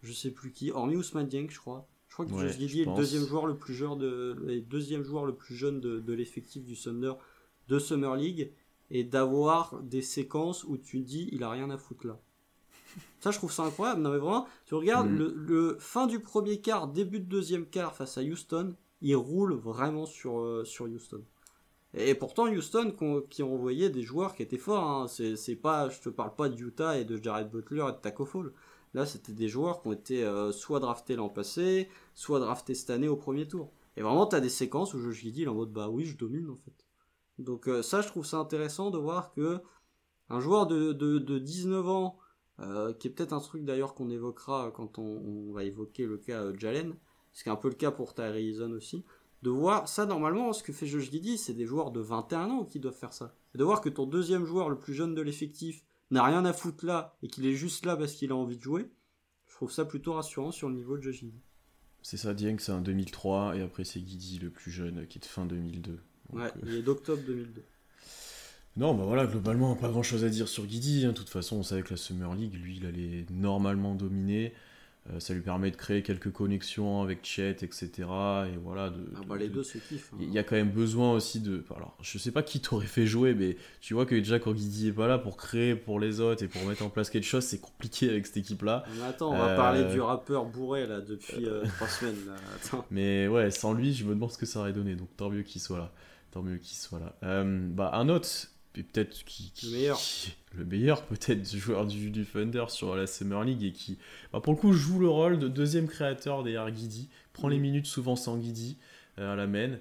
je 0.02 0.12
sais 0.12 0.30
plus 0.30 0.52
qui, 0.52 0.70
hormis 0.70 0.96
Ousmane 0.96 1.26
Dieng, 1.26 1.50
je 1.50 1.58
crois. 1.58 1.88
Je 2.08 2.14
crois 2.14 2.26
que 2.26 2.32
Josh 2.32 2.58
Giddy 2.58 2.82
est 2.82 2.84
le 2.86 2.96
deuxième 2.96 3.24
joueur 3.24 3.46
le 3.46 3.56
plus 3.56 3.74
jeune 3.74 3.98
de, 3.98 4.36
le 4.40 4.60
deuxième 4.60 5.04
joueur 5.04 5.24
le 5.26 5.34
plus 5.34 5.54
jeune 5.54 5.80
de, 5.80 6.00
de 6.00 6.12
l'effectif 6.12 6.64
du 6.64 6.76
Thunder 6.76 7.12
de 7.68 7.78
Summer 7.78 8.16
League 8.16 8.50
et 8.90 9.04
d'avoir 9.04 9.80
des 9.82 10.02
séquences 10.02 10.64
où 10.64 10.76
tu 10.76 11.00
dis 11.00 11.28
il 11.32 11.44
a 11.44 11.50
rien 11.50 11.70
à 11.70 11.78
foutre 11.78 12.06
là. 12.06 12.20
Ça, 13.20 13.30
je 13.30 13.38
trouve 13.38 13.52
ça 13.52 13.64
incroyable. 13.64 14.00
Non, 14.00 14.10
mais 14.10 14.18
vraiment, 14.18 14.46
tu 14.66 14.74
regardes 14.74 15.10
mm. 15.10 15.16
le, 15.16 15.76
fin 15.78 16.06
du 16.06 16.20
premier 16.20 16.60
quart, 16.60 16.88
début 16.88 17.20
de 17.20 17.26
deuxième 17.26 17.66
quart 17.66 17.94
face 17.94 18.18
à 18.18 18.22
Houston, 18.22 18.74
il 19.02 19.16
roule 19.16 19.54
vraiment 19.54 20.06
sur, 20.06 20.40
euh, 20.40 20.64
sur 20.64 20.86
Houston. 20.86 21.22
Et 21.92 22.14
pourtant, 22.14 22.46
Houston 22.46 22.94
qui 23.28 23.42
ont 23.42 23.54
envoyé 23.54 23.90
des 23.90 24.02
joueurs 24.02 24.34
qui 24.34 24.42
étaient 24.42 24.58
forts. 24.58 24.84
Hein. 24.84 25.06
C'est 25.08 25.56
pas, 25.56 25.88
je 25.88 26.00
te 26.00 26.08
parle 26.08 26.34
pas 26.36 26.48
de 26.48 26.56
Utah 26.56 26.96
et 26.98 27.04
de 27.04 27.20
Jared 27.20 27.50
Butler 27.50 27.84
et 27.88 27.92
de 27.92 27.98
Taco 27.98 28.24
Fall. 28.24 28.52
Là, 28.94 29.06
c'était 29.06 29.32
des 29.32 29.48
joueurs 29.48 29.82
qui 29.82 29.88
ont 29.88 29.92
été 29.92 30.24
euh, 30.24 30.52
soit 30.52 30.80
draftés 30.80 31.16
l'an 31.16 31.28
passé, 31.28 31.88
soit 32.14 32.40
draftés 32.40 32.74
cette 32.74 32.90
année 32.90 33.08
au 33.08 33.16
premier 33.16 33.46
tour. 33.46 33.72
Et 33.96 34.02
vraiment, 34.02 34.26
tu 34.26 34.36
as 34.36 34.40
des 34.40 34.48
séquences 34.48 34.94
où 34.94 35.00
je 35.00 35.22
lui 35.22 35.32
dis, 35.32 35.46
en 35.46 35.54
mode, 35.54 35.72
bah 35.72 35.88
oui, 35.88 36.04
je 36.04 36.16
domine 36.16 36.48
en 36.50 36.56
fait. 36.56 36.86
Donc 37.38 37.68
euh, 37.68 37.82
ça, 37.82 38.02
je 38.02 38.08
trouve 38.08 38.26
ça 38.26 38.38
intéressant 38.38 38.90
de 38.90 38.98
voir 38.98 39.32
que 39.32 39.60
un 40.28 40.40
joueur 40.40 40.66
de, 40.66 40.92
de, 40.92 41.18
de 41.18 41.38
19 41.38 41.88
ans 41.88 42.18
euh, 42.60 42.92
qui 42.92 43.08
est 43.08 43.10
peut-être 43.10 43.32
un 43.32 43.40
truc 43.40 43.64
d'ailleurs 43.64 43.94
qu'on 43.94 44.10
évoquera 44.10 44.70
quand 44.74 44.98
on, 44.98 45.52
va 45.52 45.64
évoquer 45.64 46.06
le 46.06 46.18
cas 46.18 46.42
euh, 46.42 46.54
Jalen, 46.58 46.94
ce 47.32 47.42
qui 47.42 47.48
est 47.48 47.52
un 47.52 47.56
peu 47.56 47.68
le 47.68 47.74
cas 47.74 47.90
pour 47.90 48.14
Tyree 48.14 48.60
aussi, 48.60 49.04
de 49.42 49.50
voir 49.50 49.88
ça 49.88 50.04
normalement, 50.04 50.52
ce 50.52 50.62
que 50.62 50.72
fait 50.72 50.86
Josh 50.86 51.10
Giddy, 51.10 51.38
c'est 51.38 51.54
des 51.54 51.64
joueurs 51.64 51.90
de 51.90 52.00
21 52.00 52.50
ans 52.50 52.64
qui 52.64 52.78
doivent 52.78 52.96
faire 52.96 53.14
ça. 53.14 53.34
Et 53.54 53.58
de 53.58 53.64
voir 53.64 53.80
que 53.80 53.88
ton 53.88 54.06
deuxième 54.06 54.44
joueur, 54.44 54.68
le 54.68 54.78
plus 54.78 54.92
jeune 54.92 55.14
de 55.14 55.22
l'effectif, 55.22 55.82
n'a 56.10 56.24
rien 56.24 56.44
à 56.44 56.52
foutre 56.52 56.84
là 56.84 57.16
et 57.22 57.28
qu'il 57.28 57.46
est 57.46 57.54
juste 57.54 57.86
là 57.86 57.96
parce 57.96 58.12
qu'il 58.12 58.32
a 58.32 58.36
envie 58.36 58.56
de 58.56 58.62
jouer, 58.62 58.90
je 59.46 59.54
trouve 59.54 59.72
ça 59.72 59.84
plutôt 59.84 60.14
rassurant 60.14 60.50
sur 60.50 60.68
le 60.68 60.74
niveau 60.74 60.98
de 60.98 61.02
Josh 61.02 61.20
Giddy. 61.20 61.40
C'est 62.02 62.16
ça, 62.16 62.34
Dieng, 62.34 62.58
c'est 62.58 62.72
un 62.72 62.80
2003 62.80 63.56
et 63.56 63.62
après 63.62 63.84
c'est 63.84 64.00
Giddy 64.00 64.38
le 64.38 64.50
plus 64.50 64.70
jeune 64.70 65.06
qui 65.06 65.18
est 65.18 65.22
de 65.22 65.26
fin 65.26 65.46
2002. 65.46 65.98
ouais, 66.32 66.44
euh, 66.44 66.48
il 66.64 66.74
est 66.76 66.82
d'octobre 66.82 67.22
2002. 67.26 67.62
Non, 68.76 68.94
bah 68.94 69.04
voilà, 69.04 69.26
globalement, 69.26 69.74
pas 69.74 69.88
grand 69.88 70.02
chose 70.02 70.24
à 70.24 70.28
dire 70.28 70.48
sur 70.48 70.64
Guidi. 70.64 71.04
Hein. 71.04 71.08
De 71.08 71.14
toute 71.14 71.28
façon, 71.28 71.56
on 71.56 71.62
savait 71.62 71.82
que 71.82 71.90
la 71.90 71.96
Summer 71.96 72.32
League, 72.34 72.54
lui, 72.54 72.76
il 72.76 72.86
allait 72.86 73.26
normalement 73.30 73.94
dominer. 73.94 74.52
Euh, 75.08 75.18
ça 75.18 75.32
lui 75.32 75.40
permet 75.40 75.70
de 75.70 75.76
créer 75.76 76.02
quelques 76.02 76.30
connexions 76.30 77.02
avec 77.02 77.24
Chet, 77.24 77.50
etc. 77.62 77.90
Et 78.52 78.56
voilà. 78.62 78.90
De, 78.90 78.98
ah 79.16 79.20
bah 79.26 79.36
les 79.36 79.48
deux 79.48 79.62
se 79.62 79.78
kiffent. 79.78 80.12
Hein. 80.12 80.18
Il 80.20 80.30
y 80.30 80.38
a 80.38 80.44
quand 80.44 80.56
même 80.56 80.70
besoin 80.70 81.12
aussi 81.12 81.40
de. 81.40 81.64
Alors, 81.74 81.96
je 82.02 82.18
sais 82.18 82.30
pas 82.30 82.42
qui 82.42 82.60
t'aurait 82.60 82.86
fait 82.86 83.06
jouer, 83.06 83.34
mais 83.34 83.56
tu 83.80 83.94
vois 83.94 84.04
que 84.04 84.14
déjà 84.14 84.38
quand 84.38 84.52
Guidi 84.52 84.88
est 84.88 84.92
pas 84.92 85.08
là 85.08 85.18
pour 85.18 85.38
créer 85.38 85.74
pour 85.74 85.98
les 85.98 86.20
autres 86.20 86.44
et 86.44 86.48
pour 86.48 86.62
mettre 86.64 86.84
en 86.84 86.90
place 86.90 87.08
quelque 87.08 87.24
chose, 87.24 87.44
c'est 87.44 87.60
compliqué 87.60 88.10
avec 88.10 88.26
cette 88.26 88.36
équipe-là. 88.36 88.84
Mais 88.94 89.04
attends, 89.04 89.32
on 89.32 89.38
va 89.38 89.56
parler 89.56 89.80
euh, 89.80 89.92
du 89.92 90.00
rappeur 90.02 90.44
bourré 90.44 90.86
là 90.86 91.00
depuis 91.00 91.46
euh, 91.46 91.64
trois 91.76 91.88
semaines. 91.88 92.16
Mais 92.90 93.26
ouais, 93.26 93.50
sans 93.50 93.72
lui, 93.72 93.94
je 93.94 94.04
me 94.04 94.10
demande 94.10 94.30
ce 94.30 94.38
que 94.38 94.46
ça 94.46 94.60
aurait 94.60 94.74
donné. 94.74 94.96
Donc 94.96 95.08
tant 95.16 95.30
mieux 95.30 95.42
qu'il 95.42 95.62
soit 95.62 95.78
là. 95.78 95.92
Tant 96.30 96.42
mieux 96.42 96.58
qu'il 96.58 96.76
soit 96.76 97.00
là. 97.00 97.16
bah, 97.72 97.90
un 97.94 98.08
autre 98.10 98.28
peut-être 98.82 99.24
qui, 99.24 99.52
le 99.64 99.70
meilleur, 99.70 100.00
le 100.54 100.64
meilleur 100.64 101.02
peut-être 101.02 101.56
joueur 101.56 101.86
du, 101.86 102.10
du, 102.10 102.24
Thunder 102.24 102.64
sur 102.68 102.94
la 102.96 103.06
Summer 103.06 103.42
League 103.44 103.62
et 103.64 103.72
qui, 103.72 103.98
bah, 104.32 104.40
pour 104.40 104.52
le 104.52 104.58
coup, 104.58 104.72
joue 104.72 104.98
le 104.98 105.08
rôle 105.08 105.38
de 105.38 105.48
deuxième 105.48 105.88
créateur 105.88 106.42
derrière 106.42 106.70
Guidi, 106.70 107.08
prend 107.32 107.48
les 107.48 107.58
mm. 107.58 107.62
minutes 107.62 107.86
souvent 107.86 108.16
sans 108.16 108.36
Guidi 108.36 108.76
à 109.16 109.34
la 109.34 109.46
main, 109.46 109.78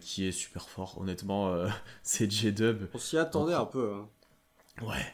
qui 0.00 0.26
est 0.26 0.32
super 0.32 0.68
fort. 0.68 0.98
Honnêtement, 1.00 1.52
c'est 2.02 2.30
J-Dub. 2.30 2.86
On 2.94 2.98
s'y 2.98 3.18
attendait 3.18 3.54
un 3.54 3.64
peu. 3.64 3.94
Hein. 3.94 4.08
Ouais, 4.84 5.04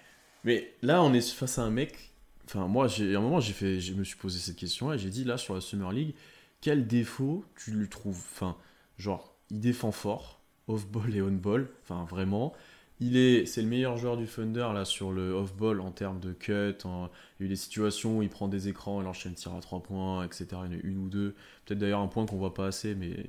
mais 0.44 0.74
là, 0.82 1.02
on 1.02 1.12
est 1.14 1.20
face 1.32 1.58
à 1.58 1.62
un 1.62 1.70
mec. 1.70 2.12
Enfin, 2.46 2.66
moi, 2.66 2.86
j'ai, 2.86 3.14
à 3.14 3.18
un 3.18 3.22
moment, 3.22 3.40
j'ai 3.40 3.54
fait, 3.54 3.80
je 3.80 3.94
me 3.94 4.04
suis 4.04 4.16
posé 4.16 4.38
cette 4.38 4.56
question 4.56 4.92
et 4.92 4.98
j'ai 4.98 5.08
dit 5.08 5.24
là 5.24 5.38
sur 5.38 5.54
la 5.54 5.60
Summer 5.60 5.90
League, 5.92 6.14
quel 6.60 6.86
défaut 6.86 7.44
tu 7.56 7.70
lui 7.70 7.88
trouves? 7.88 8.22
Enfin, 8.32 8.56
genre, 8.98 9.34
il 9.50 9.60
défend 9.60 9.92
fort, 9.92 10.40
off-ball 10.68 11.14
et 11.16 11.22
on-ball. 11.22 11.68
Enfin, 11.82 12.04
vraiment. 12.04 12.52
Il 13.00 13.16
est, 13.16 13.44
c'est 13.46 13.60
le 13.60 13.68
meilleur 13.68 13.96
joueur 13.96 14.16
du 14.16 14.26
Thunder 14.26 14.68
là 14.72 14.84
sur 14.84 15.12
le 15.12 15.32
off-ball 15.32 15.80
en 15.80 15.90
termes 15.90 16.20
de 16.20 16.32
cut. 16.32 16.76
Il 16.84 16.88
y 16.88 16.94
a 16.94 17.10
eu 17.40 17.48
des 17.48 17.56
situations 17.56 18.18
où 18.18 18.22
il 18.22 18.28
prend 18.28 18.46
des 18.48 18.68
écrans, 18.68 19.00
il 19.02 19.06
enchaîne 19.06 19.34
tir 19.34 19.52
à 19.52 19.60
3 19.60 19.82
points, 19.82 20.24
etc. 20.24 20.46
Il 20.52 20.56
y 20.56 20.76
en 20.76 20.78
a 20.78 20.82
une 20.82 20.98
ou 20.98 21.08
deux. 21.08 21.34
Peut-être 21.64 21.80
d'ailleurs 21.80 22.00
un 22.00 22.06
point 22.06 22.24
qu'on 22.24 22.36
voit 22.36 22.54
pas 22.54 22.66
assez, 22.66 22.94
mais 22.94 23.26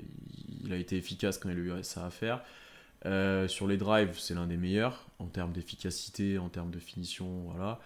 il 0.64 0.72
a 0.72 0.78
été 0.78 0.98
efficace 0.98 1.38
quand 1.40 1.50
il 1.50 1.58
a 1.58 1.80
eu 1.80 1.84
ça 1.84 2.06
à 2.06 2.10
faire. 2.12 2.44
Euh, 3.06 3.48
sur 3.48 3.68
les 3.68 3.78
drives, 3.78 4.18
c'est 4.20 4.34
l'un 4.34 4.48
des 4.48 4.58
meilleurs 4.58 5.08
en 5.20 5.28
termes 5.28 5.52
d'efficacité, 5.52 6.38
en 6.38 6.50
termes 6.50 6.72
de 6.72 6.80
finition. 6.80 7.28
Voilà. 7.52 7.80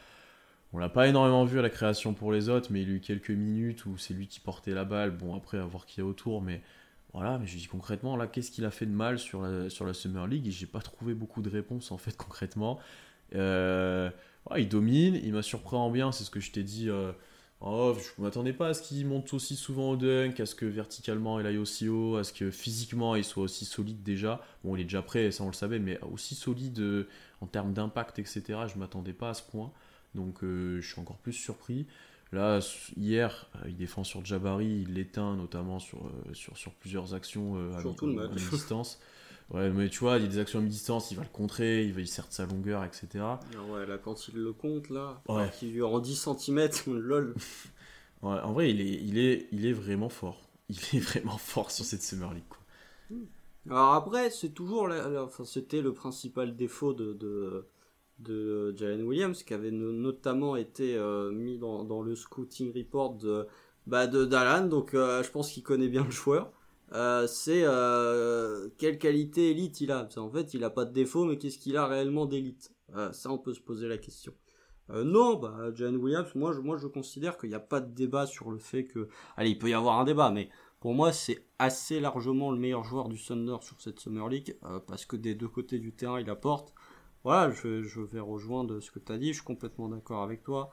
On 0.72 0.78
l'a 0.78 0.90
pas 0.90 1.08
énormément 1.08 1.46
vu 1.46 1.60
à 1.60 1.62
la 1.62 1.70
création 1.70 2.14
pour 2.14 2.32
les 2.32 2.50
autres, 2.50 2.70
mais 2.72 2.82
il 2.84 2.90
a 2.90 2.94
eu 2.94 3.00
quelques 3.00 3.32
minutes 3.32 3.86
où 3.86 3.98
c'est 3.98 4.14
lui 4.14 4.28
qui 4.28 4.40
portait 4.40 4.74
la 4.74 4.86
balle. 4.86 5.12
Bon, 5.12 5.36
après, 5.36 5.58
à 5.58 5.66
voir 5.66 5.86
qui 5.86 6.00
est 6.00 6.04
autour, 6.04 6.42
mais 6.42 6.62
voilà. 7.14 7.38
Mais 7.38 7.47
je 7.47 7.57
dis 7.57 7.68
concrètement, 7.68 8.16
là, 8.18 8.28
qu'est-ce 8.28 8.51
qu'il 8.51 8.66
a 8.66 8.72
fait 8.72 8.86
de 8.86 8.91
mal 8.91 9.20
sur 9.20 9.41
la, 9.41 9.70
sur 9.70 9.86
la 9.86 9.93
Summer 9.93 10.28
League 10.28 10.47
Et 10.47 10.51
j'ai 10.51 10.68
pas 10.68 10.82
trouvé 10.82 11.14
beaucoup 11.14 11.41
de 11.41 11.49
réponses 11.49 11.91
en 11.91 11.97
fait 11.97 12.16
concrètement. 12.18 12.80
Euh, 13.36 14.10
il 14.57 14.68
domine, 14.68 15.16
il 15.16 15.34
m'a 15.34 15.43
surpris 15.43 15.76
en 15.76 15.91
bien, 15.91 16.12
c'est 16.12 16.24
ce 16.24 16.32
que 16.32 16.39
je 16.39 16.51
t'ai 16.51 16.64
dit. 16.64 16.89
Euh, 16.89 17.12
Oh, 17.62 17.93
je 17.97 18.22
m'attendais 18.22 18.53
pas 18.53 18.70
à 18.70 18.74
ce 18.74 18.82
qu'il 18.82 19.05
monte 19.05 19.34
aussi 19.34 19.57
souvent 19.57 19.89
au 19.91 19.97
dunk, 19.97 20.39
à 20.39 20.45
ce 20.45 20.55
que 20.55 20.66
verticalement 20.66 21.41
il 21.41 21.45
aille 21.45 21.57
aussi 21.57 21.89
haut, 21.89 22.16
à 22.16 22.24
ce 22.24 22.32
que 22.32 22.51
physiquement 22.51 23.16
il 23.18 23.26
soit 23.26 23.43
aussi 23.43 23.66
solide 23.66 24.01
déjà. 24.01 24.41
Bon, 24.64 24.78
il 24.78 24.82
est 24.82 24.84
déjà 24.86 25.01
prêt, 25.01 25.30
ça 25.32 25.43
on 25.43 25.47
le 25.47 25.53
savait, 25.53 25.80
mais 25.80 25.99
aussi 26.03 26.36
solide 26.36 26.80
euh, 26.80 27.10
en 27.41 27.47
termes 27.47 27.74
d'impact, 27.74 28.18
etc. 28.20 28.41
Je 28.74 28.80
m'attendais 28.80 29.12
pas 29.12 29.32
à 29.32 29.34
ce 29.34 29.43
point. 29.43 29.74
Donc 30.16 30.41
euh, 30.43 30.80
je 30.80 30.89
suis 30.89 31.01
encore 31.01 31.18
plus 31.18 31.34
surpris. 31.34 31.86
Là, 32.32 32.60
hier, 32.96 33.50
euh, 33.56 33.70
il 33.70 33.76
défend 33.76 34.04
sur 34.04 34.24
Jabari, 34.24 34.84
il 34.88 34.94
l'éteint 34.94 35.36
notamment 35.36 35.80
sur, 35.80 36.00
sur, 36.34 36.56
sur, 36.58 36.72
plusieurs 36.74 37.14
actions 37.14 37.56
à, 37.74 37.80
à, 37.80 38.28
distance. 38.28 39.00
Ouais, 39.52 39.72
mais 39.72 39.90
tu 39.90 40.00
vois, 40.00 40.18
il 40.18 40.24
y 40.24 40.26
a 40.26 40.30
des 40.30 40.38
actions 40.38 40.60
à 40.60 40.62
mi-distance, 40.62 41.10
il 41.10 41.18
va 41.18 41.24
le 41.24 41.30
contrer, 41.30 41.84
il 41.84 41.94
va 41.94 42.02
il 42.02 42.08
sert 42.08 42.28
de 42.28 42.34
sa 42.34 42.46
longueur, 42.46 42.84
etc. 42.84 43.08
Ah 43.24 43.40
ouais, 43.72 43.88
là, 43.88 43.98
quand 43.98 44.28
il 44.28 44.36
le 44.36 44.54
compte, 44.54 44.90
là, 44.90 45.22
ouais. 45.28 45.50
qui 45.58 45.68
lui 45.72 45.82
rend 45.82 46.00
10 46.00 46.30
cm, 46.38 46.70
lol. 46.88 47.34
Ouais, 48.22 48.40
en 48.42 48.54
vrai, 48.54 48.70
il 48.70 48.82
est, 48.82 49.02
il, 49.02 49.18
est, 49.18 49.48
il 49.52 49.66
est 49.66 49.74
vraiment 49.74 50.10
fort. 50.10 50.42
Il 50.70 50.98
est 50.98 51.00
vraiment 51.00 51.38
fort 51.38 51.72
sur 51.72 51.84
cette 51.84 52.04
Summer 52.04 52.32
League, 52.32 52.44
quoi. 52.48 52.60
Alors 53.70 53.94
après, 53.94 54.30
c'est 54.30 54.50
toujours, 54.50 54.90
enfin, 55.18 55.44
c'était 55.46 55.82
le 55.82 55.94
principal 55.94 56.56
défaut 56.56 56.94
de, 56.94 57.14
de, 57.14 57.66
de 58.20 58.76
Jalen 58.76 59.03
Williams, 59.03 59.43
qui 59.43 59.53
avait 59.53 59.72
notamment 59.72 60.55
été 60.55 60.95
euh, 60.95 61.32
mis 61.32 61.57
dans, 61.57 62.01
le 62.01 62.15
scouting 62.15 62.76
report 62.76 63.15
de, 63.15 63.47
bah, 63.88 64.07
de 64.07 64.26
Dallan, 64.26 64.67
donc 64.67 64.93
euh, 64.93 65.24
je 65.24 65.32
pense 65.32 65.51
qu'il 65.51 65.63
connaît 65.63 65.89
bien 65.89 66.03
le 66.03 66.11
joueur. 66.11 66.51
Euh, 66.93 67.28
c'est 67.28 67.61
euh, 67.65 68.70
quelle 68.78 68.97
qualité 68.97 69.51
élite 69.51 69.82
il 69.82 69.91
a. 69.91 70.07
En 70.17 70.30
fait, 70.30 70.53
il 70.53 70.63
a 70.63 70.70
pas 70.70 70.86
de 70.86 70.93
défaut, 70.93 71.26
mais 71.26 71.38
qu'est-ce 71.38 71.59
qu'il 71.59 71.78
a 71.78 71.86
réellement 71.86 72.26
d'élite? 72.26 72.74
Euh, 72.95 73.11
Ça, 73.11 73.32
on 73.32 73.38
peut 73.38 73.53
se 73.53 73.61
poser 73.61 73.88
la 73.88 73.97
question. 73.97 74.34
non, 74.89 75.36
bah, 75.36 75.55
Jalen 75.76 75.97
Williams, 75.97 76.34
moi 76.36 76.51
je, 76.51 76.61
moi, 76.61 76.78
je 76.78 76.88
considère 76.88 77.38
qu'il 77.38 77.49
n'y 77.49 77.55
a 77.55 77.59
pas 77.59 77.80
de 77.80 77.93
débat 77.93 78.26
sur 78.26 78.49
le 78.49 78.57
fait 78.57 78.86
que... 78.86 79.07
Allez, 79.38 79.51
il 79.51 79.59
peut 79.59 79.70
y 79.70 79.74
avoir 79.74 79.99
un 79.99 80.03
débat, 80.03 80.32
mais 80.32 80.49
pour 80.80 80.95
moi, 80.95 81.13
c'est 81.13 81.45
assez 81.59 81.99
largement 81.99 82.51
le 82.51 82.57
meilleur 82.57 82.84
joueur 82.84 83.07
du 83.07 83.22
Thunder 83.24 83.57
sur 83.61 83.80
cette 83.82 83.99
Summer 83.99 84.28
League, 84.28 84.57
parce 84.88 85.05
que 85.05 85.15
des 85.15 85.36
deux 85.36 85.47
côtés 85.47 85.78
du 85.78 85.93
terrain, 85.93 86.20
il 86.20 86.30
apporte. 86.30 86.74
Voilà, 87.24 87.51
je, 87.51 87.84
je 87.84 88.01
vais 88.01 88.20
rejoindre 88.20 88.80
ce 88.80 88.91
que 88.91 88.99
tu 88.99 89.11
as 89.11 89.17
dit, 89.17 89.30
je 89.30 89.39
suis 89.39 89.43
complètement 89.43 89.89
d'accord 89.89 90.24
avec 90.24 90.43
toi. 90.43 90.72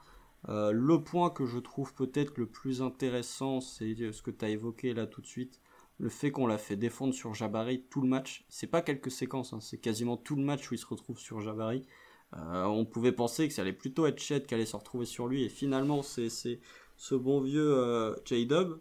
le 0.48 0.96
point 0.98 1.30
que 1.30 1.46
je 1.46 1.58
trouve 1.58 1.92
peut-être 1.94 2.38
le 2.38 2.46
plus 2.46 2.82
intéressant, 2.82 3.60
c'est 3.60 3.94
ce 4.12 4.22
que 4.22 4.30
tu 4.30 4.44
as 4.44 4.50
évoqué 4.50 4.94
là 4.94 5.06
tout 5.06 5.20
de 5.20 5.26
suite, 5.26 5.60
le 5.98 6.08
fait 6.08 6.30
qu'on 6.30 6.46
l'a 6.46 6.58
fait 6.58 6.76
défendre 6.76 7.14
sur 7.14 7.34
Jabari 7.34 7.82
tout 7.90 8.00
le 8.00 8.08
match, 8.08 8.44
c'est 8.48 8.66
pas 8.66 8.82
quelques 8.82 9.10
séquences, 9.10 9.52
hein, 9.52 9.60
c'est 9.60 9.78
quasiment 9.78 10.16
tout 10.16 10.36
le 10.36 10.42
match 10.42 10.70
où 10.70 10.74
il 10.74 10.78
se 10.78 10.86
retrouve 10.86 11.18
sur 11.18 11.40
Jabari. 11.40 11.86
Euh, 12.34 12.64
on 12.64 12.84
pouvait 12.84 13.12
penser 13.12 13.48
que 13.48 13.54
ça 13.54 13.62
allait 13.62 13.72
plutôt 13.72 14.06
être 14.06 14.18
Chet 14.18 14.42
qui 14.42 14.54
allait 14.54 14.66
se 14.66 14.76
retrouver 14.76 15.06
sur 15.06 15.26
lui, 15.26 15.44
et 15.44 15.48
finalement 15.48 16.02
c'est 16.02 16.28
ce 16.28 17.14
bon 17.14 17.40
vieux 17.40 17.74
euh, 17.78 18.14
J-Dub. 18.24 18.80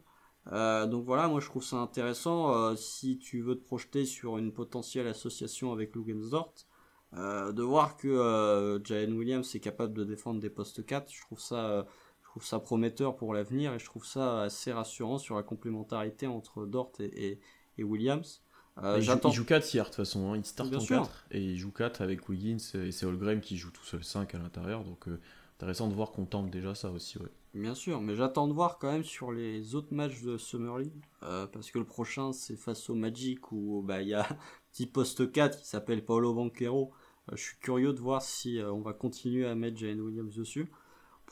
Euh, 0.52 0.86
donc 0.88 1.06
voilà, 1.06 1.28
moi 1.28 1.40
je 1.40 1.48
trouve 1.48 1.64
ça 1.64 1.78
intéressant 1.78 2.76
si 2.76 3.18
tu 3.18 3.42
veux 3.42 3.56
te 3.56 3.64
projeter 3.64 4.06
sur 4.06 4.38
une 4.38 4.52
potentielle 4.52 5.08
association 5.08 5.72
avec 5.72 5.96
Lugensdort, 5.96 6.54
de 7.16 7.62
voir 7.62 7.98
que 7.98 8.82
Jalen 8.84 9.14
Williams 9.14 9.56
est 9.56 9.60
capable 9.60 9.94
de 9.94 10.04
défendre 10.04 10.40
des 10.40 10.50
postes 10.50 10.86
4, 10.86 11.12
je 11.12 11.22
trouve 11.22 11.40
ça 11.40 11.86
trouve 12.36 12.46
ça 12.46 12.60
prometteur 12.60 13.16
pour 13.16 13.34
l'avenir 13.34 13.74
et 13.74 13.80
je 13.80 13.86
trouve 13.86 14.06
ça 14.06 14.42
assez 14.42 14.74
rassurant 14.74 15.18
sur 15.18 15.38
la 15.38 15.44
complémentarité 15.44 16.28
entre 16.28 16.66
Dort 16.66 16.92
et, 17.00 17.40
et, 17.78 17.84
Williams. 17.84 18.42
Euh, 18.84 18.98
il, 18.98 19.04
joue, 19.32 19.46
4 19.46 19.74
hier 19.74 19.86
de 19.86 19.90
toute 19.90 19.96
façon, 19.96 20.34
hein. 20.34 20.36
il 20.36 20.44
start 20.44 20.76
en 20.76 20.86
4 20.86 21.28
et 21.32 21.42
il 21.42 21.58
joue 21.58 21.72
4 21.72 22.02
avec 22.02 22.28
Wiggins 22.28 22.58
et 22.74 22.92
c'est 22.92 23.06
Holgrim 23.06 23.40
qui 23.40 23.56
joue 23.56 23.72
tout 23.72 23.86
seul 23.86 24.04
5 24.04 24.36
à 24.36 24.38
l'intérieur 24.38 24.84
donc 24.84 25.08
euh, 25.08 25.18
intéressant 25.56 25.88
de 25.88 25.94
voir 25.94 26.12
qu'on 26.12 26.26
tente 26.26 26.52
déjà 26.52 26.76
ça 26.76 26.92
aussi. 26.92 27.18
Ouais. 27.20 27.32
Bien 27.54 27.74
sûr, 27.74 28.02
mais 28.02 28.18
j'attends 28.18 28.50
de 28.50 28.54
voir 28.54 28.80
quand 28.80 28.92
même 28.92 29.06
sur 29.06 29.32
les 29.32 29.74
autres 29.74 29.94
matchs 29.94 30.22
de 30.22 30.38
Summer 30.38 30.78
League 30.78 31.06
euh, 31.24 31.48
parce 31.48 31.72
que 31.72 31.80
le 31.80 31.86
prochain 31.86 32.34
c'est 32.34 32.58
face 32.58 32.90
au 32.90 32.96
Magic 32.96 33.50
où 33.54 33.82
bah, 33.82 34.02
il 34.02 34.10
y 34.10 34.14
a 34.14 34.24
un 34.30 34.38
petit 34.74 34.88
poste 34.88 35.32
4 35.32 35.58
qui 35.58 35.66
s'appelle 35.66 36.04
Paolo 36.04 36.34
Banquero. 36.34 36.92
Je 37.32 37.42
suis 37.42 37.58
curieux 37.58 37.94
de 37.94 38.00
voir 38.00 38.22
si 38.22 38.60
on 38.64 38.82
va 38.82 38.94
continuer 38.94 39.46
à 39.46 39.56
mettre 39.56 39.78
Jane 39.78 40.02
Williams 40.02 40.36
dessus 40.36 40.68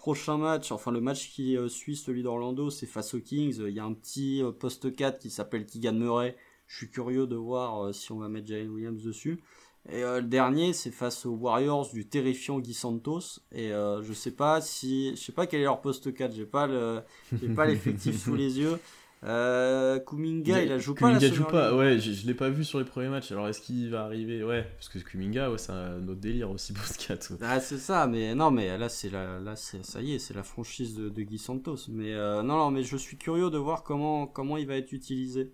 prochain 0.04 0.38
match, 0.38 0.74
enfin 0.74 0.92
le 0.92 1.00
match 1.00 1.32
qui 1.32 1.56
euh, 1.56 1.70
suit 1.70 1.96
celui 1.96 2.24
d'Orlando, 2.24 2.70
c'est 2.70 2.86
face 2.86 3.14
aux 3.14 3.22
Kings. 3.22 3.56
Il 3.66 3.74
y 3.74 3.80
a 3.80 3.86
un 3.86 3.94
petit 3.94 4.44
euh, 4.44 4.52
poste 4.52 4.94
4 4.94 5.18
qui 5.18 5.30
s'appelle 5.30 5.66
Keegan 5.66 5.94
Murray. 5.94 6.36
Je 6.68 6.76
suis 6.76 6.90
curieux 6.90 7.26
de 7.26 7.38
voir 7.38 7.86
euh, 7.86 7.94
si 7.94 8.12
on 8.12 8.20
va 8.20 8.28
mettre 8.28 8.48
Jalen 8.48 8.70
Williams 8.70 9.02
dessus. 9.02 9.42
Et 9.90 10.02
le 10.02 10.22
dernier, 10.22 10.72
c'est 10.72 10.92
face 10.92 11.26
aux 11.26 11.36
Warriors 11.36 11.90
du 11.92 12.06
terrifiant 12.08 12.60
Guy 12.60 12.74
Santos. 12.74 13.42
Et 13.52 13.72
je 13.72 14.14
sais 14.14 14.32
pas 14.32 14.62
si, 14.62 15.14
je 15.18 15.22
sais 15.22 15.34
pas 15.34 15.46
quel 15.46 15.60
est 15.60 15.66
leur 15.66 15.82
poste 15.82 16.14
4. 16.14 16.34
J'ai 16.34 16.46
pas 16.46 16.68
le, 16.68 17.02
j'ai 17.38 17.50
pas 17.50 17.66
l'effectif 17.66 18.18
sous 18.18 18.34
les 18.34 18.60
yeux. 18.60 18.80
Euh, 19.26 20.00
Kuminga, 20.00 20.62
il 20.64 20.72
a 20.72 20.78
joué 20.78 20.96
Kuminga 20.96 21.30
pas. 21.30 21.34
joue 21.34 21.44
pas, 21.46 21.76
ouais, 21.76 21.98
je, 21.98 22.12
je 22.12 22.28
l'ai 22.28 22.34
pas 22.34 22.50
vu 22.50 22.66
sur 22.66 22.80
les 22.80 22.86
premiers 22.86 23.08
matchs. 23.08 23.32
Alors 23.32 23.48
est-ce 23.48 23.62
qu'il 23.62 23.90
va 23.90 24.04
arriver? 24.04 24.44
Ouais, 24.44 24.64
parce 24.76 24.90
que 24.90 25.00
Kuminga, 25.00 25.50
ouais, 25.50 25.58
c'est 25.58 25.72
un 25.72 26.06
autre 26.08 26.20
délire 26.20 26.52
aussi, 26.52 26.74
Boscat. 26.74 27.20
Ah, 27.42 27.60
c'est 27.62 27.78
ça, 27.78 28.06
mais 28.08 28.36
non, 28.36 28.52
mais 28.52 28.78
là, 28.78 28.90
c'est 28.90 29.10
la, 29.10 29.40
là, 29.40 29.56
c'est, 29.56 29.86
ça 29.86 30.02
y 30.02 30.16
est, 30.16 30.20
c'est 30.20 30.34
la 30.34 30.44
franchise 30.44 30.96
de, 30.96 31.08
de 31.08 31.22
Guy 31.22 31.38
Santos. 31.38 31.78
Mais 31.90 32.14
euh, 32.14 32.42
non, 32.44 32.58
non, 32.58 32.72
mais 32.72 32.84
je 32.84 32.98
suis 32.98 33.18
curieux 33.18 33.50
de 33.50 33.58
voir 33.58 33.84
comment, 33.84 34.28
comment 34.28 34.58
il 34.58 34.68
va 34.68 34.76
être 34.76 34.92
utilisé. 34.92 35.52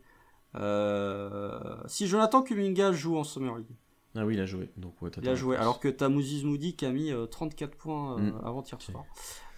Euh, 0.56 1.60
si 1.86 2.08
Jonathan 2.08 2.42
Kuminga 2.42 2.92
joue 2.92 3.18
en 3.18 3.24
Summer 3.24 3.56
League. 3.56 3.68
Ah 4.16 4.26
oui, 4.26 4.34
il 4.34 4.40
a 4.40 4.48
joué. 4.48 4.72
Donc, 4.78 5.00
ouais, 5.04 5.12
il 5.22 5.30
a 5.30 5.36
joué. 5.36 5.58
Alors 5.58 5.80
que 5.80 5.88
Tamouzis 5.88 6.44
Moody 6.44 6.76
qui 6.76 6.88
a 6.88 6.92
mis 6.92 7.12
34 7.30 7.78
points 7.78 8.18
mm. 8.18 8.42
avant 8.44 8.64
hier 8.64 8.82
soir. 8.82 9.06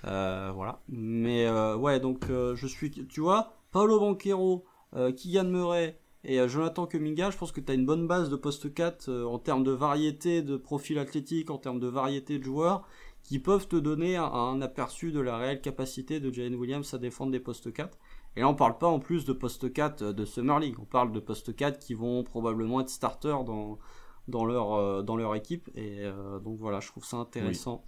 voilà. 0.03 0.81
Mais 0.89 1.49
ouais, 1.75 2.01
donc 2.01 2.25
je 2.27 2.67
suis, 2.67 2.91
tu 2.91 3.21
vois 3.21 3.60
Paolo 3.71 3.99
Banquero, 3.99 4.65
euh, 4.95 5.13
Kylian 5.13 5.45
Murray 5.45 5.97
et 6.25 6.39
euh, 6.41 6.49
Jonathan 6.49 6.85
Kuminga, 6.85 7.31
je 7.31 7.37
pense 7.37 7.53
que 7.53 7.61
tu 7.61 7.71
as 7.71 7.75
une 7.75 7.85
bonne 7.85 8.05
base 8.05 8.29
de 8.29 8.35
poste 8.35 8.73
4 8.73 9.09
euh, 9.09 9.25
en 9.25 9.39
termes 9.39 9.63
de 9.63 9.71
variété 9.71 10.41
de 10.41 10.57
profil 10.57 10.99
athlétique, 10.99 11.49
en 11.49 11.57
termes 11.57 11.79
de 11.79 11.87
variété 11.87 12.37
de 12.37 12.43
joueurs, 12.43 12.85
qui 13.23 13.39
peuvent 13.39 13.69
te 13.69 13.77
donner 13.77 14.17
un, 14.17 14.61
aperçu 14.61 15.13
de 15.13 15.21
la 15.21 15.37
réelle 15.37 15.61
capacité 15.61 16.19
de 16.19 16.33
Jalen 16.33 16.55
Williams 16.55 16.93
à 16.93 16.97
défendre 16.97 17.31
des 17.31 17.39
postes 17.39 17.71
4. 17.71 17.97
Et 18.35 18.41
là, 18.41 18.49
on 18.49 18.55
parle 18.55 18.77
pas 18.77 18.87
en 18.87 18.99
plus 18.99 19.23
de 19.23 19.31
poste 19.31 19.71
4 19.71 20.11
de 20.11 20.25
Summer 20.25 20.59
League, 20.59 20.75
on 20.79 20.85
parle 20.85 21.13
de 21.13 21.19
poste 21.21 21.55
4 21.55 21.79
qui 21.79 21.93
vont 21.93 22.23
probablement 22.23 22.81
être 22.81 22.89
starters 22.89 23.45
dans, 23.45 23.77
leur 24.45 25.35
équipe. 25.35 25.69
Et 25.75 26.03
donc 26.43 26.57
voilà, 26.57 26.79
je 26.79 26.87
trouve 26.87 27.05
ça 27.05 27.17
intéressant. 27.17 27.85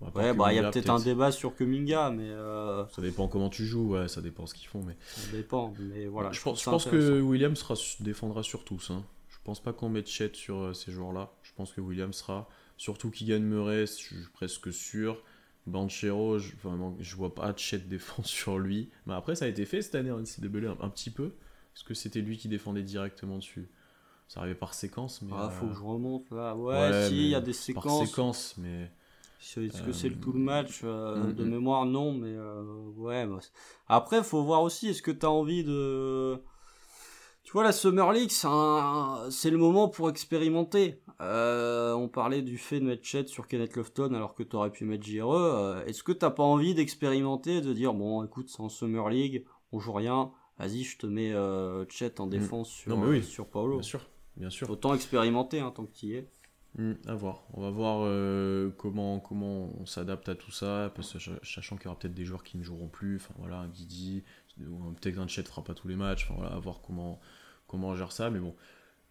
Ouais, 0.00 0.32
bah 0.34 0.52
il 0.52 0.56
y 0.56 0.58
a 0.58 0.70
peut-être 0.70 0.90
un 0.90 0.98
débat 0.98 1.30
sur 1.30 1.54
Kuminga, 1.54 2.10
mais. 2.10 2.28
Euh... 2.28 2.86
Ça 2.88 3.02
dépend 3.02 3.28
comment 3.28 3.50
tu 3.50 3.66
joues, 3.66 3.90
ouais, 3.94 4.08
ça 4.08 4.20
dépend 4.20 4.46
ce 4.46 4.54
qu'ils 4.54 4.68
font. 4.68 4.82
Mais... 4.82 4.96
Ça 5.02 5.30
dépend, 5.32 5.74
mais 5.78 6.06
voilà. 6.06 6.32
Je, 6.32 6.40
pense, 6.40 6.60
je 6.60 6.64
pense 6.70 6.86
que 6.86 7.20
Williams 7.20 7.58
sera, 7.58 7.74
défendra 8.00 8.42
sur 8.42 8.64
tous. 8.64 8.90
Hein. 8.90 9.04
Je 9.28 9.36
pense 9.44 9.60
pas 9.60 9.72
qu'on 9.72 9.88
mette 9.88 10.08
Chet 10.08 10.32
sur 10.34 10.56
euh, 10.56 10.72
ces 10.72 10.92
joueurs-là. 10.92 11.30
Je 11.42 11.52
pense 11.54 11.72
que 11.72 11.80
Williams 11.80 12.16
sera. 12.16 12.48
Surtout 12.76 13.10
gagne 13.10 13.42
Murray, 13.42 13.80
je 13.86 13.92
suis 13.92 14.16
presque 14.32 14.72
sûr. 14.72 15.22
Banchero, 15.66 16.38
je, 16.38 16.54
enfin, 16.56 16.94
je 16.98 17.16
vois 17.16 17.34
pas 17.34 17.54
Chet 17.54 17.78
défendre 17.78 18.26
sur 18.26 18.58
lui. 18.58 18.90
Mais 19.06 19.14
après, 19.14 19.34
ça 19.34 19.44
a 19.44 19.48
été 19.48 19.66
fait 19.66 19.82
cette 19.82 19.94
année 19.94 20.10
en 20.10 20.20
NCAA 20.20 20.70
un, 20.70 20.84
un 20.84 20.88
petit 20.88 21.10
peu. 21.10 21.34
Parce 21.74 21.82
que 21.82 21.94
c'était 21.94 22.20
lui 22.20 22.38
qui 22.38 22.48
défendait 22.48 22.82
directement 22.82 23.36
dessus? 23.36 23.68
ça 24.30 24.40
arrivait 24.40 24.54
par 24.54 24.74
séquence. 24.74 25.22
Mais, 25.22 25.32
Ah, 25.34 25.50
faut 25.50 25.66
euh, 25.66 25.68
que 25.70 25.74
je 25.74 25.82
remonte 25.82 26.30
là. 26.30 26.54
Ouais, 26.54 26.76
ouais, 26.76 27.08
si, 27.08 27.16
il 27.16 27.28
y 27.30 27.34
a 27.34 27.40
des 27.40 27.50
Par 27.50 27.60
séquences. 27.60 28.08
séquence, 28.08 28.54
mais. 28.58 28.90
Est-ce 29.40 29.82
que 29.82 29.92
c'est 29.92 30.08
le 30.08 30.16
Euh, 30.16 30.20
tout 30.20 30.32
le 30.32 30.38
match 30.40 30.80
euh, 30.84 31.24
mm, 31.28 31.32
De 31.32 31.44
mm. 31.44 31.48
mémoire, 31.48 31.86
non, 31.86 32.12
mais 32.12 32.28
euh, 32.34 32.62
ouais. 32.96 33.26
bah, 33.26 33.38
Après, 33.88 34.22
faut 34.22 34.42
voir 34.44 34.62
aussi, 34.62 34.88
est-ce 34.88 35.02
que 35.02 35.10
tu 35.10 35.24
as 35.24 35.30
envie 35.30 35.64
de. 35.64 36.36
Tu 37.42 37.52
vois, 37.52 37.64
la 37.64 37.72
Summer 37.72 38.12
League, 38.12 38.30
c'est 38.30 38.46
un- 38.48 39.28
c'est 39.30 39.50
le 39.50 39.56
moment 39.56 39.88
pour 39.88 40.10
expérimenter. 40.10 41.00
Euh, 41.22 41.94
on 41.94 42.06
parlait 42.08 42.42
du 42.42 42.58
fait 42.58 42.80
de 42.80 42.84
mettre 42.84 43.02
Chet 43.04 43.26
sur 43.28 43.48
Kenneth 43.48 43.76
Lofton 43.76 44.12
alors 44.14 44.34
que 44.34 44.42
tu 44.42 44.54
aurais 44.56 44.70
pu 44.70 44.84
mettre 44.84 45.04
JRE. 45.04 45.32
Euh, 45.34 45.84
Est-ce 45.86 46.02
que 46.02 46.12
t'as 46.12 46.30
pas 46.30 46.42
envie 46.44 46.74
d'expérimenter, 46.74 47.60
de 47.62 47.72
dire, 47.72 47.94
bon, 47.94 48.22
écoute, 48.24 48.50
c'est 48.50 48.60
en 48.60 48.68
Summer 48.68 49.08
League, 49.08 49.46
on 49.72 49.80
joue 49.80 49.92
rien, 49.94 50.30
vas-y, 50.58 50.82
je 50.84 50.98
te 50.98 51.06
mets 51.06 51.32
euh, 51.32 51.84
Chet 51.88 52.20
en 52.20 52.26
défense 52.26 52.68
sur, 52.68 52.94
Mm. 52.94 53.00
Non, 53.00 53.06
mais 53.06 53.18
oui. 53.18 53.22
sur 53.24 53.46
Paolo. 53.48 53.76
Bien 53.78 53.82
sûr, 53.82 54.00
bien 54.36 54.50
sûr. 54.50 54.68
Autant 54.70 54.94
expérimenter 54.94 55.60
hein, 55.60 55.72
tant 55.74 55.86
que 55.86 55.92
tu 55.92 56.06
y 56.06 56.14
es. 56.16 56.30
Hmm, 56.78 56.92
à 57.08 57.14
voir. 57.14 57.42
On 57.54 57.62
va 57.62 57.70
voir 57.70 58.02
euh, 58.04 58.70
comment, 58.78 59.18
comment 59.18 59.70
on 59.80 59.86
s'adapte 59.86 60.28
à 60.28 60.36
tout 60.36 60.52
ça, 60.52 60.92
parce 60.94 61.18
sachant 61.42 61.76
qu'il 61.76 61.86
y 61.86 61.88
aura 61.88 61.98
peut-être 61.98 62.14
des 62.14 62.24
joueurs 62.24 62.44
qui 62.44 62.58
ne 62.58 62.62
joueront 62.62 62.88
plus. 62.88 63.16
Enfin 63.16 63.34
voilà, 63.38 63.56
un 63.58 63.68
un- 64.60 64.92
peut-être 64.94 65.16
qu'un 65.16 65.26
Chet 65.26 65.42
fera 65.42 65.64
pas 65.64 65.74
tous 65.74 65.88
les 65.88 65.96
matchs. 65.96 66.24
Enfin 66.26 66.34
voilà, 66.40 66.54
à 66.54 66.58
voir 66.60 66.80
comment, 66.80 67.20
comment 67.66 67.88
on 67.88 67.96
gère 67.96 68.12
ça. 68.12 68.30
Mais 68.30 68.38
bon, 68.38 68.54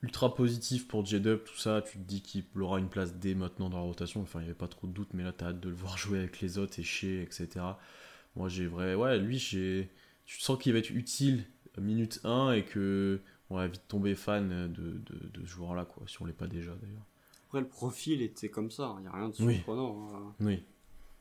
ultra 0.03 0.35
positif 0.35 0.87
pour 0.87 1.05
J-Dub, 1.05 1.43
tout 1.45 1.57
ça. 1.57 1.81
Tu 1.83 1.99
te 1.99 2.03
dis 2.03 2.21
qu'il 2.23 2.45
aura 2.61 2.79
une 2.79 2.89
place 2.89 3.15
dès 3.15 3.35
maintenant 3.35 3.69
dans 3.69 3.77
la 3.79 3.83
rotation. 3.85 4.21
Enfin, 4.21 4.39
il 4.41 4.43
n'y 4.43 4.49
avait 4.49 4.57
pas 4.57 4.67
trop 4.69 4.87
de 4.87 4.93
doute, 4.93 5.09
mais 5.13 5.23
là, 5.23 5.33
tu 5.33 5.43
as 5.45 5.49
hâte 5.49 5.59
de 5.61 5.69
le 5.69 5.75
voir 5.75 5.97
jouer 5.97 6.19
avec 6.19 6.41
les 6.41 6.57
autres 6.59 6.79
et 6.79 6.83
chez, 6.83 7.23
etc. 7.23 7.79
Moi, 8.37 8.49
j'ai 8.49 8.67
vrai. 8.67 8.95
Ouais, 8.95 9.19
lui, 9.19 9.39
j'ai. 9.39 9.91
Tu 10.25 10.39
sens 10.41 10.59
qu'il 10.61 10.73
va 10.73 10.79
être 10.79 10.91
utile 10.91 11.45
minute 11.79 12.21
1 12.25 12.53
et 12.53 12.65
que 12.65 13.21
on 13.49 13.57
va 13.57 13.67
vite 13.67 13.83
tomber 13.89 14.15
fan 14.15 14.49
de, 14.73 14.93
de, 14.99 15.29
de 15.33 15.41
ce 15.45 15.47
joueur-là, 15.47 15.85
quoi, 15.85 16.03
si 16.07 16.21
on 16.21 16.25
l'est 16.25 16.33
pas 16.33 16.47
déjà 16.47 16.73
d'ailleurs. 16.75 17.07
Après, 17.49 17.61
le 17.61 17.67
profil 17.67 18.21
était 18.21 18.49
comme 18.49 18.69
ça, 18.71 18.95
il 18.99 19.01
n'y 19.01 19.07
a 19.07 19.11
rien 19.11 19.29
de 19.29 19.33
surprenant. 19.33 20.07
hein. 20.13 20.35
Oui. 20.39 20.63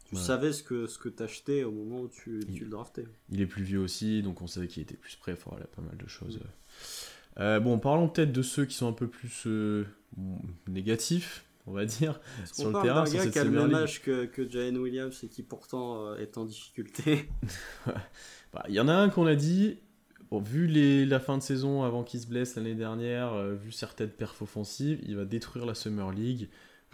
Tu 0.04 0.16
savais 0.16 0.52
ce 0.54 0.62
que, 0.62 0.86
ce 0.86 0.98
que 0.98 1.08
t'achetais 1.10 1.64
au 1.64 1.70
moment 1.72 2.00
où 2.02 2.08
tu, 2.08 2.40
tu 2.46 2.52
Il- 2.52 2.60
le 2.60 2.68
draftais. 2.68 3.04
Il 3.30 3.40
est 3.42 3.46
plus 3.46 3.62
vieux 3.62 3.78
aussi, 3.80 4.22
donc 4.22 4.40
on 4.40 4.46
savait 4.46 4.66
qu'il 4.68 4.82
était 4.82 4.96
plus 4.96 5.16
prêt. 5.16 5.32
Enfin, 5.32 5.50
voilà, 5.50 5.66
pas 5.66 5.82
mal 5.82 5.96
de 5.98 6.06
choses. 6.06 6.40
Euh, 7.38 7.60
bon, 7.60 7.78
parlons 7.78 8.08
peut-être 8.08 8.32
de 8.32 8.42
ceux 8.42 8.64
qui 8.64 8.74
sont 8.74 8.88
un 8.88 8.92
peu 8.92 9.06
plus 9.06 9.44
euh, 9.46 9.84
négatifs, 10.66 11.44
on 11.66 11.72
va 11.72 11.84
dire, 11.84 12.20
sur 12.52 12.64
on 12.64 12.66
le 12.68 12.72
parle 12.72 12.84
terrain. 12.86 13.04
d'un 13.04 13.10
sur 13.10 13.24
gars 13.24 13.30
qui 13.30 13.38
a 13.38 13.44
le 13.44 13.50
même 13.50 13.74
âge 13.74 14.02
que, 14.02 14.24
que 14.24 14.48
Jalen 14.48 14.78
Williams 14.78 15.18
et 15.24 15.28
qui 15.28 15.42
pourtant 15.42 16.06
euh, 16.06 16.16
est 16.16 16.36
en 16.38 16.44
difficulté. 16.44 17.28
Bah, 18.54 18.64
Il 18.68 18.74
y 18.74 18.80
en 18.80 18.88
a 18.88 18.94
un 18.94 19.10
qu'on 19.10 19.26
a 19.26 19.34
dit, 19.34 19.78
bon, 20.30 20.40
vu 20.40 20.66
les, 20.66 21.06
la 21.06 21.20
fin 21.20 21.38
de 21.38 21.42
saison 21.42 21.82
avant 21.82 22.02
qu'il 22.04 22.20
se 22.20 22.26
blesse 22.26 22.56
l'année 22.56 22.74
dernière, 22.74 23.32
euh, 23.34 23.54
vu 23.54 23.72
certaines 23.72 24.10
perfs 24.10 24.40
offensives, 24.42 25.00
il 25.06 25.16
va 25.16 25.24
détruire 25.24 25.66
la 25.66 25.74
Summer 25.74 26.10
League. 26.12 26.48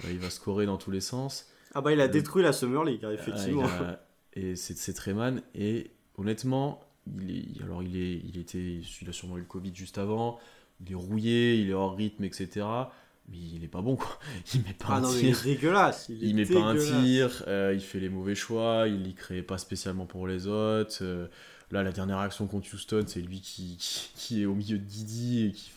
Euh, 0.04 0.08
il 0.10 0.18
va 0.18 0.30
scorer 0.30 0.66
dans 0.66 0.76
tous 0.76 0.90
les 0.90 1.00
sens. 1.00 1.46
ah 1.74 1.80
bah 1.80 1.92
il 1.92 2.00
a 2.00 2.04
Euh, 2.04 2.08
détruit 2.08 2.42
la 2.42 2.52
Summer 2.52 2.84
League, 2.84 3.04
hein, 3.04 3.10
effectivement. 3.12 3.64
il 3.64 3.84
a- 3.84 4.00
et 4.36 4.56
c'est 4.56 4.76
c'est 4.76 4.92
Treman. 4.94 5.40
Et 5.54 5.90
honnêtement, 6.16 6.80
il 7.20 7.30
est, 7.38 7.62
alors 7.62 7.82
il, 7.82 7.96
est, 7.96 8.20
il, 8.24 8.38
était, 8.38 8.80
il 9.02 9.08
a 9.08 9.12
sûrement 9.12 9.36
eu 9.36 9.40
le 9.40 9.46
Covid 9.46 9.72
juste 9.74 9.98
avant. 9.98 10.38
Il 10.84 10.90
est 10.92 10.96
rouillé, 10.96 11.54
il 11.56 11.70
est 11.70 11.74
hors 11.74 11.94
rythme, 11.96 12.24
etc. 12.24 12.66
Mais 13.28 13.38
il 13.38 13.62
est 13.64 13.68
pas 13.68 13.80
bon, 13.80 13.96
quoi. 13.96 14.18
Il 14.54 14.60
met 14.62 14.74
pas 14.74 14.86
Ah 14.90 14.96
un 14.96 15.00
non, 15.02 15.12
mais 15.12 15.20
il 15.20 15.28
est 15.28 15.32
tir. 15.32 15.44
dégueulasse. 15.44 16.06
Il, 16.10 16.22
est 16.24 16.28
Il 16.28 16.34
met 16.34 16.44
pas 16.44 16.60
un 16.60 16.76
tir, 16.76 17.42
euh, 17.46 17.72
il 17.74 17.80
fait 17.80 17.98
les 18.00 18.10
mauvais 18.10 18.34
choix, 18.34 18.86
il 18.86 19.06
y 19.06 19.14
crée 19.14 19.42
pas 19.42 19.56
spécialement 19.56 20.04
pour 20.04 20.26
les 20.26 20.46
autres. 20.46 21.02
Là, 21.70 21.82
la 21.82 21.92
dernière 21.92 22.18
action 22.18 22.46
contre 22.46 22.72
Houston, 22.74 23.04
c'est 23.06 23.20
lui 23.20 23.40
qui, 23.40 23.76
qui, 23.78 24.10
qui 24.14 24.42
est 24.42 24.46
au 24.46 24.54
milieu 24.54 24.78
de 24.78 24.84
Didi 24.84 25.46
et 25.46 25.52
qui. 25.52 25.70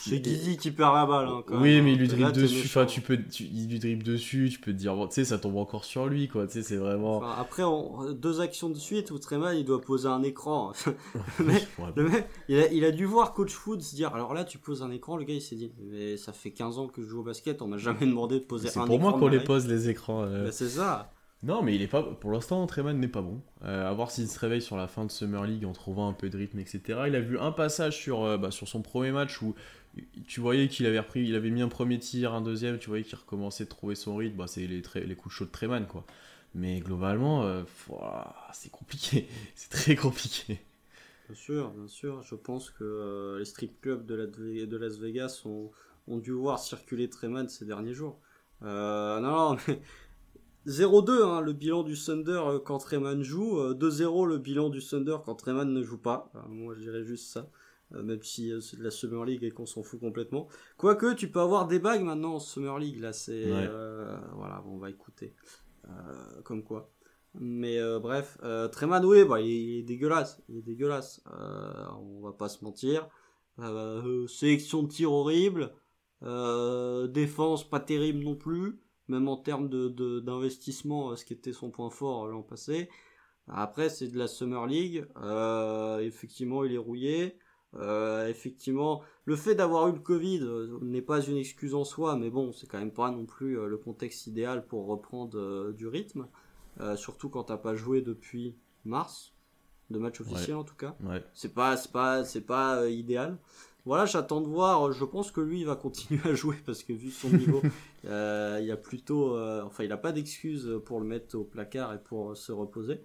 C'est 0.00 0.20
Guidi 0.20 0.56
qui 0.56 0.70
perd 0.70 0.94
la 0.94 1.04
balle. 1.04 1.26
hein, 1.28 1.42
quand 1.46 1.60
oui, 1.60 1.74
même, 1.74 1.84
mais 1.84 1.90
hein. 1.90 1.94
il 1.94 1.98
lui 2.00 2.08
dribble 2.08 2.32
dessus. 2.32 2.62
Enfin, 2.66 2.86
tu 2.86 3.00
peux, 3.02 3.18
tu- 3.18 3.42
il 3.44 3.68
lui 3.68 3.78
dribble 3.78 4.02
dessus. 4.04 4.48
Tu 4.50 4.58
peux 4.60 4.72
te 4.72 4.76
dire, 4.78 4.94
bon, 4.94 5.06
tu 5.08 5.14
sais, 5.14 5.24
ça 5.26 5.36
tombe 5.36 5.56
encore 5.56 5.84
sur 5.84 6.06
lui, 6.06 6.28
quoi. 6.28 6.46
Tu 6.46 6.54
sais, 6.54 6.62
c'est 6.62 6.76
vraiment. 6.76 7.18
Enfin, 7.18 7.34
après, 7.38 7.64
on- 7.64 8.12
deux 8.12 8.40
actions 8.40 8.70
de 8.70 8.78
suite 8.78 9.10
où 9.10 9.18
Treman 9.18 9.54
il 9.54 9.64
doit 9.64 9.80
poser 9.80 10.08
un 10.08 10.22
écran. 10.22 10.72
le 11.38 11.44
mec, 11.44 11.66
Ouais, 11.78 11.86
le 11.96 12.08
mec, 12.08 12.26
il, 12.48 12.58
a, 12.60 12.72
il 12.72 12.84
a 12.84 12.92
dû 12.92 13.04
voir 13.04 13.34
Coach 13.34 13.50
Food 13.52 13.82
se 13.82 13.94
dire 13.94 14.14
alors 14.14 14.32
là, 14.32 14.44
tu 14.44 14.56
poses 14.58 14.82
un 14.82 14.90
écran. 14.90 15.16
Le 15.16 15.24
gars 15.24 15.34
il 15.34 15.42
s'est 15.42 15.56
dit 15.56 15.70
mais 15.90 16.16
ça 16.16 16.32
fait 16.32 16.52
15 16.52 16.78
ans 16.78 16.86
que 16.86 17.02
je 17.02 17.08
joue 17.08 17.20
au 17.20 17.24
basket, 17.24 17.60
on 17.60 17.66
m'a 17.66 17.78
jamais 17.78 18.06
demandé 18.06 18.36
de 18.38 18.44
poser 18.44 18.68
C'est 18.68 18.78
un 18.78 18.86
pour 18.86 18.94
écran. 18.94 19.10
moi 19.10 19.18
qu'on 19.18 19.28
les 19.28 19.40
pose 19.40 19.66
les 19.66 19.90
écrans. 19.90 20.22
euh. 20.22 20.44
Bah, 20.44 20.52
c'est 20.52 20.68
ça. 20.68 21.10
Non, 21.44 21.62
mais 21.62 21.74
il 21.76 21.82
est 21.82 21.86
pas. 21.88 22.02
Pour 22.02 22.32
l'instant, 22.32 22.66
Treman 22.66 22.98
n'est 22.98 23.06
pas 23.08 23.22
bon. 23.22 23.40
Euh, 23.64 23.88
à 23.88 23.92
voir 23.92 24.10
s'il 24.10 24.28
se 24.28 24.38
réveille 24.40 24.60
sur 24.62 24.76
la 24.76 24.88
fin 24.88 25.04
de 25.04 25.10
Summer 25.10 25.44
League 25.44 25.64
en 25.64 25.72
trouvant 25.72 26.08
un 26.08 26.12
peu 26.12 26.30
de 26.30 26.36
rythme, 26.36 26.58
etc. 26.58 27.00
Il 27.06 27.14
a 27.14 27.20
vu 27.20 27.38
un 27.38 27.52
passage 27.52 27.96
sur, 27.96 28.24
euh, 28.24 28.36
bah, 28.38 28.50
sur 28.50 28.66
son 28.66 28.82
premier 28.82 29.12
match 29.12 29.40
où 29.40 29.54
tu 30.26 30.40
voyais 30.40 30.68
qu'il 30.68 30.86
avait 30.86 30.98
repris, 31.00 31.22
il 31.26 31.34
avait 31.36 31.50
mis 31.50 31.62
un 31.62 31.68
premier 31.68 31.98
tir, 31.98 32.34
un 32.34 32.40
deuxième. 32.40 32.78
Tu 32.78 32.88
voyais 32.88 33.04
qu'il 33.04 33.16
recommençait 33.18 33.64
de 33.64 33.68
trouver 33.68 33.94
son 33.94 34.16
rythme. 34.16 34.36
Bah, 34.36 34.46
c'est 34.48 34.66
les, 34.66 34.82
les 35.06 35.16
coups 35.16 35.34
de 35.34 35.38
chaud 35.38 35.44
de 35.46 35.50
Treman, 35.50 35.86
quoi. 35.86 36.04
Mais 36.54 36.80
globalement, 36.80 37.44
euh, 37.44 37.62
c'est 38.52 38.70
compliqué. 38.70 39.28
c'est 39.54 39.70
très 39.70 39.96
compliqué. 39.96 40.60
Bien 41.28 41.34
sûr, 41.36 41.70
bien 41.70 41.88
sûr. 41.88 42.22
Je 42.22 42.34
pense 42.34 42.70
que 42.70 42.84
euh, 42.84 43.38
les 43.38 43.44
strip 43.44 43.80
clubs 43.80 44.06
de, 44.06 44.14
la- 44.14 44.26
de 44.26 44.76
Las 44.76 44.98
Vegas 44.98 45.42
ont, 45.44 45.70
dû 46.18 46.32
voir 46.32 46.58
circuler 46.58 47.10
Treman 47.10 47.48
ces 47.48 47.64
derniers 47.66 47.92
jours. 47.94 48.18
Non, 48.62 49.20
non, 49.20 49.56
mais 49.68 49.80
0-2 50.66 51.22
hein, 51.24 51.40
le 51.40 51.52
bilan 51.52 51.82
du 51.82 51.94
Thunder 51.96 52.40
euh, 52.46 52.58
quand 52.58 52.78
Treman 52.78 53.22
joue, 53.22 53.58
euh, 53.58 53.74
2-0 53.74 54.26
le 54.26 54.38
bilan 54.38 54.68
du 54.68 54.80
Thunder 54.84 55.16
quand 55.24 55.34
Treman 55.34 55.72
ne 55.72 55.82
joue 55.82 55.98
pas. 55.98 56.30
Euh, 56.34 56.40
moi 56.48 56.74
je 56.74 56.80
dirais 56.80 57.04
juste 57.04 57.32
ça, 57.32 57.50
Euh, 57.94 58.02
même 58.02 58.22
si 58.22 58.52
euh, 58.52 58.60
c'est 58.60 58.76
de 58.78 58.84
la 58.84 58.90
Summer 58.90 59.24
League 59.24 59.42
et 59.44 59.50
qu'on 59.50 59.64
s'en 59.66 59.82
fout 59.82 59.98
complètement. 60.00 60.46
Quoique 60.76 61.14
tu 61.14 61.30
peux 61.30 61.40
avoir 61.40 61.66
des 61.66 61.78
bagues 61.78 62.02
maintenant 62.02 62.34
en 62.34 62.38
Summer 62.40 62.78
League, 62.78 63.00
là 63.00 63.12
c'est... 63.14 63.44
Ouais. 63.50 63.66
euh, 63.70 64.18
voilà, 64.36 64.60
bon, 64.64 64.72
on 64.74 64.78
va 64.78 64.90
écouter. 64.90 65.34
Euh, 65.88 66.42
comme 66.44 66.62
quoi. 66.64 66.90
Mais 67.34 67.78
euh, 67.78 67.98
bref, 67.98 68.36
euh, 68.42 68.68
Treman, 68.68 69.04
oui, 69.04 69.24
bah, 69.24 69.40
il 69.40 69.78
est 69.78 69.82
dégueulasse. 69.82 70.42
Il 70.48 70.58
est 70.58 70.62
dégueulasse. 70.62 71.22
Euh, 71.32 71.84
on 72.02 72.20
va 72.20 72.32
pas 72.32 72.48
se 72.50 72.62
mentir. 72.64 73.08
Euh, 73.58 74.02
euh, 74.04 74.26
sélection 74.26 74.82
de 74.82 74.88
tir 74.88 75.10
horrible. 75.12 75.72
Euh, 76.24 77.06
défense 77.06 77.68
pas 77.68 77.80
terrible 77.80 78.22
non 78.24 78.34
plus. 78.34 78.80
Même 79.08 79.28
en 79.28 79.36
termes 79.36 79.68
de, 79.68 79.88
de- 79.88 80.20
d'investissement, 80.20 81.10
euh, 81.10 81.16
ce 81.16 81.24
qui 81.24 81.32
était 81.32 81.52
son 81.52 81.70
point 81.70 81.90
fort 81.90 82.26
euh, 82.26 82.30
l'an 82.30 82.42
passé. 82.42 82.88
Après, 83.48 83.88
c'est 83.88 84.08
de 84.08 84.18
la 84.18 84.28
Summer 84.28 84.66
League. 84.66 85.06
Euh, 85.22 85.98
effectivement, 86.00 86.64
il 86.64 86.74
est 86.74 86.78
rouillé. 86.78 87.38
Euh, 87.74 88.28
effectivement, 88.28 89.02
le 89.24 89.36
fait 89.36 89.54
d'avoir 89.54 89.88
eu 89.88 89.92
le 89.92 89.98
Covid 90.00 90.46
n'est 90.82 91.02
pas 91.02 91.20
une 91.22 91.36
excuse 91.36 91.74
en 91.74 91.84
soi, 91.84 92.16
mais 92.16 92.30
bon, 92.30 92.52
c'est 92.52 92.66
quand 92.66 92.78
même 92.78 92.92
pas 92.92 93.10
non 93.10 93.26
plus 93.26 93.56
le 93.66 93.76
contexte 93.78 94.26
idéal 94.26 94.66
pour 94.66 94.86
reprendre 94.86 95.72
du 95.72 95.86
rythme. 95.86 96.28
Euh, 96.80 96.96
surtout 96.96 97.28
quand 97.28 97.44
t'as 97.44 97.56
pas 97.56 97.74
joué 97.74 98.02
depuis 98.02 98.56
mars, 98.84 99.34
de 99.90 99.98
match 99.98 100.20
officiel 100.20 100.56
en 100.56 100.64
tout 100.64 100.76
cas. 100.76 100.96
Ouais. 101.02 101.22
C'est 101.34 101.52
pas, 101.52 101.76
c'est 101.76 101.92
pas, 101.92 102.24
c'est 102.24 102.46
pas 102.46 102.88
idéal. 102.88 103.38
Voilà, 103.88 104.04
j'attends 104.04 104.40
de 104.42 104.46
voir. 104.48 104.92
Je 104.92 105.04
pense 105.04 105.30
que 105.32 105.40
lui, 105.40 105.60
il 105.60 105.66
va 105.66 105.74
continuer 105.74 106.20
à 106.24 106.34
jouer 106.34 106.56
parce 106.66 106.82
que 106.82 106.92
vu 106.92 107.10
son 107.10 107.30
niveau, 107.30 107.62
euh, 108.04 108.60
il 108.62 108.70
a 108.70 108.76
plutôt, 108.76 109.34
euh, 109.34 109.62
enfin, 109.64 109.82
il 109.84 109.92
a 109.92 109.96
pas 109.96 110.12
d'excuses 110.12 110.70
pour 110.84 111.00
le 111.00 111.06
mettre 111.06 111.36
au 111.36 111.42
placard 111.44 111.94
et 111.94 111.98
pour 111.98 112.30
euh, 112.30 112.34
se 112.34 112.52
reposer. 112.52 113.00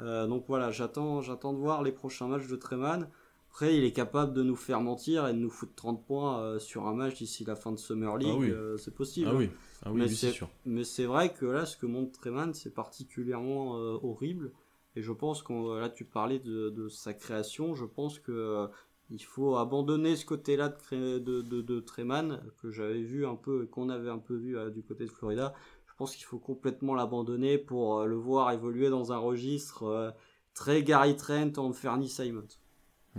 Euh, 0.00 0.28
donc 0.28 0.44
voilà, 0.46 0.70
j'attends, 0.70 1.20
j'attends 1.22 1.52
de 1.52 1.58
voir 1.58 1.82
les 1.82 1.90
prochains 1.92 2.28
matchs 2.28 2.46
de 2.46 2.54
Treman. 2.56 3.08
Après, 3.50 3.76
il 3.76 3.82
est 3.82 3.92
capable 3.92 4.32
de 4.32 4.44
nous 4.44 4.54
faire 4.54 4.80
mentir 4.80 5.26
et 5.26 5.32
de 5.32 5.38
nous 5.38 5.50
foutre 5.50 5.74
30 5.74 6.04
points 6.06 6.40
euh, 6.40 6.58
sur 6.60 6.86
un 6.86 6.94
match 6.94 7.16
d'ici 7.16 7.44
la 7.44 7.56
fin 7.56 7.72
de 7.72 7.76
Summer 7.78 8.16
League. 8.16 8.36
oui. 8.38 8.50
euh, 8.50 8.76
c'est 8.76 8.94
possible. 8.94 9.28
Ah 9.32 9.34
oui, 9.34 9.50
ah 9.84 9.90
oui, 9.90 10.00
Mais 10.02 10.06
lui, 10.06 10.14
c'est 10.14 10.30
sûr. 10.30 10.48
Mais 10.64 10.84
c'est 10.84 11.06
vrai 11.06 11.32
que 11.32 11.46
là, 11.46 11.66
ce 11.66 11.76
que 11.76 11.86
montre 11.86 12.12
Treman, 12.20 12.54
c'est 12.54 12.72
particulièrement 12.72 13.76
euh, 13.76 13.98
horrible. 14.02 14.52
Et 14.96 15.02
je 15.02 15.12
pense 15.12 15.42
qu'on 15.42 15.74
là, 15.74 15.88
tu 15.88 16.04
parlais 16.04 16.38
de, 16.38 16.70
de 16.70 16.88
sa 16.88 17.12
création. 17.14 17.74
Je 17.74 17.84
pense 17.84 18.18
que 18.18 18.32
euh, 18.32 18.66
il 19.10 19.22
faut 19.22 19.56
abandonner 19.56 20.16
ce 20.16 20.26
côté-là 20.26 20.68
de, 20.68 21.18
de, 21.18 21.42
de, 21.42 21.62
de 21.62 21.80
Treman 21.80 22.40
que 22.60 22.70
j'avais 22.70 23.02
vu 23.02 23.26
un 23.26 23.36
peu, 23.36 23.66
qu'on 23.66 23.88
avait 23.88 24.10
un 24.10 24.18
peu 24.18 24.36
vu 24.36 24.56
euh, 24.56 24.70
du 24.70 24.82
côté 24.82 25.04
de 25.04 25.10
Florida. 25.10 25.54
Je 25.86 25.94
pense 25.96 26.14
qu'il 26.14 26.24
faut 26.24 26.38
complètement 26.38 26.94
l'abandonner 26.94 27.58
pour 27.58 27.98
euh, 27.98 28.06
le 28.06 28.16
voir 28.16 28.52
évoluer 28.52 28.90
dans 28.90 29.12
un 29.12 29.18
registre 29.18 29.84
euh, 29.84 30.10
très 30.54 30.82
Gary 30.82 31.16
Trent 31.16 31.52
en 31.56 31.72
Fernie 31.72 32.08
Simons. 32.08 32.48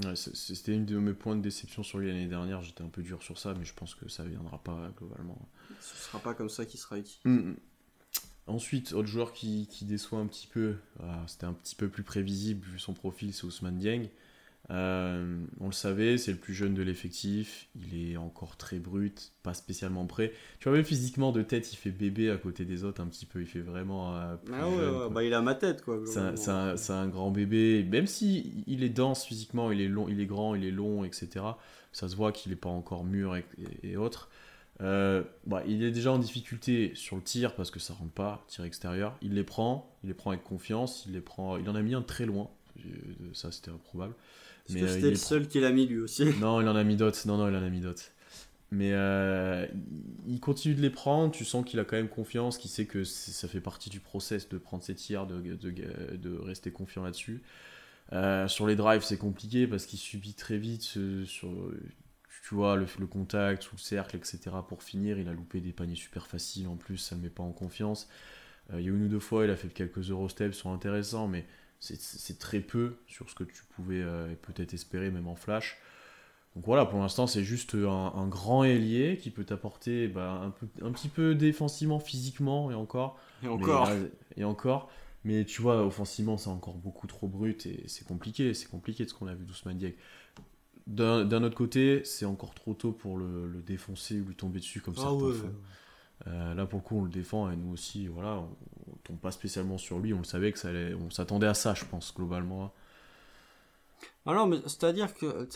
Ouais, 0.03 0.15
C'était 0.15 0.73
une 0.73 0.85
de 0.85 0.97
mes 0.97 1.13
points 1.13 1.35
de 1.35 1.41
déception 1.41 1.83
sur 1.83 1.97
lui 1.97 2.07
l'année 2.07 2.27
dernière. 2.27 2.61
J'étais 2.61 2.83
un 2.83 2.89
peu 2.89 3.01
dur 3.01 3.21
sur 3.23 3.37
ça, 3.37 3.53
mais 3.53 3.65
je 3.65 3.73
pense 3.73 3.95
que 3.95 4.07
ça 4.07 4.23
viendra 4.23 4.59
pas 4.59 4.91
globalement. 4.97 5.49
Ce 5.81 5.95
sera 5.95 6.19
pas 6.19 6.33
comme 6.33 6.49
ça 6.49 6.65
qu'il 6.65 6.79
sera 6.79 6.99
utile. 6.99 7.19
Mm. 7.25 7.55
Ensuite, 8.47 8.93
autre 8.93 9.07
joueur 9.07 9.33
qui, 9.33 9.67
qui 9.67 9.85
déçoit 9.85 10.19
un 10.19 10.27
petit 10.27 10.47
peu, 10.47 10.75
ah, 11.01 11.23
c'était 11.27 11.45
un 11.45 11.53
petit 11.53 11.75
peu 11.75 11.89
plus 11.89 12.03
prévisible 12.03 12.65
vu 12.65 12.79
son 12.79 12.93
profil, 12.93 13.33
c'est 13.33 13.45
Ousmane 13.45 13.77
Dieng. 13.77 14.09
Euh, 14.72 15.43
on 15.59 15.65
le 15.65 15.72
savait, 15.72 16.17
c'est 16.20 16.32
le 16.32 16.38
plus 16.38 16.53
jeune 16.53 16.76
de 16.76 16.84
l'effectif. 16.84 17.67
Il 17.76 18.11
est 18.11 18.17
encore 18.17 18.55
très 18.55 18.78
brut, 18.78 19.32
pas 19.41 19.55
spécialement 19.55 20.05
prêt. 20.05 20.32
Tu 20.59 20.70
vois, 20.70 20.78
même 20.78 20.86
physiquement, 20.86 21.32
de 21.32 21.41
tête, 21.41 21.74
il 21.74 21.76
fait 21.76 21.89
bébé 21.89 22.30
à 22.30 22.38
côté 22.38 22.65
des 22.65 22.84
autres 22.84 23.01
un 23.01 23.07
petit 23.07 23.26
peu. 23.26 23.41
Il 23.41 23.47
fait 23.47 23.61
vraiment. 23.61 24.15
Euh, 24.15 24.36
plus 24.36 24.53
Ah 24.55 24.67
ouais, 24.70 24.76
jeune, 24.78 24.91
ouais, 24.91 24.97
quoi. 24.97 25.09
bah 25.09 25.24
il 25.24 25.34
a 25.34 25.41
ma 25.41 25.55
tête 25.55 25.84
quoi. 25.84 25.99
C'est 26.05 26.91
un, 26.91 27.07
grand 27.07 27.32
bébé. 27.32 27.84
Même 27.84 28.05
si 28.07 28.63
il 28.67 28.84
est 28.84 28.89
dense 28.89 29.26
physiquement, 29.26 29.72
il 29.72 29.82
est 29.82 29.88
long, 29.88 30.07
il 30.07 30.20
est 30.22 30.28
grand, 30.28 30.53
il 30.53 30.63
est 30.63 30.72
long, 30.72 31.03
etc. 31.03 31.28
Ça 31.91 32.07
se 32.07 32.15
voit 32.15 32.32
qu'il 32.32 32.51
n'est 32.51 32.55
pas 32.57 32.70
encore 32.70 33.03
mûr 33.03 33.36
et, 33.36 33.45
et- 33.84 33.91
et 33.91 33.97
autres. 33.97 34.30
Euh, 34.82 35.24
bah, 35.47 35.63
il 35.67 35.84
est 35.84 35.91
déjà 35.91 36.11
en 36.13 36.20
difficulté 36.20 36.93
sur 36.95 37.15
le 37.17 37.22
tir 37.24 37.55
parce 37.55 37.70
que 37.72 37.80
ça 37.80 37.93
rentre 37.95 38.11
pas, 38.13 38.45
tir 38.47 38.63
extérieur. 38.65 39.17
Il 39.22 39.34
les 39.34 39.43
prend, 39.43 39.93
il 40.03 40.07
les 40.07 40.13
prend 40.13 40.30
avec 40.30 40.43
confiance. 40.43 41.05
Il 41.07 41.13
les 41.13 41.22
prend. 41.22 41.57
Il 41.57 41.67
en 41.70 41.76
a 41.76 41.82
mis 41.82 41.95
un 41.95 42.03
très 42.03 42.26
loin. 42.28 42.49
Ça 43.34 43.51
c'était 43.51 43.72
improbable. 43.72 44.13
Parce 44.70 44.76
mais, 44.76 44.82
que 44.82 44.88
euh, 44.88 44.88
c'était 44.88 45.09
le 45.09 45.15
seul 45.17 45.47
qu'il 45.47 45.65
a 45.65 45.72
mis 45.72 45.86
lui 45.88 45.99
aussi. 45.99 46.26
Non, 46.36 46.61
il 46.61 46.67
en 46.67 46.76
a 46.76 46.84
mis 46.84 46.95
d'autres. 46.95 47.20
Non, 47.28 47.38
non, 47.38 47.47
il 47.49 47.55
en 47.55 47.63
a 47.63 47.70
mis 47.70 47.80
d'autres. 47.82 48.03
Mais 48.72 48.91
euh, 48.93 49.67
il 50.28 50.39
continue 50.39 50.76
de 50.76 50.82
les 50.82 50.89
prendre. 50.91 51.32
Tu 51.34 51.45
sens 51.45 51.65
qu'il 51.65 51.80
a 51.80 51.86
quand 51.86 51.97
même 51.97 52.09
confiance, 52.09 52.57
qu'il 52.57 52.72
sait 52.72 52.86
que 52.86 53.03
ça 53.03 53.47
fait 53.47 53.61
partie 53.61 53.89
du 53.89 53.99
process 53.99 54.49
de 54.49 54.57
prendre 54.57 54.84
ses 54.84 54.95
tirs, 54.95 55.28
de, 55.28 55.41
de, 55.41 55.72
de 56.17 56.38
rester 56.39 56.72
confiant 56.72 57.03
là-dessus. 57.03 57.41
Euh, 58.13 58.47
sur 58.47 58.67
les 58.67 58.76
drives, 58.76 59.03
c'est 59.03 59.17
compliqué 59.17 59.67
parce 59.67 59.86
qu'il 59.86 59.99
subit 59.99 60.34
très 60.36 60.57
vite 60.57 60.84
ce- 60.84 61.26
sur, 61.26 61.49
tu 62.47 62.55
vois, 62.55 62.76
le, 62.78 62.86
le 62.99 63.07
contact 63.07 63.72
ou 63.72 63.76
le 63.76 63.82
cercle, 63.82 64.17
etc. 64.17 64.63
Pour 64.67 64.84
finir, 64.84 65.20
il 65.20 65.28
a 65.28 65.34
loupé 65.34 65.61
des 65.61 65.72
paniers 65.74 65.95
super 65.95 66.28
faciles 66.28 66.67
en 66.67 66.76
plus, 66.76 66.97
ça 66.97 67.15
ne 67.15 67.22
met 67.22 67.30
pas 67.30 67.43
en 67.43 67.51
confiance. 67.51 68.09
Euh, 68.74 68.80
il 68.82 68.86
y 68.86 68.89
a 68.89 68.93
une 68.93 69.03
ou 69.05 69.07
deux 69.09 69.20
fois, 69.20 69.45
il 69.45 69.51
a 69.51 69.55
fait 69.55 69.70
quelques 69.70 70.09
Eurosteps, 70.11 70.57
sont 70.57 70.74
intéressants, 70.74 71.28
mais 71.28 71.45
c'est- 71.80 72.39
très 72.39 72.59
peu 72.61 72.97
sur 73.07 73.30
ce 73.30 73.36
que 73.36 73.43
tu 73.43 73.63
pouvais 73.75 74.01
euh, 74.01 74.34
peut-être 74.41 74.73
espérer, 74.73 75.11
même 75.11 75.27
en 75.27 75.36
flash. 75.36 75.77
Donc 76.55 76.65
voilà, 76.65 76.86
pour 76.86 76.99
l'instant, 76.99 77.27
c'est 77.27 77.43
juste 77.43 77.75
un, 77.75 78.11
un 78.15 78.27
grand 78.27 78.63
ailier 78.63 79.17
qui 79.21 79.30
peut 79.30 79.43
t'apporter 79.43 80.07
bah, 80.07 80.41
un, 80.43 80.49
peu, 80.49 80.67
un 80.82 80.91
petit 80.91 81.07
peu 81.09 81.36
défensivement, 81.36 81.99
physiquement, 81.99 82.71
et 82.71 82.73
encore. 82.75 83.19
Et 83.43 83.47
encore. 83.47 83.89
Mais, 83.89 84.11
et 84.38 84.43
encore. 84.43 84.89
Mais 85.23 85.45
tu 85.45 85.61
vois, 85.61 85.86
offensivement, 85.86 86.38
c'est 86.38 86.49
encore 86.49 86.75
beaucoup 86.75 87.05
trop 87.07 87.27
brut 87.27 87.65
et 87.65 87.84
c'est 87.88 88.05
compliqué. 88.07 88.53
C'est 88.53 88.67
compliqué 88.69 89.03
de 89.05 89.09
ce 89.09 89.13
qu'on 89.13 89.27
a 89.27 89.36
vu 89.36 89.45
d'Ousmane 89.45 89.77
Dieng. 89.77 89.93
D'un 90.88 91.43
autre 91.43 91.55
côté, 91.55 92.01
c'est 92.03 92.25
encore 92.25 92.55
trop 92.55 92.73
tôt 92.73 92.91
pour 92.91 93.15
le, 93.17 93.47
le 93.47 93.61
défoncer 93.61 94.19
ou 94.21 94.25
lui 94.25 94.36
tomber 94.36 94.59
dessus 94.59 94.82
comme 94.82 94.95
Ah 94.97 95.01
certains 95.01 95.25
ouais. 95.25 95.34
font. 95.34 95.53
Euh, 96.28 96.53
là, 96.53 96.65
pour 96.65 96.80
le 96.80 96.84
coup, 96.84 96.97
on 96.97 97.03
le 97.03 97.09
défend 97.09 97.49
et 97.49 97.55
nous 97.55 97.72
aussi, 97.72 98.07
voilà, 98.07 98.39
on, 98.39 98.49
on 98.91 98.95
tombe 99.03 99.20
pas 99.20 99.32
spécialement 99.32 99.78
sur 99.78 99.99
lui. 99.99 100.13
On 100.13 100.20
le 100.20 100.24
savait 100.26 100.51
que 100.51 100.59
ça 100.59 100.70
allait, 100.70 100.93
on 100.93 101.09
s'attendait 101.09 101.47
à 101.47 101.53
ça, 101.53 101.74
je 101.74 101.86
pense, 101.86 102.13
globalement. 102.13 102.74
Ah 104.26 104.34
non, 104.34 104.47
mais 104.47 104.57
c'est-à-dire 104.63 105.13
que 105.13 105.47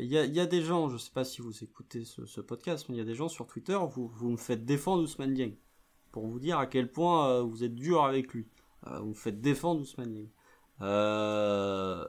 il 0.00 0.06
y 0.06 0.14
y 0.14 0.40
a 0.40 0.46
des 0.46 0.62
gens, 0.62 0.88
je 0.88 0.96
sais 0.96 1.10
pas 1.12 1.24
si 1.24 1.40
vous 1.40 1.62
écoutez 1.62 2.04
ce, 2.04 2.26
ce 2.26 2.40
podcast, 2.40 2.86
mais 2.88 2.96
il 2.96 2.98
y 2.98 3.02
a 3.02 3.04
des 3.04 3.14
gens 3.14 3.28
sur 3.28 3.46
Twitter, 3.46 3.78
vous, 3.90 4.08
vous 4.08 4.30
me 4.30 4.36
faites 4.36 4.64
défendre 4.64 5.02
Ousmane 5.02 5.34
Dieng 5.34 5.52
pour 6.10 6.26
vous 6.26 6.40
dire 6.40 6.58
à 6.58 6.66
quel 6.66 6.90
point 6.90 7.28
euh, 7.28 7.42
vous 7.42 7.62
êtes 7.64 7.74
dur 7.74 8.04
avec 8.04 8.32
lui. 8.32 8.46
Euh, 8.86 8.98
vous 9.00 9.10
me 9.10 9.14
faites 9.14 9.40
défendre 9.40 9.82
Ousmane 9.82 10.12
Dieng. 10.12 10.28
Euh, 10.80 12.04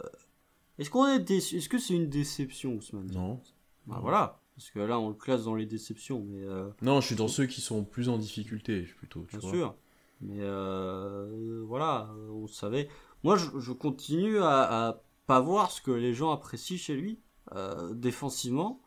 Est-ce 0.78 0.90
qu'on 0.90 1.06
est 1.08 1.20
déçu 1.20 1.58
Est-ce 1.58 1.70
que 1.70 1.78
c'est 1.78 1.96
une 1.96 2.10
déception 2.10 2.76
Ousmane 2.76 3.08
Dieng? 3.08 3.22
Non. 3.22 3.42
Bah 3.86 4.00
voilà, 4.02 4.40
parce 4.60 4.72
que 4.72 4.80
là 4.80 5.00
on 5.00 5.08
le 5.10 5.16
classe 5.16 5.46
dans 5.46 5.56
les 5.56 5.66
déceptions, 5.66 6.26
mais 6.28 6.44
euh, 6.44 6.70
Non, 6.82 7.00
je 7.00 7.08
suis 7.08 7.16
dans 7.16 7.30
ceux 7.30 7.46
qui 7.46 7.62
sont 7.62 7.84
plus 7.86 8.10
en 8.10 8.18
difficulté, 8.18 8.82
plutôt. 8.84 9.26
Tu 9.30 9.38
bien 9.38 9.40
vois. 9.40 9.52
sûr. 9.58 9.76
Mais 10.22 10.40
euh, 10.42 11.64
voilà, 11.66 12.14
on 12.30 12.46
savait. 12.48 12.90
Moi, 13.24 13.38
je, 13.38 13.58
je 13.58 13.72
continue 13.72 14.40
à, 14.40 14.88
à 14.90 15.02
pas 15.28 15.40
voir 15.40 15.72
ce 15.72 15.82
que 15.82 15.92
les 15.92 16.14
gens 16.14 16.32
apprécient 16.32 16.78
chez 16.78 16.96
lui. 16.96 17.20
Euh, 17.56 17.94
défensivement, 17.94 18.82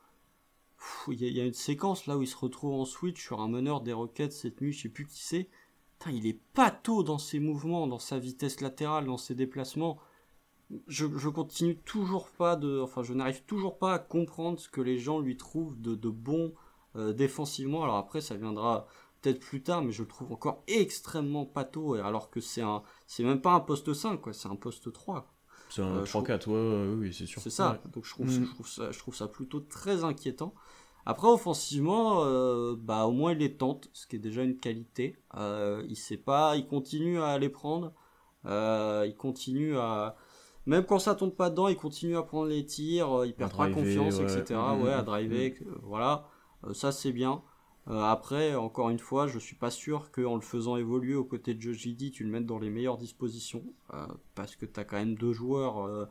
il 1.08 1.20
y, 1.20 1.24
a- 1.24 1.28
il 1.28 1.34
y 1.36 1.40
a 1.40 1.44
une 1.46 1.54
séquence 1.54 2.06
là 2.06 2.18
où 2.18 2.22
il 2.22 2.26
se 2.28 2.36
retrouve 2.36 2.72
en 2.74 2.84
switch 2.84 3.20
sur 3.22 3.40
un 3.40 3.48
meneur 3.48 3.80
des 3.80 3.92
Rockets 3.94 4.32
cette 4.32 4.60
nuit, 4.60 4.72
je 4.72 4.82
sais 4.82 4.88
plus 4.90 5.06
qui 5.06 5.22
c'est. 5.22 5.48
Il 6.10 6.26
est 6.26 6.38
pato 6.52 7.02
dans 7.02 7.18
ses 7.18 7.38
mouvements, 7.38 7.86
dans 7.86 7.98
sa 8.00 8.18
vitesse 8.18 8.60
latérale, 8.60 9.06
dans 9.06 9.16
ses 9.16 9.34
déplacements. 9.36 9.98
Je, 10.88 11.06
je 11.16 11.28
continue 11.28 11.76
toujours 11.76 12.28
pas 12.30 12.56
de, 12.56 12.80
enfin, 12.80 13.02
je 13.02 13.12
n'arrive 13.12 13.42
toujours 13.44 13.78
pas 13.78 13.94
à 13.94 13.98
comprendre 13.98 14.58
ce 14.58 14.68
que 14.68 14.80
les 14.80 14.98
gens 14.98 15.18
lui 15.20 15.36
trouvent 15.36 15.80
de, 15.80 15.94
de 15.94 16.08
bon 16.08 16.52
euh, 16.96 17.12
défensivement. 17.12 17.82
Alors 17.84 17.96
après, 17.96 18.20
ça 18.20 18.36
viendra 18.36 18.86
peut-être 19.20 19.40
plus 19.40 19.62
tard, 19.62 19.82
mais 19.82 19.92
je 19.92 20.02
le 20.02 20.08
trouve 20.08 20.32
encore 20.32 20.62
extrêmement 20.66 21.44
pato, 21.46 21.96
et 21.96 22.00
alors 22.00 22.30
que 22.30 22.40
c'est 22.40 22.62
un, 22.62 22.82
c'est 23.06 23.22
même 23.22 23.40
pas 23.40 23.52
un 23.52 23.60
poste 23.60 23.92
5, 23.92 24.20
quoi, 24.20 24.32
c'est 24.32 24.48
un 24.48 24.56
poste 24.56 24.92
3. 24.92 25.32
C'est 25.70 25.82
un 25.82 25.96
Euh, 25.98 26.04
je 26.04 26.12
3-4, 26.12 26.48
ouais, 26.48 26.54
ouais, 26.54 26.94
oui, 26.98 27.14
c'est 27.14 27.26
sûr. 27.26 27.40
C'est 27.40 27.50
ça. 27.50 27.72
Ouais. 27.84 27.90
Donc 27.92 28.04
je 28.04 28.10
trouve, 28.10 28.26
Mm. 28.26 28.44
je, 28.44 28.50
trouve 28.52 28.68
ça, 28.68 28.90
je 28.90 28.98
trouve 28.98 29.14
ça 29.14 29.28
plutôt 29.28 29.60
très 29.60 30.04
inquiétant. 30.04 30.54
Après, 31.06 31.28
offensivement, 31.28 32.24
euh, 32.24 32.76
bah, 32.78 33.06
au 33.06 33.12
moins 33.12 33.32
il 33.32 33.38
les 33.38 33.56
tente, 33.56 33.88
ce 33.92 34.06
qui 34.06 34.16
est 34.16 34.18
déjà 34.20 34.42
une 34.42 34.58
qualité. 34.58 35.16
Euh, 35.36 35.84
il 35.88 35.96
sait 35.96 36.16
pas, 36.16 36.56
il 36.56 36.66
continue 36.66 37.20
à 37.20 37.38
les 37.38 37.48
prendre. 37.48 37.92
Euh, 38.46 39.04
il 39.06 39.14
continue 39.16 39.76
à. 39.78 40.16
Même 40.66 40.84
quand 40.84 40.98
ça 40.98 41.14
tombe 41.14 41.34
pas 41.34 41.50
dedans, 41.50 41.68
il 41.68 41.76
continue 41.76 42.16
à 42.16 42.22
prendre 42.22 42.48
les 42.48 42.64
tirs, 42.64 43.20
euh, 43.20 43.26
il 43.26 43.34
perd 43.34 43.54
pas 43.56 43.68
confiance, 43.68 44.18
ouais. 44.18 44.24
etc. 44.24 44.76
Mm, 44.76 44.82
ouais, 44.82 44.92
à 44.92 45.02
mm, 45.02 45.04
driver, 45.04 45.54
que- 45.54 45.64
voilà. 45.82 46.28
Euh, 46.64 46.74
ça 46.74 46.92
c'est 46.92 47.12
bien. 47.12 47.42
Euh, 47.88 48.00
après, 48.00 48.54
encore 48.54 48.90
une 48.90 48.98
fois, 49.00 49.26
je 49.26 49.38
suis 49.40 49.56
pas 49.56 49.70
sûr 49.70 50.12
qu'en 50.12 50.36
le 50.36 50.40
faisant 50.40 50.76
évoluer 50.76 51.14
aux 51.16 51.24
côtés 51.24 51.54
de 51.54 51.60
Joe 51.60 51.76
Giddy, 51.76 52.12
tu 52.12 52.22
le 52.24 52.30
mettes 52.30 52.46
dans 52.46 52.58
les 52.60 52.70
meilleures 52.70 52.98
dispositions. 52.98 53.64
euh, 53.94 54.06
parce 54.34 54.56
que 54.56 54.66
tu 54.66 54.78
as 54.80 54.84
quand 54.84 54.96
même 54.96 55.16
deux 55.16 55.32
joueurs 55.32 55.84
euh, 55.86 56.06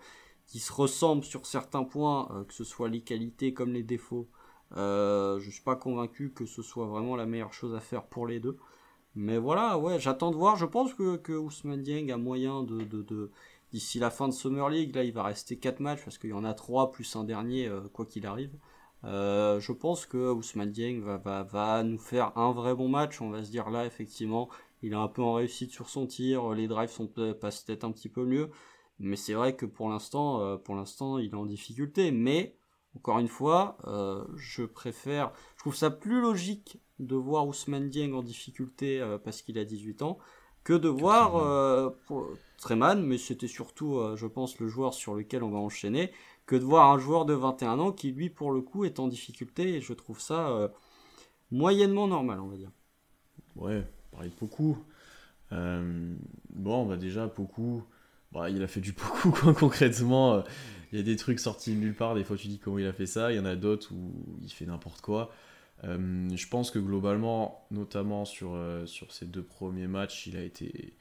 qui 0.47 0.60
se 0.60 0.72
ressemblent 0.74 1.24
sur 1.24 1.45
certains 1.45 1.84
points, 1.84 2.30
euh, 2.34 2.43
que 2.43 2.54
ce 2.54 2.64
soit 2.66 2.89
les 2.89 3.02
qualités 3.02 3.54
comme 3.54 3.72
les 3.74 3.84
défauts. 3.84 4.28
Euh, 4.78 5.39
je 5.39 5.49
suis 5.49 5.64
pas 5.64 5.76
convaincu 5.76 6.32
que 6.34 6.45
ce 6.45 6.62
soit 6.62 6.86
vraiment 6.88 7.16
la 7.16 7.26
meilleure 7.26 7.54
chose 7.54 7.74
à 7.76 7.80
faire 7.80 8.04
pour 8.06 8.28
les 8.28 8.39
deux. 8.39 8.58
Mais 9.16 9.38
voilà, 9.38 9.78
ouais, 9.78 9.99
j'attends 9.99 10.32
de 10.32 10.38
voir. 10.38 10.56
Je 10.58 10.66
pense 10.66 10.93
que, 10.93 11.18
que 11.18 11.34
Ousmane 11.34 11.82
Dieng 11.82 12.10
a 12.12 12.18
moyen 12.18 12.64
de, 12.64 12.84
de, 12.84 13.02
de- 13.04 13.32
d'ici 13.72 13.99
la 13.99 14.09
fin 14.09 14.28
de 14.28 14.34
Summer 14.34 14.69
League, 14.69 14.95
là 14.95 15.03
il 15.03 15.13
va 15.13 15.24
rester 15.24 15.57
4 15.57 15.80
matchs 15.80 16.03
parce 16.03 16.17
qu'il 16.17 16.32
y 16.32 16.34
en 16.34 16.43
a 16.43 16.53
3 16.53 16.91
plus 16.91 17.15
un 17.15 17.24
dernier, 17.24 17.67
euh, 17.67 17.82
quoi 17.93 18.05
qu'il 18.05 18.26
arrive. 18.26 18.57
Euh, 19.03 19.59
je 19.59 19.72
pense 19.72 20.05
que 20.05 20.32
Ousmane 20.32 20.72
Dieng 20.72 21.01
va, 21.01 21.17
va, 21.17 21.43
va 21.43 21.84
nous 21.84 21.97
faire 21.97 22.38
un 22.38 22.51
vrai 22.51 22.76
bon 22.76 22.88
match. 22.89 23.22
On 23.22 23.30
va 23.30 23.43
se 23.43 23.49
dire 23.49 23.69
là, 23.69 23.86
effectivement, 23.86 24.49
il 24.84 24.93
est 24.93 24.95
un 24.95 25.07
peu 25.07 25.24
en 25.24 25.34
réussite 25.34 25.72
sur 25.72 25.89
son 25.89 26.05
tir. 26.05 26.51
Les 26.51 26.67
drives 26.67 26.91
sont 26.91 27.07
passent 27.39 27.63
peut-être 27.63 27.84
un 27.84 27.91
petit 27.91 28.09
peu 28.09 28.26
mieux. 28.26 28.51
Mais 28.99 29.15
c'est 29.15 29.34
vrai 29.34 29.55
que 29.55 29.65
pour 29.65 29.89
l'instant, 29.89 30.41
euh, 30.41 30.57
pour 30.57 30.76
l'instant, 30.76 31.17
il 31.17 31.32
est 31.32 31.36
en 31.36 31.45
difficulté. 31.47 32.11
Mais 32.11 32.57
encore 32.95 33.19
une 33.19 33.28
fois, 33.28 33.78
je 34.36 34.63
préfère, 34.63 35.32
je 35.55 35.61
trouve 35.63 35.76
ça 35.76 35.89
plus 35.89 36.22
logique 36.22 36.78
de 36.99 37.15
voir 37.15 37.47
Ousmane 37.47 37.89
Dieng 37.89 38.13
en 38.13 38.22
difficulté 38.22 39.01
parce 39.24 39.41
qu'il 39.41 39.57
a 39.57 39.65
18 39.65 40.01
ans 40.01 40.19
que 40.64 40.74
de 40.74 40.88
voir 40.88 41.36
euh, 41.38 41.89
mais 43.01 43.18
c'était 43.18 43.47
surtout, 43.47 43.97
euh, 43.97 44.16
je 44.16 44.28
pense, 44.28 44.59
le 44.59 44.68
joueur 44.68 44.93
sur 44.93 45.16
lequel 45.16 45.43
on 45.43 45.49
va 45.49 45.57
enchaîner, 45.57 46.12
que 46.45 46.55
de 46.55 46.64
voir 46.64 46.91
un 46.91 46.99
joueur 46.99 47.26
de 47.26 47.34
21 47.34 47.80
ans 47.80 47.91
qui, 47.91 48.12
lui, 48.12 48.30
pour 48.30 48.51
le 48.51 48.62
coup, 48.62 48.86
est 48.86 48.99
en 48.99 49.07
difficulté. 49.07 49.76
Et 49.76 49.82
je 49.82 49.93
trouve 49.93 50.20
ça 50.20 50.49
euh, 50.49 50.68
moyennement 51.49 52.07
normal, 52.07 52.39
on 52.39 52.47
va 52.47 52.57
dire. 52.57 52.72
Ouais, 53.55 53.84
pareil 54.12 54.32
de. 54.32 54.78
Euh, 55.51 56.14
bon, 56.51 56.86
bah 56.86 56.97
déjà, 56.97 57.28
beaucoup. 57.28 57.84
Bah, 58.32 58.49
il 58.49 58.62
a 58.64 58.68
fait 58.68 58.82
du 58.82 58.93
beaucoup, 58.93 59.32
quoi, 59.41 59.53
concrètement. 59.53 60.43
Il 60.91 60.97
y 60.97 61.01
a 61.01 61.03
des 61.03 61.16
trucs 61.16 61.39
sortis 61.39 61.74
de 61.74 61.80
nulle 61.80 61.95
part. 61.95 62.16
Des 62.16 62.24
fois, 62.24 62.38
tu 62.38 62.47
dis 62.47 62.59
comment 62.59 62.78
il 62.78 62.86
a 62.86 62.93
fait 62.93 63.05
ça. 63.05 63.32
Il 63.32 63.38
y 63.38 63.39
en 63.39 63.45
a 63.45 63.55
d'autres 63.55 63.91
où 63.93 64.38
il 64.41 64.51
fait 64.51 64.66
n'importe 64.66 65.01
quoi. 65.01 65.32
Euh, 65.84 66.30
je 66.36 66.48
pense 66.48 66.72
que 66.72 66.80
globalement, 66.80 67.66
notamment 67.72 68.26
sur, 68.26 68.54
euh, 68.54 68.86
sur 68.86 69.12
ces 69.12 69.26
deux 69.26 69.44
premiers 69.44 69.88
matchs, 69.88 70.28
il 70.28 70.38
a 70.38 70.44
été 70.44 70.94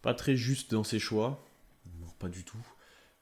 pas 0.00 0.14
très 0.14 0.36
juste 0.36 0.72
dans 0.72 0.84
ses 0.84 0.98
choix. 0.98 1.44
Pas 2.18 2.28
du 2.28 2.44
tout. 2.44 2.64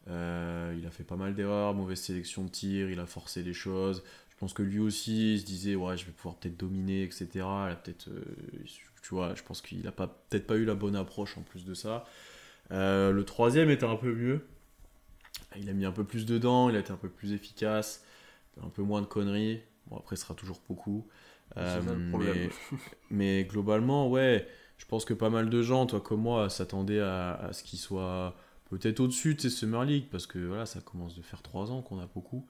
Euh, 0.09 0.75
il 0.79 0.87
a 0.87 0.91
fait 0.91 1.05
pas 1.05 1.17
mal 1.17 1.35
d'erreurs, 1.35 1.75
mauvaise 1.75 2.01
sélection 2.01 2.45
de 2.45 2.51
tir, 2.51 2.91
il 2.91 3.01
a 3.01 3.07
forcé 3.07 3.43
les 3.43 3.55
choses. 3.55 4.03
Je 4.31 4.37
pense 4.37 4.53
que 4.53 4.63
lui 4.63 4.79
aussi, 4.79 5.35
il 5.35 5.41
se 5.41 5.45
disait, 5.45 5.75
ouais, 5.75 5.97
je 5.97 6.07
vais 6.07 6.13
pouvoir 6.13 6.37
peut-être 6.37 6.57
dominer, 6.57 7.03
etc. 7.03 7.27
Peut-être, 7.83 8.09
euh, 8.09 8.23
tu 9.03 9.15
vois, 9.15 9.35
je 9.35 9.43
pense 9.43 9.63
qu'il 9.63 9.87
a 9.87 9.93
pas, 9.93 10.07
peut-être 10.07 10.47
pas 10.47 10.57
eu 10.57 10.65
la 10.65 10.75
bonne 10.75 10.97
approche 10.97 11.37
en 11.39 11.43
plus 11.43 11.65
de 11.65 11.75
ça. 11.75 12.05
Le 12.71 13.23
troisième 13.23 13.71
était 13.71 13.87
un 13.87 13.97
peu 13.97 14.15
mieux. 14.15 14.47
Il 15.57 15.69
a 15.69 15.73
mis 15.73 15.85
un 15.85 15.93
peu 15.93 16.05
plus 16.05 16.27
dedans, 16.27 16.69
il 16.71 16.77
a 16.77 16.81
été 16.81 16.93
un 16.93 16.97
peu 16.97 17.09
plus 17.09 17.33
efficace, 17.33 18.05
un 18.63 18.69
peu 18.69 18.83
moins 18.83 19.01
de 19.01 19.07
conneries. 19.07 19.61
Bon, 19.91 19.97
après, 19.99 20.17
ce 20.17 20.23
sera 20.23 20.35
toujours 20.35 20.61
beaucoup. 20.69 21.07
Ça, 21.55 21.81
le 21.81 21.83
Euh, 21.87 22.09
problème. 22.11 22.37
mais, 22.37 22.51
mais 23.11 23.45
globalement, 23.45 24.09
ouais, 24.09 24.47
je 24.79 24.87
pense 24.87 25.05
que 25.05 25.15
pas 25.15 25.31
mal 25.31 25.51
de 25.51 25.63
gens, 25.63 25.87
toi 25.87 26.01
comme 26.01 26.23
moi, 26.23 26.49
s'attendaient 26.51 27.01
à, 27.01 27.35
à 27.35 27.53
ce 27.53 27.65
qu'il 27.65 27.79
soit 27.79 28.37
peut-être 28.71 29.01
au-dessus 29.01 29.35
de 29.35 29.41
ces 29.41 29.51
Summer 29.51 29.85
League, 29.85 30.07
parce 30.11 30.27
que 30.27 30.39
voilà, 30.39 30.67
ça 30.67 30.81
commence 30.81 31.17
de 31.17 31.23
faire 31.23 31.43
trois 31.43 31.73
ans 31.73 31.83
qu'on 31.83 31.99
a 32.01 32.07
beaucoup. 32.07 32.47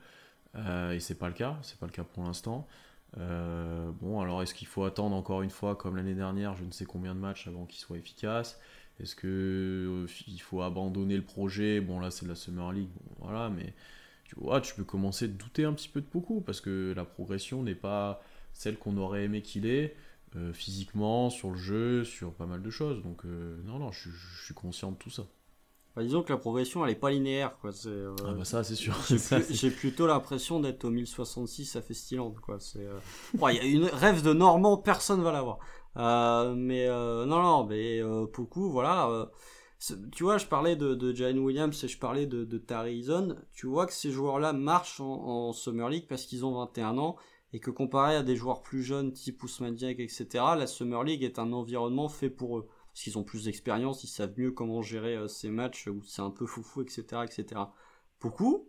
Euh, 0.57 0.93
et 0.93 1.01
c'est 1.01 1.15
pas 1.17 1.29
le 1.29 1.35
cas, 1.35 1.59
c'est 1.63 1.79
pas 1.79 1.87
le 1.87 1.93
cas 1.93 2.05
pour 2.05 2.25
l'instant. 2.25 2.67
Euh, 3.19 3.91
bon, 4.01 4.21
alors 4.21 4.43
est-ce 4.43 4.55
qu'il 4.55 4.69
faut 4.69 4.85
attendre 4.85 5.17
encore 5.17 5.43
une 5.43 5.51
fois, 5.51 5.77
comme 5.77 5.97
l'année 5.97 6.15
dernière, 6.15 6.57
je 6.57 6.65
ne 6.65 6.71
sais 6.73 6.85
combien 6.87 7.15
de 7.15 7.21
matchs 7.21 7.47
avant 7.49 7.67
qu'il 7.67 7.81
soit 7.81 7.99
efficace 7.99 8.61
Est-ce 9.01 9.15
que 9.17 10.07
euh, 10.07 10.13
il 10.29 10.39
faut 10.41 10.63
abandonner 10.63 11.17
le 11.17 11.25
projet? 11.25 11.81
Bon, 11.81 12.01
là 12.01 12.11
c'est 12.11 12.25
de 12.25 12.31
la 12.31 12.37
Summer 12.37 12.73
League, 12.73 12.91
bon, 12.95 13.27
voilà, 13.27 13.49
mais 13.51 13.75
tu 14.31 14.37
vois, 14.39 14.61
tu 14.61 14.77
peux 14.77 14.85
commencer 14.85 15.27
de 15.27 15.33
douter 15.33 15.65
un 15.65 15.73
petit 15.73 15.89
peu 15.89 16.01
de 16.01 16.07
beaucoup 16.07 16.41
parce 16.41 16.61
que 16.61 16.93
la 16.97 17.05
progression 17.05 17.65
n'est 17.65 17.75
pas 17.75 18.23
celle 18.53 18.79
qu'on 18.79 18.97
aurait 18.97 19.25
aimé 19.25 19.43
qu'il 19.43 19.67
ait. 19.67 19.97
Euh, 20.37 20.53
physiquement, 20.53 21.29
sur 21.31 21.51
le 21.51 21.57
jeu, 21.57 22.05
sur 22.05 22.33
pas 22.33 22.47
mal 22.47 22.63
de 22.63 22.71
choses. 22.71 23.03
Donc, 23.03 23.25
euh, 23.25 23.61
non, 23.65 23.81
non, 23.81 23.91
je, 23.91 24.09
je, 24.11 24.45
suis 24.45 24.55
conscient 24.55 24.93
de 24.93 24.97
tout 24.97 25.11
ça. 25.11 25.25
Bah, 25.97 26.05
disons 26.05 26.23
que 26.23 26.33
la 26.33 26.39
progression, 26.39 26.87
elle 26.87 26.93
est 26.93 26.95
pas 26.95 27.11
linéaire. 27.11 27.59
Quoi. 27.61 27.73
Euh, 27.87 28.15
ah 28.25 28.35
bah 28.35 28.45
ça, 28.45 28.63
c'est 28.63 28.77
sûr. 28.77 28.97
J'ai 29.51 29.71
plutôt 29.77 30.07
l'impression 30.07 30.61
d'être 30.61 30.85
au 30.85 30.91
1066 30.91 31.75
à 31.75 31.83
Festiland. 31.83 32.33
Il 32.79 33.55
y 33.57 33.59
a 33.59 33.65
une 33.65 33.87
rêve 33.87 34.23
de 34.23 34.33
Normand, 34.33 34.77
personne 34.77 35.23
va 35.23 35.33
l'avoir. 35.33 35.59
mais 36.55 36.87
non, 36.87 37.43
non, 37.43 37.65
mais 37.65 38.01
beaucoup, 38.33 38.71
voilà. 38.71 39.29
Tu 40.13 40.25
vois, 40.25 40.37
je 40.37 40.47
parlais 40.47 40.77
de, 40.77 40.95
de 40.95 41.39
Williams 41.39 41.85
et 41.85 41.89
je 41.89 41.99
parlais 41.99 42.27
de, 42.27 42.45
de 42.45 42.63
Tu 43.53 43.67
vois 43.67 43.87
que 43.87 43.93
ces 43.93 44.11
joueurs-là 44.11 44.53
marchent 44.53 45.01
en, 45.01 45.49
en 45.49 45.53
Summer 45.53 45.89
League 45.89 46.07
parce 46.09 46.27
qu'ils 46.27 46.45
ont 46.45 46.59
21 46.59 46.99
ans 46.99 47.17
et 47.53 47.61
que 47.61 47.71
comparé 47.71 48.15
à 48.15 48.23
des 48.23 48.37
joueurs 48.37 48.63
plus 48.63 48.83
jeunes 48.83 49.13
type 49.13 49.43
Ousmane 49.43 49.75
Diak, 49.75 49.99
etc., 49.99 50.27
la 50.57 50.67
Summer 50.67 51.03
League 51.03 51.25
est 51.25 51.39
un 51.39 51.53
environnement 51.53 52.09
fait 52.09 52.31
pour 52.31 52.59
eux. 52.59 52.69
Parce 52.93 53.03
qu'ils 53.03 53.19
ont 53.19 53.25
plus 53.25 53.45
d'expérience, 53.45 54.05
ils 54.05 54.09
savent 54.09 54.35
mieux 54.37 54.51
comment 54.51 54.83
gérer 54.83 55.17
euh, 55.17 55.29
ces 55.29 55.49
matchs 55.49 55.87
où 55.87 56.03
c'est 56.03 56.23
un 56.23 56.31
peu 56.31 56.47
foufou, 56.47 56.83
etc., 56.83 57.23
etc. 57.25 57.63
Beaucoup, 58.21 58.69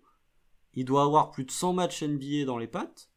il 0.73 0.85
doit 0.85 1.03
avoir 1.03 1.31
plus 1.31 1.43
de 1.43 1.51
100 1.51 1.73
matchs 1.73 2.03
NBA 2.03 2.45
dans 2.45 2.57
les 2.57 2.67
pattes. 2.67 3.10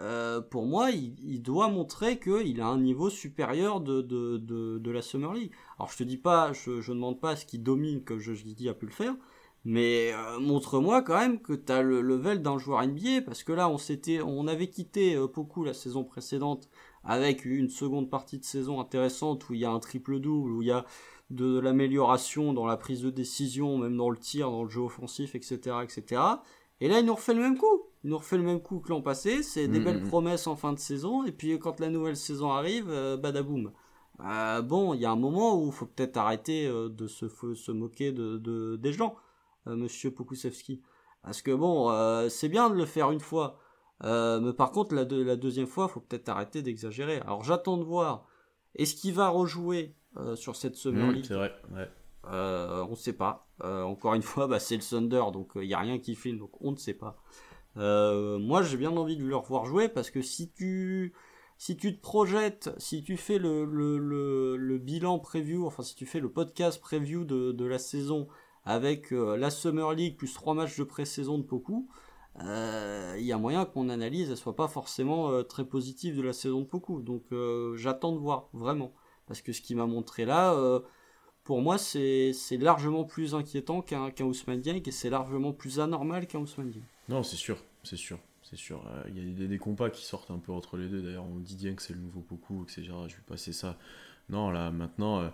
Euh, 0.00 0.42
pour 0.42 0.66
moi, 0.66 0.90
il, 0.90 1.42
doit 1.42 1.68
montrer 1.68 2.18
qu'il 2.18 2.60
a 2.60 2.66
un 2.66 2.78
niveau 2.78 3.08
supérieur 3.08 3.80
de, 3.80 4.02
de, 4.02 4.36
de, 4.36 4.90
la 4.90 5.00
Summer 5.00 5.32
League. 5.32 5.52
Alors 5.78 5.90
je 5.90 5.96
te 5.96 6.02
dis 6.02 6.18
pas, 6.18 6.52
je, 6.52 6.80
je 6.82 6.92
ne 6.92 6.96
demande 6.96 7.20
pas 7.20 7.34
ce 7.34 7.46
qu'il 7.46 7.62
domine 7.62 8.02
comme 8.04 8.18
je, 8.18 8.34
je 8.34 8.44
dis 8.44 8.68
a 8.68 8.74
pu 8.74 8.86
le 8.86 8.92
faire, 8.92 9.14
mais 9.64 10.12
euh, 10.12 10.38
montre-moi 10.38 11.00
quand 11.02 11.18
même 11.18 11.40
que 11.40 11.54
tu 11.54 11.72
as 11.72 11.82
le 11.82 12.02
level 12.02 12.42
d'un 12.42 12.58
joueur 12.58 12.86
NBA, 12.86 13.22
parce 13.24 13.42
que 13.42 13.52
là, 13.52 13.70
on 13.70 13.78
s'était, 13.78 14.20
on 14.20 14.46
avait 14.48 14.68
quitté 14.68 15.16
beaucoup 15.34 15.64
la 15.64 15.72
saison 15.72 16.04
précédente 16.04 16.68
avec 17.02 17.44
une 17.44 17.70
seconde 17.70 18.10
partie 18.10 18.38
de 18.38 18.44
saison 18.44 18.80
intéressante 18.80 19.48
où 19.48 19.54
il 19.54 19.60
y 19.60 19.64
a 19.64 19.70
un 19.70 19.80
triple 19.80 20.20
double, 20.20 20.52
où 20.52 20.62
il 20.62 20.68
y 20.68 20.72
a 20.72 20.84
de 21.30 21.58
l'amélioration 21.58 22.52
dans 22.52 22.66
la 22.66 22.76
prise 22.76 23.02
de 23.02 23.10
décision, 23.10 23.78
même 23.78 23.96
dans 23.96 24.10
le 24.10 24.18
tir, 24.18 24.50
dans 24.50 24.64
le 24.64 24.70
jeu 24.70 24.82
offensif, 24.82 25.34
etc., 25.34 25.76
etc. 25.82 26.22
Et 26.80 26.88
là, 26.88 27.00
il 27.00 27.06
nous 27.06 27.14
refait 27.14 27.34
le 27.34 27.40
même 27.40 27.58
coup. 27.58 27.82
Il 28.06 28.10
nous 28.10 28.16
refait 28.18 28.38
le 28.38 28.42
même 28.42 28.60
coup 28.60 28.80
que 28.80 28.88
l'an 28.88 29.02
passé. 29.02 29.42
C'est 29.42 29.68
des 29.68 29.80
mm, 29.80 29.84
belles 29.84 30.00
mm, 30.00 30.04
mm. 30.04 30.08
promesses 30.08 30.46
en 30.46 30.56
fin 30.56 30.72
de 30.72 30.78
saison. 30.78 31.24
Et 31.24 31.32
puis, 31.32 31.58
quand 31.58 31.78
la 31.80 31.90
nouvelle 31.90 32.16
saison 32.16 32.50
arrive, 32.50 32.88
euh, 32.88 33.18
badaboum. 33.18 33.72
bon, 34.18 34.94
il 34.94 35.00
y 35.00 35.04
a 35.04 35.10
un 35.10 35.16
moment 35.16 35.60
où 35.60 35.66
il 35.66 35.72
faut 35.72 35.86
peut-être 35.86 36.16
arrêter 36.16 36.66
de 36.66 37.06
se, 37.06 37.28
se 37.28 37.72
moquer 37.72 38.12
de, 38.12 38.38
de, 38.38 38.76
des 38.76 38.94
gens. 38.94 39.16
Euh, 39.68 39.76
monsieur 39.76 40.10
Pokusevski. 40.10 40.82
Parce 41.22 41.42
que 41.42 41.50
bon, 41.50 41.90
euh, 41.90 42.28
c'est 42.28 42.48
bien 42.48 42.70
de 42.70 42.76
le 42.76 42.86
faire 42.86 43.10
une 43.10 43.20
fois, 43.20 43.58
euh, 44.04 44.38
mais 44.40 44.52
par 44.52 44.70
contre, 44.70 44.94
la, 44.94 45.04
la 45.04 45.36
deuxième 45.36 45.66
fois, 45.66 45.88
faut 45.88 46.00
peut-être 46.00 46.28
arrêter 46.28 46.62
d'exagérer. 46.62 47.18
Alors 47.22 47.42
j'attends 47.42 47.76
de 47.76 47.82
voir, 47.82 48.26
est-ce 48.76 48.94
qu'il 48.94 49.14
va 49.14 49.28
rejouer 49.28 49.96
sur 50.34 50.56
cette 50.56 50.76
Summer 50.76 51.08
mmh, 51.08 51.24
C'est 51.24 51.34
vrai, 51.34 51.52
ouais. 51.74 51.88
on 52.24 52.90
ne 52.90 52.94
sait 52.94 53.12
pas. 53.12 53.48
encore 53.60 54.14
une 54.14 54.22
fois, 54.22 54.46
bah, 54.46 54.60
c'est 54.60 54.76
le 54.76 54.82
Thunder, 54.82 55.24
donc 55.32 55.52
il 55.56 55.66
n'y 55.66 55.74
a 55.74 55.80
rien 55.80 55.98
qui 55.98 56.14
filme, 56.14 56.38
donc 56.38 56.52
on 56.60 56.70
ne 56.70 56.76
sait 56.76 56.94
pas. 56.94 57.22
Moi, 57.76 58.62
j'ai 58.62 58.76
bien 58.76 58.96
envie 58.96 59.16
de 59.16 59.24
le 59.24 59.36
revoir 59.36 59.66
jouer 59.66 59.88
parce 59.88 60.10
que 60.10 60.22
si 60.22 60.50
tu 60.50 61.14
si 61.58 61.76
tu 61.76 61.96
te 61.96 62.00
projettes, 62.00 62.70
si 62.78 63.02
tu 63.02 63.16
fais 63.16 63.38
le, 63.38 63.64
le, 63.64 64.78
bilan 64.78 65.18
preview, 65.18 65.66
enfin 65.66 65.82
si 65.82 65.94
tu 65.94 66.06
fais 66.06 66.20
le 66.20 66.30
podcast 66.30 66.80
preview 66.80 67.24
de, 67.24 67.52
de 67.52 67.64
la 67.64 67.78
saison 67.78 68.28
avec 68.64 69.12
euh, 69.12 69.36
la 69.36 69.50
Summer 69.50 69.92
League 69.94 70.16
plus 70.16 70.32
trois 70.34 70.54
matchs 70.54 70.76
de 70.76 70.84
pré-saison 70.84 71.38
de 71.38 71.44
Poku, 71.44 71.88
euh, 72.42 73.16
il 73.18 73.24
y 73.24 73.32
a 73.32 73.38
moyen 73.38 73.64
que 73.64 73.70
mon 73.76 73.88
analyse 73.88 74.28
ne 74.28 74.34
soit 74.34 74.56
pas 74.56 74.68
forcément 74.68 75.30
euh, 75.30 75.42
très 75.42 75.64
positive 75.64 76.16
de 76.16 76.22
la 76.22 76.32
saison 76.32 76.60
de 76.60 76.66
Poku. 76.66 77.00
Donc 77.00 77.24
j'attends 77.76 78.12
de 78.12 78.18
voir, 78.18 78.48
vraiment. 78.52 78.92
Parce 79.26 79.40
que 79.40 79.52
ce 79.52 79.60
qu'il 79.62 79.76
m'a 79.76 79.86
montré 79.86 80.24
là, 80.24 80.54
pour 81.42 81.60
moi, 81.62 81.78
c'est 81.78 82.32
largement 82.52 83.04
plus 83.04 83.34
inquiétant 83.34 83.80
qu'un 83.82 84.10
qu 84.10 84.22
Ousmane 84.22 84.60
Dieng 84.60 84.82
et 84.84 84.90
c'est 84.90 85.10
largement 85.10 85.52
plus 85.52 85.80
anormal 85.80 86.26
qu'un 86.26 86.40
Ousmane 86.40 86.70
Dieng. 86.70 86.82
Non, 87.08 87.22
c'est 87.22 87.36
sûr, 87.36 87.58
c'est 87.82 87.96
sûr. 87.96 88.18
C'est 88.42 88.56
sûr, 88.56 88.88
il 89.08 89.18
y 89.18 89.20
a 89.20 89.34
des, 89.34 89.48
des, 89.48 89.58
compas 89.58 89.90
qui 89.90 90.04
sortent 90.04 90.30
un 90.30 90.38
peu 90.38 90.52
entre 90.52 90.76
les 90.76 90.88
deux. 90.88 91.02
D'ailleurs, 91.02 91.24
on 91.24 91.40
dit 91.40 91.56
Dieng 91.56 91.74
que 91.74 91.82
c'est 91.82 91.94
le 91.94 91.98
nouveau 91.98 92.20
Poku, 92.20 92.62
etc. 92.62 92.84
Je 93.08 93.16
vais 93.16 93.22
passer 93.26 93.52
ça. 93.52 93.76
Non, 94.28 94.52
là, 94.52 94.70
maintenant, 94.70 95.32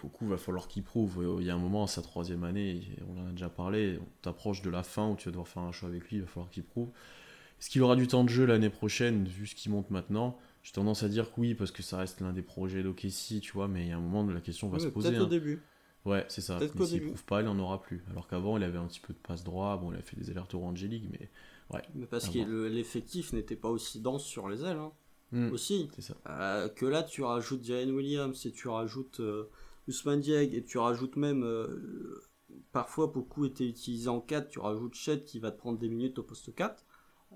beaucoup 0.00 0.26
va 0.26 0.36
falloir 0.36 0.68
qu'il 0.68 0.82
prouve. 0.82 1.38
Il 1.40 1.46
y 1.46 1.50
a 1.50 1.54
un 1.54 1.58
moment, 1.58 1.86
sa 1.86 2.02
troisième 2.02 2.44
année, 2.44 2.82
on 3.08 3.20
en 3.20 3.28
a 3.28 3.30
déjà 3.30 3.48
parlé, 3.48 3.98
on 4.00 4.06
t'approche 4.22 4.62
de 4.62 4.70
la 4.70 4.82
fin 4.82 5.08
où 5.08 5.16
tu 5.16 5.26
vas 5.26 5.32
devoir 5.32 5.48
faire 5.48 5.62
un 5.62 5.72
choix 5.72 5.88
avec 5.88 6.08
lui, 6.08 6.16
il 6.16 6.22
va 6.22 6.26
falloir 6.26 6.50
qu'il 6.50 6.64
prouve. 6.64 6.90
Est-ce 7.60 7.68
qu'il 7.68 7.82
aura 7.82 7.96
du 7.96 8.06
temps 8.06 8.24
de 8.24 8.28
jeu 8.28 8.46
l'année 8.46 8.70
prochaine, 8.70 9.26
vu 9.26 9.46
ce 9.46 9.54
qu'il 9.54 9.70
monte 9.70 9.90
maintenant? 9.90 10.38
J'ai 10.62 10.72
tendance 10.72 11.02
à 11.02 11.08
dire 11.08 11.32
que 11.32 11.40
oui, 11.40 11.54
parce 11.54 11.70
que 11.70 11.82
ça 11.82 11.98
reste 11.98 12.20
l'un 12.20 12.32
des 12.32 12.42
projets 12.42 12.82
d'Okessi, 12.82 13.40
tu 13.40 13.52
vois, 13.52 13.68
mais 13.68 13.82
il 13.82 13.88
y 13.88 13.92
a 13.92 13.96
un 13.96 14.00
moment, 14.00 14.30
la 14.30 14.40
question 14.40 14.68
va 14.68 14.78
se 14.78 14.88
poser. 14.88 15.10
Peut-être 15.10 15.22
au 15.22 15.26
hein. 15.26 15.28
début. 15.28 15.62
Ouais, 16.06 16.24
c'est 16.28 16.40
ça. 16.40 16.58
Mais 16.58 16.86
s'il 16.86 17.06
prouve 17.06 17.24
pas, 17.24 17.42
il 17.42 17.48
en 17.48 17.58
aura 17.58 17.80
plus. 17.80 18.02
Alors 18.10 18.26
qu'avant, 18.26 18.56
il 18.56 18.62
avait 18.62 18.78
un 18.78 18.86
petit 18.86 19.00
peu 19.00 19.12
de 19.12 19.18
passe 19.18 19.44
droit, 19.44 19.76
bon, 19.76 19.92
il 19.92 19.98
a 19.98 20.02
fait 20.02 20.16
des 20.16 20.30
allers-retours 20.30 20.64
en 20.64 20.74
G-League, 20.74 21.08
mais 21.10 21.28
ouais. 21.74 21.82
Mais 21.94 22.06
parce 22.06 22.28
que 22.28 22.66
l'effectif 22.66 23.32
n'était 23.32 23.56
pas 23.56 23.68
aussi 23.68 24.00
dense 24.00 24.24
sur 24.24 24.48
les 24.48 24.64
ailes, 24.64 24.78
hein. 24.78 24.92
hmm, 25.32 25.52
aussi. 25.52 25.90
Ça. 25.98 26.14
Euh, 26.28 26.68
que 26.68 26.86
là, 26.86 27.02
tu 27.02 27.22
rajoutes 27.22 27.64
Jalen 27.64 27.90
Williams 27.90 28.46
et 28.46 28.52
tu 28.52 28.68
rajoutes. 28.68 29.20
Euh, 29.20 29.50
Ousmane 29.88 30.20
Dieg 30.20 30.54
et 30.54 30.62
tu 30.62 30.78
rajoutes 30.78 31.16
même 31.16 31.42
euh, 31.42 32.22
parfois 32.70 33.08
beaucoup 33.08 33.44
était 33.44 33.66
utilisé 33.66 34.08
en 34.08 34.20
4, 34.20 34.48
tu 34.48 34.60
rajoutes 34.60 34.94
Chet 34.94 35.20
qui 35.20 35.40
va 35.40 35.50
te 35.50 35.58
prendre 35.58 35.78
des 35.78 35.88
minutes 35.88 36.18
au 36.18 36.22
poste 36.22 36.54
4. 36.54 36.84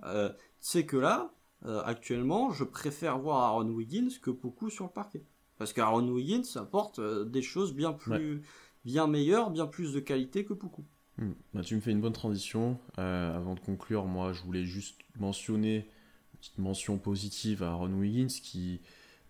Euh, 0.04 0.30
c'est 0.60 0.86
que 0.86 0.96
là, 0.96 1.34
actuellement, 1.84 2.50
je 2.50 2.62
préfère 2.62 3.18
voir 3.18 3.42
Aaron 3.42 3.70
Wiggins 3.70 4.10
que 4.22 4.30
beaucoup 4.30 4.70
sur 4.70 4.84
le 4.84 4.90
parquet. 4.90 5.24
Parce 5.64 5.72
qu'Aaron 5.72 6.06
Wiggins 6.08 6.42
apporte 6.56 7.00
des 7.00 7.40
choses 7.40 7.72
bien 7.72 7.94
plus, 7.94 8.42
bien 8.84 9.06
meilleures, 9.06 9.50
bien 9.50 9.66
plus 9.66 9.94
de 9.94 10.00
qualité 10.00 10.44
que 10.44 10.52
beaucoup. 10.52 10.84
Hmm. 11.16 11.30
Bah, 11.54 11.62
tu 11.62 11.74
me 11.74 11.80
fais 11.80 11.90
une 11.90 12.02
bonne 12.02 12.12
transition. 12.12 12.78
avant 12.98 13.54
de 13.54 13.60
conclure, 13.60 14.04
moi, 14.04 14.34
je 14.34 14.42
voulais 14.42 14.66
juste 14.66 15.00
mentionner 15.18 15.76
une 15.76 16.38
petite 16.38 16.58
mention 16.58 16.98
positive 16.98 17.62
à 17.62 17.68
Aaron 17.68 17.94
Wiggins 17.94 18.26
qui, 18.26 18.82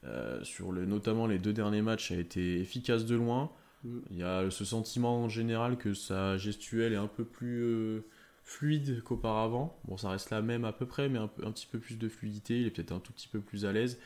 euh, 0.03 0.43
sur 0.43 0.73
le, 0.73 0.87
notamment 0.87 1.29
les 1.29 1.39
deux 1.39 1.53
derniers 1.53 1.83
matchs, 1.83 2.11
a 2.11 2.17
été 2.17 2.59
efficace 2.59 3.05
de 3.05 3.15
loin. 3.15 3.53
Mm. 3.85 3.99
Il 4.11 4.17
y 4.17 4.25
a 4.25 4.51
ce 4.51 4.65
sentiment 4.65 5.23
en 5.23 5.29
général 5.29 5.79
que 5.79 5.95
sa 5.95 6.37
gestuelle 6.37 6.95
est 6.95 6.97
un 6.97 7.07
peu 7.07 7.25
plus 7.25 7.63
euh, 7.63 8.01
fluide 8.43 9.05
qu'auparavant. 9.05 9.79
Bon, 9.85 9.97
ça 9.97 10.09
reste 10.09 10.31
la 10.31 10.43
même 10.43 10.65
à 10.65 10.73
peu 10.73 10.87
près, 10.87 11.09
mais 11.09 11.21
un, 11.21 11.31
un 11.45 11.53
petit 11.53 11.69
peu 11.71 11.79
plus 11.79 11.97
de 11.97 12.09
fluidité. 12.09 12.61
Il 12.61 12.67
est 12.67 12.71
peut-être 12.71 12.91
un 12.91 12.99
tout 12.99 13.13
petit 13.13 13.29
peu 13.29 13.39
plus 13.39 13.67
à 13.67 13.73
l'aise. 13.73 14.01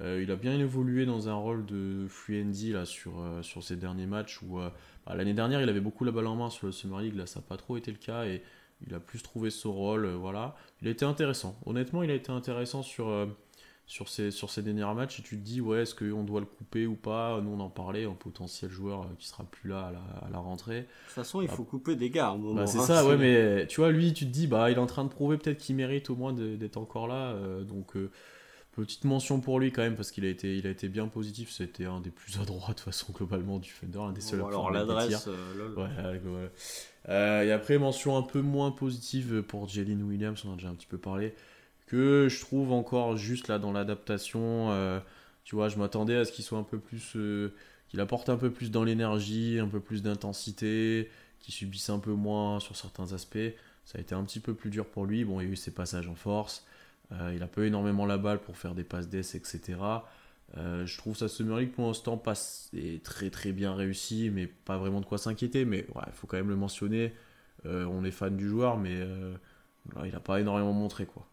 Euh, 0.00 0.22
il 0.22 0.30
a 0.30 0.36
bien 0.36 0.58
évolué 0.58 1.06
dans 1.06 1.28
un 1.28 1.34
rôle 1.34 1.66
de 1.66 2.06
fluendy 2.08 2.72
là, 2.72 2.84
sur, 2.84 3.12
sur 3.42 3.62
ces 3.62 3.76
derniers 3.76 4.06
matchs 4.06 4.40
où 4.42 4.58
bah, 4.58 5.14
l'année 5.14 5.34
dernière 5.34 5.60
il 5.60 5.68
avait 5.68 5.80
beaucoup 5.80 6.04
la 6.04 6.12
balle 6.12 6.26
en 6.26 6.36
main 6.36 6.50
sur 6.50 6.66
le 6.66 6.72
Summer 6.72 7.00
League, 7.00 7.16
là 7.16 7.26
ça 7.26 7.40
n'a 7.40 7.46
pas 7.46 7.56
trop 7.56 7.76
été 7.76 7.90
le 7.90 7.98
cas 7.98 8.24
et 8.24 8.42
il 8.86 8.94
a 8.94 9.00
plus 9.00 9.20
trouvé 9.22 9.50
son 9.50 9.72
rôle. 9.72 10.06
voilà. 10.06 10.56
Il 10.80 10.88
a 10.88 10.90
été 10.90 11.04
intéressant. 11.04 11.58
Honnêtement, 11.66 12.02
il 12.02 12.10
a 12.10 12.14
été 12.14 12.32
intéressant 12.32 12.82
sur 12.82 13.10
sur 13.90 14.08
ces, 14.08 14.30
sur 14.30 14.50
ces 14.50 14.62
derniers 14.62 14.94
matchs 14.94 15.18
et 15.18 15.22
tu 15.24 15.36
te 15.36 15.42
dis 15.42 15.60
ouais 15.60 15.82
est-ce 15.82 15.96
qu'on 15.96 16.22
doit 16.22 16.38
le 16.38 16.46
couper 16.46 16.86
ou 16.86 16.94
pas? 16.94 17.40
Nous 17.40 17.50
on 17.50 17.58
en 17.58 17.68
parlait 17.68 18.04
un 18.04 18.12
potentiel 18.12 18.70
joueur 18.70 19.02
euh, 19.02 19.06
qui 19.18 19.26
sera 19.26 19.42
plus 19.42 19.68
là 19.68 19.86
à 19.86 19.90
la, 19.90 19.98
à 20.28 20.30
la 20.30 20.38
rentrée 20.38 20.82
de 20.82 20.86
toute 21.06 21.14
façon 21.14 21.42
il 21.42 21.48
faut 21.48 21.64
couper 21.64 21.96
des 21.96 22.08
gars 22.08 22.36
bah, 22.38 22.68
c'est 22.68 22.78
ça 22.78 23.04
ouais 23.04 23.16
mais 23.16 23.66
tu 23.66 23.80
vois 23.80 23.90
lui 23.90 24.12
tu 24.12 24.26
te 24.26 24.30
dis 24.30 24.46
bah 24.46 24.70
il 24.70 24.76
est 24.76 24.80
en 24.80 24.86
train 24.86 25.02
de 25.02 25.08
prouver 25.08 25.38
peut-être 25.38 25.58
qu'il 25.58 25.74
mérite 25.74 26.08
au 26.08 26.14
moins 26.14 26.32
d'être 26.32 26.76
encore 26.76 27.08
là 27.08 27.32
euh, 27.32 27.64
donc 27.64 27.96
euh, 27.96 28.12
petite 28.72 29.04
mention 29.04 29.40
pour 29.40 29.58
lui 29.58 29.72
quand 29.72 29.82
même 29.82 29.96
parce 29.96 30.10
qu'il 30.10 30.24
a 30.24 30.28
été 30.28 30.56
il 30.56 30.66
a 30.66 30.70
été 30.70 30.88
bien 30.88 31.08
positif 31.08 31.50
c'était 31.50 31.86
un 31.86 32.00
des 32.00 32.10
plus 32.10 32.38
adroits 32.40 32.72
de 32.72 32.80
façon 32.80 33.12
globalement 33.12 33.58
du 33.58 33.70
Fender 33.70 33.98
un 33.98 34.12
des 34.12 34.20
seuls 34.20 34.40
alors 34.40 34.70
l'adresse 34.70 35.26
ouais, 35.26 37.46
et 37.46 37.52
après 37.52 37.78
mention 37.78 38.16
un 38.16 38.22
peu 38.22 38.40
moins 38.40 38.70
positive 38.70 39.42
pour 39.42 39.68
Jalen 39.68 40.02
Williams 40.02 40.40
on 40.44 40.50
en 40.50 40.52
a 40.52 40.56
déjà 40.56 40.68
un 40.68 40.74
petit 40.74 40.86
peu 40.86 40.98
parlé 40.98 41.34
que 41.90 42.28
je 42.30 42.40
trouve 42.40 42.72
encore 42.72 43.16
juste 43.16 43.48
là 43.48 43.58
dans 43.58 43.72
l'adaptation. 43.72 44.70
Euh, 44.70 45.00
tu 45.42 45.56
vois, 45.56 45.68
je 45.68 45.76
m'attendais 45.76 46.16
à 46.16 46.24
ce 46.24 46.30
qu'il 46.30 46.44
soit 46.44 46.58
un 46.58 46.62
peu 46.62 46.78
plus. 46.78 47.16
Euh, 47.16 47.52
qu'il 47.88 47.98
apporte 47.98 48.28
un 48.28 48.36
peu 48.36 48.52
plus 48.52 48.70
dans 48.70 48.84
l'énergie, 48.84 49.58
un 49.58 49.66
peu 49.66 49.80
plus 49.80 50.00
d'intensité, 50.00 51.10
qu'il 51.40 51.52
subisse 51.52 51.90
un 51.90 51.98
peu 51.98 52.12
moins 52.12 52.60
sur 52.60 52.76
certains 52.76 53.12
aspects. 53.12 53.38
Ça 53.84 53.98
a 53.98 54.00
été 54.00 54.14
un 54.14 54.22
petit 54.22 54.38
peu 54.38 54.54
plus 54.54 54.70
dur 54.70 54.86
pour 54.86 55.06
lui. 55.06 55.24
Bon, 55.24 55.40
il 55.40 55.46
y 55.46 55.48
a 55.48 55.52
eu 55.52 55.56
ses 55.56 55.72
passages 55.72 56.06
en 56.06 56.14
force. 56.14 56.64
Euh, 57.12 57.32
il 57.34 57.42
a 57.42 57.46
pas 57.48 57.62
eu 57.62 57.66
énormément 57.66 58.06
la 58.06 58.18
balle 58.18 58.40
pour 58.40 58.56
faire 58.56 58.74
des 58.74 58.84
passes 58.84 59.08
d'ess, 59.08 59.34
etc. 59.34 60.08
je 60.56 60.98
trouve 60.98 61.16
ça 61.16 61.28
Summer 61.28 61.58
League 61.58 61.72
pour 61.72 61.86
l'instant 61.86 62.20
est 62.72 63.04
très 63.04 63.30
très 63.30 63.52
bien 63.52 63.74
réussi, 63.74 64.30
mais 64.30 64.46
pas 64.46 64.78
vraiment 64.78 65.00
de 65.00 65.06
quoi 65.06 65.18
s'inquiéter. 65.18 65.64
Mais 65.64 65.86
il 66.06 66.12
faut 66.12 66.26
quand 66.26 66.36
même 66.36 66.48
le 66.50 66.56
mentionner. 66.56 67.12
on 67.64 68.04
est 68.04 68.10
fan 68.10 68.36
du 68.36 68.48
joueur, 68.48 68.78
mais 68.78 68.98
il 70.04 70.12
n'a 70.12 70.20
pas 70.20 70.40
énormément 70.40 70.72
montré 70.72 71.06
quoi. 71.06 71.26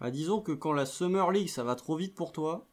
Bah, 0.00 0.10
disons 0.10 0.40
que 0.40 0.52
quand 0.52 0.72
la 0.72 0.86
Summer 0.86 1.30
League 1.32 1.48
ça 1.48 1.64
va 1.64 1.74
trop 1.74 1.96
vite 1.96 2.14
pour 2.14 2.32
toi, 2.32 2.66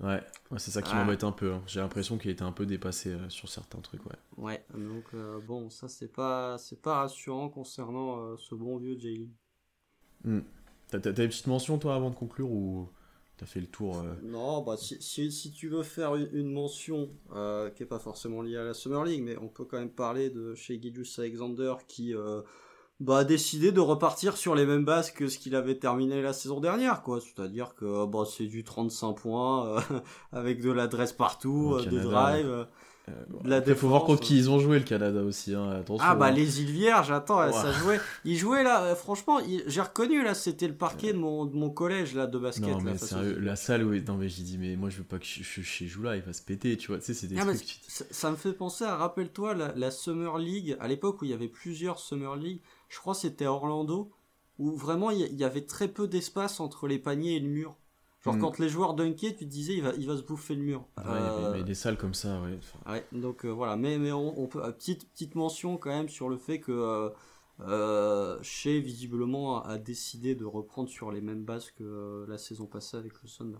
Ouais, 0.00 0.22
c'est 0.56 0.70
ça 0.70 0.80
qui 0.80 0.92
Ah. 0.94 1.04
m'embête 1.04 1.24
un 1.24 1.32
peu. 1.32 1.52
hein. 1.52 1.62
J'ai 1.66 1.80
l'impression 1.80 2.16
qu'il 2.16 2.30
était 2.30 2.42
un 2.42 2.52
peu 2.52 2.64
dépassé 2.64 3.10
euh, 3.10 3.28
sur 3.28 3.48
certains 3.48 3.80
trucs, 3.80 4.04
ouais. 4.06 4.16
Ouais, 4.36 4.64
donc 4.74 5.04
euh, 5.14 5.38
bon, 5.40 5.68
ça 5.68 5.88
c'est 5.88 6.08
pas 6.08 6.56
pas 6.82 7.00
rassurant 7.00 7.50
concernant 7.50 8.18
euh, 8.20 8.36
ce 8.38 8.54
bon 8.54 8.78
vieux 8.78 8.98
Jalen. 8.98 9.28
T'as 10.24 10.30
t'as- 10.98 11.10
une 11.10 11.28
petite 11.28 11.46
mention, 11.46 11.78
toi, 11.78 11.94
avant 11.94 12.10
de 12.10 12.14
conclure, 12.14 12.50
ou 12.50 12.88
t'as 13.36 13.46
fait 13.46 13.60
le 13.60 13.66
tour 13.66 13.98
euh, 13.98 14.14
Non, 14.22 14.62
bah 14.62 14.76
si, 14.76 14.96
si, 15.00 15.30
si 15.32 15.50
tu 15.50 15.68
veux 15.68 15.82
faire 15.82 16.14
une, 16.16 16.28
une 16.32 16.52
mention 16.52 17.08
euh, 17.34 17.70
qui 17.70 17.82
est 17.82 17.86
pas 17.86 17.98
forcément 17.98 18.42
liée 18.42 18.56
à 18.56 18.64
la 18.64 18.74
Summer 18.74 19.04
League, 19.04 19.22
mais 19.24 19.36
on 19.38 19.48
peut 19.48 19.64
quand 19.64 19.78
même 19.78 19.90
parler 19.90 20.30
de 20.30 20.54
chez 20.54 20.80
Gidus 20.80 21.06
Alexander 21.18 21.74
qui 21.88 22.14
euh, 22.14 22.42
bah, 22.98 23.18
a 23.18 23.24
décidé 23.24 23.72
de 23.72 23.80
repartir 23.80 24.36
sur 24.36 24.54
les 24.54 24.66
mêmes 24.66 24.84
bases 24.84 25.10
que 25.10 25.28
ce 25.28 25.38
qu'il 25.38 25.54
avait 25.54 25.78
terminé 25.78 26.20
la 26.20 26.32
saison 26.32 26.60
dernière, 26.60 27.02
quoi. 27.02 27.20
C'est-à-dire 27.20 27.74
que 27.74 28.04
bah, 28.06 28.24
c'est 28.26 28.46
du 28.46 28.62
35 28.64 29.14
points 29.14 29.82
avec 30.32 30.60
de 30.60 30.70
l'adresse 30.70 31.12
partout, 31.12 31.78
des 31.88 32.00
drives. 32.00 32.66
Euh, 33.10 33.24
la 33.44 33.56
après, 33.56 33.74
faut 33.74 33.88
voir 33.88 34.04
contre 34.04 34.20
qui 34.22 34.36
ils 34.36 34.48
ont 34.50 34.58
joué, 34.58 34.78
le 34.78 34.84
Canada 34.84 35.22
aussi, 35.22 35.54
hein. 35.54 35.70
Attention. 35.70 36.04
Ah 36.08 36.14
bah 36.14 36.26
hein. 36.26 36.30
les 36.30 36.60
îles 36.62 36.70
Vierges, 36.70 37.10
attends, 37.10 37.40
Ouais. 37.44 37.52
ça 37.52 37.72
jouait. 37.72 38.00
Il 38.24 38.36
jouait 38.36 38.62
là, 38.62 38.82
euh, 38.84 38.94
franchement, 38.94 39.38
il- 39.40 39.62
j'ai 39.66 39.80
reconnu 39.80 40.22
là, 40.22 40.34
c'était 40.34 40.68
le 40.68 40.74
parquet 40.76 41.12
de 41.12 41.18
mon, 41.18 41.44
de 41.46 41.54
mon 41.56 41.70
collège 41.70 42.14
là 42.14 42.26
de 42.26 42.38
basket. 42.38 42.68
Non, 42.68 42.80
mais 42.80 42.96
sérieux, 42.98 43.38
la 43.38 43.56
salle, 43.56 43.84
oui. 43.84 44.02
Non, 44.06 44.16
mais 44.16 44.28
j'ai 44.28 44.42
dit, 44.42 44.58
mais 44.58 44.76
moi, 44.76 44.90
je 44.90 44.98
veux 44.98 45.04
pas 45.04 45.18
que 45.18 45.24
je, 45.24 45.42
je, 45.42 45.84
joue 45.86 46.02
là, 46.02 46.16
il 46.16 46.22
va 46.22 46.32
se 46.32 46.42
péter, 46.42 46.76
tu 46.76 46.88
vois. 46.88 46.98
Tu 46.98 47.04
sais, 47.06 47.14
c'est 47.14 47.26
des 47.26 47.38
Ah, 47.38 47.44
trucs. 47.44 47.78
ça, 47.88 48.04
ça 48.10 48.30
me 48.30 48.36
fait 48.36 48.52
penser 48.52 48.84
à, 48.84 48.96
rappelle-toi, 48.96 49.54
la, 49.54 49.72
la 49.74 49.90
Summer 49.90 50.38
League, 50.38 50.76
à 50.80 50.88
l'époque 50.88 51.22
où 51.22 51.24
il 51.24 51.30
y 51.30 51.34
avait 51.34 51.48
plusieurs 51.48 51.98
Summer 51.98 52.36
League, 52.36 52.60
je 52.88 52.98
crois 52.98 53.14
c'était 53.14 53.44
à 53.46 53.52
Orlando, 53.52 54.10
où 54.58 54.72
vraiment 54.76 55.10
il 55.10 55.20
y, 55.20 55.24
il 55.24 55.36
y 55.38 55.44
avait 55.44 55.64
très 55.64 55.88
peu 55.88 56.06
d'espace 56.08 56.60
entre 56.60 56.86
les 56.86 56.98
paniers 56.98 57.36
et 57.36 57.40
le 57.40 57.48
mur. 57.48 57.76
Genre 58.22 58.34
Mm. 58.36 58.40
quand 58.40 58.58
les 58.58 58.68
joueurs 58.68 58.94
dunkaient, 58.94 59.34
tu 59.34 59.44
te 59.46 59.50
disais 59.50 59.74
il 59.74 59.82
va, 59.82 59.92
il 59.96 60.06
va 60.06 60.16
se 60.16 60.22
bouffer 60.22 60.54
le 60.54 60.62
mur. 60.62 60.80
Ouais, 60.98 61.04
il 61.06 61.10
y 61.10 61.14
avait- 61.14 61.44
Euh, 61.46 61.52
mais 61.54 61.62
des 61.64 61.74
salles 61.74 61.96
comme 61.96 62.12
ça, 62.14 62.40
ouais. 62.42 62.58
enfin, 62.58 62.92
Ouais, 62.92 63.06
donc 63.12 63.44
euh, 63.46 63.48
voilà, 63.48 63.76
mais, 63.76 63.98
mais 63.98 64.12
on, 64.12 64.38
on 64.38 64.46
peut, 64.46 64.62
euh, 64.62 64.72
petite, 64.72 65.08
petite 65.10 65.34
mention 65.36 65.78
quand 65.78 65.88
même 65.90 66.08
sur 66.10 66.28
le 66.28 66.36
fait 66.36 66.60
que 66.60 67.10
euh, 67.60 68.38
Shea 68.42 68.78
visiblement 68.80 69.62
a, 69.64 69.70
a 69.70 69.78
décidé 69.78 70.34
de 70.34 70.44
reprendre 70.44 70.88
sur 70.88 71.10
les 71.12 71.20
mêmes 71.20 71.44
bases 71.44 71.70
que 71.70 72.24
la 72.28 72.38
saison 72.38 72.66
passée 72.66 72.96
avec 72.96 73.12
le 73.22 73.28
Thunder. 73.28 73.58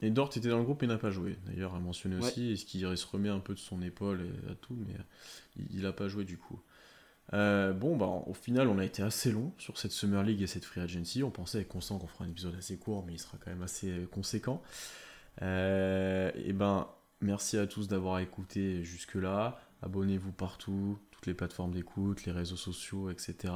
Et 0.00 0.10
Dort 0.10 0.28
était 0.36 0.48
dans 0.48 0.58
le 0.58 0.64
groupe 0.64 0.82
et 0.82 0.86
n'a 0.86 0.98
pas 0.98 1.10
joué. 1.10 1.38
D'ailleurs, 1.46 1.74
à 1.74 1.80
mentionner 1.80 2.16
Ouais. 2.16 2.26
aussi, 2.26 2.52
est-ce 2.52 2.64
qu'il 2.66 2.80
se 2.96 3.06
remet 3.06 3.28
un 3.30 3.38
peu 3.40 3.54
de 3.54 3.58
son 3.58 3.80
épaule 3.82 4.20
et 4.22 4.50
à 4.50 4.54
tout, 4.54 4.74
mais 4.74 4.94
il, 5.56 5.78
il 5.80 5.86
a 5.86 5.92
pas 5.92 6.06
joué 6.08 6.24
du 6.24 6.36
coup. 6.38 6.60
Euh, 7.34 7.72
bon, 7.72 7.96
bah, 7.96 8.06
au 8.06 8.34
final, 8.34 8.68
on 8.68 8.78
a 8.78 8.84
été 8.84 9.02
assez 9.02 9.32
long 9.32 9.52
sur 9.58 9.78
cette 9.78 9.92
Summer 9.92 10.22
League 10.22 10.42
et 10.42 10.46
cette 10.46 10.64
Free 10.64 10.80
Agency. 10.80 11.22
On 11.22 11.30
pensait 11.30 11.58
avec 11.58 11.68
Constant 11.68 11.98
qu'on 11.98 12.06
fera 12.06 12.24
un 12.24 12.28
épisode 12.28 12.54
assez 12.56 12.78
court, 12.78 13.04
mais 13.06 13.14
il 13.14 13.18
sera 13.18 13.38
quand 13.38 13.50
même 13.50 13.62
assez 13.62 13.90
euh, 13.90 14.06
conséquent. 14.06 14.62
Euh, 15.42 16.30
et 16.36 16.52
ben, 16.52 16.88
merci 17.20 17.58
à 17.58 17.66
tous 17.66 17.88
d'avoir 17.88 18.20
écouté 18.20 18.84
jusque-là. 18.84 19.60
Abonnez-vous 19.82 20.32
partout, 20.32 20.98
toutes 21.10 21.26
les 21.26 21.34
plateformes 21.34 21.72
d'écoute, 21.72 22.24
les 22.24 22.32
réseaux 22.32 22.56
sociaux, 22.56 23.10
etc. 23.10 23.52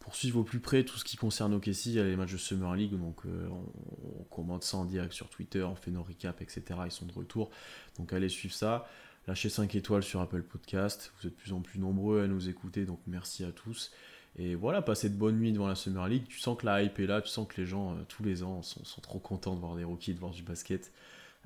Pour 0.00 0.16
suivre 0.16 0.40
au 0.40 0.44
plus 0.44 0.60
près 0.60 0.84
tout 0.84 0.98
ce 0.98 1.04
qui 1.04 1.16
concerne 1.16 1.54
OKC, 1.54 1.86
il 1.86 1.92
y 1.92 2.00
a 2.00 2.04
les 2.04 2.16
matchs 2.16 2.32
de 2.32 2.38
Summer 2.38 2.74
League, 2.74 2.98
donc 2.98 3.24
euh, 3.26 3.48
on, 3.48 4.24
commente 4.24 4.64
ça 4.64 4.78
en 4.78 4.84
direct 4.84 5.12
sur 5.12 5.28
Twitter, 5.28 5.62
on 5.62 5.76
fait 5.76 5.92
nos 5.92 6.02
recaps, 6.02 6.42
etc. 6.42 6.62
Ils 6.86 6.90
sont 6.90 7.06
de 7.06 7.12
retour, 7.12 7.50
donc 7.98 8.12
allez 8.12 8.28
suivre 8.28 8.54
ça. 8.54 8.86
Lâchez 9.26 9.48
5 9.48 9.74
étoiles 9.74 10.02
sur 10.02 10.20
Apple 10.20 10.42
Podcast, 10.42 11.12
vous 11.18 11.26
êtes 11.26 11.32
de 11.34 11.38
plus 11.38 11.52
en 11.54 11.60
plus 11.60 11.78
nombreux 11.80 12.22
à 12.22 12.26
nous 12.26 12.48
écouter, 12.50 12.84
donc 12.84 12.98
merci 13.06 13.42
à 13.44 13.52
tous. 13.52 13.90
Et 14.36 14.54
voilà, 14.54 14.82
passez 14.82 15.08
de 15.08 15.14
bonnes 15.16 15.38
nuits 15.38 15.52
devant 15.52 15.66
la 15.68 15.76
Summer 15.76 16.06
League. 16.08 16.24
Tu 16.28 16.38
sens 16.40 16.58
que 16.58 16.66
la 16.66 16.82
hype 16.82 16.98
est 16.98 17.06
là, 17.06 17.22
tu 17.22 17.28
sens 17.28 17.46
que 17.48 17.58
les 17.60 17.66
gens, 17.66 17.92
euh, 17.92 18.02
tous 18.08 18.22
les 18.22 18.42
ans, 18.42 18.60
sont, 18.62 18.84
sont 18.84 19.00
trop 19.00 19.18
contents 19.20 19.54
de 19.54 19.60
voir 19.60 19.76
des 19.76 19.84
rookies, 19.84 20.12
de 20.12 20.18
voir 20.20 20.32
du 20.32 20.42
basket. 20.42 20.92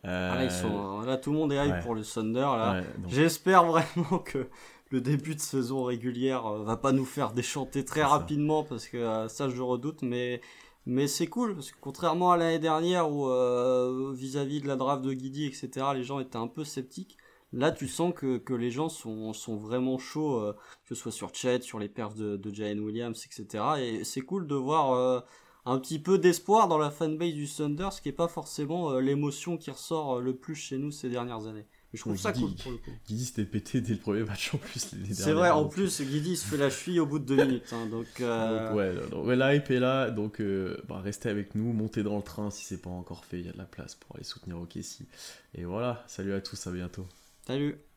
Euh, 0.05 0.31
Ah, 0.33 0.37
là, 0.37 0.45
ils 0.45 0.51
sont, 0.51 1.01
là, 1.03 1.17
tout 1.19 1.31
le 1.31 1.39
monde 1.39 1.53
est 1.53 1.57
hype 1.65 1.73
ouais. 1.75 1.81
pour 1.83 1.95
le 1.95 2.03
Thunder. 2.03 2.41
Là. 2.41 2.73
ouais, 2.81 2.87
donc- 3.01 3.11
J'espère 3.13 3.65
vraiment 3.65 4.19
que 4.19 4.49
le 4.91 5.01
début 5.01 5.35
de 5.37 5.41
saison 5.41 5.85
régulière 5.85 6.47
euh, 6.47 6.65
va 6.65 6.77
pas 6.77 6.91
nous 6.93 7.05
faire 7.05 7.33
déchanter 7.33 7.85
très 7.85 8.01
ça. 8.01 8.09
rapidement 8.09 8.65
parce 8.65 8.89
que 8.89 8.97
euh, 8.97 9.29
ça 9.29 9.51
je 9.51 9.61
redoute 9.61 10.01
mais 10.01 10.41
mais 10.87 11.07
c'est 11.07 11.27
cool 11.27 11.55
parce 11.55 11.71
que 11.71 11.77
contrairement 11.79 12.33
à 12.33 12.39
l'année 12.39 12.59
dernière 12.59 13.11
où 13.13 13.29
euh, 13.29 14.15
vis-à-vis 14.17 14.63
de 14.63 14.67
la 14.67 14.77
draft 14.77 15.03
de 15.05 15.13
Guidi 15.13 15.45
etc 15.45 15.89
les 15.95 16.05
gens 16.05 16.21
étaient 16.21 16.39
un 16.39 16.47
peu 16.47 16.65
sceptiques 16.65 17.19
là 17.53 17.71
tu 17.73 17.89
sens 17.89 18.13
que, 18.15 18.39
que 18.39 18.55
les 18.55 18.71
gens 18.71 18.89
sont, 18.89 19.33
sont 19.33 19.57
vraiment 19.57 19.99
chauds 19.99 20.41
euh, 20.41 20.53
que 20.85 20.95
ce 20.95 21.01
soit 21.01 21.13
sur 21.13 21.35
Chet 21.35 21.63
sur 21.63 21.79
les 21.79 21.89
perfs 21.89 22.15
de, 22.15 22.37
de 22.37 22.55
Jalen 22.55 22.81
Williams 22.81 23.25
etc 23.27 23.65
et 23.81 24.05
c'est 24.05 24.21
cool 24.21 24.47
de 24.47 24.55
voir 24.55 24.93
euh, 24.93 25.21
un 25.65 25.79
petit 25.79 25.99
peu 25.99 26.19
d'espoir 26.19 26.69
dans 26.69 26.79
la 26.79 26.91
fanbase 26.91 27.33
du 27.33 27.49
Thunder 27.49 27.89
ce 27.93 28.01
qui 28.03 28.11
est 28.11 28.13
pas 28.13 28.29
forcément 28.29 28.91
euh, 28.91 29.01
l'émotion 29.01 29.57
qui 29.57 29.71
ressort 29.71 30.21
le 30.21 30.37
plus 30.37 30.55
chez 30.55 30.79
nous 30.79 30.91
ces 30.91 31.09
dernières 31.09 31.47
années 31.47 31.67
et 31.95 31.97
je 31.97 32.03
trouve 32.03 32.19
ça 32.19 32.33
Guidi. 32.33 32.45
cool 32.45 32.63
pour 32.63 32.73
le 32.73 32.79
coup 32.79 32.91
Guidi 33.07 33.25
s'était 33.25 33.47
pété 33.47 33.81
dès 33.81 33.95
le 33.95 33.99
premier 33.99 34.25
match 34.25 34.55
en 34.55 34.59
plus. 34.59 34.95
c'est 35.11 35.33
vrai, 35.33 35.49
en 35.49 35.65
plus, 35.65 36.03
Guidi 36.03 36.37
se 36.37 36.45
fait 36.45 36.59
la 36.59 36.69
cheville 36.69 37.01
au 37.01 37.07
bout 37.07 37.19
de 37.19 37.25
deux 37.25 37.43
minutes. 37.43 37.73
hein, 37.73 37.87
donc, 37.87 38.05
Donc, 38.21 38.77
ouais, 38.77 38.95
donc, 39.11 39.25
ouais, 39.25 39.37
la 39.37 39.55
hype 39.55 39.71
est 39.71 39.81
là, 39.81 40.11
donc 40.11 40.43
bah, 40.87 41.01
restez 41.03 41.31
avec 41.31 41.55
nous, 41.55 41.73
montez 41.73 42.03
dans 42.03 42.19
le 42.19 42.23
train 42.23 42.51
si 42.51 42.63
c'est 42.67 42.83
pas 42.83 42.91
encore 42.91 43.25
fait, 43.25 43.41
il 43.41 43.47
y 43.47 43.49
a 43.49 43.53
de 43.53 43.57
la 43.57 43.65
place 43.65 43.95
pour 43.95 44.17
aller 44.17 44.25
soutenir 44.25 44.61
OKC. 44.61 45.07
Et 45.55 45.65
voilà, 45.65 46.05
salut 46.09 46.35
à 46.35 46.43
tous, 46.43 46.67
à 46.67 46.73
bientôt. 46.73 47.07
Salut. 47.49 47.88